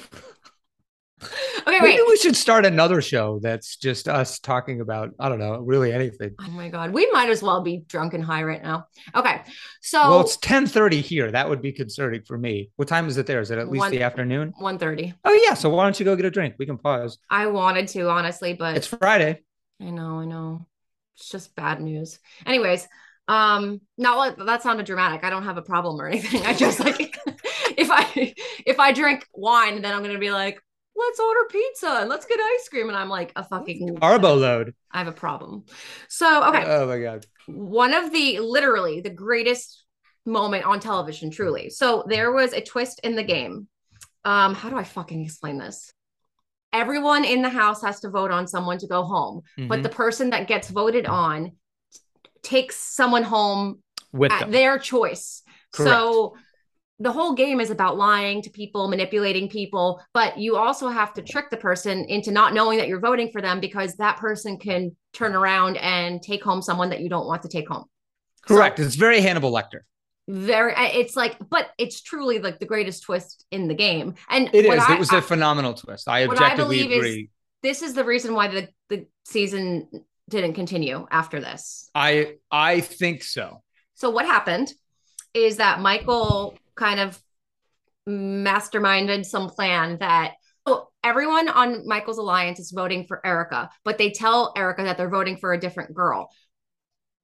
okay, 1.66 1.78
Maybe 1.80 2.00
wait. 2.00 2.08
we 2.08 2.16
should 2.16 2.36
start 2.36 2.66
another 2.66 3.00
show 3.02 3.38
that's 3.40 3.76
just 3.76 4.08
us 4.08 4.38
talking 4.38 4.80
about 4.80 5.10
I 5.18 5.28
don't 5.28 5.38
know, 5.38 5.58
really 5.58 5.92
anything. 5.92 6.34
Oh 6.40 6.50
my 6.50 6.68
god, 6.68 6.92
we 6.92 7.10
might 7.12 7.30
as 7.30 7.42
well 7.42 7.62
be 7.62 7.84
drunk 7.86 8.14
and 8.14 8.24
high 8.24 8.42
right 8.42 8.62
now. 8.62 8.86
Okay, 9.14 9.42
so 9.80 10.00
Well, 10.00 10.20
it's 10.20 10.36
10:30 10.38 11.00
here. 11.00 11.30
That 11.30 11.48
would 11.48 11.62
be 11.62 11.72
concerning 11.72 12.22
for 12.22 12.36
me. 12.36 12.70
What 12.76 12.88
time 12.88 13.08
is 13.08 13.16
it 13.16 13.26
there? 13.26 13.40
Is 13.40 13.50
it 13.50 13.58
at 13.58 13.68
least 13.70 13.80
One- 13.80 13.90
the 13.90 14.02
afternoon? 14.02 14.52
one 14.58 14.78
thirty. 14.78 15.14
Oh 15.24 15.32
yeah, 15.46 15.54
so 15.54 15.70
why 15.70 15.84
don't 15.84 15.98
you 15.98 16.04
go 16.04 16.16
get 16.16 16.24
a 16.24 16.30
drink? 16.30 16.54
We 16.58 16.66
can 16.66 16.78
pause. 16.78 17.18
I 17.30 17.46
wanted 17.46 17.88
to 17.88 18.08
honestly, 18.10 18.54
but 18.54 18.76
It's 18.76 18.86
Friday. 18.86 19.40
I 19.80 19.90
know, 19.90 20.20
I 20.20 20.24
know. 20.24 20.66
It's 21.16 21.28
just 21.28 21.54
bad 21.54 21.80
news. 21.80 22.18
Anyways, 22.46 22.88
um, 23.28 23.80
not 23.98 24.18
like 24.18 24.36
that 24.36 24.62
sounded 24.62 24.86
dramatic. 24.86 25.24
I 25.24 25.30
don't 25.30 25.44
have 25.44 25.56
a 25.56 25.62
problem 25.62 26.00
or 26.00 26.06
anything. 26.08 26.44
I 26.46 26.54
just 26.54 26.80
like 26.80 27.16
if 27.76 27.88
I 27.90 28.34
if 28.66 28.78
I 28.80 28.92
drink 28.92 29.26
wine, 29.34 29.82
then 29.82 29.94
I'm 29.94 30.02
gonna 30.02 30.18
be 30.18 30.30
like, 30.30 30.60
let's 30.96 31.20
order 31.20 31.40
pizza 31.50 31.88
and 32.00 32.08
let's 32.08 32.26
get 32.26 32.38
ice 32.40 32.68
cream, 32.68 32.88
and 32.88 32.96
I'm 32.96 33.08
like 33.08 33.32
a 33.36 33.44
fucking 33.44 33.96
Arbo 34.00 34.38
load. 34.38 34.74
I 34.90 34.98
have 34.98 35.08
a 35.08 35.12
problem. 35.12 35.64
So 36.08 36.44
okay, 36.48 36.64
Oh 36.66 36.86
my 36.86 36.98
god. 37.00 37.26
one 37.46 37.94
of 37.94 38.12
the 38.12 38.40
literally 38.40 39.00
the 39.00 39.10
greatest 39.10 39.84
moment 40.24 40.64
on 40.64 40.78
television 40.78 41.32
truly 41.32 41.68
so 41.68 42.04
there 42.06 42.30
was 42.30 42.52
a 42.52 42.60
twist 42.60 43.00
in 43.02 43.16
the 43.16 43.24
game 43.24 43.66
um 44.24 44.54
how 44.54 44.70
do 44.70 44.76
i 44.76 44.84
fucking 44.84 45.24
explain 45.24 45.58
this 45.58 45.92
everyone 46.72 47.24
in 47.24 47.42
the 47.42 47.48
house 47.48 47.82
has 47.82 47.98
to 47.98 48.08
vote 48.08 48.30
on 48.30 48.46
someone 48.46 48.78
to 48.78 48.86
go 48.86 49.02
home 49.02 49.40
but 49.56 49.80
Mhm. 49.80 49.82
the 49.82 49.88
person 49.88 50.30
that 50.30 50.46
gets 50.46 50.70
voted 50.70 51.06
on 51.06 51.52
takes 52.44 52.76
someone 52.76 53.24
home 53.24 53.82
with 54.12 54.30
at 54.30 54.40
them. 54.40 54.50
their 54.52 54.78
choice 54.78 55.42
Correct. 55.72 56.00
so 56.00 56.36
the 57.02 57.12
whole 57.12 57.34
game 57.34 57.58
is 57.60 57.70
about 57.70 57.96
lying 57.96 58.40
to 58.42 58.50
people 58.50 58.88
manipulating 58.88 59.48
people 59.48 60.00
but 60.14 60.38
you 60.38 60.56
also 60.56 60.88
have 60.88 61.12
to 61.14 61.22
trick 61.22 61.46
the 61.50 61.56
person 61.56 62.04
into 62.16 62.30
not 62.30 62.54
knowing 62.54 62.78
that 62.78 62.88
you're 62.88 63.00
voting 63.10 63.30
for 63.32 63.40
them 63.42 63.60
because 63.60 63.94
that 63.96 64.16
person 64.18 64.58
can 64.58 64.94
turn 65.12 65.34
around 65.34 65.76
and 65.78 66.22
take 66.22 66.42
home 66.44 66.62
someone 66.62 66.90
that 66.90 67.00
you 67.00 67.08
don't 67.08 67.26
want 67.26 67.42
to 67.42 67.48
take 67.48 67.68
home 67.68 67.84
Correct. 68.46 68.78
it's 68.78 68.94
very 68.94 69.20
Hannibal 69.20 69.52
Lecter. 69.52 69.80
very 70.28 70.72
it's 71.00 71.16
like 71.16 71.36
but 71.50 71.70
it's 71.78 72.00
truly 72.00 72.38
like 72.38 72.58
the 72.60 72.66
greatest 72.66 73.02
twist 73.02 73.44
in 73.50 73.68
the 73.68 73.74
game 73.74 74.14
and 74.30 74.48
It 74.52 74.64
is. 74.66 74.82
I- 74.88 74.94
it 74.94 74.98
was 74.98 75.12
I- 75.12 75.18
a 75.18 75.22
phenomenal 75.22 75.74
twist. 75.74 76.08
I 76.08 76.26
what 76.26 76.40
I 76.40 76.44
objectively 76.52 76.80
is- 76.80 76.96
agree. 76.98 77.30
this 77.62 77.82
is 77.82 77.94
the 77.94 78.04
reason 78.04 78.34
why 78.34 78.48
the 78.48 78.68
the 78.88 79.06
season 79.24 79.88
didn't 80.30 80.54
continue 80.54 81.06
after 81.10 81.40
this 81.40 81.90
I 81.94 82.34
I 82.50 82.80
think 82.80 83.22
so. 83.24 83.62
so 83.94 84.10
what 84.10 84.24
happened 84.26 84.72
is 85.34 85.56
that 85.56 85.80
michael 85.80 86.56
kind 86.76 87.00
of 87.00 87.20
masterminded 88.08 89.24
some 89.24 89.48
plan 89.48 89.98
that 89.98 90.32
so 90.66 90.88
everyone 91.04 91.48
on 91.48 91.86
michael's 91.86 92.18
alliance 92.18 92.58
is 92.58 92.72
voting 92.72 93.06
for 93.06 93.24
erica 93.24 93.70
but 93.84 93.96
they 93.98 94.10
tell 94.10 94.52
erica 94.56 94.82
that 94.82 94.96
they're 94.96 95.08
voting 95.08 95.36
for 95.36 95.52
a 95.52 95.60
different 95.60 95.94
girl 95.94 96.28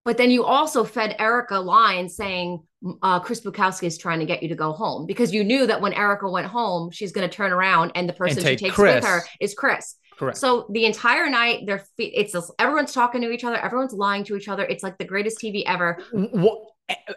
but 0.04 0.16
then 0.16 0.30
you 0.30 0.44
also 0.44 0.84
fed 0.84 1.16
erica 1.18 1.58
lines 1.58 2.14
saying 2.14 2.60
uh, 3.02 3.18
chris 3.18 3.40
bukowski 3.40 3.84
is 3.84 3.98
trying 3.98 4.20
to 4.20 4.26
get 4.26 4.40
you 4.40 4.48
to 4.48 4.54
go 4.54 4.72
home 4.72 5.04
because 5.04 5.34
you 5.34 5.42
knew 5.42 5.66
that 5.66 5.80
when 5.80 5.92
erica 5.92 6.30
went 6.30 6.46
home 6.46 6.92
she's 6.92 7.10
going 7.10 7.28
to 7.28 7.34
turn 7.34 7.50
around 7.52 7.90
and 7.96 8.08
the 8.08 8.12
person 8.12 8.38
she 8.38 8.50
take 8.50 8.58
takes 8.60 8.74
Chris. 8.76 8.94
with 8.96 9.04
her 9.04 9.22
is 9.40 9.54
chris 9.54 9.96
Correct. 10.16 10.38
so 10.38 10.66
the 10.70 10.84
entire 10.84 11.28
night 11.28 11.64
they're 11.66 11.84
it's 11.98 12.36
everyone's 12.60 12.92
talking 12.92 13.20
to 13.22 13.32
each 13.32 13.42
other 13.42 13.56
everyone's 13.56 13.92
lying 13.92 14.22
to 14.24 14.36
each 14.36 14.48
other 14.48 14.64
it's 14.64 14.84
like 14.84 14.96
the 14.98 15.04
greatest 15.04 15.38
tv 15.40 15.64
ever 15.66 15.98
Wha- 16.12 16.58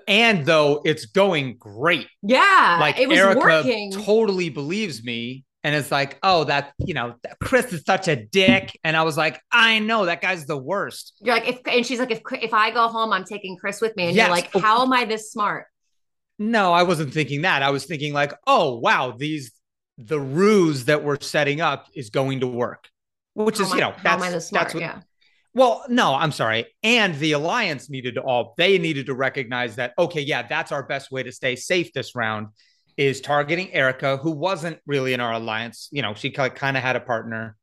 and 0.07 0.45
though 0.45 0.81
it's 0.85 1.05
going 1.05 1.57
great, 1.57 2.07
yeah 2.21 2.77
like 2.79 2.97
it 2.99 3.07
was 3.07 3.17
Erica 3.17 3.39
working 3.39 3.91
totally 3.91 4.49
believes 4.49 5.03
me, 5.03 5.45
and 5.63 5.75
it's 5.75 5.91
like, 5.91 6.17
oh, 6.23 6.43
that 6.45 6.73
you 6.79 6.93
know, 6.93 7.15
Chris 7.41 7.71
is 7.71 7.83
such 7.85 8.07
a 8.07 8.15
dick, 8.15 8.77
and 8.83 8.97
I 8.97 9.03
was 9.03 9.15
like, 9.17 9.39
I 9.51 9.79
know 9.79 10.05
that 10.05 10.21
guy's 10.21 10.45
the 10.45 10.57
worst. 10.57 11.13
You're 11.21 11.35
like, 11.35 11.47
if 11.47 11.59
and 11.67 11.85
she's 11.85 11.99
like, 11.99 12.11
if 12.11 12.21
if 12.41 12.53
I 12.53 12.71
go 12.71 12.87
home, 12.87 13.13
I'm 13.13 13.23
taking 13.25 13.57
Chris 13.57 13.79
with 13.81 13.95
me, 13.95 14.07
and 14.07 14.15
Yes. 14.15 14.27
you're 14.27 14.35
like, 14.35 14.53
how 14.65 14.81
am 14.83 14.91
I 14.93 15.05
this 15.05 15.31
smart? 15.31 15.67
No, 16.39 16.73
I 16.73 16.83
wasn't 16.83 17.13
thinking 17.13 17.43
that. 17.43 17.61
I 17.61 17.69
was 17.69 17.85
thinking 17.85 18.13
like, 18.13 18.33
oh 18.47 18.77
wow, 18.79 19.13
these 19.17 19.51
the 19.97 20.19
ruse 20.19 20.85
that 20.85 21.03
we're 21.03 21.19
setting 21.21 21.61
up 21.61 21.87
is 21.93 22.09
going 22.09 22.39
to 22.39 22.47
work, 22.47 22.89
which 23.35 23.59
How 23.59 23.65
is 23.65 23.71
I- 23.71 23.75
you 23.75 23.81
know 23.81 23.91
how 23.91 24.03
that's 24.03 24.23
am 24.23 24.27
I 24.29 24.31
this 24.31 24.47
smart? 24.47 24.63
that's 24.65 24.73
what. 24.73 24.81
yeah, 24.81 24.99
Well, 25.53 25.83
no, 25.89 26.15
I'm 26.15 26.31
sorry. 26.31 26.65
And 26.81 27.15
the 27.15 27.33
alliance 27.33 27.89
needed 27.89 28.15
to 28.15 28.21
all 28.21 28.53
they 28.57 28.77
needed 28.77 29.07
to 29.07 29.13
recognize 29.13 29.75
that 29.75 29.93
okay, 29.99 30.21
yeah, 30.21 30.43
that's 30.47 30.71
our 30.71 30.83
best 30.83 31.11
way 31.11 31.23
to 31.23 31.31
stay 31.31 31.55
safe 31.55 31.91
this 31.93 32.15
round 32.15 32.47
is 32.97 33.21
targeting 33.21 33.73
Erica, 33.73 34.17
who 34.17 34.31
wasn't 34.31 34.77
really 34.85 35.13
in 35.13 35.19
our 35.19 35.33
alliance. 35.33 35.89
You 35.91 36.01
know, 36.01 36.13
she 36.13 36.29
kind 36.29 36.77
of 36.77 36.83
had 36.83 36.95
a 36.95 36.99
partner, 36.99 37.55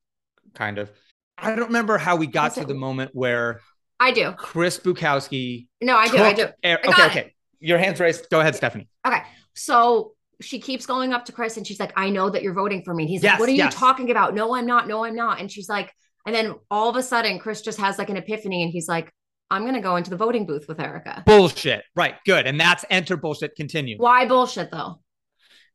kind 0.55 0.78
of. 0.78 0.91
I 1.36 1.55
don't 1.55 1.66
remember 1.66 1.99
how 1.99 2.16
we 2.16 2.26
got 2.26 2.55
to 2.55 2.64
the 2.64 2.74
moment 2.74 3.12
where 3.14 3.61
I 4.01 4.12
do. 4.12 4.32
Chris 4.32 4.78
Bukowski. 4.78 5.68
No, 5.80 5.97
I 5.97 6.09
do. 6.09 6.18
I 6.18 6.32
do. 6.32 6.43
Er- 6.64 6.80
I 6.84 6.89
okay, 6.89 7.07
okay. 7.07 7.34
Your 7.61 7.78
hands 7.78 8.01
raised. 8.01 8.28
Go 8.30 8.41
ahead, 8.41 8.55
Stephanie. 8.57 8.89
Okay, 9.07 9.22
so 9.55 10.12
she 10.41 10.61
keeps 10.61 10.86
going 10.86 11.12
up 11.12 11.24
to 11.26 11.32
Chris, 11.32 11.57
and 11.57 11.66
she's 11.66 11.80
like, 11.80 11.93
I 11.97 12.11
know 12.11 12.30
that 12.30 12.43
you're 12.43 12.55
voting 12.55 12.82
for 12.84 12.95
me. 12.95 13.05
And 13.05 13.11
he's 13.11 13.22
Yes, 13.22 13.32
like, 13.34 13.41
What 13.41 13.49
are 13.49 13.53
yes. 13.53 13.72
you 13.72 13.78
talking 13.78 14.11
about? 14.11 14.34
No, 14.34 14.55
I'm 14.55 14.66
not. 14.66 14.86
No, 14.89 15.05
I'm 15.05 15.14
not. 15.14 15.41
And 15.41 15.51
she's 15.51 15.68
like, 15.68 15.93
and 16.28 16.34
then 16.34 16.54
all 16.70 16.90
of 16.90 16.96
a 16.96 17.02
sudden, 17.02 17.38
Chris 17.38 17.62
just 17.62 17.80
has 17.80 17.96
like 17.96 18.10
an 18.10 18.18
epiphany, 18.18 18.62
and 18.62 18.70
he's 18.70 18.86
like, 18.86 19.10
I'm 19.50 19.64
gonna 19.64 19.80
go 19.80 19.96
into 19.96 20.10
the 20.10 20.16
voting 20.16 20.44
booth 20.44 20.66
with 20.68 20.78
Erica. 20.78 21.22
Bullshit. 21.24 21.84
Right. 21.96 22.16
Good. 22.26 22.46
And 22.46 22.60
that's 22.60 22.84
enter 22.90 23.16
bullshit. 23.16 23.56
Continue. 23.56 23.96
Why 23.96 24.26
bullshit 24.26 24.70
though? 24.70 25.00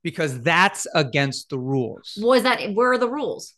Because 0.03 0.41
that's 0.41 0.85
against 0.93 1.49
the 1.49 1.57
rules. 1.57 2.19
Was 2.21 2.43
that 2.43 2.71
where 2.75 2.91
are 2.91 2.99
the 2.99 3.09
rules? 3.09 3.55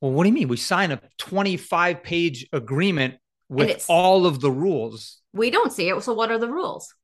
Well, 0.00 0.12
what 0.12 0.22
do 0.22 0.28
you 0.28 0.34
mean? 0.34 0.46
We 0.46 0.58
sign 0.58 0.92
a 0.92 1.00
25 1.18 2.04
page 2.04 2.46
agreement 2.52 3.16
with 3.48 3.84
all 3.88 4.26
of 4.26 4.40
the 4.40 4.52
rules. 4.52 5.18
We 5.32 5.50
don't 5.50 5.72
see 5.72 5.88
it. 5.88 6.00
So 6.04 6.12
what 6.12 6.30
are 6.30 6.38
the 6.38 6.48
rules? 6.48 6.94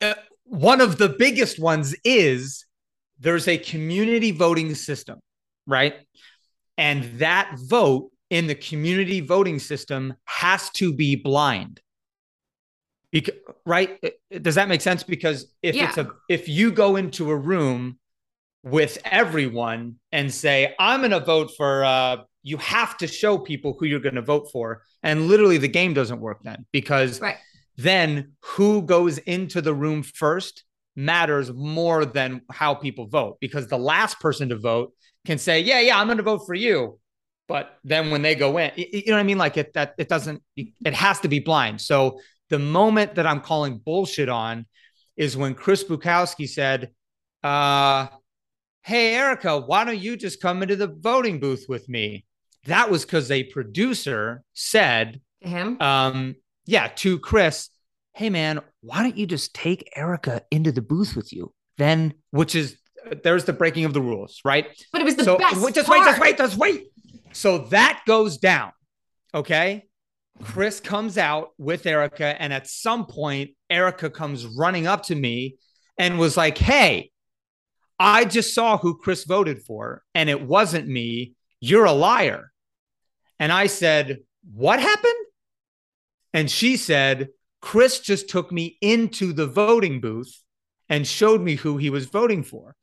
Uh, 0.00 0.14
one 0.44 0.80
of 0.80 0.96
the 0.96 1.10
biggest 1.10 1.58
ones 1.58 1.94
is 2.02 2.64
there's 3.18 3.46
a 3.46 3.58
community 3.58 4.30
voting 4.30 4.74
system, 4.74 5.18
right? 5.66 5.94
And 6.76 7.18
that 7.20 7.56
vote 7.68 8.10
in 8.30 8.46
the 8.46 8.54
community 8.54 9.20
voting 9.20 9.58
system 9.58 10.14
has 10.24 10.70
to 10.70 10.92
be 10.92 11.16
blind. 11.16 11.80
Because, 13.12 13.34
right? 13.64 14.02
Does 14.42 14.56
that 14.56 14.68
make 14.68 14.80
sense? 14.80 15.04
Because 15.04 15.52
if 15.62 15.74
Yeah. 15.76 15.84
it's 15.88 15.98
a 15.98 16.10
if 16.28 16.48
you 16.48 16.72
go 16.72 16.96
into 16.96 17.30
a 17.30 17.36
room 17.36 17.98
with 18.64 18.98
everyone 19.04 19.96
and 20.10 20.32
say, 20.32 20.74
I'm 20.78 21.00
gonna 21.02 21.20
vote 21.20 21.52
for 21.56 21.84
uh 21.84 22.16
you 22.42 22.56
have 22.58 22.96
to 22.98 23.06
show 23.06 23.38
people 23.38 23.74
who 23.78 23.86
you're 23.86 24.00
gonna 24.00 24.20
vote 24.22 24.48
for. 24.52 24.82
And 25.02 25.28
literally 25.28 25.58
the 25.58 25.68
game 25.68 25.94
doesn't 25.94 26.20
work 26.20 26.42
then 26.42 26.66
because 26.72 27.20
Right. 27.20 27.36
then 27.76 28.32
who 28.42 28.82
goes 28.82 29.18
into 29.18 29.62
the 29.62 29.74
room 29.74 30.02
first 30.02 30.64
matters 30.96 31.52
more 31.52 32.04
than 32.04 32.42
how 32.50 32.74
people 32.74 33.06
vote 33.06 33.38
because 33.40 33.68
the 33.68 33.78
last 33.78 34.18
person 34.20 34.48
to 34.48 34.56
vote 34.56 34.92
can 35.26 35.38
say, 35.38 35.60
"Yeah, 35.60 35.80
yeah, 35.80 35.98
I'm 35.98 36.06
going 36.06 36.18
to 36.18 36.22
vote 36.24 36.46
for 36.46 36.54
you." 36.54 36.98
But 37.46 37.76
then 37.84 38.10
when 38.10 38.22
they 38.22 38.34
go 38.34 38.56
in, 38.58 38.72
you 38.76 39.02
know 39.06 39.14
what 39.14 39.20
I 39.20 39.24
mean? 39.24 39.38
Like 39.38 39.56
it 39.56 39.72
that 39.74 39.94
it 39.98 40.08
doesn't 40.08 40.42
it 40.56 40.94
has 40.94 41.20
to 41.20 41.28
be 41.28 41.40
blind. 41.40 41.80
So 41.80 42.20
the 42.50 42.58
moment 42.58 43.16
that 43.16 43.26
I'm 43.26 43.40
calling 43.40 43.78
bullshit 43.78 44.28
on 44.28 44.66
is 45.16 45.36
when 45.36 45.54
Chris 45.54 45.84
Bukowski 45.84 46.48
said, 46.48 46.90
uh, 47.42 48.06
"Hey 48.82 49.14
Erica, 49.14 49.60
why 49.60 49.84
don't 49.84 49.98
you 49.98 50.16
just 50.16 50.40
come 50.40 50.62
into 50.62 50.76
the 50.76 50.88
voting 50.88 51.38
booth 51.40 51.66
with 51.68 51.88
me?" 51.88 52.24
That 52.66 52.90
was 52.90 53.04
because 53.04 53.30
a 53.30 53.44
producer 53.44 54.42
said, 54.54 55.20
To 55.42 55.48
him. 55.48 55.76
um, 55.82 56.36
yeah, 56.64 56.88
to 56.96 57.18
Chris, 57.18 57.68
hey 58.14 58.30
man, 58.30 58.60
why 58.80 59.02
don't 59.02 59.18
you 59.18 59.26
just 59.26 59.54
take 59.54 59.92
Erica 59.94 60.40
into 60.50 60.72
the 60.72 60.80
booth 60.80 61.14
with 61.14 61.30
you? 61.30 61.52
Then, 61.76 62.14
which 62.30 62.54
is 62.54 62.78
there's 63.22 63.44
the 63.44 63.52
breaking 63.52 63.84
of 63.84 63.92
the 63.92 64.00
rules, 64.00 64.40
right? 64.44 64.66
but 64.92 65.00
it 65.00 65.04
was 65.04 65.16
the 65.16 65.24
so 65.24 65.38
best. 65.38 65.54
just 65.74 65.88
wait, 65.88 66.04
just 66.04 66.20
wait, 66.20 66.38
just 66.38 66.56
wait. 66.56 66.86
So 67.32 67.58
that 67.68 68.02
goes 68.06 68.38
down. 68.38 68.72
Okay. 69.34 69.86
Chris 70.42 70.80
comes 70.80 71.16
out 71.16 71.50
with 71.58 71.86
Erica, 71.86 72.40
and 72.40 72.52
at 72.52 72.66
some 72.66 73.06
point, 73.06 73.50
Erica 73.70 74.10
comes 74.10 74.46
running 74.46 74.86
up 74.86 75.04
to 75.04 75.14
me 75.14 75.56
and 75.96 76.18
was 76.18 76.36
like, 76.36 76.58
Hey, 76.58 77.10
I 77.98 78.24
just 78.24 78.54
saw 78.54 78.76
who 78.76 78.98
Chris 78.98 79.24
voted 79.24 79.62
for, 79.62 80.02
and 80.14 80.28
it 80.28 80.42
wasn't 80.42 80.88
me. 80.88 81.34
You're 81.60 81.84
a 81.84 81.92
liar. 81.92 82.52
And 83.38 83.52
I 83.52 83.66
said, 83.66 84.18
What 84.52 84.80
happened? 84.80 85.12
And 86.32 86.50
she 86.50 86.76
said, 86.76 87.28
Chris 87.60 88.00
just 88.00 88.28
took 88.28 88.52
me 88.52 88.76
into 88.80 89.32
the 89.32 89.46
voting 89.46 90.00
booth 90.00 90.42
and 90.88 91.06
showed 91.06 91.40
me 91.40 91.54
who 91.54 91.78
he 91.78 91.90
was 91.90 92.06
voting 92.06 92.42
for. 92.42 92.74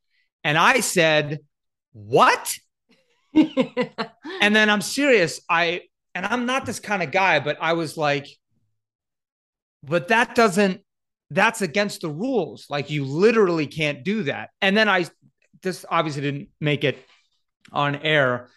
And 0.44 0.58
I 0.58 0.80
said, 0.80 1.40
What? 1.94 2.58
And 3.34 4.56
then 4.56 4.70
I'm 4.70 4.82
serious. 4.82 5.40
I, 5.50 5.82
and 6.16 6.26
I'm 6.26 6.46
not 6.46 6.66
this 6.66 6.80
kind 6.80 7.04
of 7.04 7.12
guy, 7.12 7.40
but 7.40 7.58
I 7.62 7.74
was 7.74 7.96
like, 7.98 8.28
But 9.84 10.08
that 10.10 10.36
doesn't, 10.36 10.82
that's 11.30 11.62
against 11.62 12.02
the 12.02 12.10
rules. 12.10 12.66
Like 12.70 12.90
you 12.90 13.06
literally 13.06 13.68
can't 13.68 14.04
do 14.04 14.24
that. 14.24 14.50
And 14.62 14.76
then 14.76 14.90
I, 14.90 15.06
this 15.62 15.86
obviously 15.90 16.24
didn't 16.24 16.50
make 16.60 16.84
it 16.84 16.98
on 17.72 17.96
air, 17.98 18.50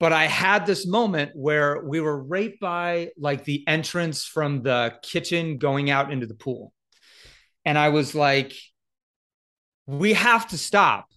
but 0.00 0.12
I 0.12 0.24
had 0.26 0.66
this 0.66 0.84
moment 0.84 1.30
where 1.34 1.80
we 1.80 2.00
were 2.00 2.20
right 2.20 2.58
by 2.58 3.10
like 3.16 3.44
the 3.44 3.62
entrance 3.68 4.24
from 4.24 4.62
the 4.62 4.94
kitchen 5.02 5.58
going 5.58 5.90
out 5.90 6.10
into 6.12 6.26
the 6.26 6.34
pool. 6.34 6.72
And 7.64 7.78
I 7.78 7.90
was 7.90 8.12
like, 8.12 8.52
we 9.86 10.12
have 10.14 10.48
to 10.48 10.58
stop. 10.58 11.08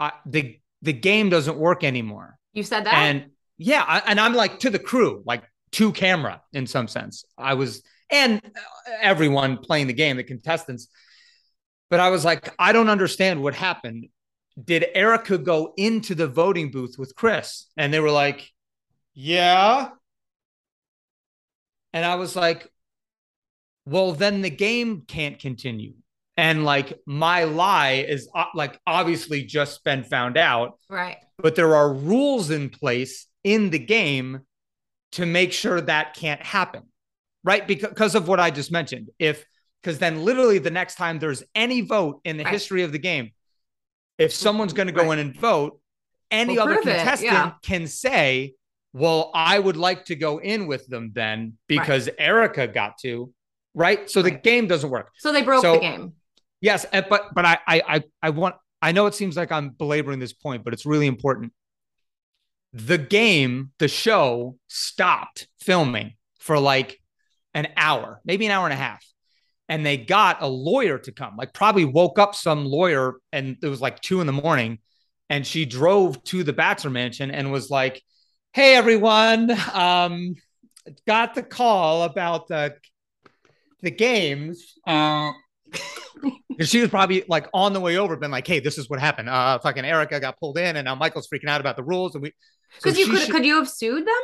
I, 0.00 0.12
the 0.26 0.58
the 0.82 0.92
game 0.92 1.30
doesn't 1.30 1.56
work 1.56 1.84
anymore. 1.84 2.38
you 2.52 2.62
said 2.62 2.84
that. 2.84 2.94
And 2.94 3.26
yeah, 3.56 3.84
I, 3.86 4.02
and 4.06 4.20
I'm 4.20 4.34
like 4.34 4.60
to 4.60 4.70
the 4.70 4.78
crew, 4.78 5.22
like 5.24 5.44
to 5.72 5.92
camera 5.92 6.42
in 6.52 6.66
some 6.66 6.88
sense. 6.88 7.24
I 7.38 7.54
was 7.54 7.82
and 8.10 8.40
everyone 9.00 9.58
playing 9.58 9.86
the 9.86 9.92
game, 9.92 10.16
the 10.16 10.24
contestants. 10.24 10.88
But 11.90 12.00
I 12.00 12.10
was 12.10 12.24
like, 12.24 12.52
I 12.58 12.72
don't 12.72 12.88
understand 12.88 13.42
what 13.42 13.54
happened. 13.54 14.08
Did 14.62 14.86
Erica 14.94 15.38
go 15.38 15.72
into 15.76 16.14
the 16.14 16.26
voting 16.26 16.70
booth 16.70 16.96
with 16.98 17.14
Chris? 17.14 17.66
And 17.76 17.92
they 17.92 18.00
were 18.00 18.10
like, 18.10 18.50
Yeah. 19.14 19.90
And 21.92 22.04
I 22.04 22.16
was 22.16 22.36
like, 22.36 22.68
Well, 23.86 24.12
then 24.12 24.42
the 24.42 24.50
game 24.50 25.02
can't 25.06 25.38
continue. 25.38 25.94
And 26.36 26.64
like 26.64 26.98
my 27.06 27.44
lie 27.44 28.04
is 28.08 28.28
uh, 28.34 28.46
like 28.54 28.78
obviously 28.86 29.44
just 29.44 29.84
been 29.84 30.02
found 30.02 30.36
out 30.36 30.78
right. 30.88 31.18
but 31.38 31.54
there 31.54 31.74
are 31.76 31.92
rules 31.92 32.50
in 32.50 32.70
place 32.70 33.26
in 33.44 33.70
the 33.70 33.78
game 33.78 34.40
to 35.12 35.26
make 35.26 35.52
sure 35.52 35.80
that 35.80 36.14
can't 36.14 36.42
happen 36.42 36.82
right 37.44 37.68
because 37.68 38.14
of 38.16 38.26
what 38.26 38.40
i 38.40 38.50
just 38.50 38.72
mentioned 38.72 39.10
if 39.20 39.44
because 39.80 39.98
then 40.00 40.24
literally 40.24 40.58
the 40.58 40.70
next 40.72 40.96
time 40.96 41.18
there's 41.20 41.44
any 41.54 41.82
vote 41.82 42.20
in 42.24 42.36
the 42.36 42.42
Right. 42.44 42.52
history 42.52 42.82
of 42.82 42.90
the 42.90 42.98
game 42.98 43.30
if 44.18 44.32
someone's 44.32 44.72
going 44.72 44.88
to 44.88 44.92
go 44.92 45.04
Right. 45.04 45.18
in 45.20 45.26
and 45.28 45.36
vote 45.38 45.78
any 46.32 46.56
Well, 46.56 46.66
other 46.68 46.80
contestant 46.80 47.32
yeah. 47.32 47.52
can 47.62 47.86
say 47.86 48.54
well 48.92 49.30
i 49.34 49.56
would 49.56 49.76
like 49.76 50.06
to 50.06 50.16
go 50.16 50.38
in 50.38 50.66
with 50.66 50.86
them 50.88 51.12
then 51.14 51.58
because 51.68 52.08
erica 52.18 52.66
got 52.66 52.98
to 53.02 53.32
right 53.74 54.10
so 54.10 54.20
the 54.22 54.32
game 54.32 54.66
doesn't 54.66 54.90
work 54.90 55.10
So 55.18 55.30
they 55.32 55.42
broke 55.42 55.62
So- 55.62 55.74
the 55.74 55.80
game. 55.80 56.12
Yes, 56.64 56.86
uh, 56.94 57.02
but 57.10 57.34
but 57.34 57.44
I 57.44 57.58
I 57.66 58.02
I 58.22 58.30
want 58.30 58.54
I 58.80 58.92
know 58.92 59.04
it 59.04 59.12
seems 59.14 59.36
like 59.36 59.52
I'm 59.52 59.68
belaboring 59.68 60.18
this 60.18 60.32
point, 60.32 60.64
but 60.64 60.72
it's 60.72 60.86
really 60.86 61.06
important. 61.06 61.52
The 62.72 62.96
game, 62.96 63.72
the 63.78 63.86
show 63.86 64.56
stopped 64.66 65.46
filming 65.60 66.14
for 66.40 66.58
like 66.58 66.98
an 67.52 67.68
hour, 67.76 68.22
maybe 68.24 68.46
an 68.46 68.52
hour 68.52 68.64
and 68.64 68.72
a 68.72 68.76
half. 68.76 69.04
And 69.68 69.84
they 69.84 69.98
got 69.98 70.40
a 70.40 70.46
lawyer 70.46 70.96
to 71.00 71.12
come, 71.12 71.36
like 71.36 71.52
probably 71.52 71.84
woke 71.84 72.18
up 72.18 72.34
some 72.34 72.64
lawyer 72.64 73.16
and 73.30 73.58
it 73.62 73.68
was 73.68 73.82
like 73.82 74.00
two 74.00 74.22
in 74.22 74.26
the 74.26 74.32
morning. 74.32 74.78
And 75.28 75.46
she 75.46 75.66
drove 75.66 76.24
to 76.24 76.44
the 76.44 76.54
Bachelor 76.54 76.90
Mansion 76.90 77.30
and 77.30 77.52
was 77.52 77.68
like, 77.68 78.02
Hey 78.54 78.74
everyone, 78.74 79.50
um, 79.74 80.34
got 81.06 81.34
the 81.34 81.42
call 81.42 82.04
about 82.04 82.48
the 82.48 82.74
the 83.82 83.90
games. 83.90 84.78
Uh, 84.86 85.32
she 86.60 86.80
was 86.80 86.90
probably 86.90 87.24
like 87.28 87.48
on 87.52 87.72
the 87.72 87.80
way 87.80 87.96
over, 87.96 88.16
been 88.16 88.30
like, 88.30 88.46
"Hey, 88.46 88.60
this 88.60 88.78
is 88.78 88.88
what 88.88 89.00
happened. 89.00 89.28
Uh, 89.28 89.58
fucking 89.58 89.84
Erica 89.84 90.20
got 90.20 90.38
pulled 90.38 90.58
in, 90.58 90.76
and 90.76 90.84
now 90.84 90.94
Michael's 90.94 91.28
freaking 91.28 91.48
out 91.48 91.60
about 91.60 91.76
the 91.76 91.82
rules." 91.84 92.14
And 92.14 92.22
we, 92.22 92.28
so 92.30 92.34
Because 92.90 92.98
you 92.98 93.06
could 93.06 93.20
should- 93.20 93.30
could 93.30 93.44
you 93.44 93.56
have 93.56 93.68
sued 93.68 94.06
them? 94.06 94.14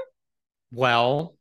well, 0.72 1.36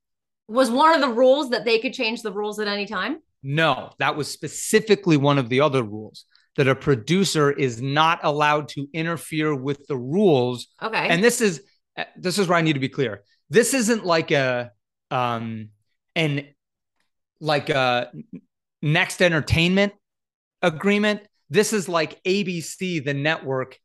Was 0.47 0.71
one 0.71 0.93
of 0.95 1.01
the 1.01 1.09
rules 1.09 1.51
that 1.51 1.65
they 1.65 1.79
could 1.79 1.93
change 1.93 2.21
the 2.23 2.31
rules 2.31 2.59
at 2.59 2.67
any 2.67 2.85
time? 2.85 3.19
no, 3.41 3.91
that 3.99 4.15
was 4.17 4.29
specifically 4.29 5.15
one 5.15 5.37
of 5.37 5.47
the 5.47 5.61
other 5.61 5.81
rules 5.83 6.25
that 6.57 6.67
a 6.67 6.75
producer 6.75 7.49
is 7.51 7.81
not 7.81 8.19
allowed 8.23 8.67
to 8.67 8.85
interfere 8.93 9.55
with 9.55 9.87
the 9.87 9.95
rules. 9.95 10.67
Okay. 10.81 11.07
And 11.07 11.23
this 11.23 11.39
is 11.39 11.61
uh, 11.97 12.03
this 12.17 12.37
is 12.37 12.47
where 12.49 12.57
I 12.57 12.61
need 12.61 12.73
to 12.73 12.79
be 12.81 12.89
clear. 12.89 13.23
This 13.49 13.73
isn't 13.73 14.05
like 14.05 14.31
a 14.31 14.71
um 15.09 15.69
an 16.15 16.47
like 17.39 17.69
a 17.69 18.11
next 18.81 19.21
entertainment 19.21 19.93
agreement. 20.61 21.21
This 21.49 21.73
is 21.73 21.89
like 21.89 22.21
ABC, 22.23 23.03
the 23.03 23.13
network. 23.13 23.77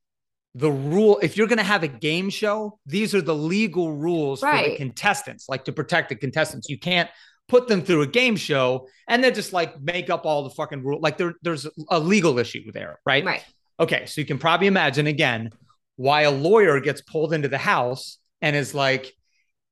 The 0.57 0.71
rule, 0.71 1.19
if 1.21 1.37
you're 1.37 1.49
going 1.49 1.59
to 1.59 1.65
have 1.65 1.83
a 1.83 1.89
game 1.89 2.31
show, 2.31 2.79
these 2.87 3.13
are 3.15 3.23
the 3.23 3.35
legal 3.35 3.93
rules 3.93 4.41
for 4.41 4.53
the 4.53 4.77
contestants, 4.77 5.49
like 5.49 5.65
to 5.65 5.73
protect 5.73 6.11
the 6.11 6.15
contestants. 6.15 6.69
You 6.69 6.79
can't 6.79 7.11
put 7.49 7.67
them 7.67 7.83
through 7.83 8.03
a 8.03 8.07
game 8.07 8.37
show 8.37 8.87
and 9.09 9.23
then 9.23 9.35
just 9.35 9.53
like 9.53 9.81
make 9.81 10.11
up 10.11 10.25
all 10.25 10.45
the 10.45 10.51
fucking 10.51 10.85
rule. 10.85 11.01
Like 11.01 11.19
there, 11.19 11.35
there's 11.43 11.67
a 11.91 11.99
legal 11.99 12.39
issue 12.39 12.71
there, 12.73 13.01
right? 13.05 13.25
right. 13.25 13.45
Okay, 13.81 14.07
so 14.07 14.21
you 14.21 14.27
can 14.27 14.39
probably 14.39 14.69
imagine 14.69 15.09
again 15.09 15.51
why 15.97 16.23
a 16.23 16.31
lawyer 16.31 16.79
gets 16.81 17.01
pulled 17.01 17.33
into 17.33 17.49
the 17.49 17.59
house 17.59 18.19
and 18.41 18.55
is 18.55 18.75
like, 18.75 19.13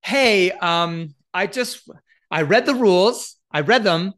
"Hey, 0.03 0.51
um, 0.51 1.15
I 1.33 1.47
just 1.47 1.89
I 2.31 2.43
read 2.43 2.67
the 2.67 2.75
rules, 2.75 3.37
I 3.53 3.61
read 3.61 3.85
them, 3.85 4.15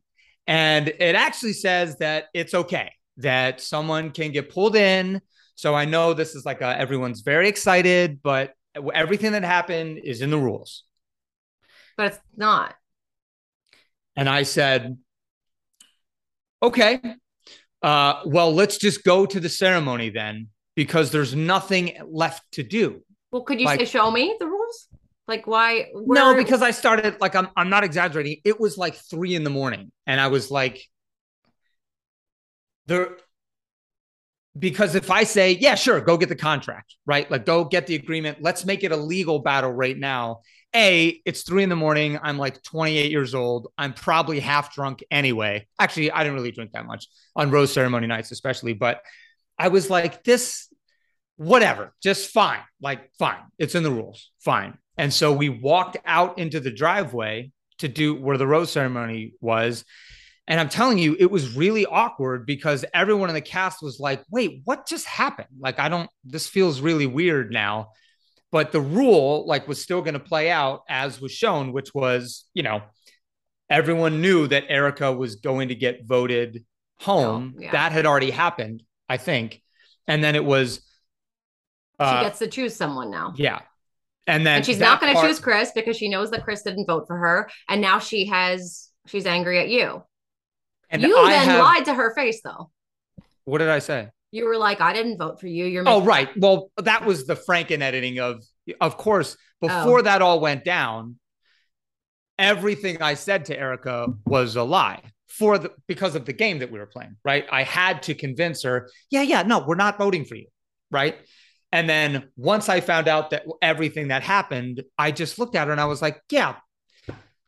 and 0.47 0.88
it 0.88 1.14
actually 1.14 1.55
says 1.55 1.97
that 1.99 2.26
it's 2.34 2.55
okay 2.55 2.92
that 3.18 3.61
someone 3.61 4.11
can 4.11 4.32
get 4.32 4.51
pulled 4.51 4.76
in. 4.76 5.20
So 5.55 5.74
I 5.74 5.84
know 5.84 6.14
this 6.14 6.34
is 6.34 6.45
like 6.45 6.61
a, 6.61 6.78
everyone's 6.78 7.20
very 7.20 7.49
excited, 7.49 8.20
but 8.22 8.55
everything 8.92 9.32
that 9.32 9.45
happened 9.45 10.01
is 10.03 10.20
in 10.20 10.30
the 10.30 10.38
rules." 10.38 10.84
But 11.97 12.07
it's 12.07 12.20
not. 12.36 12.74
And 14.16 14.28
I 14.28 14.42
said, 14.42 14.99
"Okay, 16.62 17.01
uh, 17.82 18.22
well, 18.26 18.53
let's 18.53 18.78
just 18.78 19.05
go 19.05 19.26
to 19.26 19.40
the 19.40 19.49
ceremony 19.49 20.11
then." 20.11 20.49
Because 20.76 21.12
there's 21.12 21.36
nothing 21.36 21.97
left 22.05 22.42
to 22.55 22.64
do. 22.64 23.05
Well, 23.30 23.42
could 23.42 23.61
you 23.61 23.66
Like- 23.66 23.78
say 23.78 23.86
show 23.86 24.11
me 24.11 24.34
the 24.40 24.47
rules? 24.47 24.63
Like 25.26 25.46
why? 25.46 25.90
No, 25.94 26.34
because 26.34 26.60
I 26.60 26.70
started 26.70 27.20
like 27.20 27.34
I'm 27.34 27.48
I'm 27.56 27.70
not 27.70 27.84
exaggerating. 27.84 28.40
It 28.44 28.60
was 28.60 28.76
like 28.76 28.94
three 28.94 29.34
in 29.34 29.44
the 29.44 29.50
morning, 29.50 29.90
and 30.06 30.20
I 30.20 30.28
was 30.28 30.50
like, 30.50 30.82
there. 32.86 33.16
Because 34.56 34.94
if 34.94 35.10
I 35.10 35.24
say, 35.24 35.52
yeah, 35.52 35.74
sure, 35.74 36.01
go 36.01 36.16
get 36.16 36.28
the 36.28 36.36
contract, 36.36 36.94
right? 37.06 37.28
Like, 37.28 37.44
go 37.44 37.64
get 37.64 37.88
the 37.88 37.96
agreement. 37.96 38.38
Let's 38.40 38.64
make 38.64 38.84
it 38.84 38.92
a 38.92 38.96
legal 38.96 39.40
battle 39.40 39.72
right 39.72 39.98
now. 39.98 40.42
A, 40.76 41.20
it's 41.24 41.42
three 41.42 41.64
in 41.64 41.68
the 41.68 41.76
morning. 41.76 42.20
I'm 42.22 42.38
like 42.38 42.62
28 42.62 43.10
years 43.10 43.34
old. 43.34 43.68
I'm 43.76 43.94
probably 43.94 44.38
half 44.38 44.72
drunk 44.72 45.02
anyway. 45.10 45.66
Actually, 45.80 46.12
I 46.12 46.22
didn't 46.22 46.34
really 46.34 46.52
drink 46.52 46.70
that 46.72 46.86
much 46.86 47.09
on 47.34 47.51
rose 47.51 47.72
ceremony 47.72 48.06
nights, 48.06 48.30
especially, 48.30 48.74
but 48.74 49.01
I 49.59 49.68
was 49.68 49.90
like, 49.90 50.22
this, 50.22 50.68
whatever, 51.36 51.92
just 52.01 52.30
fine. 52.30 52.60
Like, 52.80 53.10
fine. 53.18 53.42
It's 53.59 53.74
in 53.74 53.82
the 53.82 53.90
rules. 53.90 54.30
Fine. 54.38 54.78
And 54.96 55.12
so 55.12 55.32
we 55.32 55.48
walked 55.48 55.96
out 56.04 56.38
into 56.38 56.60
the 56.60 56.70
driveway 56.70 57.50
to 57.78 57.88
do 57.88 58.14
where 58.14 58.38
the 58.38 58.46
rose 58.46 58.70
ceremony 58.70 59.32
was. 59.40 59.84
And 60.46 60.60
I'm 60.60 60.68
telling 60.68 60.98
you, 60.98 61.16
it 61.18 61.30
was 61.30 61.56
really 61.56 61.86
awkward 61.86 62.46
because 62.46 62.84
everyone 62.92 63.30
in 63.30 63.34
the 63.34 63.40
cast 63.40 63.82
was 63.82 63.98
like, 63.98 64.22
wait, 64.30 64.60
what 64.64 64.86
just 64.86 65.06
happened? 65.06 65.48
Like, 65.58 65.78
I 65.78 65.88
don't, 65.88 66.08
this 66.24 66.46
feels 66.46 66.80
really 66.80 67.06
weird 67.06 67.50
now. 67.50 67.88
But 68.52 68.70
the 68.70 68.80
rule, 68.80 69.46
like, 69.48 69.66
was 69.66 69.82
still 69.82 70.00
going 70.02 70.14
to 70.14 70.20
play 70.20 70.50
out 70.50 70.82
as 70.88 71.20
was 71.20 71.32
shown, 71.32 71.72
which 71.72 71.92
was, 71.92 72.44
you 72.54 72.62
know, 72.62 72.82
everyone 73.68 74.20
knew 74.20 74.46
that 74.46 74.64
Erica 74.68 75.12
was 75.12 75.36
going 75.36 75.68
to 75.68 75.74
get 75.74 76.04
voted 76.04 76.64
home. 77.00 77.54
Oh, 77.56 77.60
yeah. 77.60 77.72
That 77.72 77.92
had 77.92 78.06
already 78.06 78.30
happened, 78.30 78.84
I 79.08 79.16
think. 79.16 79.60
And 80.06 80.22
then 80.22 80.36
it 80.36 80.44
was, 80.44 80.82
uh, 81.98 82.18
she 82.18 82.24
gets 82.26 82.38
to 82.40 82.46
choose 82.46 82.76
someone 82.76 83.10
now. 83.10 83.32
yeah. 83.36 83.60
And 84.26 84.46
then 84.46 84.56
And 84.56 84.66
she's 84.66 84.78
not 84.78 85.01
going 85.01 85.12
to 85.12 85.18
part- 85.18 85.28
choose 85.28 85.38
Chris 85.40 85.72
because 85.74 85.96
she 85.96 86.09
knows 86.09 86.30
that 86.30 86.44
Chris 86.44 86.62
didn't 86.62 86.86
vote 86.86 87.06
for 87.06 87.16
her. 87.16 87.51
And 87.68 87.80
now 87.80 87.98
she 87.98 88.26
has, 88.26 88.88
she's 89.06 89.26
angry 89.26 89.59
at 89.59 89.68
you. 89.68 90.02
And 90.90 91.02
you 91.02 91.16
I 91.18 91.30
then 91.30 91.48
have- 91.48 91.60
lied 91.60 91.84
to 91.86 91.94
her 91.94 92.14
face, 92.14 92.40
though. 92.42 92.70
What 93.44 93.59
did 93.59 93.68
I 93.68 93.80
say? 93.80 94.09
You 94.30 94.46
were 94.46 94.56
like, 94.56 94.80
I 94.80 94.92
didn't 94.92 95.18
vote 95.18 95.40
for 95.40 95.46
you. 95.46 95.66
You're 95.66 95.84
Oh, 95.86 96.02
right. 96.02 96.28
Well, 96.36 96.70
that 96.78 97.05
was 97.05 97.26
the 97.26 97.36
Franken 97.36 97.82
editing 97.82 98.18
of, 98.18 98.42
of 98.80 98.96
course, 98.96 99.36
before 99.60 99.98
Oh. 100.01 100.02
that 100.02 100.22
all 100.22 100.40
went 100.40 100.64
down, 100.64 101.18
everything 102.38 103.01
I 103.02 103.14
said 103.14 103.44
to 103.46 103.59
Erica 103.59 104.09
was 104.26 104.56
a 104.56 104.62
lie 104.62 105.02
for 105.28 105.59
the 105.59 105.70
because 105.86 106.14
of 106.14 106.24
the 106.24 106.32
game 106.32 106.59
that 106.60 106.70
we 106.70 106.78
were 106.78 106.86
playing, 106.86 107.16
right? 107.24 107.44
I 107.51 107.62
had 107.62 108.02
to 108.05 108.14
convince 108.14 108.62
her, 108.62 108.88
yeah, 109.10 109.22
yeah, 109.22 109.42
no, 109.42 109.64
we're 109.66 109.74
not 109.76 109.98
voting 109.98 110.24
for 110.24 110.34
you, 110.36 110.46
right? 110.90 111.16
And 111.74 111.88
then 111.88 112.28
once 112.36 112.68
I 112.68 112.78
found 112.80 113.09
out 113.09 113.30
that 113.30 113.42
everything 113.60 114.09
that 114.09 114.22
happened, 114.22 114.82
I 114.96 115.10
just 115.10 115.38
looked 115.40 115.56
at 115.56 115.66
her 115.66 115.72
and 115.72 115.80
I 115.80 115.86
was 115.86 116.01
like, 116.01 116.20
yeah, 116.30 116.55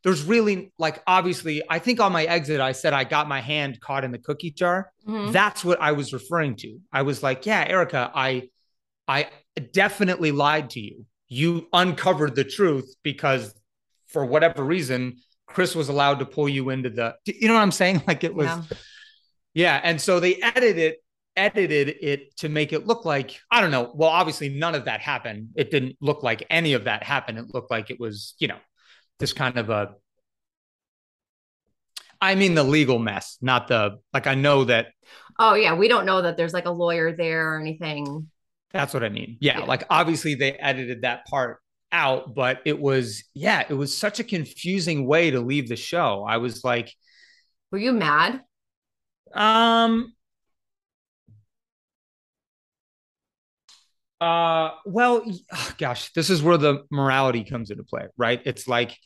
there's 0.03 0.23
really 0.23 0.73
like 0.77 1.01
obviously, 1.07 1.63
I 1.69 1.79
think 1.79 2.01
on 2.01 2.11
my 2.11 2.25
exit, 2.25 2.59
I 2.59 2.73
said 2.73 2.91
I 2.93 3.05
got 3.05 3.29
my 3.29 3.39
hand 3.39 3.79
caught 3.79 4.03
in 4.03 4.11
the 4.11 4.17
cookie 4.17 4.51
jar. 4.51 4.91
Mhm. 5.07 5.31
That's 5.31 5.63
what 5.63 5.79
I 5.81 5.93
was 5.93 6.11
referring 6.11 6.57
to. 6.57 6.77
I 6.91 7.03
was 7.03 7.23
like, 7.23 7.45
yeah, 7.45 7.63
Erica, 7.67 8.11
I 8.13 8.49
I 9.07 9.29
definitely 9.71 10.33
lied 10.33 10.71
to 10.71 10.81
you. 10.81 11.05
You 11.29 11.67
uncovered 11.71 12.35
the 12.35 12.43
truth 12.43 12.93
because 13.03 13.53
for 14.07 14.25
whatever 14.25 14.61
reason, 14.63 15.17
Chris 15.45 15.73
was 15.73 15.87
allowed 15.87 16.19
to 16.19 16.25
pull 16.25 16.49
you 16.49 16.69
into 16.69 16.89
the 16.89 17.15
you 17.25 17.47
know 17.47 17.53
what 17.53 17.61
I'm 17.61 17.71
saying? 17.71 18.03
Like 18.07 18.25
it 18.25 18.35
was 18.35 18.47
Yeah. 18.47 18.61
yeah. 19.53 19.81
And 19.83 20.01
so 20.01 20.19
they 20.19 20.35
edited 20.41 20.77
it, 20.77 20.97
edited 21.37 21.95
it 22.01 22.35
to 22.37 22.49
make 22.49 22.73
it 22.73 22.87
look 22.87 23.05
like, 23.05 23.39
I 23.51 23.61
don't 23.61 23.71
know. 23.71 23.93
Well, 23.95 24.09
obviously 24.09 24.49
none 24.49 24.75
of 24.75 24.85
that 24.85 25.01
happened. 25.01 25.49
It 25.55 25.71
didn't 25.71 25.97
look 26.01 26.23
like 26.23 26.45
any 26.49 26.73
of 26.73 26.85
that 26.85 27.03
happened. 27.03 27.37
It 27.39 27.53
looked 27.53 27.71
like 27.71 27.89
it 27.91 27.99
was, 27.99 28.35
you 28.39 28.47
know, 28.49 28.57
this 29.19 29.33
kind 29.33 29.57
of 29.57 29.69
a 29.69 29.95
I 32.19 32.35
mean 32.35 32.55
the 32.55 32.63
legal 32.63 32.99
mess, 32.99 33.37
not 33.41 33.67
the 33.67 33.99
like 34.13 34.27
I 34.27 34.35
know 34.35 34.63
that 34.65 34.87
Oh, 35.39 35.53
yeah. 35.53 35.75
We 35.75 35.87
don't 35.87 36.05
know 36.05 36.21
that 36.23 36.35
there's 36.37 36.53
like 36.53 36.65
a 36.65 36.71
lawyer 36.71 37.15
there 37.15 37.53
or 37.53 37.59
anything. 37.59 38.29
That's 38.71 38.93
what 38.93 39.03
I 39.03 39.09
mean. 39.09 39.37
Yeah, 39.39 39.59
Yeah. 39.59 39.65
Like 39.65 39.83
obviously 39.89 40.35
they 40.35 40.53
edited 40.53 41.01
that 41.03 41.25
part 41.27 41.59
out, 41.91 42.35
but 42.35 42.61
it 42.65 42.79
was, 42.79 43.23
yeah, 43.33 43.63
it 43.67 43.73
was 43.73 43.95
such 43.97 44.19
a 44.19 44.23
confusing 44.23 45.05
way 45.07 45.31
to 45.31 45.39
leave 45.39 45.69
the 45.69 45.75
show. 45.75 46.23
I 46.27 46.37
was 46.37 46.63
like, 46.63 46.93
Were 47.71 47.77
you 47.77 47.93
mad? 47.93 48.43
um, 49.33 50.13
uh, 54.19 54.71
well, 54.85 55.23
oh, 55.53 55.71
gosh, 55.77 56.11
this 56.13 56.29
is 56.29 56.41
where 56.41 56.57
the 56.57 56.83
morality 56.91 57.43
comes 57.43 57.69
into 57.69 57.83
play, 57.83 58.07
right? 58.17 58.41
It's 58.45 58.67
like, 58.67 58.97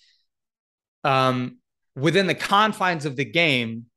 um, 1.04 1.58
within 1.96 2.28
the 2.28 2.36
confines 2.36 3.06
of 3.06 3.16
the 3.16 3.26
game 3.26 3.88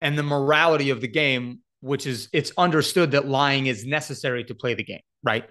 and 0.00 0.18
the 0.18 0.22
morality 0.22 0.90
of 0.90 1.00
the 1.00 1.08
game, 1.08 1.60
which 1.80 2.06
is 2.06 2.28
it's 2.32 2.52
understood 2.58 3.12
that 3.12 3.26
lying 3.26 3.66
is 3.66 3.86
necessary 3.86 4.44
to 4.44 4.54
play 4.54 4.74
the 4.74 4.84
game, 4.84 5.02
right? 5.22 5.48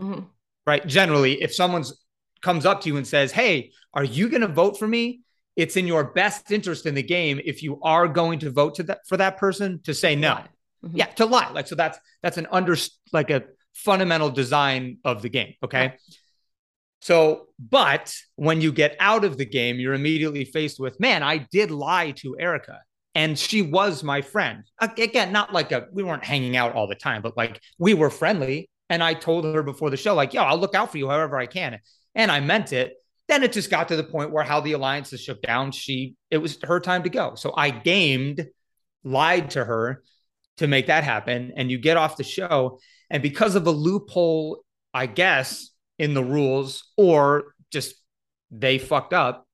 Mhm. 0.00 0.26
right? 0.66 0.86
Generally, 0.86 1.42
if 1.42 1.54
someone's 1.54 1.92
comes 2.42 2.64
up 2.64 2.80
to 2.80 2.88
you 2.88 2.96
and 2.96 3.06
says, 3.06 3.32
"Hey, 3.32 3.72
are 3.92 4.04
you 4.04 4.28
going 4.28 4.40
to 4.40 4.48
vote 4.48 4.78
for 4.78 4.88
me?" 4.88 5.20
It's 5.56 5.76
in 5.76 5.86
your 5.86 6.04
best 6.04 6.50
interest 6.50 6.86
in 6.86 6.94
the 6.94 7.02
game 7.02 7.40
if 7.44 7.62
you 7.62 7.80
are 7.82 8.08
going 8.08 8.38
to 8.40 8.50
vote 8.50 8.76
to 8.76 8.82
that 8.84 9.00
for 9.06 9.16
that 9.18 9.36
person 9.36 9.80
to 9.82 9.92
say 9.94 10.16
no. 10.16 10.42
Mhm. 10.84 10.92
Yeah, 10.94 11.06
to 11.06 11.26
lie. 11.26 11.50
Like 11.50 11.66
so 11.66 11.74
that's 11.74 11.98
that's 12.22 12.38
an 12.38 12.46
under 12.50 12.76
like 13.12 13.30
a 13.30 13.44
fundamental 13.74 14.30
design 14.30 14.98
of 15.04 15.22
the 15.22 15.28
game, 15.28 15.54
okay? 15.62 15.94
So, 17.00 17.48
but 17.58 18.14
when 18.36 18.60
you 18.60 18.72
get 18.72 18.96
out 19.00 19.24
of 19.24 19.38
the 19.38 19.46
game, 19.46 19.80
you're 19.80 19.94
immediately 19.94 20.44
faced 20.44 20.78
with, 20.78 21.00
"Man, 21.00 21.22
I 21.22 21.46
did 21.50 21.70
lie 21.70 22.10
to 22.12 22.36
Erica." 22.38 22.80
And 23.14 23.38
she 23.38 23.62
was 23.62 24.04
my 24.04 24.22
friend. 24.22 24.62
Again, 24.80 25.32
not 25.32 25.52
like 25.52 25.72
a 25.72 25.86
we 25.92 26.02
weren't 26.02 26.24
hanging 26.24 26.56
out 26.56 26.74
all 26.74 26.86
the 26.86 26.94
time, 26.94 27.22
but 27.22 27.36
like 27.36 27.60
we 27.78 27.94
were 27.94 28.10
friendly. 28.10 28.68
And 28.90 29.02
I 29.02 29.14
told 29.14 29.44
her 29.44 29.62
before 29.62 29.88
the 29.88 29.96
show, 29.96 30.14
like, 30.14 30.34
yo, 30.34 30.42
I'll 30.42 30.58
look 30.58 30.74
out 30.74 30.90
for 30.90 30.98
you 30.98 31.08
however 31.08 31.38
I 31.38 31.46
can. 31.46 31.78
And 32.14 32.30
I 32.30 32.40
meant 32.40 32.72
it. 32.72 32.94
Then 33.28 33.44
it 33.44 33.52
just 33.52 33.70
got 33.70 33.88
to 33.88 33.96
the 33.96 34.02
point 34.02 34.32
where 34.32 34.42
how 34.42 34.60
the 34.60 34.72
alliances 34.72 35.20
shook 35.20 35.40
down. 35.42 35.70
She, 35.70 36.16
it 36.30 36.38
was 36.38 36.58
her 36.64 36.80
time 36.80 37.04
to 37.04 37.08
go. 37.08 37.36
So 37.36 37.54
I 37.56 37.70
gamed, 37.70 38.48
lied 39.04 39.50
to 39.50 39.64
her 39.64 40.02
to 40.56 40.66
make 40.66 40.88
that 40.88 41.04
happen. 41.04 41.52
And 41.56 41.70
you 41.70 41.78
get 41.78 41.96
off 41.96 42.16
the 42.16 42.24
show. 42.24 42.80
And 43.10 43.22
because 43.22 43.54
of 43.54 43.66
a 43.66 43.70
loophole, 43.70 44.64
I 44.94 45.06
guess, 45.06 45.70
in 45.98 46.14
the 46.14 46.24
rules, 46.24 46.84
or 46.96 47.54
just 47.70 47.94
they 48.50 48.78
fucked 48.78 49.12
up 49.12 49.46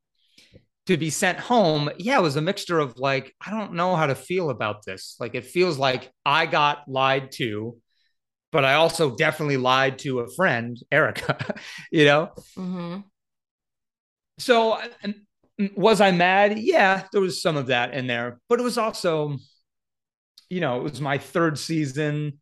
to 0.86 0.96
be 0.96 1.10
sent 1.10 1.38
home. 1.38 1.90
Yeah, 1.98 2.18
it 2.18 2.22
was 2.22 2.36
a 2.36 2.42
mixture 2.42 2.78
of 2.78 2.98
like, 2.98 3.34
I 3.44 3.50
don't 3.50 3.74
know 3.74 3.96
how 3.96 4.06
to 4.06 4.14
feel 4.14 4.50
about 4.50 4.84
this. 4.84 5.16
Like, 5.18 5.34
it 5.34 5.44
feels 5.46 5.78
like 5.78 6.10
I 6.24 6.46
got 6.46 6.88
lied 6.88 7.32
to 7.32 7.76
but 8.52 8.64
I 8.64 8.74
also 8.74 9.14
definitely 9.16 9.58
lied 9.58 9.98
to 10.00 10.20
a 10.20 10.28
friend, 10.34 10.78
Erica, 10.92 11.54
you 11.92 12.06
know? 12.06 12.30
Mhm. 12.56 13.04
So 14.38 14.78
was 15.76 16.00
I 16.00 16.10
mad? 16.10 16.58
Yeah, 16.58 17.04
there 17.12 17.20
was 17.20 17.40
some 17.40 17.56
of 17.56 17.66
that 17.68 17.94
in 17.94 18.06
there, 18.06 18.38
but 18.48 18.60
it 18.60 18.62
was 18.62 18.78
also, 18.78 19.36
you 20.48 20.60
know, 20.60 20.78
it 20.78 20.82
was 20.82 21.00
my 21.00 21.18
third 21.18 21.58
season. 21.58 22.40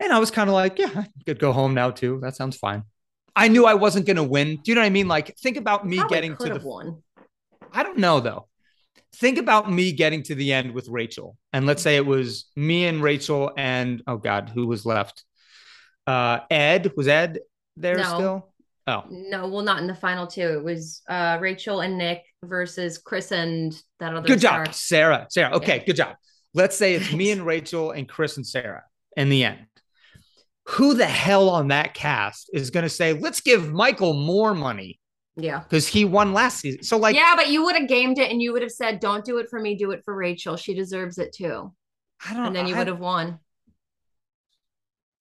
And 0.00 0.12
I 0.12 0.18
was 0.18 0.30
kind 0.30 0.48
of 0.50 0.54
like, 0.54 0.78
yeah, 0.78 0.90
I 0.94 1.06
could 1.24 1.38
go 1.38 1.52
home 1.52 1.74
now 1.74 1.90
too. 1.90 2.20
That 2.22 2.36
sounds 2.36 2.56
fine. 2.56 2.82
I 3.34 3.48
knew 3.48 3.66
I 3.66 3.74
wasn't 3.74 4.06
going 4.06 4.16
to 4.16 4.24
win. 4.24 4.56
Do 4.56 4.70
you 4.70 4.74
know 4.74 4.80
what 4.80 4.86
I 4.86 4.90
mean? 4.90 5.08
Like, 5.08 5.36
think 5.38 5.56
about 5.56 5.86
me 5.86 5.98
Probably 5.98 6.16
getting 6.16 6.36
to 6.36 6.48
the 6.58 6.66
won. 6.66 7.02
I 7.72 7.82
don't 7.82 7.98
know 7.98 8.20
though. 8.20 8.48
Think 9.16 9.38
about 9.38 9.70
me 9.72 9.92
getting 9.92 10.22
to 10.24 10.34
the 10.34 10.52
end 10.52 10.72
with 10.72 10.88
Rachel. 10.88 11.36
And 11.52 11.66
let's 11.66 11.82
say 11.82 11.96
it 11.96 12.04
was 12.06 12.46
me 12.56 12.86
and 12.86 13.02
Rachel 13.02 13.52
and 13.56 14.02
oh 14.06 14.16
God, 14.18 14.50
who 14.54 14.66
was 14.66 14.84
left? 14.86 15.24
Uh 16.06 16.40
Ed. 16.50 16.92
Was 16.96 17.08
Ed 17.08 17.40
there 17.76 17.96
No. 17.96 18.02
still? 18.02 18.52
Oh. 18.86 19.04
No, 19.10 19.48
well, 19.48 19.62
not 19.62 19.80
in 19.80 19.86
the 19.88 19.94
final 19.94 20.26
two. 20.28 20.46
It 20.48 20.62
was 20.62 21.02
uh, 21.08 21.38
Rachel 21.40 21.80
and 21.80 21.98
Nick 21.98 22.22
versus 22.44 22.98
Chris 22.98 23.32
and 23.32 23.76
that 23.98 24.14
other. 24.14 24.28
Good 24.28 24.38
star. 24.40 24.64
job. 24.66 24.74
Sarah. 24.74 25.26
Sarah. 25.28 25.56
Okay, 25.56 25.78
Yeah. 25.78 25.84
good 25.84 25.96
job. 25.96 26.16
Let's 26.54 26.76
say 26.78 26.94
it's 26.94 27.12
me 27.12 27.30
and 27.32 27.44
Rachel 27.44 27.90
and 27.90 28.08
Chris 28.08 28.36
and 28.36 28.46
Sarah 28.46 28.84
in 29.16 29.28
the 29.28 29.42
end. 29.42 29.66
Who 30.70 30.94
the 30.94 31.06
hell 31.06 31.48
on 31.48 31.68
that 31.68 31.94
cast 31.94 32.50
is 32.52 32.70
going 32.70 32.82
to 32.84 32.88
say, 32.90 33.12
let's 33.12 33.40
give 33.40 33.72
Michael 33.72 34.12
more 34.14 34.52
money 34.54 34.98
Yeah. 35.36 35.60
because 35.60 35.86
he 35.86 36.04
won 36.04 36.32
last 36.32 36.60
season? 36.60 36.82
So, 36.82 36.96
like, 36.96 37.14
yeah, 37.14 37.34
but 37.36 37.48
you 37.50 37.62
would 37.64 37.76
have 37.76 37.88
gamed 37.88 38.18
it 38.18 38.30
and 38.32 38.42
you 38.42 38.52
would 38.52 38.62
have 38.62 38.72
said, 38.72 38.98
"Don't 39.00 39.24
do 39.24 39.38
it 39.38 39.48
for 39.48 39.60
me, 39.60 39.76
do 39.76 39.92
it 39.92 40.02
for 40.04 40.14
Rachel. 40.14 40.56
She 40.56 40.74
deserves 40.74 41.18
it 41.18 41.32
too." 41.32 41.72
I 42.28 42.34
don't 42.34 42.46
And 42.46 42.56
then 42.56 42.66
you 42.66 42.74
I- 42.74 42.78
would 42.78 42.86
have 42.88 42.98
won. 42.98 43.38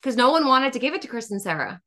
Because 0.02 0.16
no 0.16 0.32
one 0.32 0.46
wanted 0.48 0.74
to 0.74 0.80
give 0.80 0.94
it 0.94 1.02
to 1.02 1.08
Chris 1.08 1.32
and 1.32 1.42
Sarah. 1.42 1.82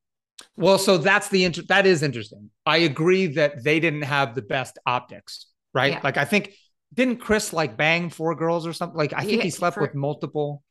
Well, 0.57 0.79
so 0.79 0.99
that's 0.99 1.29
the 1.29 1.45
inter- 1.45 1.63
that 1.69 1.87
is 1.87 2.03
interesting. 2.03 2.51
I 2.67 2.79
agree 2.79 3.27
that 3.29 3.63
they 3.65 3.81
didn't 3.81 4.03
have 4.03 4.35
the 4.35 4.43
best 4.43 4.79
optics, 4.87 5.47
right? 5.75 5.93
Yeah. 5.95 6.01
Like 6.05 6.17
I 6.17 6.25
think 6.25 6.53
didn't 6.95 7.17
Chris 7.19 7.53
like 7.53 7.77
bang 7.77 8.09
four 8.11 8.35
girls 8.35 8.67
or 8.67 8.73
something? 8.73 8.97
Like 8.97 9.13
I 9.13 9.21
think 9.25 9.39
Yeah, 9.39 9.43
he 9.45 9.51
slept 9.51 9.75
for- 9.75 9.81
with 9.83 9.95
multiple. 9.95 10.63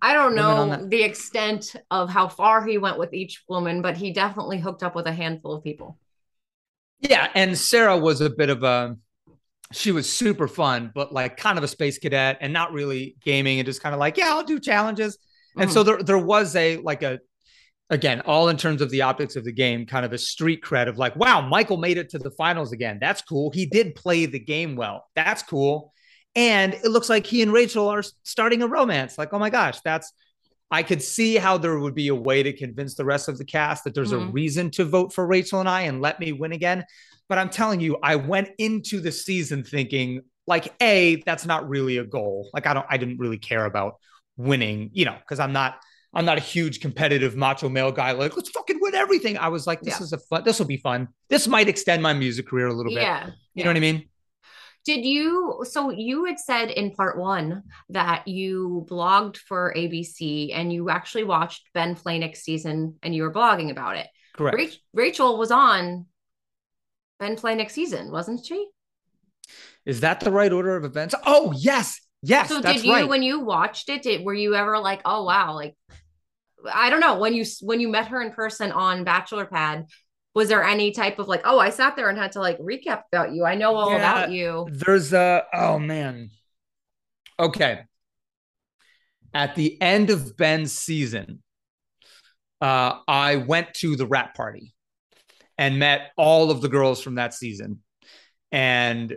I 0.00 0.14
don't 0.14 0.34
know 0.34 0.86
the 0.88 1.02
extent 1.02 1.74
of 1.90 2.08
how 2.10 2.28
far 2.28 2.64
he 2.64 2.78
went 2.78 2.98
with 2.98 3.12
each 3.12 3.42
woman, 3.48 3.82
but 3.82 3.96
he 3.96 4.12
definitely 4.12 4.58
hooked 4.60 4.82
up 4.82 4.94
with 4.94 5.06
a 5.06 5.12
handful 5.12 5.54
of 5.54 5.64
people. 5.64 5.98
Yeah, 7.00 7.28
and 7.34 7.56
Sarah 7.56 7.96
was 7.96 8.20
a 8.20 8.30
bit 8.30 8.50
of 8.50 8.62
a 8.62 8.96
she 9.72 9.92
was 9.92 10.12
super 10.12 10.48
fun, 10.48 10.92
but 10.94 11.12
like 11.12 11.36
kind 11.36 11.58
of 11.58 11.64
a 11.64 11.68
space 11.68 11.98
cadet 11.98 12.38
and 12.40 12.52
not 12.52 12.72
really 12.72 13.16
gaming 13.24 13.58
and 13.60 13.66
just 13.66 13.82
kind 13.82 13.94
of 13.94 14.00
like, 14.00 14.16
yeah, 14.16 14.28
I'll 14.30 14.44
do 14.44 14.60
challenges. 14.60 15.18
And 15.58 15.70
Mhm. 15.70 15.74
so 15.74 15.82
there 15.82 16.02
there 16.02 16.18
was 16.18 16.56
a 16.56 16.78
like 16.78 17.02
a 17.02 17.20
again, 17.90 18.22
all 18.22 18.48
in 18.48 18.56
terms 18.58 18.82
of 18.82 18.90
the 18.90 19.02
optics 19.02 19.36
of 19.36 19.44
the 19.44 19.52
game, 19.52 19.86
kind 19.86 20.06
of 20.06 20.12
a 20.12 20.18
street 20.18 20.62
cred 20.62 20.88
of 20.88 20.98
like, 20.98 21.16
wow, 21.16 21.40
Michael 21.42 21.78
made 21.78 21.98
it 21.98 22.10
to 22.10 22.18
the 22.18 22.30
finals 22.32 22.72
again. 22.72 22.98
That's 23.00 23.22
cool. 23.22 23.50
He 23.52 23.66
did 23.66 23.94
play 23.96 24.26
the 24.26 24.40
game 24.40 24.76
well. 24.76 25.06
That's 25.16 25.42
cool. 25.42 25.92
And 26.34 26.74
it 26.74 26.84
looks 26.86 27.08
like 27.08 27.26
he 27.26 27.42
and 27.42 27.52
Rachel 27.52 27.88
are 27.88 28.02
starting 28.22 28.62
a 28.62 28.66
romance. 28.68 29.18
Like, 29.18 29.32
oh 29.32 29.38
my 29.38 29.50
gosh, 29.50 29.80
that's 29.80 30.12
I 30.70 30.82
could 30.82 31.02
see 31.02 31.36
how 31.36 31.56
there 31.56 31.78
would 31.78 31.94
be 31.94 32.08
a 32.08 32.14
way 32.14 32.42
to 32.42 32.52
convince 32.52 32.94
the 32.94 33.04
rest 33.04 33.28
of 33.28 33.38
the 33.38 33.44
cast 33.44 33.84
that 33.84 33.94
there's 33.94 34.12
Mhm. 34.12 34.28
a 34.28 34.30
reason 34.32 34.70
to 34.72 34.84
vote 34.84 35.14
for 35.14 35.26
Rachel 35.26 35.60
and 35.60 35.68
I 35.68 35.82
and 35.82 36.02
let 36.02 36.20
me 36.20 36.32
win 36.32 36.52
again. 36.52 36.84
But 37.28 37.38
I'm 37.38 37.48
telling 37.48 37.80
you, 37.80 37.96
I 38.02 38.16
went 38.16 38.50
into 38.58 39.00
the 39.00 39.10
season 39.10 39.64
thinking, 39.64 40.20
like, 40.46 40.74
A, 40.82 41.22
that's 41.24 41.46
not 41.46 41.66
really 41.68 41.96
a 41.96 42.04
goal. 42.04 42.50
Like, 42.52 42.66
I 42.66 42.74
don't, 42.74 42.86
I 42.90 42.98
didn't 42.98 43.16
really 43.18 43.38
care 43.38 43.64
about 43.64 43.94
winning, 44.36 44.90
you 44.92 45.06
know, 45.06 45.16
because 45.18 45.40
I'm 45.40 45.52
not, 45.54 45.80
I'm 46.14 46.24
not 46.26 46.36
a 46.36 46.42
huge 46.42 46.80
competitive 46.80 47.34
macho 47.34 47.68
male 47.70 47.90
guy. 47.92 48.12
Like, 48.12 48.36
let's 48.36 48.50
fucking 48.50 48.78
win 48.80 48.94
everything. 48.94 49.38
I 49.38 49.48
was 49.48 49.66
like, 49.66 49.80
this 49.80 49.98
Yeah. 50.00 50.04
is 50.04 50.12
a 50.12 50.18
fun, 50.18 50.44
this 50.44 50.58
will 50.58 50.66
be 50.66 50.76
fun. 50.78 51.08
This 51.30 51.48
might 51.48 51.68
extend 51.68 52.02
my 52.02 52.12
music 52.12 52.46
career 52.46 52.66
a 52.66 52.74
little 52.74 52.92
bit. 52.92 53.02
Yeah. 53.02 53.30
You 53.54 53.64
know 53.64 53.70
what 53.70 53.76
I 53.76 53.80
mean? 53.80 54.08
Did 54.88 55.04
you? 55.04 55.66
So 55.68 55.90
you 55.90 56.24
had 56.24 56.38
said 56.38 56.70
in 56.70 56.92
part 56.92 57.18
one 57.18 57.64
that 57.90 58.26
you 58.26 58.86
blogged 58.88 59.36
for 59.36 59.74
ABC 59.76 60.50
and 60.54 60.72
you 60.72 60.88
actually 60.88 61.24
watched 61.24 61.68
Ben 61.74 61.94
Flajnik's 61.94 62.40
season 62.40 62.94
and 63.02 63.14
you 63.14 63.24
were 63.24 63.30
blogging 63.30 63.70
about 63.70 63.96
it. 63.96 64.06
Correct. 64.34 64.56
Rach- 64.56 64.78
Rachel 64.94 65.36
was 65.36 65.50
on 65.50 66.06
Ben 67.18 67.36
Flajnik's 67.36 67.74
season, 67.74 68.10
wasn't 68.10 68.46
she? 68.46 68.66
Is 69.84 70.00
that 70.00 70.20
the 70.20 70.32
right 70.32 70.50
order 70.50 70.74
of 70.74 70.84
events? 70.84 71.14
Oh, 71.26 71.52
yes. 71.54 72.00
Yes. 72.22 72.48
so 72.48 72.62
did 72.62 72.82
you, 72.82 72.94
right. 72.94 73.06
when 73.06 73.22
you 73.22 73.40
watched 73.40 73.90
it, 73.90 74.00
did 74.00 74.24
were 74.24 74.32
you 74.32 74.54
ever 74.54 74.78
like, 74.78 75.02
oh 75.04 75.24
wow, 75.24 75.52
like 75.52 75.76
I 76.72 76.88
don't 76.88 77.00
know 77.00 77.18
when 77.18 77.34
you 77.34 77.44
when 77.60 77.78
you 77.78 77.88
met 77.88 78.08
her 78.08 78.22
in 78.22 78.32
person 78.32 78.72
on 78.72 79.04
Bachelor 79.04 79.44
Pad, 79.44 79.84
was 80.38 80.48
there 80.48 80.62
any 80.62 80.92
type 80.92 81.18
of 81.18 81.26
like, 81.26 81.40
oh, 81.42 81.58
I 81.58 81.70
sat 81.70 81.96
there 81.96 82.08
and 82.08 82.16
had 82.16 82.30
to 82.32 82.38
like 82.40 82.60
recap 82.60 83.02
about 83.12 83.32
you. 83.32 83.44
I 83.44 83.56
know 83.56 83.74
all 83.74 83.90
Yeah. 83.90 83.96
about 83.96 84.30
you. 84.30 84.68
There's 84.70 85.12
a 85.12 85.44
oh 85.52 85.80
man. 85.80 86.30
Okay. 87.40 87.80
At 89.34 89.56
the 89.56 89.82
end 89.82 90.10
of 90.10 90.36
Ben's 90.36 90.72
season, 90.72 91.42
uh, 92.60 93.00
I 93.08 93.34
went 93.34 93.74
to 93.74 93.96
the 93.96 94.06
rap 94.06 94.36
party 94.36 94.74
and 95.58 95.80
met 95.80 96.12
all 96.16 96.52
of 96.52 96.60
the 96.60 96.68
girls 96.68 97.02
from 97.02 97.16
that 97.16 97.34
season. 97.34 97.80
And 98.52 99.16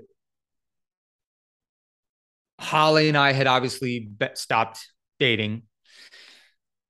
Holly 2.59 3.09
and 3.09 3.17
I 3.17 3.33
had 3.33 3.45
obviously 3.45 3.99
be- 3.99 4.29
stopped 4.33 4.79
dating. 5.19 5.63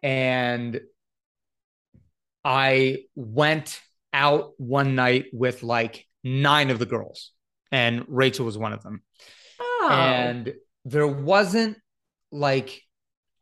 And 0.02 0.80
I 2.46 3.04
went 3.14 3.82
out 4.14 4.54
one 4.58 4.96
night 4.96 5.26
with 5.34 5.64
like 5.64 6.06
nine 6.24 6.70
of 6.70 6.80
the 6.80 6.86
girls, 6.86 7.32
and 7.72 8.04
Rachel 8.08 8.46
was 8.46 8.58
one 8.58 8.74
of 8.74 8.84
them. 8.84 9.02
Oh, 9.60 9.88
And 9.92 10.54
there 10.86 11.08
wasn't 11.08 11.78
like 12.32 12.82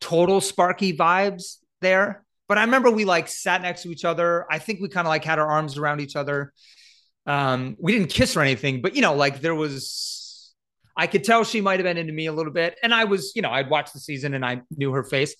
total 0.01 0.41
Sparky 0.41 0.95
vibes 0.95 1.57
there. 1.81 2.25
But 2.47 2.57
I 2.57 2.61
remember 2.61 2.89
we 2.89 3.05
like 3.05 3.27
sat 3.27 3.61
next 3.61 3.83
to 3.83 3.91
each 3.91 4.05
other. 4.05 4.45
I 4.51 4.57
think 4.57 4.81
we 4.81 4.89
kind 4.89 5.05
of 5.05 5.09
like 5.09 5.23
had 5.23 5.37
our 5.37 5.47
arms 5.47 5.77
around 5.77 6.01
each 6.01 6.15
other. 6.15 6.51
Um, 7.27 7.75
we 7.79 7.91
didn't 7.91 8.09
kiss 8.09 8.35
or 8.35 8.41
anything, 8.41 8.81
but 8.81 8.95
you 8.95 9.01
know, 9.03 9.13
like 9.13 9.39
there 9.39 9.53
was, 9.53 10.51
I 10.97 11.05
could 11.05 11.23
tell 11.23 11.43
she 11.43 11.61
might 11.61 11.79
have 11.79 11.83
been 11.83 11.97
into 11.97 12.11
me 12.11 12.25
a 12.25 12.33
little 12.33 12.51
bit. 12.51 12.77
And 12.81 12.91
I 12.93 13.03
was, 13.03 13.33
you 13.35 13.43
know, 13.43 13.51
I'd 13.51 13.69
watched 13.69 13.93
the 13.93 13.99
season 13.99 14.33
and 14.33 14.43
I 14.43 14.61
knew 14.75 14.91
her 14.93 15.03
face. 15.03 15.35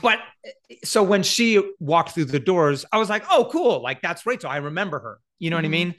But 0.00 0.18
so 0.84 1.02
when 1.02 1.22
she 1.22 1.62
walked 1.80 2.10
through 2.12 2.26
the 2.26 2.40
doors, 2.40 2.84
I 2.92 2.98
was 2.98 3.10
like, 3.10 3.24
oh, 3.30 3.48
cool. 3.52 3.82
Like 3.82 4.00
that's 4.00 4.24
Rachel. 4.24 4.48
I 4.50 4.56
remember 4.58 4.98
her. 5.00 5.18
You 5.38 5.50
know 5.50 5.56
what 5.56 5.64
I 5.64 5.68
Mhm. 5.68 5.70
mean? 5.70 5.94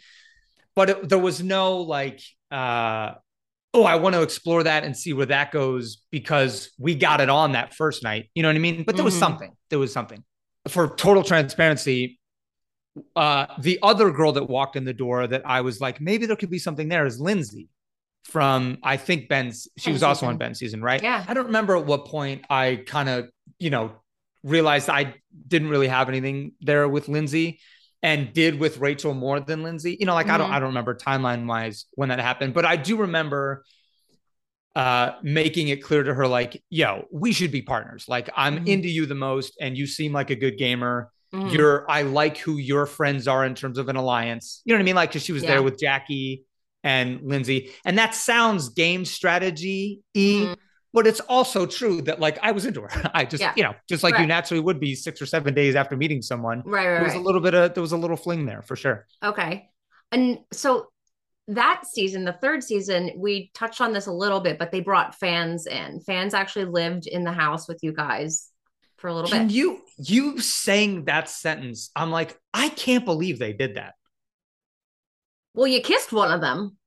But 0.76 0.90
it, 0.90 1.10
there 1.10 1.20
was 1.20 1.44
no 1.44 1.82
like, 1.82 2.22
uh, 2.49 3.11
oh, 3.74 3.84
I 3.84 3.95
want 3.95 4.15
to 4.15 4.22
explore 4.22 4.64
that 4.64 4.84
and 4.84 4.95
see 4.98 5.14
where 5.14 5.28
that 5.28 5.52
goes 5.52 5.98
because 6.11 6.72
we 6.80 6.95
got 6.95 7.22
it 7.22 7.30
on 7.30 7.52
that 7.52 7.74
first 7.76 8.03
night. 8.03 8.30
You 8.34 8.41
know 8.44 8.49
what 8.49 8.56
I 8.56 8.60
mean? 8.60 8.84
But 8.84 8.95
there 8.95 9.06
was 9.06 9.15
Mhm. 9.15 9.20
something. 9.20 9.52
There 9.70 9.80
was 9.80 9.94
something. 9.94 10.24
For 10.68 10.95
total 10.95 11.24
transparency, 11.24 12.20
uh, 13.15 13.48
the 13.60 13.80
other 13.84 14.11
girl 14.11 14.32
that 14.34 14.48
walked 14.48 14.76
in 14.76 14.86
the 14.86 14.94
door 14.94 15.28
that 15.28 15.41
I 15.45 15.61
was 15.61 15.82
like, 15.82 15.99
maybe 15.99 16.26
there 16.26 16.36
could 16.36 16.49
be 16.52 16.60
something 16.60 16.88
there 16.90 17.06
is 17.06 17.20
Lindsay 17.20 17.68
from 18.24 18.78
I 18.84 18.98
think 18.98 19.28
Ben's. 19.30 19.68
She 19.78 19.88
Ben's 19.90 19.95
was 19.95 20.04
also 20.04 20.26
on 20.28 20.38
Ben's 20.38 20.60
season, 20.60 20.82
right? 20.82 21.02
Yeah. 21.02 21.24
I 21.28 21.34
don't 21.34 21.48
remember 21.48 21.76
at 21.78 21.86
what 21.86 22.06
point 22.06 22.45
I 22.50 22.82
kind 22.86 23.10
of, 23.10 23.30
you 23.60 23.70
know, 23.70 23.91
realized 24.44 24.90
I 24.90 25.16
didn't 25.48 25.70
really 25.70 25.88
have 25.88 26.10
anything 26.10 26.54
there 26.62 26.88
with 26.88 27.08
Lindsay 27.10 27.60
and 28.02 28.34
did 28.34 28.60
with 28.60 28.78
Rachel 28.80 29.14
more 29.14 29.40
than 29.40 29.64
Lindsay. 29.64 29.95
You 30.00 30.06
know, 30.06 30.14
like 30.14 30.30
I 30.30 30.38
don't. 30.38 30.52
I 30.52 30.60
don't 30.60 30.70
remember 30.70 30.95
timeline 30.95 31.45
wise 31.48 31.86
when 31.94 32.10
that 32.10 32.20
happened, 32.20 32.54
but 32.54 32.66
I 32.66 32.76
do 32.76 32.98
remember 32.98 33.64
uh 34.76 35.12
making 35.22 35.68
it 35.68 35.84
clear 35.84 36.02
to 36.04 36.14
her 36.14 36.28
like, 36.28 36.62
yo, 36.70 37.06
we 37.12 37.32
should 37.32 37.52
be 37.52 37.62
partners. 37.62 38.06
Like 38.08 38.30
I'm 38.36 38.60
Mhm. 38.66 38.68
into 38.68 38.90
you 38.90 39.06
the 39.06 39.14
most 39.16 39.56
and 39.62 39.78
you 39.78 39.86
seem 39.86 40.14
like 40.14 40.32
a 40.32 40.36
good 40.36 40.58
gamer. 40.58 41.12
Mhm. 41.34 41.54
You're 41.54 41.90
I 41.90 42.02
like 42.02 42.38
who 42.40 42.58
your 42.58 42.86
friends 42.88 43.28
are 43.28 43.45
in 43.45 43.54
terms 43.54 43.78
of 43.78 43.88
an 43.90 43.95
alliance. 43.98 44.62
You 44.66 44.74
know 44.74 44.78
what 44.80 44.84
I 44.84 44.86
mean? 44.86 44.95
Like 44.95 45.12
cuz 45.12 45.24
she 45.24 45.32
was 45.32 45.44
Yeah. 45.44 45.50
there 45.52 45.64
with 45.64 45.80
Jackie 45.80 46.44
and 46.84 47.22
Lindsay. 47.24 47.72
And 47.86 47.98
that 47.98 48.14
sounds 48.16 48.70
game 48.70 49.06
strategy 49.06 50.02
y, 50.16 50.22
Mhm. 50.22 50.58
but 50.94 51.08
it's 51.08 51.20
also 51.22 51.66
true 51.66 52.02
that 52.04 52.20
like 52.20 52.38
I 52.42 52.52
was 52.52 52.66
into 52.66 52.82
her. 52.82 52.90
I 53.14 53.26
just, 53.26 53.42
Yeah. 53.42 53.54
you 53.56 53.64
know, 53.64 53.74
just 53.90 54.04
like 54.04 54.18
you 54.20 54.26
naturally 54.28 54.62
would 54.62 54.80
be 54.80 54.96
six 54.96 55.22
or 55.22 55.26
seven 55.26 55.54
days 55.54 55.76
after 55.76 55.96
meeting 55.98 56.22
someone. 56.22 56.62
right, 56.66 56.86
right, 56.88 56.94
There 56.96 57.04
was 57.04 57.14
right. 57.14 57.22
a 57.22 57.24
little 57.24 57.42
bit 57.42 57.54
of 57.54 57.74
there 57.74 57.82
was 57.82 57.92
a 57.94 57.98
little 57.98 58.18
fling 58.18 58.46
there 58.46 58.62
for 58.62 58.76
sure. 58.76 59.08
Okay. 59.24 59.70
And 60.12 60.40
so 60.52 60.88
that 61.50 61.84
season, 61.86 62.24
the 62.24 62.34
third 62.34 62.64
season, 62.64 63.12
we 63.18 63.52
touched 63.54 63.82
on 63.82 63.92
this 63.94 64.06
a 64.08 64.12
little 64.14 64.40
bit, 64.40 64.58
but 64.60 64.72
they 64.72 64.80
brought 64.80 65.16
fans 65.16 65.68
in. 65.68 66.00
Fans 66.02 66.34
actually 66.34 66.66
lived 66.66 67.06
in 67.08 67.24
the 67.24 67.34
house 67.34 67.68
with 67.68 67.80
you 67.82 67.92
guys 67.92 68.50
for 68.98 69.10
a 69.10 69.14
little 69.14 69.30
Can 69.30 69.48
bit. 69.48 69.54
you 69.56 69.82
you 69.98 70.40
saying 70.40 71.06
that 71.06 71.28
sentence? 71.30 71.90
I'm 71.96 72.12
like, 72.12 72.38
I 72.54 72.70
can't 72.70 73.04
believe 73.04 73.40
they 73.40 73.52
did 73.52 73.76
that. 73.76 73.96
Well, 75.54 75.68
you 75.68 75.82
kissed 75.82 76.12
one 76.12 76.32
of 76.32 76.42
them. 76.42 76.78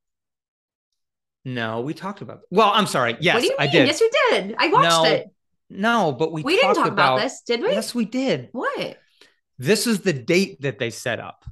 No, 1.44 1.80
we 1.80 1.94
talked 1.94 2.22
about. 2.22 2.40
Well, 2.51 2.70
I'm 2.74 2.86
sorry. 2.86 3.16
Yes, 3.20 3.34
what 3.34 3.40
do 3.43 3.47
you 3.47 3.56
I 3.59 3.66
did. 3.68 3.86
Yes, 3.86 4.01
you 4.01 4.10
did. 4.30 4.56
I 4.59 4.68
watched 4.68 4.88
No, 4.90 5.05
it. 5.05 5.26
No, 5.70 6.12
but 6.12 6.32
we 6.32 6.43
We 6.43 6.56
didn't 6.56 6.74
talk 6.74 6.88
about, 6.88 7.20
this, 7.20 7.43
did 7.47 7.60
we? 7.62 7.70
Yes, 7.70 7.94
we 7.94 8.05
did. 8.05 8.48
What? 8.52 8.98
This 9.59 9.86
is 9.86 10.01
the 10.01 10.12
date 10.12 10.60
that 10.62 10.78
they 10.78 10.90
set 10.90 11.20
up. 11.20 11.44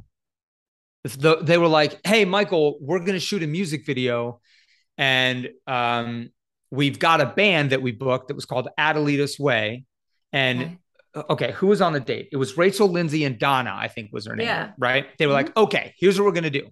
The, 1.05 1.37
they 1.37 1.59
were 1.59 1.69
like, 1.69 2.01
"Hey, 2.07 2.25
Michael, 2.25 2.79
we're 2.81 2.99
going 2.99 3.13
to 3.13 3.21
shoot 3.21 3.43
a 3.43 3.47
music 3.47 3.85
video, 3.87 4.41
and 4.99 5.51
um, 5.67 6.31
we've 6.71 6.99
got 6.99 7.21
a 7.21 7.27
band 7.27 7.71
that 7.71 7.83
we 7.83 7.93
booked 7.93 8.29
that 8.29 8.35
was 8.35 8.47
called 8.47 8.69
Adelita's 8.79 9.39
Way." 9.39 9.85
And 10.33 10.79
Okay. 11.17 11.27
okay, 11.31 11.53
who 11.53 11.69
was 11.69 11.81
on 11.81 11.93
the 11.93 12.01
date? 12.01 12.29
It 12.33 12.37
was 12.37 12.57
Rachel, 12.57 12.89
Lindsay, 12.89 13.25
and 13.25 13.39
Donna. 13.39 13.75
I 13.77 13.89
think 13.89 14.11
was 14.13 14.27
her 14.27 14.35
name. 14.35 14.47
Yeah. 14.47 14.73
Right? 14.79 15.07
They 15.19 15.27
were 15.27 15.33
like, 15.35 15.57
"Okay, 15.57 15.95
here's 15.99 16.19
what 16.19 16.25
we're 16.25 16.33
going 16.33 16.45
to 16.45 16.51
do. 16.51 16.69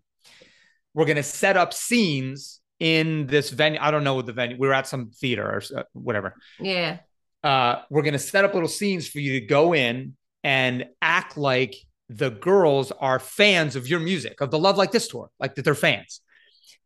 We're 0.94 1.06
going 1.06 1.16
to 1.16 1.22
set 1.22 1.56
up 1.56 1.72
scenes 1.72 2.60
in 2.80 3.26
this 3.26 3.50
venue. 3.50 3.78
I 3.80 3.90
don't 3.90 4.04
know 4.04 4.14
what 4.14 4.26
the 4.26 4.32
venue. 4.32 4.56
We 4.58 4.66
were 4.68 4.74
at 4.74 4.86
some 4.86 5.10
theater 5.10 5.44
or 5.44 5.84
whatever." 5.92 6.34
Yeah. 6.60 6.98
uh, 7.44 7.82
we're 7.90 8.02
going 8.02 8.12
to 8.12 8.18
set 8.18 8.44
up 8.44 8.54
little 8.54 8.68
scenes 8.68 9.08
for 9.08 9.18
you 9.18 9.40
to 9.40 9.46
go 9.46 9.74
in 9.74 10.16
and 10.44 10.86
act 11.00 11.36
like 11.36 11.74
the 12.08 12.30
girls 12.30 12.92
are 12.92 13.18
fans 13.18 13.74
of 13.76 13.88
your 13.88 14.00
music, 14.00 14.40
of 14.40 14.50
the 14.50 14.58
Love 14.58 14.76
Like 14.76 14.92
This 14.92 15.08
tour, 15.08 15.30
like 15.40 15.54
that 15.54 15.64
they're 15.64 15.74
fans. 15.74 16.20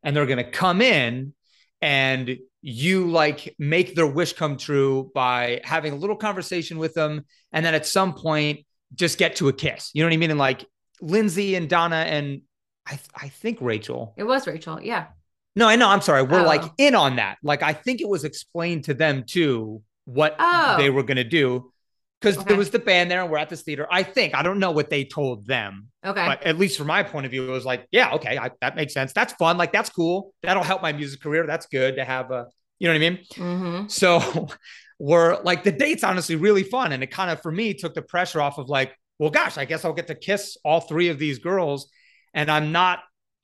And 0.02 0.14
they're 0.14 0.26
going 0.26 0.44
to 0.44 0.50
come 0.50 0.80
in 0.80 1.34
and 1.82 2.38
you 2.62 3.08
like 3.10 3.54
make 3.58 3.94
their 3.94 4.06
wish 4.06 4.34
come 4.34 4.56
true 4.56 5.10
by 5.14 5.60
having 5.64 5.92
a 5.92 5.96
little 5.96 6.16
conversation 6.16 6.78
with 6.78 6.94
them. 6.94 7.24
And 7.52 7.66
then 7.66 7.74
at 7.74 7.86
some 7.86 8.14
point, 8.14 8.60
just 8.94 9.18
get 9.18 9.36
to 9.36 9.48
a 9.48 9.52
kiss. 9.52 9.90
You 9.94 10.02
know 10.02 10.08
what 10.08 10.14
I 10.14 10.18
mean? 10.18 10.30
And 10.30 10.38
like 10.38 10.64
Lindsay 11.00 11.54
and 11.56 11.68
Donna 11.68 11.96
and 11.96 12.42
I, 12.86 12.98
I 13.14 13.28
think 13.28 13.58
Rachel. 13.60 14.14
It 14.16 14.24
was 14.24 14.46
Rachel. 14.46 14.80
Yeah. 14.80 15.06
No, 15.54 15.68
I 15.68 15.76
know. 15.76 15.88
I'm 15.88 16.02
sorry. 16.02 16.22
We're 16.22 16.40
Oh. 16.40 16.44
like 16.44 16.62
in 16.78 16.94
on 16.94 17.16
that. 17.16 17.38
Like, 17.42 17.62
I 17.62 17.72
think 17.72 18.00
it 18.00 18.08
was 18.08 18.24
explained 18.24 18.84
to 18.84 18.94
them 18.94 19.24
too 19.26 19.82
what 20.04 20.36
Oh. 20.38 20.76
they 20.78 20.90
were 20.90 21.02
going 21.02 21.16
to 21.16 21.24
do 21.24 21.72
because 22.20 22.36
Okay. 22.38 22.48
there 22.48 22.56
was 22.56 22.70
the 22.70 22.78
band 22.78 23.10
there 23.10 23.22
and 23.22 23.30
we're 23.30 23.38
at 23.38 23.48
this 23.48 23.62
theater. 23.62 23.86
I 23.90 24.02
think, 24.02 24.34
I 24.34 24.42
don't 24.42 24.58
know 24.58 24.70
what 24.70 24.88
they 24.90 25.04
told 25.04 25.46
them, 25.46 25.88
Okay. 26.04 26.24
but 26.26 26.42
at 26.44 26.58
least 26.58 26.78
from 26.78 26.86
my 26.86 27.02
point 27.02 27.26
of 27.26 27.32
view, 27.32 27.48
it 27.48 27.50
was 27.50 27.64
like, 27.64 27.86
yeah, 27.90 28.12
okay, 28.14 28.38
I, 28.38 28.50
that 28.60 28.76
makes 28.76 28.94
sense. 28.94 29.12
That's 29.12 29.32
fun. 29.34 29.56
Like, 29.58 29.72
that's 29.72 29.90
cool. 29.90 30.32
That'll 30.42 30.62
help 30.62 30.80
my 30.82 30.92
music 30.92 31.20
career. 31.20 31.46
That's 31.46 31.66
good 31.66 31.96
to 31.96 32.04
have 32.04 32.30
a, 32.30 32.46
you 32.78 32.88
know 32.88 32.94
what 32.94 33.04
I 33.04 33.10
mean? 33.10 33.18
mm-hmm. 33.34 33.88
So 33.88 34.48
we're 34.98 35.42
like, 35.42 35.64
the 35.64 35.72
date's 35.72 36.04
honestly 36.04 36.36
really 36.36 36.62
fun. 36.62 36.92
And 36.92 37.02
it 37.02 37.10
kind 37.10 37.30
of, 37.30 37.40
for 37.42 37.50
me, 37.52 37.74
took 37.74 37.94
the 37.94 38.02
pressure 38.02 38.40
off 38.40 38.58
of 38.58 38.68
like, 38.68 38.94
well, 39.18 39.30
gosh, 39.30 39.56
I 39.58 39.64
guess 39.64 39.84
I'll 39.84 39.92
get 39.94 40.06
to 40.08 40.14
kiss 40.14 40.56
all 40.64 40.80
three 40.80 41.08
of 41.08 41.18
these 41.18 41.38
girls. 41.38 41.90
And 42.36 42.48
I'm 42.48 42.70
not, 42.70 43.00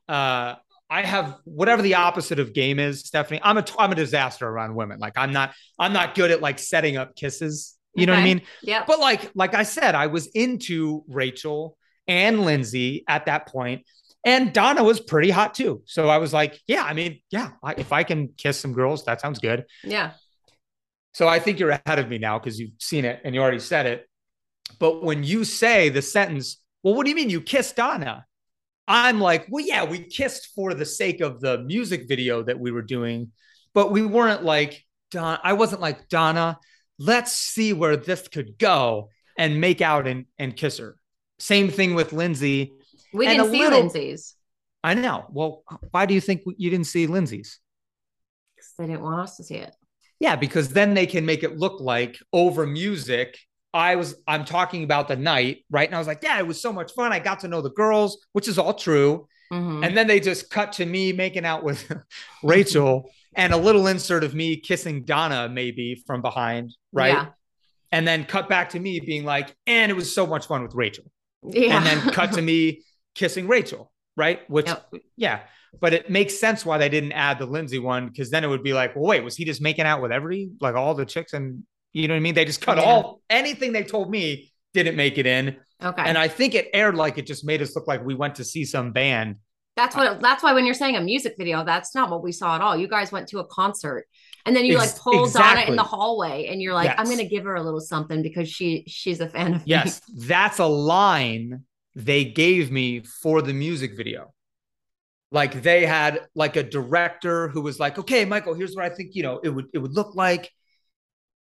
uh, 0.08 0.54
I 0.88 1.02
have 1.02 1.38
whatever 1.44 1.82
the 1.82 1.94
opposite 1.94 2.38
of 2.38 2.52
game 2.52 2.78
is, 2.78 3.00
Stephanie. 3.00 3.40
I'm 3.42 3.56
a 3.56 3.64
I'm 3.78 3.90
a 3.90 3.94
disaster 3.94 4.46
around 4.46 4.74
women. 4.74 5.00
Like 5.00 5.14
I'm 5.16 5.32
not 5.32 5.54
I'm 5.78 5.94
not 5.94 6.14
good 6.14 6.30
at 6.30 6.42
like 6.42 6.58
setting 6.58 6.98
up 6.98 7.16
kisses. 7.16 7.74
You 7.94 8.06
know 8.06 8.12
what 8.12 8.20
I 8.20 8.24
mean? 8.24 8.42
Yeah. 8.62 8.84
But 8.86 9.00
like, 9.00 9.30
like 9.34 9.54
I 9.54 9.64
said, 9.64 9.94
I 9.94 10.06
was 10.06 10.26
into 10.28 11.04
Rachel 11.08 11.76
and 12.06 12.42
Lindsay 12.44 13.04
at 13.08 13.26
that 13.26 13.48
point, 13.48 13.86
and 14.24 14.52
Donna 14.52 14.84
was 14.84 15.00
pretty 15.00 15.30
hot 15.30 15.54
too. 15.54 15.82
So 15.86 16.08
I 16.08 16.18
was 16.18 16.32
like, 16.32 16.60
yeah, 16.66 16.82
I 16.82 16.92
mean, 16.92 17.20
yeah, 17.30 17.52
I, 17.62 17.74
if 17.76 17.92
I 17.92 18.02
can 18.04 18.28
kiss 18.36 18.60
some 18.60 18.72
girls, 18.74 19.04
that 19.06 19.20
sounds 19.20 19.38
good. 19.38 19.64
yeah. 19.82 20.12
So 21.14 21.28
I 21.28 21.38
think 21.38 21.58
you're 21.58 21.70
ahead 21.70 21.98
of 21.98 22.08
me 22.08 22.16
now 22.18 22.38
because 22.38 22.58
you've 22.58 22.72
seen 22.80 23.04
it 23.04 23.20
and 23.24 23.34
you 23.34 23.42
already 23.42 23.58
said 23.58 23.84
it. 23.84 24.08
But 24.78 25.02
when 25.02 25.24
you 25.24 25.44
say 25.44 25.90
the 25.90 26.00
sentence, 26.00 26.62
well, 26.82 26.94
what 26.94 27.04
do 27.04 27.10
you 27.10 27.16
mean 27.16 27.28
you 27.28 27.42
kissed 27.42 27.76
Donna? 27.76 28.24
I'm 28.88 29.20
like, 29.20 29.46
well, 29.48 29.64
yeah, 29.64 29.84
we 29.84 30.00
kissed 30.00 30.50
for 30.54 30.74
the 30.74 30.84
sake 30.84 31.20
of 31.20 31.40
the 31.40 31.58
music 31.58 32.08
video 32.08 32.42
that 32.42 32.58
we 32.58 32.70
were 32.70 32.82
doing, 32.82 33.30
but 33.74 33.90
we 33.92 34.04
weren't 34.04 34.44
like, 34.44 34.84
Don, 35.10 35.38
I 35.42 35.52
wasn't 35.52 35.80
like, 35.80 36.08
Donna, 36.08 36.58
let's 36.98 37.32
see 37.32 37.72
where 37.72 37.96
this 37.96 38.26
could 38.28 38.58
go 38.58 39.10
and 39.38 39.60
make 39.60 39.80
out 39.80 40.06
and, 40.06 40.26
and 40.38 40.56
kiss 40.56 40.78
her. 40.78 40.96
Same 41.38 41.70
thing 41.70 41.94
with 41.94 42.12
Lindsay. 42.12 42.72
We 43.12 43.26
And 43.26 43.38
didn't 43.38 43.52
see 43.52 43.58
little- 43.60 43.78
Lindsay's 43.80 44.34
I 44.84 44.94
know. 44.94 45.26
Well, 45.30 45.62
why 45.92 46.06
do 46.06 46.14
you 46.14 46.20
think 46.20 46.42
you 46.56 46.68
didn't 46.68 46.86
see 46.88 47.06
Lindsay's? 47.06 47.60
'cause 48.58 48.72
they 48.78 48.86
didn't 48.86 49.02
want 49.02 49.20
us 49.20 49.36
to 49.36 49.44
see 49.44 49.54
it. 49.56 49.74
Yeah, 50.18 50.34
because 50.36 50.70
then 50.70 50.94
they 50.94 51.06
can 51.06 51.24
make 51.24 51.42
it 51.44 51.56
look 51.56 51.80
like 51.80 52.18
over 52.32 52.66
music. 52.66 53.38
I 53.74 53.96
was 53.96 54.14
I'm 54.26 54.44
talking 54.44 54.84
about 54.84 55.08
the 55.08 55.16
night, 55.16 55.64
right? 55.70 55.88
And 55.88 55.94
I 55.94 55.98
was 55.98 56.06
like, 56.06 56.22
yeah, 56.22 56.38
it 56.38 56.46
was 56.46 56.60
so 56.60 56.72
much 56.72 56.92
fun. 56.92 57.12
I 57.12 57.18
got 57.18 57.40
to 57.40 57.48
know 57.48 57.60
the 57.62 57.70
girls, 57.70 58.18
which 58.32 58.48
is 58.48 58.58
all 58.58 58.74
true. 58.74 59.26
Mhm. 59.52 59.86
And 59.86 59.96
then 59.96 60.06
they 60.06 60.20
just 60.20 60.50
cut 60.50 60.72
to 60.74 60.86
me 60.86 61.12
making 61.12 61.44
out 61.44 61.62
with 61.64 61.90
Rachel 62.42 63.10
and 63.34 63.52
a 63.52 63.56
little 63.56 63.86
insert 63.86 64.24
of 64.24 64.34
me 64.34 64.56
kissing 64.56 65.04
Donna 65.04 65.48
maybe 65.48 66.02
from 66.06 66.22
behind, 66.22 66.74
right? 66.92 67.14
Yeah. 67.14 67.26
And 67.90 68.06
then 68.08 68.24
cut 68.24 68.48
back 68.48 68.70
to 68.70 68.80
me 68.80 69.00
being 69.00 69.24
like, 69.24 69.54
and 69.66 69.90
it 69.90 69.94
was 69.94 70.14
so 70.14 70.26
much 70.26 70.46
fun 70.46 70.62
with 70.62 70.74
Rachel. 70.74 71.04
Yeah. 71.42 71.76
And 71.76 71.84
then 71.86 72.12
cut 72.12 72.32
to 72.32 72.42
me 72.50 72.82
kissing 73.14 73.48
Rachel, 73.48 73.92
right? 74.16 74.48
Which 74.48 74.66
Yep. 74.66 74.92
yeah, 75.16 75.40
but 75.80 75.92
it 75.92 76.08
makes 76.10 76.38
sense 76.38 76.64
why 76.64 76.78
they 76.78 76.88
didn't 76.88 77.12
add 77.12 77.38
the 77.38 77.46
Lindsay 77.46 77.78
one 77.78 78.08
because 78.08 78.30
then 78.30 78.44
it 78.44 78.48
would 78.48 78.62
be 78.62 78.72
like, 78.72 78.94
well, 78.96 79.04
wait, 79.04 79.22
was 79.24 79.36
he 79.36 79.44
just 79.44 79.60
making 79.60 79.84
out 79.84 80.00
with 80.02 80.12
every 80.12 80.50
like 80.60 80.74
all 80.74 80.94
the 80.94 81.04
chicks 81.04 81.32
and 81.34 81.64
you 81.92 82.08
know 82.08 82.14
what 82.14 82.18
I 82.18 82.20
mean? 82.20 82.34
They 82.34 82.44
just 82.44 82.60
cut 82.60 82.78
Yeah. 82.78 82.84
all 82.84 83.20
anything 83.30 83.72
they 83.72 83.84
told 83.84 84.10
me 84.10 84.52
didn't 84.74 84.96
make 84.96 85.18
it 85.18 85.26
in, 85.26 85.56
okay. 85.82 86.02
and 86.04 86.16
I 86.16 86.28
think 86.28 86.54
it 86.54 86.68
aired 86.72 86.94
like 86.94 87.18
it 87.18 87.26
just 87.26 87.44
made 87.44 87.60
us 87.62 87.76
look 87.76 87.86
like 87.86 88.04
we 88.04 88.14
went 88.14 88.36
to 88.36 88.44
see 88.44 88.64
some 88.64 88.92
band. 88.92 89.36
That's 89.76 89.96
what. 89.96 90.20
That's 90.20 90.42
why 90.42 90.52
when 90.52 90.66
you're 90.66 90.74
saying 90.74 90.96
a 90.96 91.00
music 91.00 91.34
video, 91.38 91.64
that's 91.64 91.94
not 91.94 92.10
what 92.10 92.22
we 92.22 92.30
saw 92.32 92.54
at 92.56 92.60
all. 92.60 92.76
You 92.76 92.88
guys 92.88 93.10
went 93.10 93.28
to 93.28 93.38
a 93.38 93.46
concert, 93.46 94.06
and 94.44 94.54
then 94.54 94.66
you 94.66 94.78
Ex- 94.78 94.92
like 94.92 95.00
pull 95.00 95.30
Donna 95.30 95.62
in 95.62 95.76
the 95.76 95.82
hallway, 95.82 96.46
and 96.48 96.60
you're 96.60 96.74
like, 96.74 96.94
"I'm 96.98 97.06
gonna 97.06 97.24
give 97.24 97.44
her 97.44 97.54
a 97.54 97.62
little 97.62 97.80
something 97.80 98.22
because 98.22 98.50
she 98.50 98.84
she's 98.86 99.20
a 99.20 99.28
fan 99.28 99.54
of 99.54 99.62
Yes, 99.66 100.02
that's 100.14 100.58
a 100.58 100.66
line 100.66 101.64
they 101.94 102.24
gave 102.24 102.70
me 102.70 103.02
for 103.22 103.40
the 103.40 103.54
music 103.54 103.96
video. 103.96 104.32
Like 105.30 105.62
they 105.62 105.86
had 105.86 106.20
like 106.34 106.56
a 106.56 106.62
director 106.62 107.48
who 107.48 107.62
was 107.62 107.80
like, 107.80 107.98
"Okay, 107.98 108.26
Michael, 108.26 108.52
here's 108.54 108.74
what 108.76 108.84
I 108.84 108.90
think 108.94 109.14
you 109.14 109.22
know 109.22 109.40
it 109.42 109.48
would 109.48 109.66
it 109.72 109.78
would 109.78 109.92
look 109.94 110.14
like." 110.14 110.50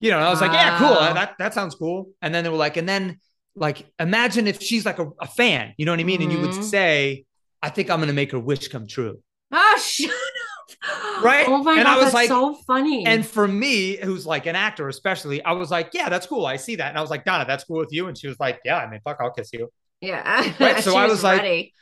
You 0.01 0.11
know, 0.11 0.17
and 0.17 0.25
I 0.25 0.29
was 0.29 0.41
like, 0.41 0.51
"Yeah, 0.53 0.77
cool. 0.79 0.89
That 0.95 1.35
that 1.39 1.53
sounds 1.53 1.75
cool." 1.75 2.11
And 2.21 2.33
then 2.33 2.43
they 2.43 2.49
were 2.49 2.57
like, 2.57 2.77
and 2.77 2.87
then 2.87 3.19
like 3.55 3.85
imagine 3.99 4.47
if 4.47 4.61
she's 4.61 4.85
like 4.85 4.99
a, 4.99 5.07
a 5.19 5.27
fan, 5.27 5.73
you 5.77 5.85
know 5.85 5.91
what 5.91 5.99
I 5.99 6.03
mean? 6.03 6.21
And 6.21 6.31
you 6.31 6.39
would 6.39 6.51
Mhm. 6.51 6.63
say, 6.63 7.25
"I 7.61 7.69
think 7.69 7.89
I'm 7.89 7.99
going 7.99 8.07
to 8.07 8.13
make 8.13 8.31
her 8.31 8.39
wish 8.39 8.67
come 8.69 8.87
true." 8.87 9.21
Ah, 9.51 9.77
shut 9.81 10.09
up. 10.11 11.23
Right? 11.23 11.45
Oh 11.47 11.61
my 11.63 11.73
And 11.73 11.83
god, 11.83 11.87
I 11.87 11.95
was 11.95 12.05
that's 12.05 12.13
like- 12.13 12.27
so 12.29 12.53
funny. 12.67 13.05
And 13.05 13.25
for 13.25 13.47
me, 13.47 13.97
who's 13.97 14.25
like 14.25 14.45
an 14.45 14.55
actor, 14.55 14.87
especially, 14.87 15.43
I 15.43 15.51
was 15.53 15.69
like, 15.71 15.89
"Yeah, 15.93 16.07
that's 16.07 16.25
cool. 16.27 16.45
I 16.45 16.55
see 16.55 16.75
that." 16.77 16.89
And 16.89 16.97
I 16.97 17.01
was 17.01 17.09
like, 17.09 17.25
"Donna, 17.25 17.43
that's 17.45 17.63
cool 17.65 17.79
with 17.79 17.89
you?" 17.91 18.07
And 18.07 18.17
she 18.17 18.27
was 18.27 18.39
like, 18.39 18.59
"Yeah, 18.63 18.77
I 18.77 18.89
mean, 18.89 19.01
fuck, 19.03 19.17
I'll 19.19 19.31
kiss 19.31 19.51
you." 19.51 19.69
yeah, 20.01 20.53
Right, 20.59 20.81
so 20.83 20.95
I 20.95 21.07
was 21.07 21.23
like- 21.23 21.41
ready. 21.41 21.73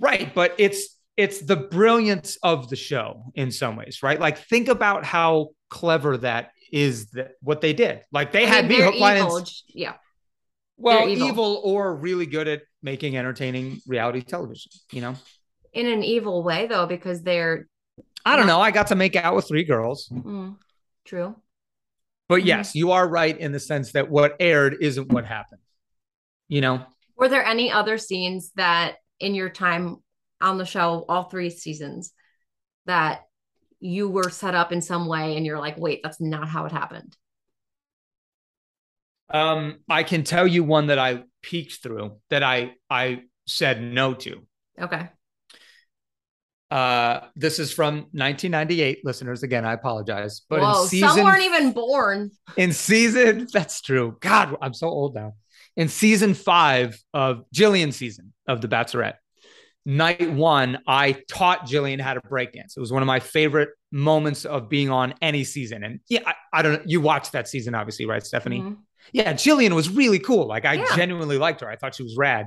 Right, 0.00 0.34
but 0.34 0.54
it's 0.58 0.96
it's 1.16 1.40
the 1.42 1.56
brilliance 1.56 2.38
of 2.42 2.70
the 2.70 2.76
show 2.76 3.24
in 3.34 3.52
some 3.52 3.76
ways, 3.76 4.02
right? 4.02 4.18
Like 4.18 4.38
think 4.38 4.68
about 4.68 5.04
how 5.04 5.50
clever 5.68 6.16
that 6.18 6.50
is 6.72 7.10
that 7.10 7.32
what 7.42 7.60
they 7.60 7.72
did. 7.74 8.02
Like 8.10 8.32
they 8.32 8.44
I 8.44 8.48
had 8.48 8.68
mean, 8.68 8.78
me 8.80 8.84
hook, 8.84 8.94
line, 8.98 9.18
and 9.18 9.50
Yeah, 9.68 9.94
well, 10.78 11.08
evil. 11.08 11.28
evil. 11.28 11.60
or 11.64 11.94
really 11.94 12.26
good 12.26 12.48
at 12.48 12.62
making 12.82 13.16
entertaining 13.16 13.80
reality 13.86 14.22
television. 14.22 14.72
You 14.90 15.02
know, 15.02 15.14
in 15.72 15.86
an 15.86 16.02
evil 16.02 16.42
way 16.42 16.66
though, 16.66 16.86
because 16.86 17.22
they're 17.22 17.68
I 18.24 18.36
don't 18.36 18.46
know. 18.46 18.60
I 18.60 18.70
got 18.70 18.86
to 18.88 18.94
make 18.94 19.14
out 19.16 19.34
with 19.36 19.46
three 19.48 19.64
girls, 19.64 20.08
mm, 20.08 20.56
true. 21.04 21.36
but 22.28 22.42
Mhm. 22.42 22.46
yes, 22.46 22.74
you 22.74 22.92
are 22.92 23.06
right 23.06 23.36
in 23.36 23.52
the 23.52 23.60
sense 23.60 23.92
that 23.92 24.08
what 24.10 24.36
aired 24.40 24.76
isn't 24.80 25.12
what 25.12 25.26
happened. 25.26 25.60
You 26.48 26.60
know, 26.62 26.86
Were 27.16 27.28
there 27.28 27.44
any 27.44 27.70
other 27.70 27.98
scenes 27.98 28.50
that 28.56 28.96
in 29.20 29.34
your 29.34 29.50
time 29.50 29.96
on 30.40 30.56
the 30.58 30.64
show, 30.64 31.04
all 31.08 31.24
three 31.24 31.50
seasons, 31.50 32.12
that 32.86 33.22
you 33.82 34.08
were 34.08 34.30
set 34.30 34.54
up 34.54 34.72
in 34.72 34.80
some 34.80 35.06
way 35.06 35.36
and 35.36 35.44
you're 35.44 35.58
like, 35.58 35.76
wait, 35.76 36.00
that's 36.02 36.20
not 36.20 36.48
how 36.48 36.64
it 36.66 36.72
happened? 36.72 37.16
um, 39.32 39.78
I 39.88 40.02
can 40.02 40.24
tell 40.24 40.46
you 40.46 40.62
one 40.62 40.88
that 40.88 40.98
I 40.98 41.24
peeked 41.42 41.82
through 41.82 42.18
that 42.30 42.42
I 42.42 42.74
I 42.90 43.22
said 43.46 43.82
no 43.82 44.14
to. 44.14 44.46
Okay. 44.80 45.08
Uh, 46.70 47.20
this 47.36 47.58
is 47.58 47.72
from 47.72 47.96
1998, 48.12 49.00
listeners. 49.04 49.42
Again, 49.42 49.64
I 49.64 49.74
apologize, 49.74 50.42
but 50.48 50.60
Whoa, 50.60 50.82
in 50.82 50.88
season 50.88 51.08
some 51.10 51.24
weren't 51.24 51.42
even 51.42 51.72
born. 51.72 52.30
in 52.56 52.72
season 52.72 53.46
that's 53.52 53.80
true. 53.82 54.16
God, 54.20 54.56
I'm 54.62 54.74
so 54.74 54.88
old 54.88 55.14
now. 55.14 55.34
In 55.76 55.88
season 55.88 56.34
five 56.34 56.98
of 57.14 57.44
Jillian 57.54 57.92
season 57.92 58.32
of 58.46 58.60
The 58.60 58.68
Bachelorette, 58.68 59.16
night 59.84 60.30
one, 60.32 60.78
I 60.86 61.12
taught 61.28 61.66
Jillian 61.66 62.00
how 62.00 62.14
to 62.14 62.20
breakdance. 62.20 62.76
It 62.76 62.80
was 62.80 62.92
one 62.92 63.02
of 63.02 63.06
my 63.06 63.20
favorite 63.20 63.70
moments 63.90 64.44
of 64.44 64.68
being 64.68 64.90
on 64.90 65.14
any 65.20 65.44
season. 65.44 65.84
And 65.84 66.00
yeah, 66.08 66.20
I, 66.26 66.34
I 66.52 66.62
don't 66.62 66.72
know. 66.74 66.82
You 66.86 67.00
watched 67.00 67.32
that 67.32 67.48
season, 67.48 67.74
obviously, 67.74 68.06
right, 68.06 68.24
Stephanie? 68.24 68.60
Mhm. 68.62 68.76
Yeah, 69.12 69.32
Jillian 69.32 69.72
was 69.72 69.88
really 69.88 70.18
cool. 70.20 70.46
Like 70.46 70.64
I 70.64 70.74
Yeah. 70.74 70.96
genuinely 70.96 71.36
liked 71.38 71.60
her. 71.60 71.68
I 71.68 71.76
thought 71.76 71.94
she 71.94 72.04
was 72.04 72.16
rad. 72.16 72.46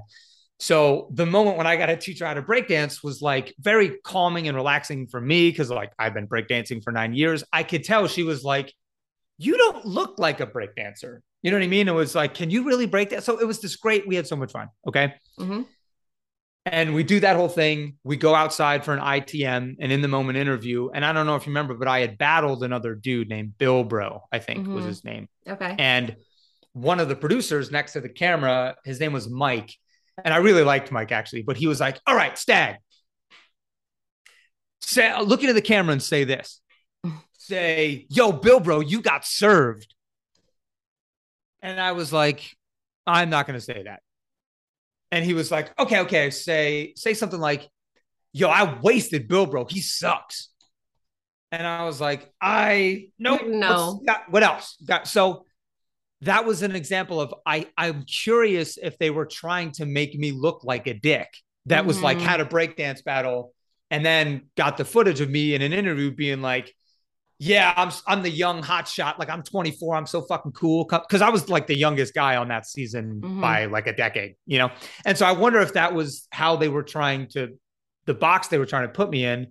So 0.58 1.10
the 1.14 1.26
moment 1.26 1.58
when 1.58 1.68
I 1.68 1.76
got 1.76 1.88
to 1.88 1.98
teach 1.98 2.20
her 2.20 2.26
how 2.26 2.34
to 2.34 2.42
breakdance 2.42 3.04
was 3.04 3.22
like 3.22 3.54
very 3.60 3.98
calming 4.06 4.48
and 4.48 4.56
relaxing 4.56 5.08
for 5.08 5.20
me 5.20 5.50
because 5.50 5.70
like 5.70 5.92
I've 6.00 6.14
been 6.14 6.28
breakdancing 6.28 6.82
for 6.82 6.92
nine 6.94 7.14
years. 7.14 7.44
I 7.52 7.64
could 7.64 7.84
tell 7.84 8.08
she 8.08 8.24
was 8.24 8.46
like, 8.46 8.74
"You 9.38 9.58
don't 9.58 9.84
look 9.86 10.18
like 10.18 10.40
a 10.40 10.48
breakdancer." 10.48 11.20
You 11.42 11.52
know 11.52 11.58
what 11.58 11.64
I 11.66 11.68
mean? 11.68 11.90
It 11.90 11.94
was 11.94 12.16
like, 12.16 12.34
"Can 12.34 12.50
you 12.50 12.64
really 12.64 12.86
break 12.86 13.10
that?" 13.10 13.26
So 13.26 13.38
it 13.38 13.46
was 13.46 13.60
just 13.60 13.82
great. 13.82 14.08
We 14.08 14.16
had 14.16 14.28
so 14.28 14.38
much 14.38 14.54
fun. 14.54 14.70
Okay. 14.88 15.14
Mhm. 15.38 15.66
And 16.66 16.96
we 16.96 17.04
do 17.04 17.20
that 17.20 17.36
whole 17.36 17.48
thing. 17.50 17.98
We 18.04 18.18
go 18.18 18.34
outside 18.34 18.84
for 18.84 18.94
an 18.94 19.00
ITM, 19.00 19.76
and 19.80 19.92
in 19.92 20.02
the 20.02 20.08
moment 20.08 20.38
interview. 20.40 20.90
And 20.90 21.06
I 21.06 21.14
don't 21.14 21.28
know 21.28 21.36
if 21.36 21.46
you 21.46 21.52
remember, 21.52 21.76
but 21.76 21.88
I 21.88 22.00
had 22.00 22.18
battled 22.18 22.64
another 22.64 22.96
dude 22.96 23.30
named 23.30 23.58
Bill 23.58 23.84
Bro, 23.84 24.24
I 24.32 24.40
think 24.40 24.68
was 24.68 24.84
Mhm. 24.84 24.88
his 24.88 25.04
name. 25.04 25.30
Okay. 25.48 25.76
And 25.78 26.16
one 26.74 27.00
of 27.00 27.08
the 27.08 27.16
producers 27.16 27.72
next 27.72 27.94
to 27.94 28.02
the 28.02 28.10
camera, 28.10 28.76
his 28.84 29.00
name 29.00 29.14
was 29.14 29.30
Mike. 29.30 29.72
And 30.24 30.34
I 30.34 30.38
really 30.38 30.64
liked 30.64 30.92
Mike 30.92 31.12
actually, 31.12 31.44
but 31.44 31.56
he 31.56 31.68
was 31.68 31.80
like, 31.80 32.00
All 32.08 32.16
right, 32.16 32.38
Stag, 32.38 32.78
say, 34.82 35.16
look 35.22 35.42
into 35.42 35.54
the 35.54 35.62
camera 35.62 35.94
and 35.94 36.02
say 36.02 36.24
this 36.24 36.62
say, 37.38 38.08
Yo, 38.10 38.32
Bill, 38.32 38.60
bro, 38.60 38.80
you 38.80 39.02
got 39.04 39.24
served. 39.24 39.94
And 41.62 41.80
I 41.80 41.92
was 41.92 42.12
like, 42.12 42.56
I'm 43.06 43.30
not 43.30 43.46
going 43.46 43.60
to 43.60 43.64
say 43.64 43.84
that. 43.84 44.02
And 45.12 45.24
he 45.24 45.34
was 45.34 45.52
like, 45.52 45.78
Okay, 45.80 46.00
okay, 46.02 46.30
say, 46.30 46.94
say 46.96 47.14
something 47.14 47.40
like, 47.40 47.70
Yo, 48.34 48.50
I 48.50 48.80
wasted 48.82 49.28
Bill, 49.28 49.46
bro. 49.46 49.66
He 49.66 49.80
sucks. 49.82 50.50
And 51.52 51.66
I 51.66 51.86
was 51.86 52.02
like, 52.02 52.30
I 52.42 53.10
nope. 53.18 53.42
No. 53.46 53.94
What's- 53.94 54.06
got- 54.06 54.32
what 54.32 54.44
else? 54.44 54.78
Got 54.86 55.08
so 55.08 55.46
that 56.22 56.46
was 56.46 56.62
an 56.64 56.76
example 56.76 57.22
of 57.22 57.34
I 57.46 57.68
I'm 57.78 58.04
curious 58.04 58.78
if 58.78 58.98
they 58.98 59.10
were 59.10 59.26
trying 59.26 59.72
to 59.74 59.86
make 59.86 60.16
me 60.18 60.32
look 60.32 60.64
like 60.64 60.88
a 60.88 60.94
dick 60.94 61.30
that 61.68 61.86
was 61.86 62.02
like 62.02 62.18
Mhm. 62.18 62.22
had 62.22 62.42
a 62.42 62.46
breakdance 62.46 63.04
battle 63.04 63.54
and 63.92 64.06
then 64.06 64.50
got 64.58 64.78
the 64.78 64.86
footage 64.86 65.22
of 65.22 65.30
me 65.30 65.54
in 65.56 65.62
an 65.62 65.72
interview 65.74 66.12
being 66.12 66.42
like 66.42 66.76
yeah 67.40 67.74
I'm 67.76 67.92
I'm 68.08 68.24
the 68.24 68.30
young 68.30 68.64
hot 68.64 68.88
shot 68.88 69.20
like 69.20 69.30
I'm 69.30 69.44
24 69.44 69.96
I'm 69.96 70.06
so 70.06 70.22
fucking 70.22 70.54
cool 70.54 70.86
cuz 70.86 71.22
I 71.22 71.30
was 71.30 71.50
like 71.50 71.68
the 71.68 71.76
youngest 71.76 72.14
guy 72.14 72.38
on 72.38 72.48
that 72.48 72.66
season 72.66 73.22
Mhm. 73.22 73.42
by 73.42 73.66
like 73.66 73.88
a 73.88 73.94
decade 73.94 74.36
you 74.46 74.58
know 74.58 74.72
and 75.06 75.18
so 75.18 75.26
I 75.26 75.34
wonder 75.34 75.60
if 75.60 75.74
that 75.74 75.94
was 75.94 76.28
how 76.32 76.56
they 76.56 76.70
were 76.70 76.84
trying 76.84 77.28
to 77.30 77.58
the 78.06 78.14
box 78.14 78.48
they 78.48 78.58
were 78.58 78.66
trying 78.66 78.88
to 78.88 78.94
put 78.94 79.10
me 79.10 79.26
in 79.26 79.48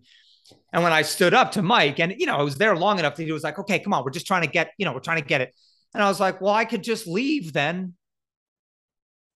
and 0.72 0.82
when 0.82 0.92
I 0.92 1.02
stood 1.02 1.34
up 1.34 1.52
to 1.52 1.62
Mike, 1.62 2.00
and 2.00 2.12
you 2.18 2.26
know, 2.26 2.36
I 2.36 2.42
was 2.42 2.56
there 2.56 2.76
long 2.76 2.98
enough 2.98 3.14
that 3.14 3.22
he 3.22 3.30
was 3.32 3.42
like, 3.44 3.58
okay, 3.60 3.78
come 3.78 3.94
on, 3.94 4.04
we're 4.04 4.10
just 4.10 4.26
trying 4.26 4.42
to 4.42 4.48
get, 4.48 4.72
you 4.76 4.84
know, 4.84 4.92
we're 4.92 4.98
trying 5.00 5.22
to 5.22 5.26
get 5.26 5.40
it. 5.40 5.54
And 5.94 6.02
I 6.02 6.08
was 6.08 6.18
like, 6.20 6.40
well, 6.40 6.52
I 6.52 6.64
could 6.64 6.82
just 6.82 7.06
leave 7.06 7.52
then. 7.52 7.94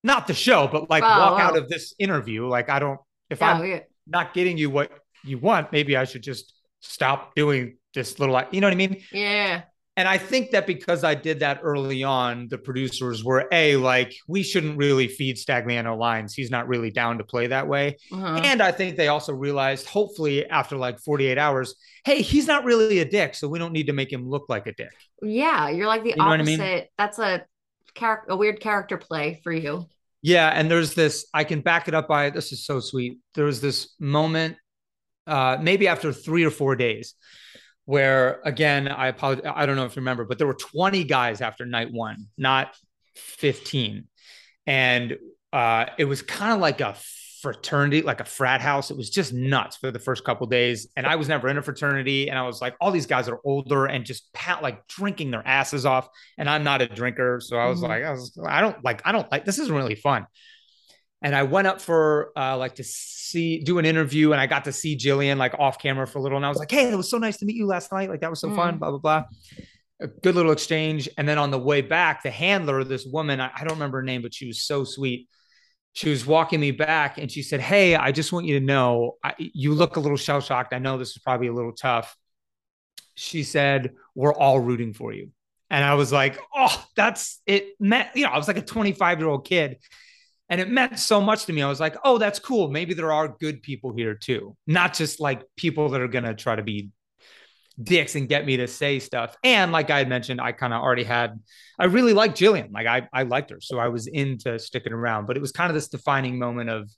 Not 0.04 0.26
the 0.26 0.34
show, 0.34 0.68
but 0.68 0.90
like 0.90 1.02
Oh, 1.04 1.06
walk 1.06 1.38
wow. 1.38 1.46
out 1.46 1.56
of 1.56 1.68
this 1.68 1.94
interview. 1.98 2.46
Like, 2.46 2.68
I 2.68 2.78
don't, 2.80 3.00
if 3.30 3.40
Yeah, 3.40 3.52
I'm 3.52 3.60
we- 3.62 3.80
not 4.06 4.34
getting 4.34 4.58
you 4.58 4.68
what 4.68 4.90
you 5.24 5.38
want, 5.38 5.72
maybe 5.72 5.96
I 5.96 6.04
should 6.04 6.22
just 6.22 6.52
stop 6.80 7.34
doing 7.34 7.77
this 7.94 8.18
little, 8.18 8.40
you 8.50 8.60
know 8.60 8.66
what 8.66 8.72
I 8.72 8.76
mean? 8.76 9.02
yeah. 9.12 9.62
And 9.96 10.06
I 10.06 10.16
think 10.16 10.52
that 10.52 10.64
because 10.64 11.02
I 11.02 11.16
did 11.16 11.40
that 11.40 11.58
early 11.60 12.04
on, 12.04 12.46
the 12.48 12.56
producers 12.56 13.24
were 13.24 13.48
a 13.50 13.74
like, 13.74 14.14
we 14.28 14.44
shouldn't 14.44 14.78
really 14.78 15.08
feed 15.08 15.34
Stagliano 15.38 15.98
lines. 15.98 16.34
He's 16.34 16.52
not 16.52 16.68
really 16.68 16.92
down 16.92 17.18
to 17.18 17.24
play 17.24 17.48
that 17.48 17.66
way. 17.66 17.96
Uh-huh. 18.12 18.40
And 18.44 18.62
I 18.62 18.70
think 18.70 18.96
they 18.96 19.08
also 19.08 19.32
realized, 19.32 19.88
hopefully, 19.88 20.46
after 20.48 20.76
like 20.76 21.00
48 21.00 21.36
hours, 21.36 21.74
hey, 22.04 22.22
he's 22.22 22.46
not 22.46 22.62
really 22.62 23.00
a 23.00 23.04
dick, 23.04 23.34
so 23.34 23.48
we 23.48 23.58
don't 23.58 23.72
need 23.72 23.88
to 23.88 23.92
make 23.92 24.12
him 24.12 24.28
look 24.28 24.44
like 24.48 24.68
a 24.68 24.72
dick. 24.72 24.92
Yeah, 25.20 25.68
you're 25.68 25.88
like 25.88 26.04
the 26.04 26.10
You 26.10 26.14
what 26.24 26.28
I 26.28 26.42
opposite. 26.42 26.58
mean? 26.60 26.84
That's 26.96 27.18
a 27.18 27.44
char- 27.96 28.24
a 28.28 28.36
weird 28.36 28.60
character 28.60 28.98
play 28.98 29.40
for 29.42 29.50
you. 29.52 29.84
Yeah, 30.22 30.48
and 30.48 30.70
there's 30.70 30.94
this. 30.94 31.26
I 31.34 31.42
can 31.42 31.60
back 31.60 31.88
it 31.88 31.94
up 31.94 32.06
by 32.06 32.30
this 32.30 32.52
is 32.52 32.64
so 32.64 32.78
sweet. 32.78 33.18
There 33.34 33.46
was 33.46 33.60
this 33.60 33.94
moment, 33.98 34.58
uh, 35.26 35.58
maybe 35.60 35.88
after 35.88 36.12
three 36.12 36.44
or 36.44 36.50
four 36.50 36.76
days, 36.76 37.14
where 37.88 38.42
again, 38.44 38.86
I 38.86 39.06
apologize. 39.08 39.50
I 39.56 39.64
don't 39.64 39.74
know 39.76 39.86
if 39.86 39.96
you 39.96 40.00
remember, 40.00 40.26
but 40.26 40.36
there 40.36 40.46
were 40.46 40.52
20 40.52 41.04
guys 41.04 41.40
after 41.40 41.64
night 41.64 41.90
one, 41.90 42.26
not 42.36 42.76
15, 43.16 44.04
and 44.66 45.16
uh, 45.54 45.86
it 45.96 46.04
was 46.04 46.20
kind 46.20 46.52
of 46.52 46.60
like 46.60 46.82
a 46.82 46.94
fraternity, 47.40 48.02
like 48.02 48.20
a 48.20 48.26
frat 48.26 48.60
house. 48.60 48.90
It 48.90 48.98
was 48.98 49.08
just 49.08 49.32
nuts 49.32 49.78
for 49.78 49.90
the 49.90 49.98
first 49.98 50.22
couple 50.22 50.46
days, 50.48 50.88
and 50.96 51.06
I 51.06 51.16
was 51.16 51.28
never 51.28 51.48
in 51.48 51.56
a 51.56 51.62
fraternity, 51.62 52.28
and 52.28 52.38
I 52.38 52.42
was 52.42 52.60
like, 52.60 52.76
all 52.78 52.90
these 52.90 53.06
guys 53.06 53.26
are 53.26 53.40
older 53.42 53.86
and 53.86 54.04
just 54.04 54.30
pat 54.34 54.62
like 54.62 54.86
drinking 54.88 55.30
their 55.30 55.46
asses 55.48 55.86
off, 55.86 56.10
and 56.36 56.46
I'm 56.50 56.64
not 56.64 56.82
a 56.82 56.88
drinker, 56.88 57.40
so 57.40 57.56
I 57.56 57.68
was 57.70 57.80
Mhm. 57.80 57.88
like, 57.88 58.04
I, 58.04 58.10
was, 58.10 58.38
I 58.46 58.60
don't 58.60 58.84
like, 58.84 59.00
I 59.06 59.12
don't 59.12 59.32
like 59.32 59.46
this. 59.46 59.58
Isn't 59.58 59.74
really 59.74 59.94
fun 59.94 60.26
and 61.20 61.34
I 61.34 61.42
went 61.42 61.66
up 61.66 61.80
for 61.80 62.32
uh, 62.36 62.56
like 62.56 62.76
to 62.76 62.84
see 62.84 63.60
do 63.60 63.78
an 63.78 63.84
interview, 63.84 64.32
and 64.32 64.40
I 64.40 64.46
got 64.46 64.64
to 64.64 64.72
see 64.72 64.96
Jillian 64.96 65.36
like 65.36 65.54
off 65.58 65.78
camera 65.78 66.06
for 66.06 66.18
a 66.18 66.22
little, 66.22 66.36
and 66.36 66.46
I 66.46 66.48
was 66.48 66.58
like, 66.58 66.70
"Hey, 66.70 66.90
it 66.90 66.96
was 66.96 67.10
so 67.10 67.18
nice 67.18 67.38
to 67.38 67.44
meet 67.44 67.56
you 67.56 67.66
last 67.66 67.92
night. 67.92 68.08
Like 68.08 68.20
that 68.20 68.30
was 68.30 68.40
so 68.40 68.54
fun." 68.54 68.76
Mm. 68.76 68.78
Blah 68.78 68.90
blah 68.90 68.98
blah. 68.98 69.24
A 70.00 70.06
good 70.06 70.36
little 70.36 70.52
exchange, 70.52 71.08
and 71.18 71.28
then 71.28 71.38
on 71.38 71.50
the 71.50 71.58
way 71.58 71.80
back, 71.80 72.22
the 72.22 72.30
handler, 72.30 72.84
this 72.84 73.04
woman, 73.04 73.40
I, 73.40 73.50
I 73.54 73.64
don't 73.64 73.74
remember 73.74 73.98
her 73.98 74.04
name, 74.04 74.22
but 74.22 74.32
she 74.32 74.46
was 74.46 74.62
so 74.62 74.84
sweet. 74.84 75.28
She 75.94 76.10
was 76.10 76.24
walking 76.24 76.60
me 76.60 76.70
back, 76.70 77.18
and 77.18 77.30
she 77.30 77.42
said, 77.42 77.60
"Hey, 77.60 77.96
I 77.96 78.12
just 78.12 78.32
want 78.32 78.46
you 78.46 78.60
to 78.60 78.64
know, 78.64 79.16
I, 79.24 79.34
you 79.38 79.74
look 79.74 79.96
a 79.96 80.00
little 80.00 80.16
shell 80.16 80.40
shocked. 80.40 80.72
I 80.72 80.78
know 80.78 80.98
this 80.98 81.10
is 81.10 81.18
probably 81.18 81.48
a 81.48 81.52
little 81.52 81.72
tough." 81.72 82.16
She 83.14 83.42
said, 83.42 83.94
"We're 84.14 84.34
all 84.34 84.60
rooting 84.60 84.92
for 84.92 85.12
you." 85.12 85.30
And 85.70 85.84
I 85.84 85.94
was 85.94 86.12
like, 86.12 86.38
oh, 86.54 86.86
that's 86.96 87.42
it 87.44 87.74
meant, 87.78 88.08
you 88.14 88.24
know, 88.24 88.30
I 88.30 88.38
was 88.38 88.48
like 88.48 88.56
a 88.56 88.62
25 88.62 89.18
year 89.18 89.28
old 89.28 89.46
kid. 89.46 89.78
And 90.48 90.60
it 90.60 90.70
meant 90.70 90.98
so 90.98 91.20
much 91.20 91.44
to 91.46 91.52
me. 91.52 91.62
I 91.62 91.68
was 91.68 91.80
like, 91.80 91.96
oh, 92.04 92.18
that's 92.18 92.38
cool. 92.38 92.70
Maybe 92.70 92.94
there 92.94 93.12
are 93.12 93.28
good 93.28 93.62
people 93.62 93.92
here 93.94 94.14
too, 94.14 94.56
not 94.66 94.94
just 94.94 95.20
like 95.20 95.42
people 95.56 95.90
that 95.90 96.00
are 96.00 96.08
going 96.08 96.24
to 96.24 96.34
try 96.34 96.56
to 96.56 96.62
be 96.62 96.90
dicks 97.80 98.16
and 98.16 98.28
get 98.28 98.44
me 98.44 98.56
to 98.56 98.66
say 98.66 98.98
stuff. 98.98 99.36
And 99.44 99.72
like 99.72 99.90
I 99.90 99.98
had 99.98 100.08
mentioned, 100.08 100.40
I 100.40 100.52
kind 100.52 100.72
of 100.72 100.82
already 100.82 101.04
had, 101.04 101.38
I 101.78 101.84
really 101.84 102.12
liked 102.12 102.38
Jillian. 102.38 102.72
Like 102.72 102.86
I, 102.86 103.08
I 103.12 103.22
liked 103.22 103.50
her. 103.50 103.60
So 103.60 103.78
I 103.78 103.88
was 103.88 104.06
into 104.06 104.58
sticking 104.58 104.92
around, 104.92 105.26
but 105.26 105.36
it 105.36 105.40
was 105.40 105.52
kind 105.52 105.70
of 105.70 105.74
this 105.74 105.88
defining 105.88 106.38
moment 106.38 106.70
of 106.70 106.90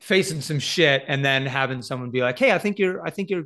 facing 0.00 0.40
some 0.40 0.58
shit 0.58 1.04
and 1.06 1.24
then 1.24 1.46
having 1.46 1.82
someone 1.82 2.10
be 2.10 2.22
like, 2.22 2.38
hey, 2.38 2.52
I 2.52 2.58
think 2.58 2.78
you're, 2.78 3.06
I 3.06 3.10
think 3.10 3.30
you're, 3.30 3.44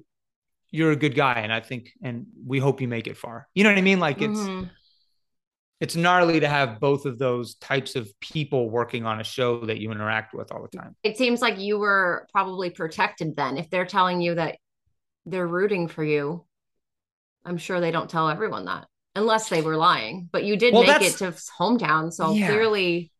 you're 0.70 0.92
a 0.92 0.96
good 0.96 1.14
guy. 1.14 1.34
And 1.34 1.52
I 1.52 1.60
think, 1.60 1.90
and 2.02 2.26
we 2.46 2.58
hope 2.58 2.80
you 2.80 2.88
make 2.88 3.06
it 3.06 3.16
far. 3.16 3.48
You 3.54 3.64
know 3.64 3.70
what 3.70 3.78
I 3.78 3.82
mean? 3.82 4.00
Like 4.00 4.22
it's, 4.22 4.38
Mhm. 4.38 4.70
It's 5.84 5.96
gnarly 5.96 6.40
to 6.40 6.48
have 6.48 6.80
both 6.80 7.04
of 7.04 7.18
those 7.18 7.56
types 7.56 7.94
of 7.94 8.08
people 8.18 8.70
working 8.70 9.04
on 9.04 9.20
a 9.20 9.24
show 9.24 9.60
that 9.66 9.80
you 9.80 9.92
interact 9.92 10.32
with 10.32 10.50
all 10.50 10.62
the 10.62 10.74
time. 10.74 10.96
It 11.02 11.18
seems 11.18 11.42
like 11.42 11.58
you 11.58 11.78
were 11.78 12.26
probably 12.32 12.70
protected 12.70 13.36
then. 13.36 13.58
If 13.58 13.68
they're 13.68 13.84
telling 13.84 14.22
you 14.22 14.34
that 14.36 14.56
they're 15.26 15.46
rooting 15.46 15.88
for 15.88 16.02
you, 16.02 16.46
I'm 17.44 17.58
sure 17.58 17.80
they 17.80 17.90
don't 17.90 18.08
tell 18.08 18.30
everyone 18.30 18.64
that 18.64 18.86
unless 19.14 19.50
they 19.50 19.60
were 19.60 19.76
lying. 19.76 20.30
But 20.32 20.44
you 20.44 20.56
did 20.56 20.72
Well, 20.72 20.84
make 20.84 21.02
it 21.02 21.18
to 21.18 21.26
hometown, 21.60 22.10
so 22.10 22.32
Yeah. 22.32 22.46
clearly 22.46 23.12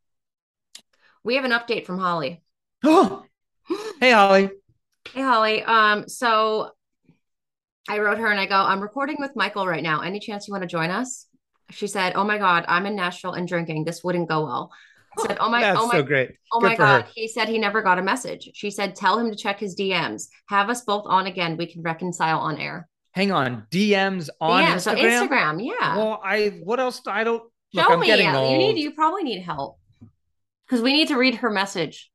we 1.22 1.34
have 1.36 1.44
an 1.44 1.50
update 1.50 1.84
from 1.84 1.98
Holly. 1.98 2.42
Oh, 2.82 3.24
hey, 4.00 4.12
Holly. 4.12 4.48
Hey 5.12 5.20
Holly. 5.20 5.62
Um, 5.62 6.08
so 6.08 6.70
I 7.90 7.98
wrote 7.98 8.16
her 8.16 8.30
and 8.30 8.40
I 8.40 8.46
go, 8.46 8.56
I'm 8.56 8.80
recording 8.80 9.16
with 9.18 9.36
Michael 9.36 9.66
right 9.66 9.82
now. 9.82 10.00
Any 10.00 10.18
chance 10.18 10.48
you 10.48 10.52
want 10.52 10.62
to 10.62 10.66
join 10.66 10.88
us? 10.88 11.26
She 11.70 11.86
said, 11.86 12.12
Oh 12.14 12.24
my 12.24 12.38
God, 12.38 12.64
I'm 12.68 12.86
in 12.86 12.96
Nashville 12.96 13.32
and 13.32 13.48
drinking. 13.48 13.84
This 13.84 14.02
wouldn't 14.04 14.28
go 14.28 14.44
well. 14.44 14.72
I 15.18 15.26
said, 15.26 15.36
Oh 15.40 15.48
my, 15.48 15.60
That's 15.60 15.78
oh 15.80 15.86
my, 15.86 15.94
so 15.94 16.02
great. 16.02 16.32
oh 16.52 16.60
Good 16.60 16.66
my 16.66 16.76
God. 16.76 17.02
her. 17.04 17.08
He 17.14 17.28
said 17.28 17.48
he 17.48 17.58
never 17.58 17.82
got 17.82 17.98
a 17.98 18.02
message. 18.02 18.50
She 18.54 18.70
said, 18.70 18.94
Tell 18.96 19.18
him 19.18 19.30
to 19.30 19.36
check 19.36 19.58
his 19.60 19.76
DMs. 19.76 20.28
Have 20.48 20.70
us 20.70 20.82
both 20.82 21.04
on 21.06 21.26
again. 21.26 21.56
We 21.56 21.66
can 21.66 21.82
reconcile 21.82 22.40
on 22.40 22.58
air. 22.58 22.88
Hang 23.12 23.30
on. 23.30 23.66
DMs 23.70 24.28
on 24.40 24.64
Instagram. 24.64 24.80
so 24.80 24.94
Instagram, 24.96 25.64
yeah. 25.64 25.96
Well, 25.96 26.20
I 26.24 26.58
what 26.64 26.80
else? 26.80 27.00
I 27.06 27.22
don't. 27.24 27.42
Look, 27.72 27.86
Show 27.86 27.92
I'm 27.92 28.00
me. 28.00 28.06
getting 28.06 28.28
You 28.28 28.34
old. 28.36 28.58
need 28.58 28.76
you 28.78 28.90
probably 28.92 29.22
need 29.24 29.40
help. 29.42 29.78
Because 30.66 30.82
we 30.82 30.92
need 30.92 31.08
to 31.08 31.16
read 31.16 31.36
her 31.36 31.50
message. 31.50 32.10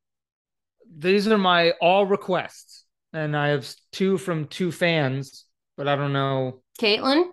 These 0.98 1.28
are 1.28 1.38
my 1.38 1.72
all 1.82 2.06
requests, 2.06 2.84
and 3.14 3.38
I 3.38 3.50
have 3.50 3.68
two 3.92 4.18
from 4.18 4.48
two 4.48 4.72
fans, 4.72 5.46
but 5.78 5.88
I 5.88 5.96
don't 5.96 6.14
know. 6.14 6.62
Caitlin? 6.82 7.26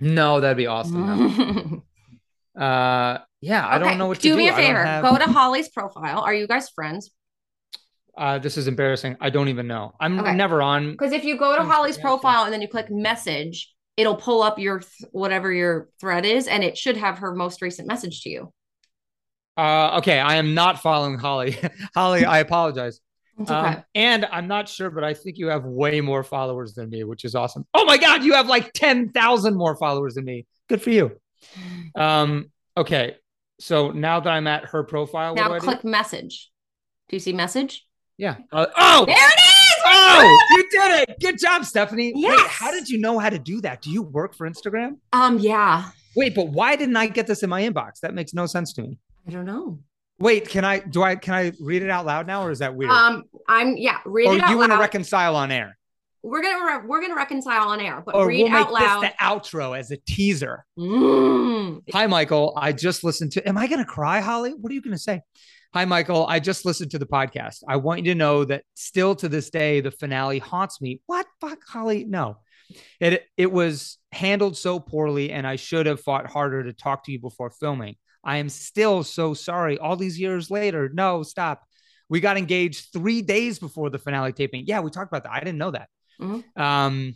No, 0.00 0.40
that'd 0.40 0.56
be 0.56 0.66
awesome. 0.66 1.82
uh, 2.58 3.18
yeah, 3.40 3.66
I 3.66 3.76
Okay, 3.76 3.84
don't 3.84 3.98
know 3.98 4.06
what 4.06 4.16
to 4.18 4.22
do 4.22 4.30
do. 4.30 4.36
me 4.36 4.48
a 4.48 4.54
favor. 4.54 4.84
have- 4.84 5.04
Go 5.04 5.16
to 5.16 5.24
Holly's 5.30 5.68
profile. 5.68 6.20
Are 6.20 6.34
you 6.34 6.46
guys 6.46 6.68
friends? 6.70 7.10
Uh, 8.16 8.38
this 8.38 8.56
is 8.58 8.66
embarrassing. 8.66 9.16
I 9.20 9.30
don't 9.30 9.48
even 9.48 9.66
know. 9.66 9.94
I'm 10.00 10.18
Okay. 10.20 10.34
never 10.34 10.60
on. 10.60 10.90
Because 10.92 11.12
if 11.12 11.24
you 11.24 11.36
go 11.38 11.56
to 11.56 11.64
Holly's 11.64 11.96
profile 11.96 12.44
and 12.44 12.52
then 12.52 12.60
you 12.60 12.68
click 12.68 12.90
message, 12.90 13.72
it'll 13.96 14.16
pull 14.16 14.42
up 14.42 14.58
your 14.58 14.80
th- 14.80 15.10
whatever 15.12 15.50
your 15.52 15.88
thread 16.00 16.26
is, 16.26 16.46
and 16.46 16.62
it 16.64 16.76
should 16.76 16.96
have 16.96 17.18
her 17.18 17.34
most 17.34 17.62
recent 17.62 17.86
message 17.88 18.22
to 18.22 18.30
you. 18.30 18.52
Uh, 19.56 19.98
okay, 19.98 20.18
I 20.18 20.36
am 20.36 20.54
not 20.54 20.80
following 20.82 21.18
Holly. 21.18 21.56
Holly, 21.94 22.24
I 22.24 22.38
apologize. 22.38 23.00
It's 23.40 23.50
Um, 23.50 23.82
and 23.94 24.26
I'm 24.26 24.46
not 24.46 24.68
sure, 24.68 24.90
but 24.90 25.02
I 25.02 25.14
think 25.14 25.38
you 25.38 25.48
have 25.48 25.64
way 25.64 26.00
more 26.00 26.22
followers 26.22 26.74
than 26.74 26.90
me, 26.90 27.04
which 27.04 27.24
is 27.24 27.34
awesome. 27.34 27.66
Oh 27.74 27.84
my 27.84 27.96
God, 27.96 28.22
you 28.22 28.34
have 28.34 28.48
like 28.48 28.72
10,000 28.74 29.54
more 29.56 29.76
followers 29.76 30.14
than 30.14 30.24
me. 30.24 30.46
Good 30.68 30.82
for 30.82 30.90
you. 30.90 31.12
Um, 31.94 32.50
okay. 32.76 33.16
So 33.58 33.90
now 33.90 34.20
that 34.20 34.30
I'm 34.30 34.46
at 34.46 34.66
her 34.66 34.84
profile, 34.84 35.34
what 35.34 35.42
do 35.42 35.48
now 35.48 35.54
I 35.54 35.58
do? 35.58 35.64
click 35.64 35.84
message. 35.84 36.50
Do 37.08 37.16
you 37.16 37.20
see 37.20 37.32
message? 37.32 37.86
Yeah. 38.16 38.36
Uh, 38.52 38.66
oh, 38.76 39.04
There 39.06 39.16
it 39.16 39.40
is. 39.40 39.82
oh, 39.86 40.46
you 40.50 40.68
did 40.70 41.08
it. 41.08 41.20
Good 41.20 41.38
job, 41.38 41.64
Stephanie. 41.64 42.12
Wait, 42.14 42.40
how 42.46 42.70
did 42.70 42.88
you 42.88 42.98
know 42.98 43.18
how 43.18 43.30
to 43.30 43.38
do 43.38 43.60
that? 43.62 43.80
Do 43.82 43.90
you 43.90 44.02
work 44.02 44.34
for 44.34 44.48
Instagram? 44.48 44.98
Um, 45.12 45.38
yeah. 45.38 45.90
Wait, 46.14 46.34
but 46.34 46.48
why 46.48 46.76
didn't 46.76 46.96
I 46.96 47.06
get 47.06 47.26
this 47.26 47.42
in 47.42 47.48
my 47.50 47.62
inbox? 47.62 48.00
That 48.02 48.14
makes 48.14 48.34
no 48.34 48.46
sense 48.46 48.72
to 48.74 48.82
me. 48.82 48.98
I 49.26 49.30
don't 49.30 49.46
know. 49.46 49.80
Wait, 50.20 50.48
can 50.48 50.64
I 50.64 50.78
do 50.80 51.02
I 51.02 51.16
can 51.16 51.34
I 51.34 51.52
read 51.60 51.82
it 51.82 51.90
out 51.90 52.06
loud 52.06 52.26
now 52.26 52.44
or 52.44 52.50
is 52.50 52.58
that 52.60 52.74
weird? 52.74 52.90
Um, 52.90 53.24
I'm 53.48 53.76
yeah. 53.76 53.98
Read 54.04 54.26
or 54.26 54.34
it 54.34 54.36
out 54.36 54.42
loud. 54.42 54.50
you 54.50 54.58
want 54.58 54.72
to 54.72 54.78
reconcile 54.78 55.34
on 55.36 55.50
air? 55.50 55.76
we're 56.22 56.42
gonna 56.42 56.64
re- 56.64 56.86
we're 56.86 57.00
gonna 57.00 57.14
reconcile 57.16 57.68
on 57.68 57.80
air, 57.80 58.02
but 58.04 58.14
Or 58.14 58.26
read 58.26 58.42
we'll 58.42 58.52
make 58.52 58.66
out 58.66 58.72
loud. 58.72 59.02
this 59.02 59.10
the 59.18 59.24
outro 59.24 59.78
as 59.78 59.90
a 59.90 59.96
teaser. 60.06 60.66
Mm. 60.78 61.80
Hi, 61.92 62.06
Michael. 62.06 62.52
I 62.56 62.72
just 62.72 63.02
listened 63.04 63.32
to. 63.32 63.48
Am 63.48 63.56
I 63.56 63.66
going 63.66 63.78
to 63.78 63.90
cry, 63.90 64.20
Holly? 64.20 64.52
What 64.52 64.70
are 64.70 64.74
you 64.74 64.82
going 64.82 64.94
to 64.94 64.98
say? 65.02 65.22
Hi, 65.72 65.86
Michael. 65.86 66.26
I 66.26 66.38
just 66.40 66.66
listened 66.66 66.90
to 66.90 66.98
the 66.98 67.06
podcast. 67.06 67.62
I 67.66 67.76
want 67.76 68.04
you 68.04 68.12
to 68.12 68.18
know 68.18 68.44
that 68.44 68.64
still 68.74 69.14
to 69.16 69.28
this 69.30 69.48
day, 69.48 69.80
the 69.80 69.90
finale 69.92 70.40
haunts 70.40 70.82
me. 70.82 71.00
What? 71.06 71.26
Fuck, 71.40 71.60
Holly? 71.66 72.04
No. 72.04 72.36
It 73.00 73.24
it 73.38 73.50
was 73.50 73.96
handled 74.12 74.58
so 74.58 74.78
poorly, 74.78 75.30
and 75.32 75.46
I 75.46 75.56
should 75.56 75.86
have 75.86 76.00
fought 76.02 76.26
harder 76.26 76.64
to 76.64 76.72
talk 76.74 77.04
to 77.04 77.12
you 77.12 77.18
before 77.18 77.50
filming. 77.50 77.96
I 78.24 78.38
am 78.38 78.48
still 78.48 79.02
so 79.02 79.34
sorry. 79.34 79.78
All 79.78 79.96
these 79.96 80.18
years 80.20 80.50
later. 80.50 80.90
No, 80.92 81.22
stop. 81.22 81.62
We 82.08 82.20
got 82.20 82.36
engaged 82.36 82.92
three 82.92 83.22
days 83.22 83.58
before 83.58 83.88
the 83.90 83.98
finale 83.98 84.32
taping. 84.32 84.64
Yeah, 84.66 84.80
we 84.80 84.90
talked 84.90 85.10
about 85.12 85.22
that. 85.24 85.32
I 85.32 85.38
didn't 85.40 85.58
know 85.58 85.70
that. 85.70 85.88
Mhm. 86.20 86.44
Um, 86.58 87.14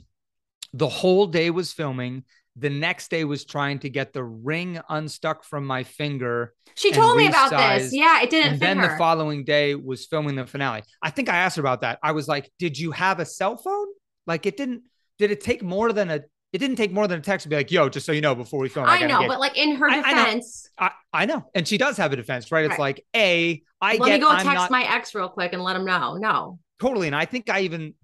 the 0.73 0.89
whole 0.89 1.27
day 1.27 1.51
was 1.51 1.73
filming. 1.73 2.25
The 2.57 2.71
next 2.71 3.11
day 3.11 3.25
was 3.25 3.45
trying 3.45 3.81
to 3.81 3.89
get 3.91 4.13
the 4.13 4.23
ring 4.23 4.81
unstuck 4.89 5.43
from 5.45 5.67
my 5.67 5.83
finger. 5.83 6.55
She 6.77 6.93
told 6.93 7.17
me 7.17 7.27
about 7.27 7.51
this. 7.51 7.93
Yeah, 7.93 8.23
it 8.23 8.31
didn't 8.31 8.53
And 8.53 8.61
then 8.61 8.79
her. 8.79 8.89
the 8.93 8.97
following 8.97 9.45
day 9.45 9.75
was 9.75 10.07
filming 10.07 10.37
the 10.37 10.47
finale. 10.47 10.83
I 11.03 11.11
think 11.11 11.29
I 11.29 11.37
asked 11.39 11.57
her 11.57 11.63
about 11.63 11.81
that. 11.81 11.99
I 12.03 12.13
was 12.13 12.29
like, 12.29 12.51
Did 12.61 12.79
you 12.79 12.93
have 12.93 13.19
a 13.19 13.25
cell 13.25 13.57
phone? 13.57 13.89
Like, 14.27 14.47
it 14.47 14.57
didn't, 14.57 14.85
did 15.19 15.33
it 15.33 15.41
take 15.41 15.63
more 15.63 15.93
than 15.93 16.11
a, 16.11 16.21
it 16.55 16.59
didn't 16.59 16.77
take 16.77 16.93
more 16.93 17.09
than 17.09 17.19
a 17.19 17.23
text 17.23 17.43
to 17.43 17.49
be 17.51 17.57
like, 17.57 17.71
Yo, 17.73 17.89
just 17.89 18.07
so 18.07 18.13
you 18.13 18.21
know, 18.21 18.35
before 18.35 18.61
we 18.61 18.69
film, 18.69 18.87
I 18.89 19.01
gotta 19.01 19.09
know, 19.09 19.27
but 19.29 19.41
like 19.41 19.59
in 19.59 19.75
her 19.77 19.89
I- 19.91 20.01
I 20.01 20.15
defense, 20.15 20.69
I, 20.79 20.91
I 21.13 21.27
know. 21.27 21.51
And 21.55 21.67
she 21.67 21.77
does 21.77 21.97
have 21.97 22.13
a 22.13 22.17
defense, 22.17 22.51
right? 22.53 22.65
It's 22.65 22.71
Right. 22.73 22.79
like, 22.79 23.05
A, 23.17 23.63
I 23.81 23.97
let 23.97 24.07
get 24.07 24.15
me 24.15 24.19
go 24.21 24.29
I'm 24.31 24.37
text 24.45 24.55
not, 24.55 24.71
my 24.71 24.85
ex 24.85 25.15
real 25.15 25.29
quick 25.29 25.53
and 25.53 25.63
let 25.63 25.75
him 25.77 25.85
know. 25.85 26.15
No. 26.17 26.59
totally 26.81 27.07
and 27.09 27.15
i 27.17 27.25
think 27.25 27.49
i 27.51 27.61
even 27.61 27.95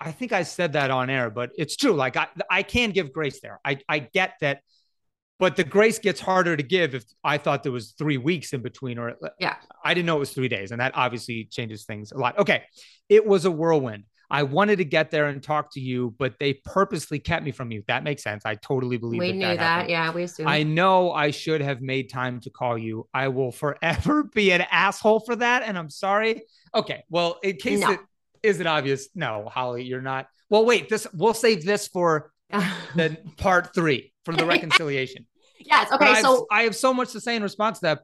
i 0.00 0.10
think 0.12 0.32
i 0.32 0.42
said 0.42 0.72
that 0.74 0.90
on 0.90 1.08
air 1.10 1.30
but 1.30 1.50
it's 1.56 1.76
true 1.76 1.92
like 1.94 2.16
i 2.16 2.26
i 2.50 2.62
can 2.62 2.90
give 2.90 3.12
grace 3.12 3.40
there 3.40 3.58
i 3.64 3.78
i 3.88 3.98
get 4.00 4.34
that 4.40 4.60
but 5.38 5.56
the 5.56 5.64
grace 5.64 5.98
gets 5.98 6.20
harder 6.20 6.56
to 6.56 6.62
give 6.62 6.94
if 6.94 7.04
i 7.22 7.38
thought 7.38 7.62
there 7.62 7.72
was 7.72 7.92
three 7.92 8.18
weeks 8.18 8.52
in 8.52 8.60
between 8.62 8.98
or 8.98 9.14
Yeah. 9.38 9.56
i 9.84 9.94
didn't 9.94 10.06
know 10.06 10.16
it 10.16 10.20
was 10.20 10.32
three 10.32 10.48
days 10.48 10.72
and 10.72 10.80
that 10.80 10.92
obviously 10.94 11.44
changes 11.44 11.84
things 11.84 12.12
a 12.12 12.18
lot 12.18 12.38
okay 12.38 12.64
it 13.08 13.24
was 13.26 13.44
a 13.44 13.50
whirlwind 13.50 14.04
I 14.30 14.42
wanted 14.42 14.76
to 14.78 14.84
get 14.84 15.10
there 15.10 15.26
and 15.26 15.42
talk 15.42 15.72
to 15.74 15.80
you, 15.80 16.14
but 16.18 16.38
they 16.38 16.54
purposely 16.64 17.18
kept 17.18 17.44
me 17.44 17.52
from 17.52 17.70
you. 17.70 17.82
That 17.88 18.04
makes 18.04 18.22
sense. 18.22 18.44
I 18.46 18.54
totally 18.56 18.96
believe 18.96 19.20
we 19.20 19.26
that 19.28 19.32
We 19.32 19.38
knew 19.38 19.46
that. 19.46 19.56
that. 19.58 19.88
Yeah, 19.90 20.10
we 20.12 20.22
assumed. 20.24 20.48
I 20.48 20.62
know 20.62 21.12
I 21.12 21.30
should 21.30 21.60
have 21.60 21.80
made 21.82 22.10
time 22.10 22.40
to 22.40 22.50
call 22.50 22.76
you. 22.78 23.06
I 23.12 23.28
will 23.28 23.52
forever 23.52 24.22
be 24.34 24.50
an 24.52 24.62
asshole 24.70 25.20
for 25.20 25.36
that. 25.36 25.62
And 25.62 25.76
I'm 25.78 25.90
sorry. 25.90 26.42
Okay. 26.74 27.04
Well, 27.10 27.38
in 27.42 27.56
case 27.56 27.80
No. 27.80 27.92
it 27.92 28.00
isn't 28.42 28.66
obvious, 28.66 29.08
no, 29.14 29.48
Holly, 29.52 29.84
you're 29.84 30.02
not. 30.02 30.26
Well, 30.50 30.64
wait, 30.64 30.88
this 30.88 31.06
we'll 31.14 31.34
save 31.34 31.64
this 31.64 31.88
for 31.88 32.30
the 32.50 33.16
part 33.36 33.74
three 33.74 34.12
for 34.24 34.34
the 34.34 34.44
reconciliation. 34.54 35.26
yes. 35.60 35.90
Okay. 35.92 36.20
So 36.20 36.46
I 36.50 36.62
have 36.62 36.76
so 36.76 36.92
much 36.94 37.12
to 37.12 37.20
say 37.20 37.36
in 37.36 37.42
response 37.42 37.78
to 37.80 37.86
that 37.86 38.00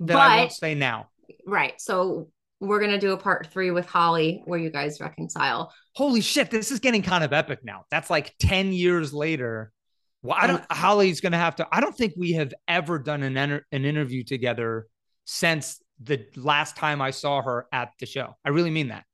that 0.00 0.16
I 0.16 0.36
won't 0.38 0.52
say 0.52 0.74
now. 0.74 1.08
right. 1.46 1.80
So 1.80 2.28
we're 2.60 2.80
gonna 2.80 2.98
do 2.98 3.12
a 3.12 3.16
part 3.16 3.48
three 3.48 3.70
with 3.70 3.86
Holly 3.86 4.42
where 4.44 4.58
you 4.58 4.70
guys 4.70 5.00
reconcile. 5.00 5.72
Holy 5.96 6.20
shit, 6.20 6.50
this 6.50 6.70
is 6.70 6.78
getting 6.78 7.02
kind 7.02 7.24
of 7.24 7.32
epic 7.32 7.60
now. 7.64 7.84
That's 7.90 8.10
like 8.10 8.34
10 8.38 8.72
years 8.72 9.12
later. 9.12 9.72
Well, 10.22 10.36
I 10.38 10.46
don't 10.46 10.62
Holly's 10.70 11.22
gonna 11.22 11.38
have 11.38 11.56
to. 11.56 11.68
I 11.72 11.80
don't 11.80 11.96
think 11.96 12.12
we 12.16 12.32
have 12.32 12.52
ever 12.68 12.98
done 12.98 13.22
an 13.22 13.38
enter, 13.38 13.66
an 13.72 13.86
interview 13.86 14.22
together 14.22 14.86
since 15.24 15.82
the 16.02 16.26
last 16.36 16.76
time 16.76 17.00
I 17.00 17.10
saw 17.10 17.40
her 17.40 17.66
at 17.72 17.92
the 17.98 18.06
show. 18.06 18.36
I 18.44 18.50
really 18.50 18.70
mean 18.70 18.88
that. 18.88 19.04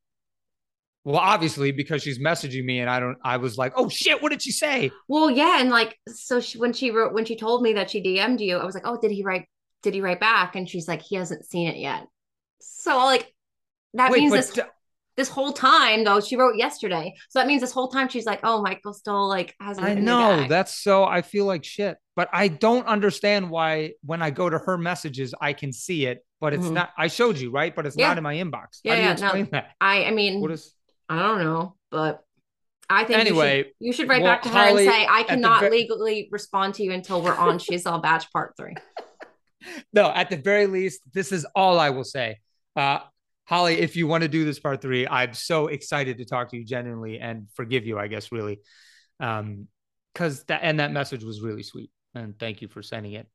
Well, 1.04 1.18
obviously, 1.18 1.70
because 1.70 2.02
she's 2.02 2.18
messaging 2.18 2.64
me 2.64 2.80
and 2.80 2.90
I 2.90 2.98
don't 2.98 3.16
I 3.22 3.36
was 3.36 3.56
like, 3.56 3.74
oh 3.76 3.88
shit, 3.88 4.20
what 4.20 4.30
did 4.30 4.42
she 4.42 4.50
say? 4.50 4.90
Well, 5.06 5.30
yeah, 5.30 5.60
and 5.60 5.70
like 5.70 5.96
so 6.08 6.40
she, 6.40 6.58
when 6.58 6.72
she 6.72 6.90
wrote 6.90 7.14
when 7.14 7.24
she 7.24 7.36
told 7.36 7.62
me 7.62 7.74
that 7.74 7.90
she 7.90 8.02
DM'd 8.02 8.40
you, 8.40 8.56
I 8.56 8.64
was 8.64 8.74
like, 8.74 8.86
oh, 8.86 8.98
did 9.00 9.12
he 9.12 9.22
write? 9.22 9.46
Did 9.84 9.94
he 9.94 10.00
write 10.00 10.18
back? 10.18 10.56
And 10.56 10.68
she's 10.68 10.88
like, 10.88 11.02
he 11.02 11.14
hasn't 11.14 11.44
seen 11.44 11.68
it 11.68 11.76
yet. 11.76 12.08
So 12.60 12.98
I 12.98 13.04
like 13.04 13.32
that 13.96 14.10
Wait, 14.10 14.20
means 14.20 14.32
this 14.32 14.50
d- 14.50 14.62
this 15.16 15.28
whole 15.28 15.52
time 15.52 16.04
though 16.04 16.20
she 16.20 16.36
wrote 16.36 16.56
yesterday. 16.56 17.14
So 17.30 17.38
that 17.38 17.46
means 17.46 17.60
this 17.62 17.72
whole 17.72 17.88
time 17.88 18.08
she's 18.08 18.26
like, 18.26 18.40
oh, 18.44 18.62
Michael 18.62 18.92
still 18.92 19.28
like 19.28 19.54
hasn't. 19.60 19.86
I 19.86 19.94
know 19.94 20.46
that's 20.48 20.76
so 20.76 21.04
I 21.04 21.22
feel 21.22 21.44
like 21.46 21.64
shit. 21.64 21.96
But 22.14 22.28
I 22.32 22.48
don't 22.48 22.86
understand 22.86 23.50
why 23.50 23.92
when 24.04 24.22
I 24.22 24.30
go 24.30 24.48
to 24.48 24.58
her 24.58 24.78
messages, 24.78 25.34
I 25.40 25.52
can 25.52 25.72
see 25.72 26.06
it, 26.06 26.24
but 26.40 26.54
it's 26.54 26.66
Mhm. 26.66 26.72
not 26.74 26.90
I 26.96 27.08
showed 27.08 27.38
you, 27.38 27.50
right? 27.50 27.74
But 27.74 27.86
it's 27.86 27.96
Yeah. 27.96 28.08
not 28.08 28.18
in 28.18 28.24
my 28.24 28.34
inbox. 28.36 28.80
Yeah, 28.84 28.92
How 28.92 28.96
do 28.96 29.02
you 29.02 29.08
yeah, 29.08 29.14
no. 29.14 29.26
explain 29.26 29.48
that? 29.52 29.70
I 29.80 30.04
I 30.04 30.10
mean 30.12 30.40
What 30.40 30.50
is 30.52 30.74
I 31.08 31.20
don't 31.22 31.38
know, 31.42 31.76
but 31.90 32.22
I 32.88 33.04
think 33.04 33.10
you 33.10 33.14
should- 33.24 33.26
Anyway, 33.28 33.72
you 33.80 33.92
should, 33.92 34.08
write 34.08 34.22
well, 34.22 34.32
back 34.34 34.42
to 34.42 34.48
her 34.48 34.54
Holly, 34.54 34.86
and 34.86 34.94
say 34.94 35.06
I 35.08 35.22
cannot 35.24 35.70
legally 35.72 36.28
respond 36.30 36.74
to 36.74 36.84
you 36.84 36.92
until 36.92 37.20
we're 37.20 37.34
on 37.34 37.58
She's 37.58 37.84
All 37.86 37.98
Batch 38.00 38.30
Part 38.32 38.54
Three. 38.56 38.74
no, 39.92 40.08
at 40.10 40.30
the 40.30 40.36
very 40.36 40.66
least, 40.66 41.00
this 41.12 41.32
is 41.32 41.44
all 41.54 41.78
I 41.80 41.90
will 41.90 42.04
say. 42.04 42.38
Uh, 42.76 43.00
Holly, 43.46 43.78
if 43.78 43.96
you 43.96 44.06
want 44.06 44.22
to 44.22 44.28
do 44.28 44.44
this 44.44 44.58
part 44.58 44.82
three, 44.82 45.06
I'm 45.06 45.34
so 45.34 45.68
excited 45.68 46.18
to 46.18 46.24
talk 46.24 46.50
to 46.50 46.56
you 46.56 46.64
genuinely 46.64 47.18
and 47.20 47.48
forgive 47.54 47.86
you, 47.86 47.98
I 47.98 48.08
guess, 48.08 48.32
really. 48.32 48.60
Um, 49.20 49.68
because 50.12 50.44
that 50.44 50.60
and 50.62 50.80
that 50.80 50.92
message 50.92 51.22
was 51.22 51.42
really 51.42 51.62
sweet. 51.62 51.90
And 52.14 52.38
thank 52.38 52.62
you 52.62 52.68
for 52.68 52.82
sending 52.82 53.12
it. 53.12 53.26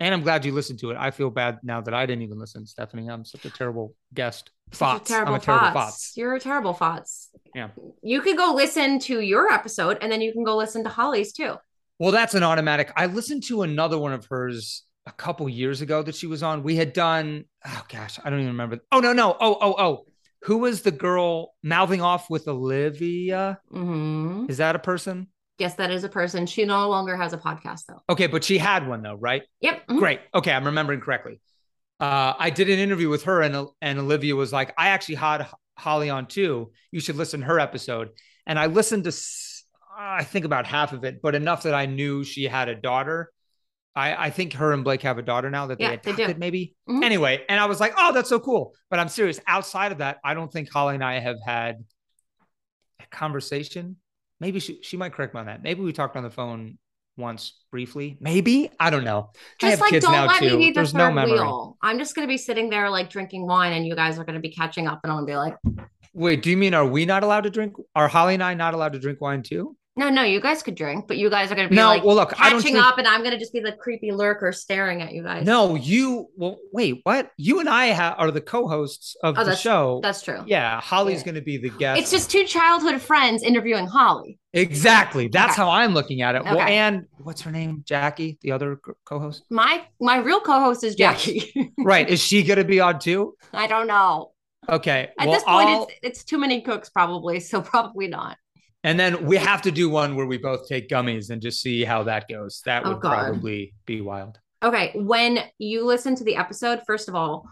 And 0.00 0.14
I'm 0.14 0.22
glad 0.22 0.46
you 0.46 0.52
listened 0.52 0.78
to 0.78 0.90
it. 0.90 0.96
I 0.98 1.10
feel 1.10 1.28
bad 1.28 1.58
now 1.62 1.82
that 1.82 1.92
I 1.92 2.06
didn't 2.06 2.22
even 2.22 2.38
listen, 2.38 2.66
Stephanie. 2.66 3.10
I'm 3.10 3.26
such 3.26 3.44
a 3.44 3.50
terrible 3.50 3.94
guest. 4.14 4.50
Fots. 4.72 5.10
terrible, 5.10 5.34
I'm 5.34 5.40
a 5.40 5.42
terrible. 5.42 5.70
Fots. 5.72 6.14
You're 6.16 6.34
a 6.34 6.40
terrible 6.40 6.72
Fots. 6.72 7.28
Yeah. 7.54 7.68
You 8.02 8.22
could 8.22 8.38
go 8.38 8.54
listen 8.54 8.98
to 9.00 9.20
your 9.20 9.52
episode 9.52 9.98
and 10.00 10.10
then 10.10 10.22
you 10.22 10.32
can 10.32 10.42
go 10.42 10.56
listen 10.56 10.82
to 10.84 10.88
Holly's 10.88 11.32
too. 11.32 11.56
Well, 11.98 12.12
that's 12.12 12.34
an 12.34 12.42
automatic. 12.42 12.90
I 12.96 13.06
listened 13.06 13.42
to 13.48 13.60
another 13.60 13.98
one 13.98 14.14
of 14.14 14.24
hers 14.24 14.84
a 15.10 15.12
couple 15.14 15.48
years 15.48 15.80
ago 15.82 16.02
that 16.02 16.14
she 16.14 16.26
was 16.26 16.42
on. 16.42 16.62
We 16.62 16.76
had 16.76 16.92
done, 16.92 17.44
oh 17.66 17.82
gosh, 17.88 18.18
I 18.24 18.30
don't 18.30 18.38
even 18.40 18.52
remember. 18.52 18.78
Oh, 18.92 19.00
no, 19.00 19.12
no. 19.12 19.36
Oh, 19.40 19.58
oh, 19.60 19.74
oh. 19.78 20.06
Who 20.44 20.58
was 20.58 20.82
the 20.82 20.92
girl 20.92 21.54
mouthing 21.62 22.00
off 22.00 22.30
with 22.30 22.48
Olivia? 22.48 23.58
hmm 23.70 24.46
Is 24.48 24.56
that 24.58 24.76
a 24.76 24.78
person? 24.78 25.28
Yes, 25.58 25.74
that 25.74 25.90
is 25.90 26.04
a 26.04 26.08
person. 26.08 26.46
She 26.46 26.64
no 26.64 26.88
longer 26.88 27.16
has 27.16 27.34
a 27.34 27.38
podcast 27.38 27.82
though. 27.86 28.00
Okay, 28.08 28.26
but 28.26 28.42
she 28.44 28.56
had 28.56 28.88
one 28.88 29.02
though, 29.02 29.16
right? 29.16 29.42
Yep. 29.60 29.86
mhm. 29.88 29.98
Great. 29.98 30.20
Okay, 30.34 30.52
I'm 30.52 30.64
remembering 30.64 31.00
correctly. 31.00 31.40
Uh, 31.98 32.32
I 32.38 32.48
did 32.48 32.70
an 32.70 32.78
interview 32.78 33.10
with 33.10 33.24
her, 33.24 33.42
and 33.42 33.66
and 33.82 33.98
Olivia 33.98 34.34
was 34.34 34.54
like, 34.54 34.72
"I 34.78 34.88
actually 34.88 35.16
had 35.16 35.46
Holly 35.76 36.08
on 36.08 36.26
too. 36.26 36.72
You 36.90 37.00
should 37.00 37.16
listen 37.16 37.40
to 37.40 37.46
her 37.46 37.60
episode." 37.60 38.08
And 38.46 38.58
I 38.58 38.66
listened 38.66 39.04
to, 39.04 39.12
I 39.98 40.24
think 40.24 40.46
about 40.46 40.66
half 40.66 40.94
of 40.94 41.04
it, 41.04 41.20
but 41.20 41.34
enough 41.34 41.64
that 41.64 41.74
I 41.74 41.84
knew 41.84 42.24
she 42.24 42.44
had 42.44 42.70
a 42.70 42.74
daughter. 42.74 43.30
I, 43.96 44.26
I 44.26 44.30
think 44.30 44.52
her 44.54 44.72
and 44.72 44.84
Blake 44.84 45.02
have 45.02 45.18
a 45.18 45.22
daughter 45.22 45.50
now 45.50 45.66
that 45.66 45.78
they 45.78 45.84
Yeah, 45.84 45.96
they 45.96 46.12
do. 46.12 46.22
adopted, 46.22 46.38
maybe. 46.38 46.76
Mhm. 46.88 47.02
Anyway, 47.02 47.44
and 47.48 47.58
I 47.58 47.66
was 47.66 47.80
like, 47.80 47.92
"Oh, 47.98 48.12
that's 48.12 48.28
so 48.28 48.38
cool." 48.38 48.74
But 48.88 49.00
I'm 49.00 49.08
serious. 49.08 49.40
Outside 49.46 49.90
of 49.92 49.98
that, 49.98 50.18
I 50.24 50.34
don't 50.34 50.50
think 50.52 50.70
Holly 50.72 50.94
and 50.94 51.04
I 51.04 51.18
have 51.18 51.38
had 51.44 51.84
a 53.00 53.06
conversation. 53.10 53.96
Maybe 54.38 54.60
she 54.60 54.78
she 54.82 54.96
might 54.96 55.12
correct 55.12 55.34
me 55.34 55.40
on 55.40 55.46
that. 55.46 55.62
Maybe 55.62 55.82
we 55.82 55.92
talked 55.92 56.16
on 56.16 56.22
the 56.22 56.30
phone 56.30 56.78
once 57.16 57.64
briefly. 57.70 58.16
Maybe 58.20 58.70
I 58.78 58.90
don't 58.90 59.04
know. 59.04 59.30
I 59.34 59.36
Just 59.58 59.70
have 59.72 59.80
like 59.80 59.90
kids 59.90 60.04
don't 60.04 60.12
now 60.12 60.26
let 60.26 60.38
too. 60.38 60.50
me 60.50 60.56
be 60.56 60.66
the 60.68 60.74
There's 60.74 60.92
third 60.92 60.98
no 60.98 61.12
memory. 61.12 61.32
wheel. 61.32 61.76
I'm 61.82 61.98
just 61.98 62.14
gonna 62.14 62.28
be 62.28 62.38
sitting 62.38 62.70
there 62.70 62.88
like 62.90 63.10
drinking 63.10 63.46
wine, 63.46 63.72
and 63.72 63.86
you 63.86 63.94
guys 63.94 64.18
are 64.18 64.24
gonna 64.24 64.40
be 64.40 64.50
catching 64.50 64.86
up, 64.86 65.00
and 65.02 65.12
I'm 65.12 65.18
gonna 65.18 65.26
be 65.26 65.36
like, 65.36 65.56
Wait, 66.12 66.42
do 66.42 66.50
you 66.50 66.56
mean 66.56 66.74
are 66.74 66.86
we 66.86 67.06
not 67.06 67.22
allowed 67.22 67.42
to 67.42 67.50
drink? 67.50 67.74
Are 67.94 68.08
Holly 68.08 68.34
and 68.34 68.42
I 68.42 68.54
not 68.54 68.74
allowed 68.74 68.94
to 68.94 68.98
drink 68.98 69.20
wine 69.20 69.42
too? 69.42 69.76
No, 70.00 70.08
no, 70.08 70.22
you 70.22 70.40
guys 70.40 70.62
could 70.62 70.74
drink, 70.74 71.06
but 71.06 71.16
you 71.18 71.28
guys 71.28 71.52
are 71.52 71.54
gonna 71.54 71.68
be 71.68 71.74
No, 71.76 71.86
like 71.88 72.02
well, 72.04 72.16
look, 72.16 72.32
catching 72.32 72.76
up, 72.76 72.96
and 72.98 73.06
I'm 73.06 73.22
gonna 73.22 73.38
just 73.38 73.52
be 73.52 73.60
the 73.60 73.72
creepy 73.72 74.10
lurker 74.12 74.50
staring 74.52 75.02
at 75.02 75.12
you 75.12 75.22
guys. 75.22 75.44
No, 75.44 75.74
you. 75.74 76.28
Well, 76.36 76.56
wait, 76.72 77.00
what? 77.04 77.30
You 77.36 77.60
and 77.60 77.68
I 77.68 77.92
ha- 77.92 78.14
are 78.18 78.30
the 78.30 78.40
co-hosts 78.40 79.14
of 79.22 79.36
Oh, 79.36 79.40
the 79.40 79.44
that's- 79.44 79.60
show. 79.60 80.00
that's 80.02 80.22
true. 80.22 80.42
Yeah, 80.46 80.80
Holly's 80.80 81.18
Yeah. 81.20 81.24
going 81.26 81.34
to 81.36 81.40
be 81.42 81.58
the 81.58 81.68
guest. 81.70 82.00
It's 82.00 82.10
just 82.10 82.30
two 82.30 82.44
childhood 82.44 83.00
friends 83.02 83.42
interviewing 83.42 83.86
Holly. 83.86 84.38
exactly. 84.54 85.28
That's 85.28 85.52
Okay. 85.52 85.62
how 85.62 85.70
I'm 85.70 85.92
looking 85.94 86.22
at 86.22 86.34
it. 86.34 86.44
Well, 86.44 86.56
Okay. 86.60 86.78
and 86.78 87.04
what's 87.22 87.42
her 87.42 87.50
name? 87.52 87.82
Jackie, 87.86 88.38
the 88.42 88.52
other 88.52 88.76
co- 88.76 88.94
co-host. 89.04 89.44
My 89.50 89.84
my 90.00 90.16
real 90.18 90.40
co-host 90.40 90.82
is 90.84 90.96
Yeah. 90.98 91.12
Jackie. 91.14 91.72
right? 91.78 92.08
Is 92.08 92.20
she 92.20 92.42
going 92.42 92.58
to 92.58 92.64
be 92.64 92.80
on 92.80 92.98
too? 92.98 93.34
I 93.52 93.66
don't 93.66 93.86
know. 93.86 94.32
Okay. 94.68 95.08
At 95.18 95.26
well, 95.26 95.34
this 95.34 95.44
point, 95.44 95.68
I'll- 95.68 95.82
it's 95.84 96.20
it's 96.20 96.24
too 96.24 96.38
many 96.38 96.60
cooks 96.60 96.88
probably, 96.90 97.40
so 97.40 97.60
probably 97.62 98.08
not. 98.08 98.36
And 98.84 98.98
then 98.98 99.24
we 99.26 99.36
have 99.36 99.62
to 99.62 99.70
do 99.70 99.88
one 99.90 100.16
where 100.16 100.26
we 100.26 100.38
both 100.38 100.66
take 100.68 100.88
gummies 100.88 101.30
and 101.30 101.40
just 101.42 101.60
see 101.60 101.84
how 101.84 102.02
that 102.04 102.28
goes. 102.28 102.62
That 102.64 102.84
Oh, 102.86 102.90
would 102.90 103.00
God. 103.00 103.10
probably 103.32 103.74
be 103.86 104.00
wild. 104.00 104.38
Okay, 104.62 104.92
when 104.94 105.38
you 105.58 105.84
listen 105.86 106.14
to 106.16 106.24
the 106.24 106.36
episode, 106.36 106.80
first 106.86 107.08
of 107.08 107.14
all, 107.14 107.46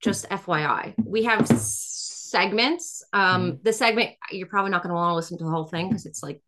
just 0.00 0.28
FYI, 0.30 0.94
we 1.04 1.24
have 1.24 1.46
segments. 1.48 3.04
Um, 3.12 3.42
Mm-hmm. 3.52 3.56
the 3.62 3.72
segment 3.72 4.10
you're 4.30 4.46
probably 4.46 4.70
not 4.70 4.82
going 4.82 4.90
to 4.90 4.94
want 4.94 5.10
to 5.10 5.14
listen 5.16 5.38
to 5.38 5.44
the 5.44 5.50
whole 5.50 5.64
thing 5.66 5.88
because 5.88 6.06
it's 6.06 6.22
like 6.22 6.40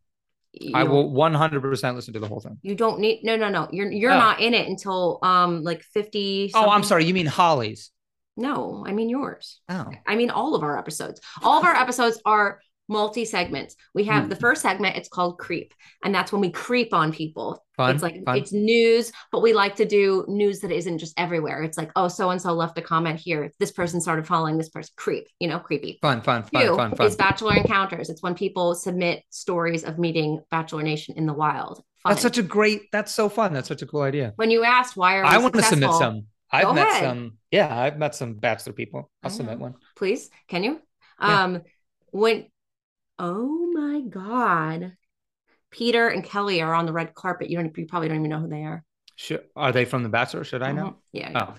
I 0.72 0.84
will 0.84 1.10
100% 1.10 1.94
listen 1.94 2.14
to 2.14 2.20
the 2.20 2.28
whole 2.28 2.38
thing. 2.40 2.58
You 2.62 2.74
don't 2.76 3.00
need 3.00 3.24
no 3.24 3.34
no 3.36 3.48
no. 3.48 3.68
You're 3.72 3.90
you're 3.90 4.12
Oh. 4.12 4.18
not 4.18 4.40
in 4.40 4.54
it 4.54 4.68
until 4.68 5.18
um 5.22 5.62
like 5.64 5.82
fifty. 5.82 6.52
Oh, 6.54 6.70
I'm 6.70 6.84
sorry. 6.84 7.04
You 7.04 7.12
mean 7.14 7.26
Holly's? 7.26 7.90
No, 8.36 8.84
I 8.86 8.92
mean 8.92 9.08
yours. 9.08 9.60
Oh. 9.68 9.90
I 10.06 10.14
mean 10.16 10.30
all 10.30 10.54
of 10.54 10.62
our 10.62 10.78
episodes. 10.78 11.20
All 11.42 11.58
of 11.58 11.64
our 11.64 11.74
episodes 11.74 12.20
are 12.24 12.60
multi 12.88 13.24
segments. 13.24 13.76
We 13.94 14.04
have 14.04 14.24
Hmm. 14.24 14.28
the 14.28 14.36
first 14.36 14.62
segment. 14.62 14.96
It's 14.96 15.08
called 15.08 15.38
creep, 15.38 15.72
and 16.04 16.14
that's 16.14 16.32
when 16.32 16.40
we 16.40 16.50
creep 16.50 16.92
on 16.92 17.12
people. 17.12 17.64
Fun, 17.76 17.94
it's 17.94 18.02
like 18.02 18.22
fun. 18.24 18.36
it's 18.38 18.52
news, 18.52 19.10
but 19.32 19.40
we 19.42 19.52
like 19.52 19.74
to 19.76 19.84
do 19.84 20.24
news 20.28 20.60
that 20.60 20.70
isn't 20.70 20.98
just 20.98 21.18
everywhere. 21.18 21.62
It's 21.62 21.76
like 21.78 21.90
oh, 21.96 22.08
so 22.08 22.30
and 22.30 22.40
so 22.40 22.52
left 22.52 22.78
a 22.78 22.82
comment 22.82 23.18
here. 23.18 23.50
This 23.58 23.72
person 23.72 24.00
started 24.00 24.26
following 24.26 24.58
this 24.58 24.68
person. 24.68 24.92
Creep, 24.96 25.26
you 25.40 25.48
know, 25.48 25.58
creepy. 25.58 25.98
Fun, 26.02 26.20
fun, 26.20 26.42
Two 26.42 26.48
fun, 26.50 26.76
fun, 26.76 26.96
fun. 26.96 27.06
is 27.06 27.16
Bachelor 27.16 27.54
Encounters. 27.56 28.10
It's 28.10 28.22
when 28.22 28.34
people 28.34 28.74
submit 28.74 29.22
stories 29.30 29.84
of 29.84 29.98
meeting 29.98 30.40
Bachelor 30.50 30.82
Nation 30.82 31.14
in 31.16 31.26
the 31.26 31.32
wild. 31.32 31.82
Fun. 32.02 32.10
That's 32.12 32.22
such 32.22 32.38
a 32.38 32.42
great. 32.42 32.82
That's 32.92 33.12
so 33.12 33.28
fun. 33.28 33.52
That's 33.54 33.68
such 33.68 33.82
a 33.82 33.86
cool 33.86 34.02
idea. 34.02 34.34
when 34.36 34.50
you 34.50 34.62
asked 34.62 34.96
why 34.96 35.16
are 35.18 35.24
I 35.24 35.38
want 35.38 35.54
to 35.54 35.62
submit 35.62 35.90
some. 35.92 36.26
I've 36.52 36.64
Go 36.66 36.74
met 36.74 36.86
ahead. 36.88 37.02
some. 37.02 37.38
Yeah, 37.50 37.76
I've 37.76 37.98
met 37.98 38.14
some 38.14 38.34
bachelor 38.34 38.74
people. 38.74 39.10
I'll 39.22 39.30
submit 39.30 39.58
one. 39.58 39.74
please 39.96 40.28
can 40.48 40.62
you 40.62 40.80
Yeah. 41.20 41.42
um 41.44 41.62
when 42.12 42.46
oh 43.18 43.70
my 43.72 44.00
god 44.08 44.92
peter 45.70 46.08
and 46.08 46.24
kelly 46.24 46.60
are 46.62 46.74
on 46.74 46.86
the 46.86 46.92
red 46.92 47.14
carpet 47.14 47.50
you 47.50 47.56
don't 47.56 47.76
you 47.76 47.86
probably 47.86 48.08
don't 48.08 48.18
even 48.18 48.30
know 48.30 48.40
who 48.40 48.48
they 48.48 48.62
are 48.62 48.84
Should, 49.16 49.44
are 49.54 49.72
they 49.72 49.84
from 49.84 50.02
the 50.02 50.08
Bachelor? 50.08 50.42
Should 50.44 50.62
I 50.62 50.72
know? 50.72 50.84
Mhm. 50.86 50.94
yeah, 51.12 51.30
yeah. 51.30 51.46
Oh, 51.50 51.54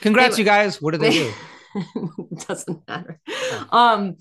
congrats, 0.00 0.34
Anyway. 0.34 0.38
you 0.40 0.44
guys. 0.44 0.82
What 0.82 0.92
do 0.92 0.98
they 0.98 1.10
do? 1.10 1.32
doesn't 2.48 2.88
matter 2.88 3.20
um 3.70 4.16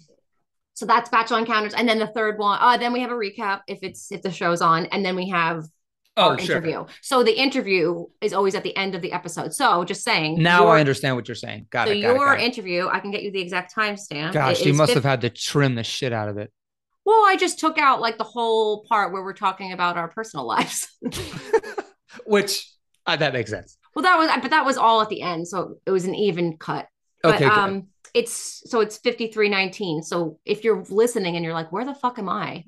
so 0.74 0.86
that's 0.86 1.10
bachelor 1.10 1.40
encounters 1.40 1.74
and 1.74 1.88
then 1.88 2.00
the 2.00 2.08
third 2.08 2.38
one 2.38 2.58
uh 2.62 2.76
then 2.78 2.92
we 2.94 3.00
have 3.00 3.12
a 3.12 3.16
recap 3.16 3.62
if 3.68 3.80
it's 3.82 4.12
if 4.12 4.22
the 4.22 4.32
show's 4.32 4.62
on 4.62 4.86
and 4.88 5.06
then 5.06 5.16
we 5.16 5.30
have 5.30 5.66
Oh, 6.18 6.30
our 6.32 6.40
sure. 6.40 6.56
interview 6.58 6.86
so 7.02 7.24
the 7.24 7.38
interview 7.38 8.06
is 8.22 8.32
always 8.34 8.56
at 8.56 8.64
the 8.64 8.76
end 8.78 8.96
of 8.96 9.02
the 9.02 9.12
episode 9.12 9.54
so 9.54 9.84
just 9.84 10.02
saying 10.04 10.42
Now 10.42 10.62
your- 10.64 10.72
I 10.76 10.80
understand 10.80 11.16
what 11.18 11.28
you're 11.28 11.36
saying. 11.36 11.68
Got 11.70 11.88
so 11.88 11.94
it. 11.94 12.02
Got 12.02 12.10
it, 12.12 12.16
your 12.16 12.26
got 12.26 12.40
it. 12.40 12.44
interview 12.44 12.88
i 12.88 13.00
can 13.02 13.12
get 13.12 13.22
you 13.24 13.32
the 13.32 13.42
exact 13.42 13.76
timestamp 13.76 14.32
Gosh, 14.34 14.62
It 14.62 14.68
you 14.68 14.74
must 14.74 14.94
50 14.94 14.94
have 14.96 15.04
had 15.04 15.22
to 15.22 15.30
trim 15.30 15.76
the 15.76 15.84
shit 15.84 16.14
out 16.14 16.30
of 16.30 16.38
it. 16.38 16.52
Well, 17.06 17.24
I 17.26 17.38
just 17.38 17.60
took 17.60 17.78
out 17.78 18.02
like 18.02 18.18
the 18.18 18.24
whole 18.24 18.84
part 18.86 19.14
where 19.14 19.24
we're 19.24 19.34
talking 19.34 19.72
about 19.72 19.96
our 19.98 20.08
personal 20.08 20.46
lives. 20.46 20.88
Which 22.26 22.68
uh, 23.06 23.16
that 23.18 23.34
makes 23.34 23.52
sense. 23.52 23.78
well, 23.94 24.04
that 24.04 24.18
was, 24.18 24.30
but 24.42 24.52
that 24.52 24.66
was 24.66 24.78
all 24.78 25.02
at 25.02 25.10
the 25.10 25.22
end, 25.22 25.48
so 25.48 25.76
it 25.86 25.92
was 25.92 26.06
an 26.06 26.16
even 26.16 26.58
cut. 26.58 26.88
Okay, 27.24 27.38
but 27.38 27.40
good. 27.40 27.52
um, 27.52 27.88
it's 28.14 28.64
so 28.66 28.80
it's 28.82 28.98
5319. 28.98 30.02
So 30.04 30.40
if 30.46 30.64
you're 30.64 30.84
listening 30.90 31.36
and 31.36 31.46
you're 31.46 31.54
like, 31.54 31.72
where 31.72 31.86
the 31.86 31.94
fuck 31.94 32.18
am 32.18 32.30
I? 32.30 32.64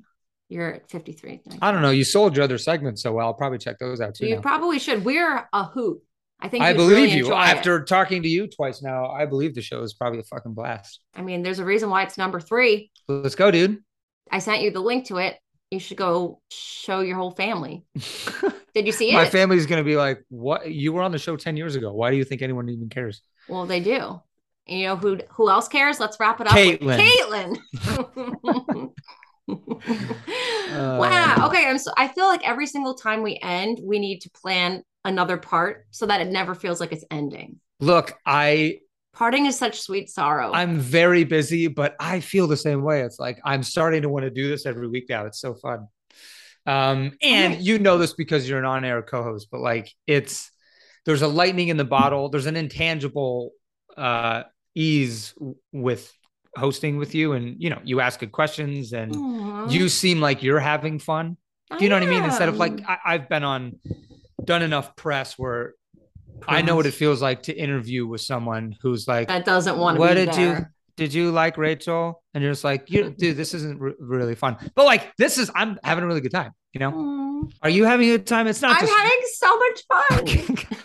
You're 0.48 0.74
at 0.74 0.90
53. 0.90 1.40
I 1.60 1.72
don't 1.72 1.82
know. 1.82 1.90
You 1.90 2.04
sold 2.04 2.36
your 2.36 2.44
other 2.44 2.58
segments 2.58 3.02
so 3.02 3.12
well. 3.12 3.26
I'll 3.26 3.34
probably 3.34 3.58
check 3.58 3.78
those 3.78 4.00
out 4.00 4.14
too. 4.14 4.26
You 4.26 4.36
now. 4.36 4.40
probably 4.40 4.78
should. 4.78 5.04
We're 5.04 5.46
a 5.52 5.64
hoot. 5.64 6.00
I 6.40 6.48
think 6.48 6.62
I 6.62 6.72
believe 6.72 6.96
really 6.96 7.10
you. 7.10 7.24
enjoy 7.24 7.32
it. 7.32 7.48
After 7.48 7.84
talking 7.84 8.22
to 8.22 8.28
you 8.28 8.46
twice 8.46 8.80
now, 8.80 9.10
I 9.10 9.26
believe 9.26 9.54
the 9.54 9.62
show 9.62 9.82
is 9.82 9.94
probably 9.94 10.20
a 10.20 10.24
fucking 10.24 10.54
blast. 10.54 11.00
I 11.14 11.22
mean, 11.22 11.42
there's 11.42 11.58
a 11.58 11.64
reason 11.64 11.90
why 11.90 12.04
it's 12.04 12.16
number 12.16 12.40
three. 12.40 12.90
Let's 13.08 13.34
go, 13.34 13.50
dude. 13.50 13.82
I 14.30 14.38
sent 14.38 14.62
you 14.62 14.70
the 14.70 14.80
link 14.80 15.06
to 15.06 15.18
it. 15.18 15.36
You 15.70 15.78
should 15.80 15.96
go 15.96 16.40
show 16.50 17.00
your 17.00 17.16
whole 17.16 17.30
family. 17.32 17.84
Did 18.74 18.86
you 18.86 18.92
see 18.92 19.10
it? 19.10 19.14
My 19.14 19.28
family's 19.28 19.66
gonna 19.66 19.84
be 19.84 19.96
like, 19.96 20.24
"What? 20.28 20.70
You 20.70 20.92
were 20.92 21.02
on 21.02 21.12
the 21.12 21.18
show 21.18 21.36
ten 21.36 21.56
years 21.56 21.74
ago. 21.74 21.92
Why 21.92 22.10
do 22.10 22.16
you 22.16 22.24
think 22.24 22.42
anyone 22.42 22.68
even 22.68 22.88
cares?" 22.88 23.22
well, 23.48 23.66
they 23.66 23.80
do. 23.80 24.20
And 24.66 24.80
you 24.80 24.86
know 24.86 24.96
who 24.96 25.18
who 25.30 25.50
else 25.50 25.68
cares? 25.68 25.98
Let's 25.98 26.18
wrap 26.20 26.40
it 26.40 26.46
up. 26.46 26.52
Kaitlyn. 26.52 26.86
With 26.86 27.00
Kaitlyn. 27.00 28.90
Uh, 29.48 30.98
wow. 31.00 31.46
Okay. 31.48 31.66
I'm 31.66 31.78
so 31.78 31.90
I 31.96 32.08
feel 32.08 32.26
like 32.26 32.46
every 32.46 32.66
single 32.66 32.92
time 32.94 33.22
we 33.22 33.38
end, 33.42 33.80
we 33.82 33.98
need 33.98 34.20
to 34.20 34.30
plan 34.30 34.82
another 35.06 35.38
part 35.38 35.86
so 35.90 36.04
that 36.04 36.20
it 36.20 36.28
never 36.28 36.54
feels 36.54 36.80
like 36.80 36.92
it's 36.92 37.04
ending. 37.10 37.58
Look, 37.80 38.12
I 38.26 38.80
Parting 39.18 39.46
is 39.46 39.58
such 39.58 39.80
sweet 39.80 40.08
sorrow. 40.08 40.52
I'm 40.54 40.78
very 40.78 41.24
busy, 41.24 41.66
but 41.66 41.96
I 41.98 42.20
feel 42.20 42.46
the 42.46 42.56
same 42.56 42.82
way. 42.82 43.00
It's 43.02 43.18
like 43.18 43.40
I'm 43.44 43.64
starting 43.64 44.02
to 44.02 44.08
want 44.08 44.22
to 44.22 44.30
do 44.30 44.48
this 44.48 44.64
every 44.64 44.86
week 44.86 45.06
now. 45.08 45.26
It's 45.26 45.40
so 45.40 45.54
fun. 45.54 45.88
Um, 46.66 47.16
and 47.20 47.60
you 47.60 47.80
know 47.80 47.98
this 47.98 48.12
because 48.12 48.48
you're 48.48 48.60
an 48.60 48.64
on-air 48.64 49.02
co-host, 49.02 49.48
but 49.50 49.60
like 49.60 49.90
it's 50.06 50.52
there's 51.04 51.22
a 51.22 51.26
lightning 51.26 51.66
in 51.66 51.76
the 51.76 51.84
bottle. 51.84 52.28
There's 52.28 52.46
an 52.46 52.56
intangible 52.56 53.50
uh 53.96 54.44
ease 54.76 55.34
with 55.72 56.14
hosting 56.56 56.96
with 56.96 57.12
you, 57.12 57.32
and 57.32 57.60
you 57.60 57.70
know, 57.70 57.80
you 57.82 57.98
ask 57.98 58.20
good 58.20 58.30
questions 58.30 58.92
and 58.92 59.16
Aw. 59.16 59.68
you 59.68 59.88
seem 59.88 60.20
like 60.20 60.44
you're 60.44 60.60
having 60.60 61.00
fun. 61.00 61.36
Do 61.76 61.82
you 61.82 61.90
know 61.90 61.96
what 61.98 62.04
I 62.04 62.10
mean? 62.10 62.22
Instead 62.22 62.48
of 62.48 62.56
like. 62.56 62.80
I, 62.86 62.98
I've 63.04 63.28
been 63.28 63.42
on 63.42 63.80
done 64.44 64.62
enough 64.62 64.94
press 64.94 65.36
where 65.36 65.74
I 66.46 66.62
know 66.62 66.76
what 66.76 66.86
it 66.86 66.94
feels 66.94 67.20
like 67.20 67.42
to 67.44 67.56
interview 67.56 68.06
with 68.06 68.20
someone 68.20 68.76
who's 68.80 69.08
like 69.08 69.28
that 69.28 69.44
doesn't 69.44 69.78
want 69.78 69.96
to 69.96 70.00
what 70.00 70.14
did 70.14 70.32
there. 70.32 70.58
you 70.58 70.66
did 70.98 71.14
you 71.14 71.30
like 71.30 71.56
Rachel? 71.56 72.24
And 72.34 72.42
you're 72.42 72.52
just 72.52 72.64
like, 72.64 72.90
you, 72.90 73.10
dude, 73.10 73.36
this 73.36 73.54
isn't 73.54 73.80
re- 73.80 73.94
really 74.00 74.34
fun. 74.34 74.56
But 74.74 74.84
like, 74.84 75.12
this 75.16 75.38
is, 75.38 75.48
I'm 75.54 75.78
having 75.84 76.02
a 76.02 76.06
really 76.08 76.20
good 76.20 76.32
time. 76.32 76.50
You 76.72 76.80
know, 76.80 76.90
Aw. 76.90 77.48
are 77.62 77.70
you 77.70 77.84
having 77.84 78.08
a 78.08 78.18
good 78.18 78.26
time? 78.26 78.48
It's 78.48 78.60
not 78.60 78.72
I'm 78.72 78.86
just. 78.86 78.98
having 78.98 79.20
so 79.36 79.58
much 79.58 80.66
fun. 80.66 80.78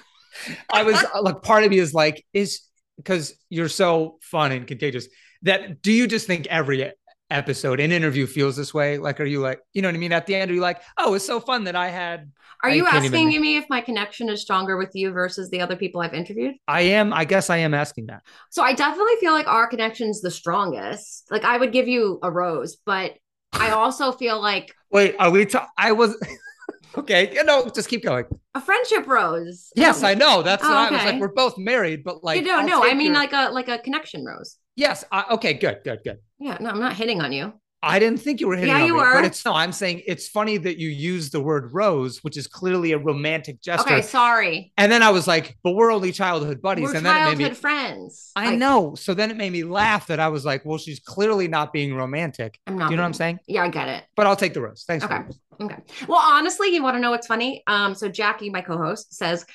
I 0.73 0.83
was 0.83 1.03
uh, 1.03 1.21
like, 1.23 1.41
part 1.41 1.63
of 1.63 1.71
me 1.71 1.79
is 1.79 1.95
like, 1.95 2.23
is 2.31 2.61
because 2.95 3.33
you're 3.49 3.69
so 3.69 4.19
fun 4.21 4.51
and 4.51 4.67
contagious. 4.67 5.07
That 5.41 5.81
do 5.81 5.91
you 5.91 6.07
just 6.07 6.27
think 6.27 6.45
every 6.45 6.91
episode 7.33 7.79
and 7.79 7.91
interview 7.91 8.25
feels 8.27 8.55
this 8.55 8.73
way? 8.73 8.97
Like, 8.97 9.19
are 9.19 9.25
you 9.25 9.39
like, 9.39 9.59
you 9.73 9.81
know 9.81 9.87
what 9.89 9.95
I 9.95 9.97
mean? 9.97 10.11
At 10.13 10.25
the 10.27 10.35
end, 10.35 10.51
are 10.51 10.53
you 10.53 10.61
like, 10.61 10.81
oh, 10.97 11.13
it's 11.15 11.25
so 11.25 11.39
fun 11.39 11.63
that 11.65 11.75
I 11.75 11.89
had. 11.89 12.31
Are 12.63 12.69
I 12.69 12.73
you 12.75 12.85
asking 12.85 13.29
even- 13.31 13.41
me 13.41 13.57
if 13.57 13.65
my 13.69 13.81
connection 13.81 14.29
is 14.29 14.41
stronger 14.41 14.77
with 14.77 14.91
you 14.93 15.11
versus 15.11 15.49
the 15.49 15.59
other 15.59 15.75
people 15.75 15.99
I've 16.01 16.13
interviewed? 16.13 16.55
I 16.67 16.81
am. 16.81 17.11
I 17.11 17.25
guess 17.25 17.49
I 17.49 17.57
am 17.57 17.73
asking 17.73 18.05
that. 18.07 18.21
So 18.51 18.63
I 18.63 18.73
definitely 18.73 19.15
feel 19.19 19.33
like 19.33 19.47
our 19.47 19.67
connection's 19.67 20.21
the 20.21 20.31
strongest. 20.31 21.25
Like 21.29 21.43
I 21.43 21.57
would 21.57 21.71
give 21.73 21.87
you 21.87 22.19
a 22.23 22.31
rose, 22.31 22.77
but 22.85 23.13
I 23.51 23.71
also 23.81 24.11
feel 24.13 24.41
like 24.41 24.73
Wait, 24.91 25.15
are 25.19 25.29
we? 25.31 25.45
Ta- 25.45 25.67
I 25.77 25.91
was. 25.91 26.15
okay, 26.97 27.33
you 27.33 27.43
know 27.43 27.67
just 27.73 27.89
keep 27.89 28.03
going. 28.03 28.25
a 28.55 28.61
friendship 28.61 29.07
rose. 29.07 29.69
Yes, 29.75 30.03
I 30.03 30.13
know. 30.13 30.41
That's 30.43 30.63
Oh, 30.63 30.69
what 30.69 30.77
I 30.77 30.81
was 30.83 30.91
oh, 30.91 30.95
okay. 31.03 31.11
like. 31.13 31.21
We're 31.21 31.27
both 31.33 31.57
married, 31.57 32.03
but 32.03 32.23
like, 32.23 32.39
you 32.39 32.45
don't 32.45 32.61
I'll 32.71 32.81
know. 32.81 32.83
I 32.89 32.93
mean, 32.93 33.07
your- 33.07 33.15
like 33.15 33.33
a 33.33 33.49
like 33.51 33.67
a 33.67 33.79
connection 33.79 34.23
rose. 34.23 34.57
Yes. 34.75 35.03
I, 35.11 35.25
okay, 35.31 35.53
good, 35.53 35.79
good, 35.83 35.99
good. 36.03 36.19
Yeah, 36.39 36.57
no, 36.59 36.69
I'm 36.69 36.79
not 36.79 36.93
hitting 36.93 37.21
on 37.21 37.31
you. 37.31 37.53
I 37.85 37.99
didn't 37.99 38.21
think 38.21 38.39
you 38.39 38.47
were 38.47 38.55
hitting 38.55 38.73
Yeah, 38.73 38.83
on 38.83 38.87
you 38.87 38.93
me, 38.93 38.99
were. 39.01 39.13
but 39.13 39.25
it's 39.25 39.43
no. 39.43 39.53
I'm 39.53 39.73
saying 39.73 40.03
it's 40.07 40.29
funny 40.29 40.55
that 40.55 40.77
you 40.77 40.87
use 40.87 41.31
the 41.31 41.41
word 41.41 41.73
rose, 41.73 42.23
which 42.23 42.37
is 42.37 42.47
clearly 42.47 42.93
a 42.93 42.97
romantic 42.97 43.61
gesture. 43.61 43.95
Okay, 43.95 44.01
sorry. 44.01 44.71
And 44.77 44.89
then 44.89 45.03
I 45.03 45.09
was 45.09 45.27
like, 45.27 45.57
but 45.65 45.71
we're 45.73 45.91
only 45.91 46.13
childhood 46.13 46.61
buddies, 46.61 46.83
We're 46.83 46.95
and 46.95 47.05
then 47.05 47.13
it 47.13 47.19
childhood 47.19 47.37
made 47.39 47.49
me. 47.49 47.55
friends. 47.55 48.31
I 48.37 48.51
Like, 48.51 48.57
know. 48.59 48.95
So 48.95 49.13
then 49.13 49.31
it 49.31 49.35
made 49.35 49.51
me 49.51 49.65
laugh 49.65 50.07
that 50.07 50.21
I 50.21 50.29
was 50.29 50.45
like, 50.45 50.63
well, 50.63 50.77
she's 50.77 51.01
clearly 51.01 51.49
not 51.49 51.73
being 51.73 51.93
romantic. 51.93 52.57
I'm 52.67 52.77
not. 52.77 52.87
Do 52.87 52.91
you 52.93 52.95
know 52.97 53.03
what 53.03 53.07
I'm 53.07 53.13
saying? 53.15 53.39
Yeah, 53.47 53.63
I 53.63 53.67
get 53.67 53.89
it. 53.89 54.05
But 54.15 54.27
I'll 54.27 54.37
take 54.37 54.53
the 54.53 54.61
rose. 54.61 54.85
Thanks. 54.87 55.03
Okay. 55.03 55.19
Okay. 55.59 55.75
Well, 56.07 56.21
honestly, 56.23 56.73
you 56.73 56.81
want 56.81 56.95
to 56.95 57.01
know 57.01 57.11
what's 57.11 57.27
funny? 57.27 57.63
Um, 57.67 57.95
so 57.95 58.07
Jackie, 58.07 58.49
my 58.49 58.61
co-host, 58.61 59.13
says, 59.13 59.45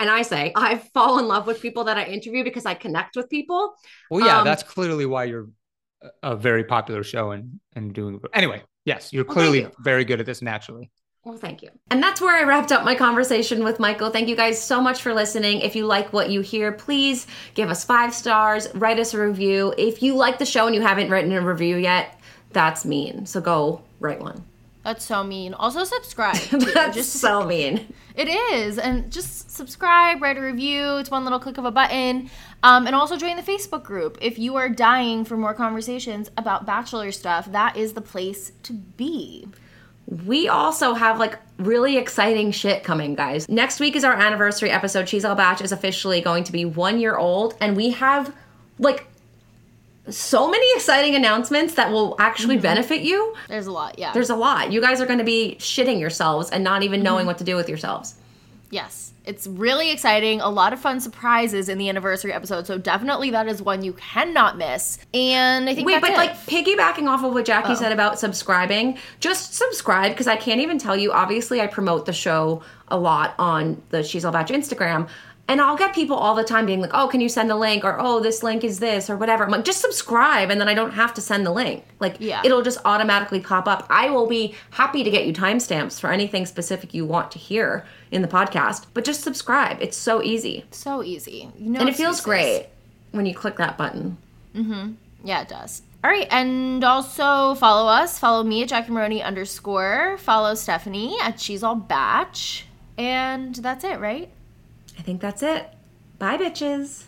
and 0.00 0.10
I 0.10 0.22
say, 0.22 0.52
I 0.56 0.78
fall 0.94 1.18
in 1.20 1.28
love 1.28 1.46
with 1.46 1.60
people 1.62 1.84
that 1.84 1.96
I 1.96 2.04
interview 2.06 2.42
because 2.42 2.66
I 2.66 2.74
connect 2.74 3.14
with 3.16 3.30
people. 3.30 3.74
Well, 4.10 4.26
yeah, 4.26 4.38
Um, 4.40 4.44
that's 4.44 4.64
clearly 4.64 5.06
why 5.06 5.24
you're 5.24 5.48
a- 6.22 6.36
very 6.36 6.64
popular 6.64 7.04
show 7.04 7.30
and 7.30 7.60
and 7.76 7.92
doing. 7.92 8.20
Anyway, 8.34 8.62
yes, 8.84 9.12
you're 9.12 9.24
clearly 9.24 9.62
thank 9.62 9.74
you. 9.78 9.84
very 9.84 10.04
good 10.04 10.18
at 10.18 10.26
this 10.26 10.42
naturally. 10.42 10.90
Well, 11.22 11.36
thank 11.36 11.60
you. 11.62 11.68
And 11.90 12.02
that's 12.02 12.18
where 12.22 12.34
I 12.34 12.44
wrapped 12.44 12.72
up 12.72 12.82
my 12.82 12.94
conversation 12.94 13.62
with 13.62 13.78
Michael. 13.78 14.08
Thank 14.08 14.26
you 14.28 14.34
guys 14.36 14.58
so 14.58 14.80
much 14.80 15.02
for 15.02 15.12
listening. 15.12 15.60
If 15.60 15.76
you 15.76 15.84
like 15.84 16.14
what 16.14 16.30
you 16.30 16.40
hear, 16.40 16.72
please 16.72 17.26
give 17.52 17.68
us 17.68 17.84
five 17.84 18.14
stars, 18.14 18.68
write 18.74 18.98
us 18.98 19.12
a 19.12 19.20
review. 19.20 19.74
If 19.76 20.02
you 20.02 20.14
like 20.16 20.38
the 20.38 20.46
show 20.46 20.64
and 20.64 20.74
you 20.74 20.80
haven't 20.80 21.10
written 21.10 21.30
a 21.32 21.42
review 21.42 21.76
yet, 21.76 22.18
that's 22.52 22.86
mean. 22.86 23.26
So 23.26 23.42
go 23.42 23.82
write 24.00 24.20
one. 24.20 24.42
That's 24.82 25.04
so 25.04 25.22
mean. 25.22 25.52
Also 25.54 25.84
subscribe. 25.84 26.36
That's 26.74 26.96
just 26.96 27.12
so 27.14 27.44
mean. 27.44 27.92
It 28.14 28.28
is. 28.28 28.78
And 28.78 29.12
just 29.12 29.50
subscribe, 29.50 30.22
write 30.22 30.38
a 30.38 30.40
review. 30.40 30.96
It's 30.96 31.10
one 31.10 31.24
little 31.24 31.38
click 31.38 31.58
of 31.58 31.64
a 31.66 31.70
button. 31.70 32.30
Um, 32.62 32.86
and 32.86 32.96
also 32.96 33.16
join 33.16 33.36
the 33.36 33.42
Facebook 33.42 33.82
group. 33.82 34.16
If 34.20 34.38
you 34.38 34.56
are 34.56 34.68
dying 34.68 35.24
for 35.24 35.36
more 35.36 35.54
conversations 35.54 36.30
about 36.36 36.64
Bachelor 36.64 37.12
stuff, 37.12 37.52
that 37.52 37.76
is 37.76 37.92
the 37.92 38.00
place 38.00 38.52
to 38.62 38.72
be. 38.72 39.46
We 40.26 40.48
also 40.48 40.94
have 40.94 41.18
like 41.18 41.38
really 41.58 41.96
exciting 41.96 42.50
shit 42.50 42.82
coming, 42.82 43.14
guys. 43.14 43.48
Next 43.48 43.80
week 43.80 43.94
is 43.94 44.02
our 44.02 44.14
anniversary 44.14 44.70
episode. 44.70 45.08
She's 45.08 45.24
All 45.24 45.34
Batch 45.34 45.60
is 45.60 45.72
officially 45.72 46.20
going 46.20 46.44
to 46.44 46.52
be 46.52 46.64
one 46.64 46.98
year 46.98 47.16
old, 47.16 47.54
and 47.60 47.76
we 47.76 47.90
have 47.90 48.34
like 48.78 49.06
so 50.10 50.50
many 50.50 50.66
exciting 50.74 51.14
announcements 51.14 51.74
that 51.74 51.90
will 51.90 52.16
actually 52.18 52.56
mm-hmm. 52.56 52.62
benefit 52.62 53.02
you. 53.02 53.34
There's 53.48 53.66
a 53.66 53.72
lot. 53.72 53.98
Yeah. 53.98 54.12
There's 54.12 54.30
a 54.30 54.36
lot. 54.36 54.72
You 54.72 54.80
guys 54.80 55.00
are 55.00 55.06
going 55.06 55.18
to 55.18 55.24
be 55.24 55.56
shitting 55.58 56.00
yourselves 56.00 56.50
and 56.50 56.64
not 56.64 56.82
even 56.82 57.02
knowing 57.02 57.20
mm-hmm. 57.20 57.28
what 57.28 57.38
to 57.38 57.44
do 57.44 57.56
with 57.56 57.68
yourselves. 57.68 58.14
Yes, 58.70 59.12
it's 59.24 59.48
really 59.48 59.90
exciting. 59.90 60.40
A 60.40 60.48
lot 60.48 60.72
of 60.72 60.78
fun 60.78 61.00
surprises 61.00 61.68
in 61.68 61.76
the 61.76 61.88
anniversary 61.88 62.32
episode. 62.32 62.66
So 62.66 62.78
definitely 62.78 63.30
that 63.30 63.48
is 63.48 63.60
one 63.60 63.82
you 63.82 63.94
cannot 63.94 64.56
miss. 64.56 64.98
And 65.12 65.68
I 65.68 65.74
think 65.74 65.86
Wait, 65.86 66.00
but 66.00 66.10
it. 66.10 66.16
like 66.16 66.34
piggybacking 66.46 67.08
off 67.08 67.24
of 67.24 67.34
what 67.34 67.44
Jackie 67.44 67.74
said 67.74 67.90
about 67.90 68.18
subscribing, 68.18 68.96
just 69.18 69.54
subscribe 69.54 70.12
because 70.12 70.28
I 70.28 70.36
can't 70.36 70.60
even 70.60 70.78
tell 70.78 70.96
you. 70.96 71.12
Obviously, 71.12 71.60
I 71.60 71.66
promote 71.66 72.06
the 72.06 72.12
show 72.12 72.62
a 72.88 72.98
lot 72.98 73.34
on 73.38 73.82
the 73.90 74.02
She's 74.02 74.24
All 74.24 74.32
Batch 74.32 74.50
Instagram. 74.50 75.08
And 75.50 75.60
I'll 75.60 75.76
get 75.76 75.94
people 75.94 76.16
all 76.16 76.34
the 76.36 76.44
time 76.44 76.64
being 76.64 76.80
like, 76.80 76.92
oh, 76.94 77.08
can 77.08 77.20
you 77.20 77.28
send 77.28 77.50
a 77.50 77.56
link? 77.56 77.84
Or, 77.84 77.96
oh, 78.00 78.20
this 78.20 78.42
link 78.42 78.62
is 78.62 78.78
this, 78.78 79.10
or 79.10 79.16
whatever. 79.16 79.44
I'm 79.44 79.50
like, 79.50 79.64
just 79.64 79.80
subscribe, 79.80 80.48
and 80.48 80.60
then 80.60 80.68
I 80.68 80.74
don't 80.74 80.92
have 80.92 81.12
to 81.14 81.20
send 81.20 81.44
the 81.44 81.50
link. 81.50 81.82
Like, 81.98 82.16
Yeah. 82.20 82.40
it'll 82.44 82.62
just 82.62 82.78
automatically 82.84 83.40
pop 83.40 83.66
up. 83.66 83.84
I 83.90 84.10
will 84.10 84.28
be 84.28 84.54
happy 84.70 85.02
to 85.02 85.10
get 85.10 85.26
you 85.26 85.32
timestamps 85.32 85.98
for 86.00 86.12
anything 86.12 86.46
specific 86.46 86.94
you 86.94 87.04
want 87.04 87.32
to 87.32 87.38
hear 87.38 87.84
in 88.12 88.22
the 88.22 88.28
podcast, 88.28 88.86
but 88.94 89.04
just 89.04 89.22
subscribe. 89.22 89.78
It's 89.80 89.96
so 89.96 90.22
easy. 90.22 90.64
so 90.70 91.02
easy. 91.02 91.50
And 91.58 91.88
it 91.88 91.96
feels 91.96 92.20
great 92.20 92.68
when 93.10 93.26
you 93.26 93.34
click 93.34 93.56
that 93.56 93.76
button. 93.76 94.16
Mm-hmm. 94.54 94.92
Yeah, 95.24 95.42
it 95.42 95.48
does. 95.48 95.82
All 96.02 96.10
right, 96.10 96.28
and 96.30 96.82
also 96.84 97.54
follow 97.56 97.90
us. 97.90 98.18
Follow 98.18 98.42
me 98.42 98.62
at 98.62 98.68
Jackie 98.68 98.92
Maroney 98.92 99.22
underscore. 99.22 100.16
Follow 100.18 100.54
Stephanie 100.54 101.16
at 101.20 101.40
She's 101.40 101.62
All 101.62 101.74
Batch. 101.74 102.66
And 102.96 103.54
that's 103.56 103.84
it, 103.84 103.98
right? 103.98 104.30
I 105.00 105.02
think 105.02 105.22
that's 105.22 105.42
it. 105.42 105.66
Bye, 106.18 106.36
bitches. 106.36 107.04